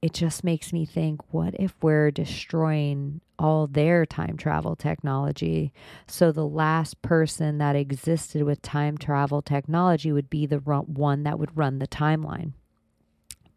it 0.00 0.12
just 0.12 0.42
makes 0.44 0.72
me 0.72 0.84
think 0.84 1.20
what 1.32 1.54
if 1.58 1.74
we're 1.80 2.10
destroying 2.10 3.20
all 3.38 3.66
their 3.66 4.04
time 4.04 4.36
travel 4.36 4.76
technology? 4.76 5.72
So 6.06 6.30
the 6.30 6.46
last 6.46 7.00
person 7.02 7.58
that 7.58 7.76
existed 7.76 8.42
with 8.42 8.62
time 8.62 8.98
travel 8.98 9.42
technology 9.42 10.12
would 10.12 10.28
be 10.28 10.46
the 10.46 10.58
one 10.58 11.22
that 11.22 11.38
would 11.38 11.56
run 11.56 11.78
the 11.78 11.88
timeline. 11.88 12.52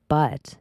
But 0.08 0.58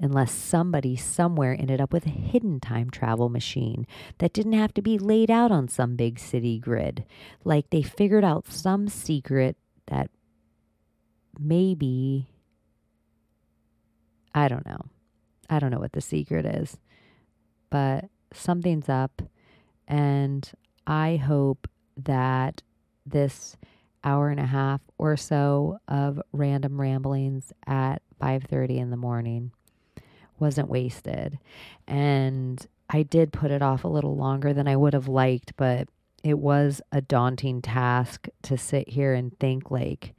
unless 0.00 0.32
somebody 0.32 0.96
somewhere 0.96 1.56
ended 1.58 1.80
up 1.80 1.92
with 1.92 2.06
a 2.06 2.10
hidden 2.10 2.60
time 2.60 2.90
travel 2.90 3.28
machine 3.28 3.86
that 4.18 4.32
didn't 4.32 4.52
have 4.52 4.72
to 4.74 4.82
be 4.82 4.98
laid 4.98 5.30
out 5.30 5.50
on 5.50 5.68
some 5.68 5.96
big 5.96 6.18
city 6.18 6.58
grid, 6.58 7.04
like 7.44 7.70
they 7.70 7.82
figured 7.82 8.24
out 8.24 8.46
some 8.48 8.88
secret 8.88 9.56
that 9.86 10.10
maybe, 11.38 12.28
I 14.34 14.48
don't 14.48 14.66
know 14.66 14.86
I 15.50 15.58
don't 15.58 15.70
know 15.70 15.78
what 15.78 15.92
the 15.92 16.00
secret 16.00 16.44
is, 16.44 16.76
but 17.70 18.06
something's 18.32 18.88
up. 18.88 19.22
And 19.86 20.50
I 20.86 21.16
hope 21.16 21.68
that 21.96 22.62
this 23.06 23.56
hour 24.04 24.28
and 24.28 24.38
a 24.38 24.46
half 24.46 24.80
or 24.98 25.16
so 25.16 25.78
of 25.88 26.20
random 26.32 26.80
ramblings 26.80 27.52
at 27.66 28.02
5:30 28.18 28.78
in 28.78 28.90
the 28.90 28.96
morning 28.96 29.52
wasn't 30.38 30.68
wasted. 30.68 31.38
And 31.86 32.64
I 32.90 33.02
did 33.02 33.32
put 33.32 33.50
it 33.50 33.62
off 33.62 33.84
a 33.84 33.88
little 33.88 34.16
longer 34.16 34.52
than 34.52 34.68
I 34.68 34.76
would 34.76 34.94
have 34.94 35.08
liked, 35.08 35.54
but 35.56 35.88
it 36.22 36.38
was 36.38 36.80
a 36.92 37.00
daunting 37.00 37.62
task 37.62 38.28
to 38.42 38.58
sit 38.58 38.88
here 38.90 39.14
and 39.14 39.38
think 39.38 39.70
like 39.70 40.14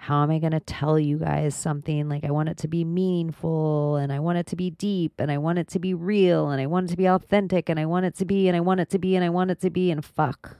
how 0.00 0.22
am 0.22 0.30
I 0.30 0.38
going 0.38 0.52
to 0.52 0.60
tell 0.60 0.96
you 0.96 1.18
guys 1.18 1.56
something? 1.56 2.08
Like, 2.08 2.24
I 2.24 2.30
want 2.30 2.48
it 2.48 2.56
to 2.58 2.68
be 2.68 2.84
meaningful 2.84 3.96
and 3.96 4.12
I 4.12 4.20
want 4.20 4.38
it 4.38 4.46
to 4.46 4.56
be 4.56 4.70
deep 4.70 5.14
and 5.18 5.28
I 5.28 5.38
want 5.38 5.58
it 5.58 5.66
to 5.70 5.80
be 5.80 5.92
real 5.92 6.50
and 6.50 6.62
I 6.62 6.66
want 6.66 6.86
it 6.86 6.90
to 6.90 6.96
be 6.96 7.06
authentic 7.06 7.68
and 7.68 7.80
I 7.80 7.84
want 7.84 8.06
it 8.06 8.14
to 8.16 8.24
be 8.24 8.46
and 8.46 8.56
I 8.56 8.60
want 8.60 8.78
it 8.78 8.90
to 8.90 8.98
be 8.98 9.16
and 9.16 9.24
I 9.24 9.28
want 9.28 9.50
it 9.50 9.60
to 9.62 9.70
be. 9.70 9.90
And 9.90 10.04
fuck, 10.04 10.56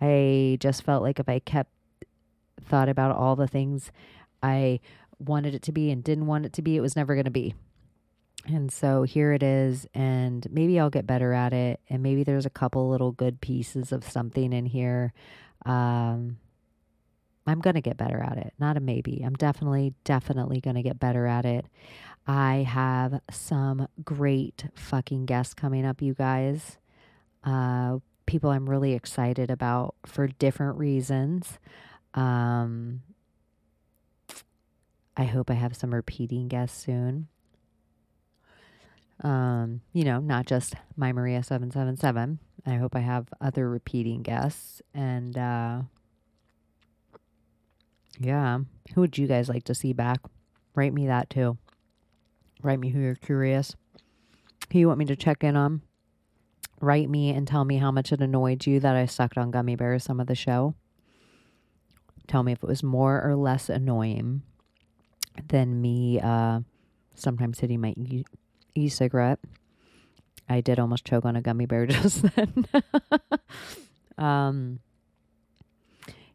I 0.00 0.58
just 0.60 0.82
felt 0.82 1.04
like 1.04 1.20
if 1.20 1.28
I 1.28 1.38
kept 1.38 1.70
thought 2.60 2.88
about 2.88 3.14
all 3.14 3.36
the 3.36 3.46
things 3.46 3.92
I 4.42 4.80
wanted 5.18 5.54
it 5.54 5.62
to 5.62 5.72
be 5.72 5.90
and 5.90 6.04
didn't 6.04 6.26
want 6.26 6.46
it 6.46 6.52
to 6.54 6.62
be, 6.62 6.76
it 6.76 6.80
was 6.80 6.96
never 6.96 7.14
going 7.14 7.24
to 7.24 7.30
be. 7.30 7.54
And 8.46 8.70
so 8.70 9.02
here 9.02 9.32
it 9.32 9.42
is, 9.42 9.86
and 9.92 10.46
maybe 10.50 10.78
I'll 10.78 10.90
get 10.90 11.06
better 11.06 11.32
at 11.32 11.52
it. 11.52 11.80
And 11.90 12.02
maybe 12.02 12.22
there's 12.22 12.46
a 12.46 12.50
couple 12.50 12.88
little 12.88 13.12
good 13.12 13.40
pieces 13.40 13.90
of 13.90 14.08
something 14.08 14.52
in 14.52 14.66
here. 14.66 15.12
Um, 15.64 16.38
I'm 17.46 17.60
going 17.60 17.74
to 17.74 17.80
get 17.80 17.96
better 17.96 18.22
at 18.22 18.38
it. 18.38 18.54
Not 18.58 18.76
a 18.76 18.80
maybe. 18.80 19.22
I'm 19.24 19.34
definitely, 19.34 19.94
definitely 20.04 20.60
going 20.60 20.76
to 20.76 20.82
get 20.82 21.00
better 21.00 21.26
at 21.26 21.44
it. 21.44 21.66
I 22.26 22.66
have 22.68 23.20
some 23.30 23.88
great 24.04 24.66
fucking 24.74 25.26
guests 25.26 25.54
coming 25.54 25.84
up, 25.84 26.02
you 26.02 26.14
guys. 26.14 26.78
Uh, 27.44 27.98
people 28.26 28.50
I'm 28.50 28.68
really 28.68 28.94
excited 28.94 29.50
about 29.50 29.94
for 30.04 30.26
different 30.26 30.78
reasons. 30.78 31.58
Um, 32.14 33.02
I 35.16 35.24
hope 35.24 35.50
I 35.50 35.54
have 35.54 35.76
some 35.76 35.94
repeating 35.94 36.48
guests 36.48 36.84
soon. 36.84 37.28
Um, 39.22 39.80
you 39.92 40.04
know, 40.04 40.20
not 40.20 40.46
just 40.46 40.74
my 40.96 41.12
Maria 41.12 41.42
777. 41.42 42.38
I 42.66 42.74
hope 42.74 42.94
I 42.94 43.00
have 43.00 43.28
other 43.40 43.70
repeating 43.70 44.22
guests 44.22 44.82
and 44.92 45.38
uh 45.38 45.82
yeah, 48.18 48.58
who 48.94 49.02
would 49.02 49.18
you 49.18 49.26
guys 49.26 49.48
like 49.48 49.64
to 49.64 49.74
see 49.74 49.92
back? 49.92 50.20
Write 50.74 50.94
me 50.94 51.06
that 51.06 51.30
too. 51.30 51.58
Write 52.62 52.80
me 52.80 52.90
who 52.90 53.00
you're 53.00 53.14
curious. 53.14 53.76
Who 54.72 54.78
you 54.78 54.88
want 54.88 54.98
me 54.98 55.04
to 55.06 55.16
check 55.16 55.44
in 55.44 55.56
on. 55.56 55.82
Write 56.80 57.08
me 57.08 57.30
and 57.30 57.46
tell 57.46 57.64
me 57.64 57.76
how 57.76 57.90
much 57.90 58.12
it 58.12 58.20
annoyed 58.20 58.66
you 58.66 58.80
that 58.80 58.96
I 58.96 59.06
sucked 59.06 59.38
on 59.38 59.50
gummy 59.50 59.76
bears 59.76 60.04
some 60.04 60.20
of 60.20 60.26
the 60.26 60.34
show. 60.34 60.74
Tell 62.26 62.42
me 62.42 62.52
if 62.52 62.62
it 62.62 62.68
was 62.68 62.82
more 62.82 63.22
or 63.22 63.36
less 63.36 63.68
annoying 63.68 64.42
than 65.48 65.80
me 65.80 66.20
uh, 66.20 66.60
sometimes 67.14 67.60
hitting 67.60 67.80
my 67.80 67.94
e, 68.74 68.88
cigarette. 68.88 69.38
I 70.48 70.60
did 70.60 70.78
almost 70.78 71.04
choke 71.04 71.24
on 71.24 71.36
a 71.36 71.42
gummy 71.42 71.66
bear 71.66 71.86
just 71.86 72.22
then. 72.22 72.66
um, 74.18 74.80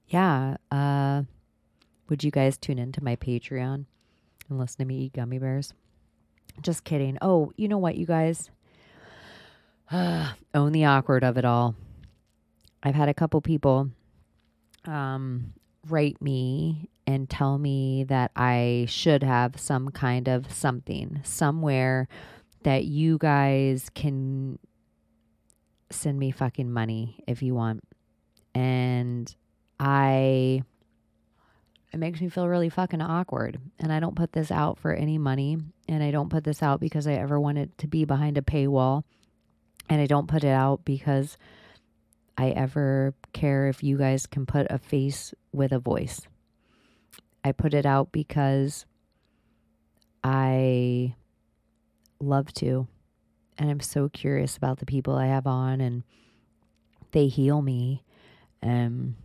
yeah. 0.08 0.58
Uh, 0.70 1.24
would 2.10 2.24
you 2.24 2.32
guys 2.32 2.58
tune 2.58 2.80
into 2.80 3.04
my 3.04 3.16
Patreon 3.16 3.86
and 4.50 4.60
listen 4.60 4.80
to 4.80 4.86
me 4.86 5.04
eat 5.04 5.14
gummy 5.14 5.40
bears? 5.40 5.74
Just 6.62 6.84
kidding. 6.84 7.18
Oh, 7.22 7.54
you 7.56 7.68
know 7.68 7.78
what, 7.78 7.96
you 7.96 8.06
guys? 8.06 8.50
own 9.92 10.72
the 10.72 10.86
awkward 10.86 11.24
of 11.24 11.38
it 11.38 11.46
all. 11.46 11.76
I've 12.84 12.96
had 12.96 13.10
a 13.10 13.14
couple 13.14 13.42
people 13.42 13.92
um, 14.86 15.54
write 15.88 16.22
me 16.22 16.90
and 17.08 17.30
tell 17.30 17.58
me 17.58 18.04
that 18.06 18.32
I 18.36 18.86
should 18.88 19.24
have 19.24 19.60
some 19.60 19.90
kind 19.90 20.28
of 20.28 20.52
something 20.52 21.22
somewhere 21.24 22.08
that 22.64 22.86
you 22.86 23.18
guys 23.18 23.90
can 23.94 24.60
send 25.90 26.20
me 26.20 26.32
fucking 26.32 26.72
money 26.72 27.24
if 27.28 27.42
you 27.42 27.56
want. 27.56 27.84
And 28.54 29.34
I 29.80 30.64
it 31.92 32.00
makes 32.00 32.22
me 32.22 32.30
feel 32.30 32.48
really 32.48 32.70
fucking 32.70 33.02
awkward. 33.02 33.60
And 33.80 33.92
I 33.92 34.00
don't 34.00 34.16
put 34.16 34.32
this 34.32 34.50
out 34.50 34.80
for 34.80 34.94
any 34.94 35.18
money. 35.18 35.58
And 35.90 36.02
I 36.02 36.12
don't 36.12 36.30
put 36.30 36.46
this 36.46 36.64
out 36.64 36.80
because 36.80 37.06
I 37.06 37.14
ever 37.14 37.40
wanted 37.40 37.78
to 37.80 37.88
be 37.88 38.06
behind 38.06 38.38
a 38.38 38.42
paywall. 38.42 39.04
And 39.90 40.00
I 40.00 40.06
don't 40.06 40.28
put 40.28 40.46
it 40.46 40.50
out 40.52 40.86
because 40.86 41.38
I 42.38 42.50
ever 42.50 43.14
care 43.34 43.68
if 43.68 43.84
you 43.84 43.98
guys 43.98 44.26
can 44.26 44.46
put 44.46 44.68
a 44.70 44.78
face 44.78 45.34
with 45.52 45.72
a 45.72 45.80
voice. 45.80 46.22
I 47.44 47.52
put 47.52 47.74
it 47.74 47.86
out 47.86 48.12
because 48.12 48.86
I 50.24 51.16
love 52.20 52.54
to. 52.56 52.88
And 53.58 53.70
I'm 53.70 53.80
so 53.80 54.10
curious 54.10 54.58
about 54.58 54.80
the 54.80 54.86
people 54.86 55.16
I 55.16 55.28
have 55.28 55.46
on, 55.46 55.82
and 55.82 56.04
they 57.12 57.28
heal 57.28 57.62
me. 57.62 58.04
And 58.62 59.16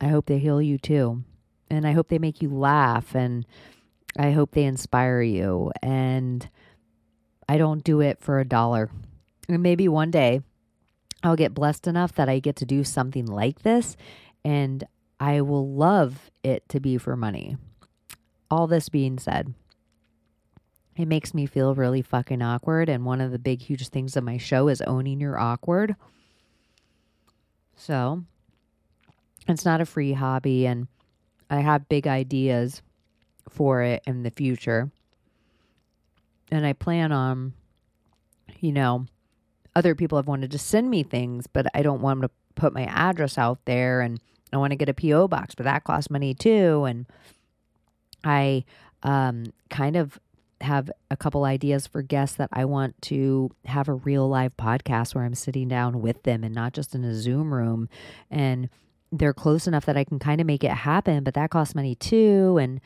I 0.00 0.08
hope 0.08 0.26
they 0.26 0.38
heal 0.38 0.60
you 0.60 0.76
too 0.76 1.24
and 1.70 1.86
I 1.86 1.92
hope 1.92 2.08
they 2.08 2.18
make 2.18 2.42
you 2.42 2.50
laugh 2.50 3.14
and 3.14 3.46
I 4.18 4.30
hope 4.30 4.52
they 4.52 4.64
inspire 4.64 5.20
you. 5.20 5.72
And 5.82 6.48
I 7.48 7.58
don't 7.58 7.84
do 7.84 8.00
it 8.00 8.20
for 8.20 8.40
a 8.40 8.48
dollar. 8.48 8.90
And 9.48 9.62
maybe 9.62 9.88
one 9.88 10.10
day 10.10 10.40
I'll 11.26 11.34
get 11.34 11.54
blessed 11.54 11.88
enough 11.88 12.14
that 12.14 12.28
I 12.28 12.38
get 12.38 12.54
to 12.56 12.64
do 12.64 12.84
something 12.84 13.26
like 13.26 13.62
this 13.62 13.96
and 14.44 14.84
I 15.18 15.40
will 15.40 15.68
love 15.68 16.30
it 16.44 16.68
to 16.68 16.78
be 16.78 16.98
for 16.98 17.16
money. 17.16 17.56
All 18.48 18.68
this 18.68 18.88
being 18.88 19.18
said, 19.18 19.52
it 20.94 21.08
makes 21.08 21.34
me 21.34 21.46
feel 21.46 21.74
really 21.74 22.00
fucking 22.00 22.42
awkward. 22.42 22.88
And 22.88 23.04
one 23.04 23.20
of 23.20 23.32
the 23.32 23.40
big, 23.40 23.60
huge 23.60 23.88
things 23.88 24.16
of 24.16 24.22
my 24.22 24.38
show 24.38 24.68
is 24.68 24.80
owning 24.82 25.20
your 25.20 25.36
awkward. 25.36 25.96
So 27.74 28.22
it's 29.48 29.64
not 29.64 29.80
a 29.80 29.84
free 29.84 30.12
hobby. 30.12 30.64
And 30.64 30.86
I 31.50 31.58
have 31.58 31.88
big 31.88 32.06
ideas 32.06 32.82
for 33.48 33.82
it 33.82 34.00
in 34.06 34.22
the 34.22 34.30
future. 34.30 34.92
And 36.52 36.64
I 36.64 36.72
plan 36.72 37.10
on, 37.10 37.52
you 38.60 38.70
know, 38.70 39.06
other 39.76 39.94
people 39.94 40.16
have 40.16 40.26
wanted 40.26 40.50
to 40.50 40.58
send 40.58 40.90
me 40.90 41.02
things, 41.02 41.46
but 41.46 41.66
I 41.74 41.82
don't 41.82 42.00
want 42.00 42.22
to 42.22 42.30
put 42.54 42.72
my 42.72 42.84
address 42.84 43.36
out 43.36 43.58
there 43.66 44.00
and 44.00 44.18
I 44.52 44.56
want 44.56 44.70
to 44.70 44.76
get 44.76 44.88
a 44.88 44.94
PO 44.94 45.28
box, 45.28 45.54
but 45.54 45.64
that 45.64 45.84
costs 45.84 46.10
money 46.10 46.32
too. 46.32 46.84
And 46.84 47.04
I 48.24 48.64
um, 49.02 49.52
kind 49.68 49.96
of 49.96 50.18
have 50.62 50.90
a 51.10 51.16
couple 51.16 51.44
ideas 51.44 51.86
for 51.86 52.00
guests 52.00 52.36
that 52.36 52.48
I 52.54 52.64
want 52.64 53.00
to 53.02 53.50
have 53.66 53.88
a 53.88 53.94
real 53.94 54.26
live 54.26 54.56
podcast 54.56 55.14
where 55.14 55.24
I'm 55.24 55.34
sitting 55.34 55.68
down 55.68 56.00
with 56.00 56.22
them 56.22 56.42
and 56.42 56.54
not 56.54 56.72
just 56.72 56.94
in 56.94 57.04
a 57.04 57.14
Zoom 57.14 57.52
room 57.52 57.90
and 58.30 58.70
they're 59.12 59.34
close 59.34 59.66
enough 59.66 59.84
that 59.84 59.98
I 59.98 60.04
can 60.04 60.18
kind 60.18 60.40
of 60.40 60.46
make 60.46 60.64
it 60.64 60.70
happen, 60.70 61.22
but 61.22 61.34
that 61.34 61.50
costs 61.50 61.74
money 61.74 61.94
too. 61.94 62.58
And, 62.58 62.80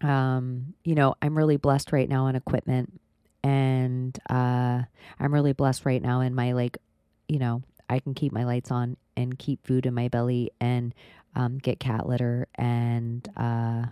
um, 0.00 0.74
you 0.84 0.94
know, 0.94 1.14
I'm 1.20 1.36
really 1.36 1.58
blessed 1.58 1.92
right 1.92 2.08
now 2.08 2.28
in 2.28 2.34
equipment 2.34 2.98
and, 3.46 4.18
uh, 4.28 4.82
I'm 5.20 5.32
really 5.32 5.52
blessed 5.52 5.86
right 5.86 6.02
now 6.02 6.20
in 6.20 6.34
my, 6.34 6.50
like, 6.50 6.78
you 7.28 7.38
know, 7.38 7.62
I 7.88 8.00
can 8.00 8.12
keep 8.12 8.32
my 8.32 8.42
lights 8.42 8.72
on 8.72 8.96
and 9.16 9.38
keep 9.38 9.64
food 9.64 9.86
in 9.86 9.94
my 9.94 10.08
belly 10.08 10.50
and, 10.60 10.92
um, 11.36 11.58
get 11.58 11.78
cat 11.78 12.08
litter 12.08 12.48
and, 12.56 13.28
uh, 13.36 13.86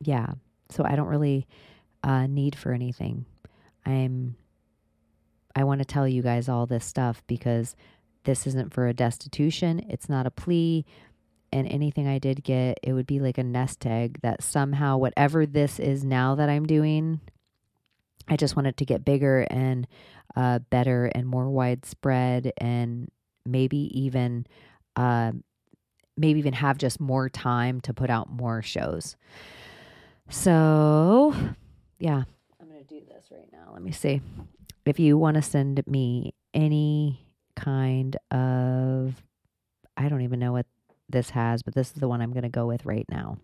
yeah. 0.00 0.28
So 0.70 0.84
I 0.86 0.96
don't 0.96 1.08
really, 1.08 1.46
uh, 2.02 2.26
need 2.28 2.56
for 2.56 2.72
anything. 2.72 3.26
I'm, 3.84 4.36
I 5.54 5.64
want 5.64 5.80
to 5.80 5.84
tell 5.84 6.08
you 6.08 6.22
guys 6.22 6.48
all 6.48 6.64
this 6.64 6.86
stuff 6.86 7.22
because 7.26 7.76
this 8.24 8.46
isn't 8.46 8.72
for 8.72 8.86
a 8.88 8.94
destitution, 8.94 9.84
it's 9.90 10.08
not 10.08 10.26
a 10.26 10.30
plea. 10.30 10.86
And 11.52 11.66
anything 11.68 12.08
I 12.08 12.18
did 12.18 12.42
get, 12.42 12.78
it 12.82 12.94
would 12.94 13.06
be 13.08 13.20
like 13.20 13.36
a 13.36 13.42
nest 13.42 13.84
egg 13.84 14.20
that 14.22 14.42
somehow, 14.42 14.96
whatever 14.96 15.44
this 15.44 15.78
is 15.78 16.04
now 16.04 16.36
that 16.36 16.48
I'm 16.48 16.64
doing, 16.64 17.20
I 18.28 18.36
just 18.36 18.56
want 18.56 18.68
it 18.68 18.76
to 18.78 18.84
get 18.84 19.04
bigger 19.04 19.46
and 19.50 19.86
uh, 20.36 20.60
better 20.70 21.06
and 21.06 21.26
more 21.26 21.48
widespread 21.48 22.52
and 22.58 23.10
maybe 23.44 23.90
even 23.98 24.46
uh, 24.96 25.32
maybe 26.16 26.38
even 26.38 26.52
have 26.52 26.78
just 26.78 27.00
more 27.00 27.28
time 27.28 27.80
to 27.82 27.94
put 27.94 28.10
out 28.10 28.30
more 28.30 28.62
shows. 28.62 29.16
So, 30.28 31.34
yeah, 31.98 32.22
I'm 32.60 32.68
going 32.68 32.84
to 32.84 32.86
do 32.86 33.00
this 33.06 33.26
right 33.30 33.48
now. 33.52 33.70
Let 33.72 33.82
me 33.82 33.90
see. 33.90 34.20
If 34.84 35.00
you 35.00 35.18
want 35.18 35.36
to 35.36 35.42
send 35.42 35.82
me 35.86 36.34
any 36.54 37.26
kind 37.56 38.16
of, 38.30 39.14
I 39.96 40.08
don't 40.08 40.22
even 40.22 40.38
know 40.38 40.52
what 40.52 40.66
this 41.08 41.30
has, 41.30 41.62
but 41.62 41.74
this 41.74 41.88
is 41.88 41.94
the 41.94 42.08
one 42.08 42.20
I'm 42.20 42.32
going 42.32 42.44
to 42.44 42.48
go 42.48 42.66
with 42.66 42.86
right 42.86 43.06
now 43.08 43.38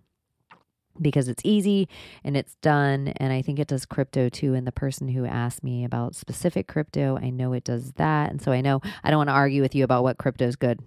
because 1.01 1.29
it's 1.29 1.43
easy 1.45 1.89
and 2.25 2.37
it's 2.37 2.57
done. 2.57 3.09
And 3.17 3.33
I 3.33 3.43
think 3.43 3.59
it 3.59 3.69
does 3.69 3.87
crypto 3.87 4.29
too. 4.29 4.55
And 4.55 4.67
the 4.67 4.73
person 4.73 5.09
who 5.09 5.25
asked 5.25 5.63
me 5.63 5.85
about 5.85 6.15
specific 6.15 6.69
crypto, 6.69 7.19
I 7.21 7.31
know 7.31 7.53
it 7.53 7.65
does 7.65 7.93
that. 7.93 8.31
And 8.31 8.41
so 8.41 8.53
I 8.53 8.61
know 8.61 8.81
I 9.03 9.11
don't 9.11 9.19
want 9.19 9.29
to 9.29 9.35
argue 9.35 9.63
with 9.63 9.75
you 9.75 9.85
about 9.85 10.03
what 10.03 10.19
crypto 10.19 10.47
is 10.47 10.57
good. 10.57 10.81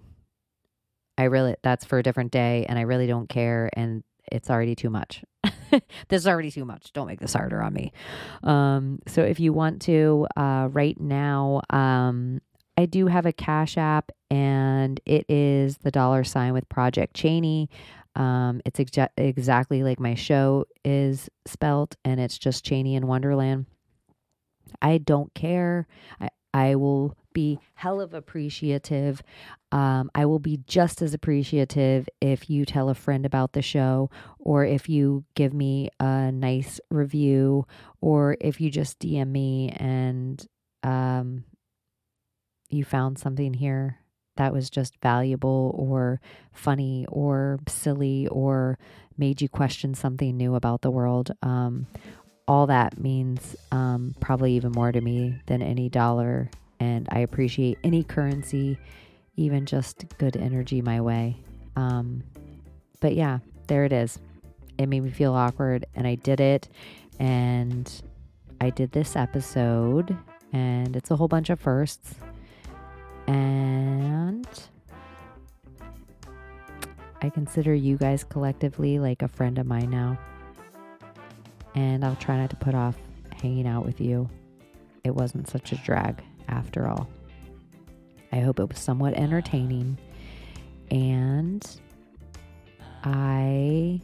I 1.18 1.24
really, 1.24 1.56
that's 1.64 1.86
for 1.86 2.00
a 2.00 2.04
different 2.04 2.32
day. 2.32 2.66
And 2.70 2.80
I 2.80 2.84
really 2.84 3.08
don't 3.08 3.28
care. 3.28 3.70
And 3.74 4.04
it's 4.32 4.50
already 4.50 4.76
too 4.76 4.90
much. 4.90 5.24
this 5.72 6.22
is 6.22 6.28
already 6.28 6.52
too 6.52 6.66
much. 6.66 6.94
Don't 6.94 7.08
make 7.08 7.20
this 7.20 7.34
harder 7.34 7.62
on 7.62 7.74
me. 7.74 7.92
Um, 8.44 9.00
so 9.08 9.22
if 9.22 9.40
you 9.40 9.54
want 9.54 9.82
to, 9.84 10.28
uh, 10.38 10.70
right 10.72 11.00
now, 11.00 11.62
um, 11.70 12.42
I 12.80 12.86
do 12.86 13.08
have 13.08 13.26
a 13.26 13.34
Cash 13.34 13.78
App, 13.78 14.10
and 14.32 15.02
it 15.06 15.26
is 15.28 15.80
the 15.80 15.92
dollar 15.92 16.24
sign 16.24 16.54
with 16.54 16.70
Project 16.70 17.14
Chaney. 17.14 17.70
Um, 18.16 18.62
it's 18.66 18.80
exa- 18.80 19.10
exactly 19.18 19.84
like 19.84 20.00
my 20.00 20.16
show 20.16 20.66
is 20.84 21.30
spelt, 21.46 21.96
and 22.04 22.20
it's 22.20 22.38
just 22.38 22.66
Chaney 22.66 22.96
in 22.96 23.08
Wonderland. 23.08 23.66
I 24.82 24.98
don't 24.98 25.34
care. 25.34 25.88
I, 26.20 26.30
I 26.54 26.76
will 26.76 27.16
be 27.34 27.60
hell 27.76 28.02
of 28.02 28.14
appreciative. 28.14 29.22
Um, 29.72 30.10
I 30.16 30.26
will 30.26 30.40
be 30.40 30.60
just 30.68 31.02
as 31.02 31.14
appreciative 31.14 32.10
if 32.22 32.50
you 32.50 32.66
tell 32.66 32.90
a 32.90 32.96
friend 32.96 33.26
about 33.26 33.54
the 33.54 33.62
show, 33.62 34.10
or 34.40 34.66
if 34.66 34.90
you 34.90 35.24
give 35.36 35.54
me 35.54 35.90
a 36.00 36.32
nice 36.32 36.80
review, 36.90 37.66
or 38.02 38.36
if 38.42 38.60
you 38.60 38.72
just 38.72 39.00
DM 39.00 39.30
me 39.30 39.70
and 39.70 40.46
um, 40.84 41.44
you 42.70 42.84
found 42.84 43.20
something 43.20 43.54
here 43.54 44.00
that 44.40 44.54
was 44.54 44.70
just 44.70 44.96
valuable 45.02 45.76
or 45.78 46.22
funny 46.54 47.06
or 47.10 47.60
silly 47.68 48.26
or 48.28 48.80
made 49.18 49.42
you 49.42 49.50
question 49.50 49.94
something 49.94 50.38
new 50.38 50.56
about 50.56 50.82
the 50.82 50.90
world. 50.90 51.32
Um, 51.44 51.88
all 52.48 52.66
that 52.68 52.98
means 52.98 53.58
um, 53.74 54.16
probably 54.22 54.54
even 54.54 54.72
more 54.72 54.94
to 54.94 55.02
me 55.02 55.36
than 55.48 55.62
any 55.62 55.90
dollar. 55.90 56.50
And 56.80 57.06
I 57.12 57.20
appreciate 57.20 57.80
any 57.84 58.02
currency, 58.02 58.78
even 59.36 59.66
just 59.66 60.06
good 60.18 60.38
energy 60.38 60.82
my 60.82 61.02
way. 61.02 61.36
Um, 61.76 62.24
but 63.02 63.16
yeah, 63.16 63.40
there 63.68 63.84
it 63.84 63.92
is. 63.92 64.20
It 64.78 64.88
made 64.88 65.02
me 65.02 65.10
feel 65.10 65.34
awkward, 65.34 65.86
and 65.96 66.08
I 66.08 66.16
did 66.16 66.40
it. 66.40 66.70
And 67.20 67.92
I 68.62 68.70
did 68.70 68.94
this 68.94 69.18
episode, 69.18 70.18
and 70.54 70.96
it's 70.96 71.12
a 71.12 71.18
whole 71.18 71.28
bunch 71.28 71.50
of 71.50 71.60
firsts. 71.60 72.16
And 73.30 74.48
I 77.22 77.30
consider 77.30 77.76
you 77.76 77.96
guys 77.96 78.24
collectively 78.24 78.98
like 78.98 79.22
a 79.22 79.28
friend 79.28 79.60
of 79.60 79.68
mine 79.68 79.92
now. 79.92 80.18
And 81.76 82.04
I'll 82.04 82.16
try 82.16 82.38
not 82.38 82.50
to 82.50 82.56
put 82.56 82.74
off 82.74 82.98
hanging 83.40 83.68
out 83.68 83.86
with 83.86 84.02
you. 84.02 84.28
It 85.04 85.12
wasn't 85.12 85.48
such 85.48 85.72
a 85.72 85.76
drag 85.76 86.24
after 86.48 86.88
all. 86.88 87.08
I 88.32 88.40
hope 88.40 88.60
it 88.60 88.68
was 88.68 88.80
somewhat 88.80 89.14
entertaining. 89.14 90.00
And 90.90 91.64
I 93.04 94.02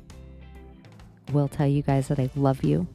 will 1.31 1.47
tell 1.47 1.67
you 1.67 1.81
guys 1.81 2.09
that 2.09 2.19
I 2.19 2.29
love 2.35 2.63
you. 2.63 2.85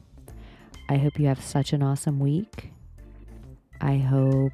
I 0.87 0.95
hope 0.95 1.19
you 1.19 1.27
have 1.27 1.41
such 1.41 1.73
an 1.73 1.83
awesome 1.83 2.21
week. 2.21 2.71
I 3.81 3.97
hope 3.97 4.53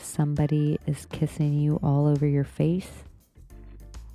somebody 0.00 0.78
is 0.86 1.06
kissing 1.06 1.54
you 1.54 1.78
all 1.82 2.06
over 2.06 2.26
your 2.26 2.44
face. 2.44 2.90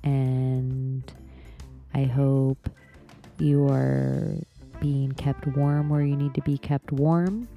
And 0.02 1.10
I 1.94 2.04
hope 2.04 2.68
you 3.38 3.68
are 3.68 4.36
being 4.80 5.12
kept 5.12 5.46
warm 5.46 5.88
where 5.88 6.02
you 6.02 6.16
need 6.16 6.34
to 6.34 6.42
be 6.42 6.58
kept 6.58 6.92
warm. 6.92 7.48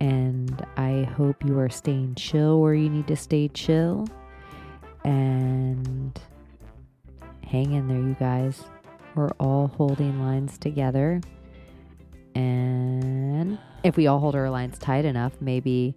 And 0.00 0.64
I 0.76 1.02
hope 1.16 1.44
you 1.44 1.58
are 1.58 1.68
staying 1.68 2.14
chill 2.16 2.60
where 2.60 2.74
you 2.74 2.88
need 2.88 3.06
to 3.08 3.16
stay 3.16 3.48
chill. 3.48 4.06
And 5.04 6.18
hang 7.46 7.72
in 7.72 7.88
there, 7.88 7.98
you 7.98 8.16
guys. 8.18 8.62
We're 9.14 9.30
all 9.38 9.68
holding 9.68 10.20
lines 10.20 10.58
together. 10.58 11.20
And 12.34 13.58
if 13.84 13.96
we 13.96 14.06
all 14.06 14.18
hold 14.18 14.34
our 14.34 14.50
lines 14.50 14.78
tight 14.78 15.04
enough, 15.04 15.32
maybe 15.40 15.96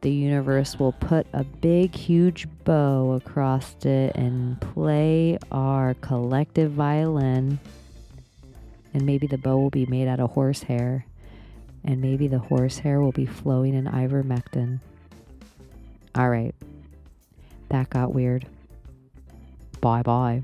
the 0.00 0.10
universe 0.10 0.78
will 0.78 0.92
put 0.92 1.26
a 1.32 1.44
big, 1.44 1.94
huge 1.94 2.46
bow 2.64 3.12
across 3.12 3.74
it 3.84 4.14
and 4.14 4.60
play 4.60 5.38
our 5.50 5.94
collective 5.94 6.72
violin. 6.72 7.58
And 8.94 9.04
maybe 9.04 9.26
the 9.26 9.38
bow 9.38 9.58
will 9.58 9.70
be 9.70 9.86
made 9.86 10.08
out 10.08 10.20
of 10.20 10.30
horsehair. 10.30 11.04
And 11.84 12.00
maybe 12.00 12.28
the 12.28 12.38
horsehair 12.38 13.00
will 13.00 13.12
be 13.12 13.26
flowing 13.26 13.74
in 13.74 13.84
ivermectin. 13.84 14.80
All 16.14 16.28
right. 16.28 16.54
That 17.70 17.90
got 17.90 18.14
weird. 18.14 18.46
Bye 19.80 20.02
bye. 20.02 20.42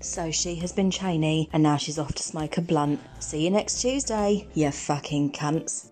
So 0.00 0.30
she 0.30 0.54
has 0.56 0.72
been 0.72 0.90
Chaney, 0.90 1.48
and 1.52 1.62
now 1.62 1.76
she's 1.76 1.98
off 1.98 2.14
to 2.14 2.22
smoke 2.22 2.58
a 2.58 2.60
blunt. 2.60 3.00
See 3.18 3.44
you 3.44 3.50
next 3.50 3.80
Tuesday, 3.80 4.46
you 4.54 4.70
fucking 4.70 5.32
cunts. 5.32 5.90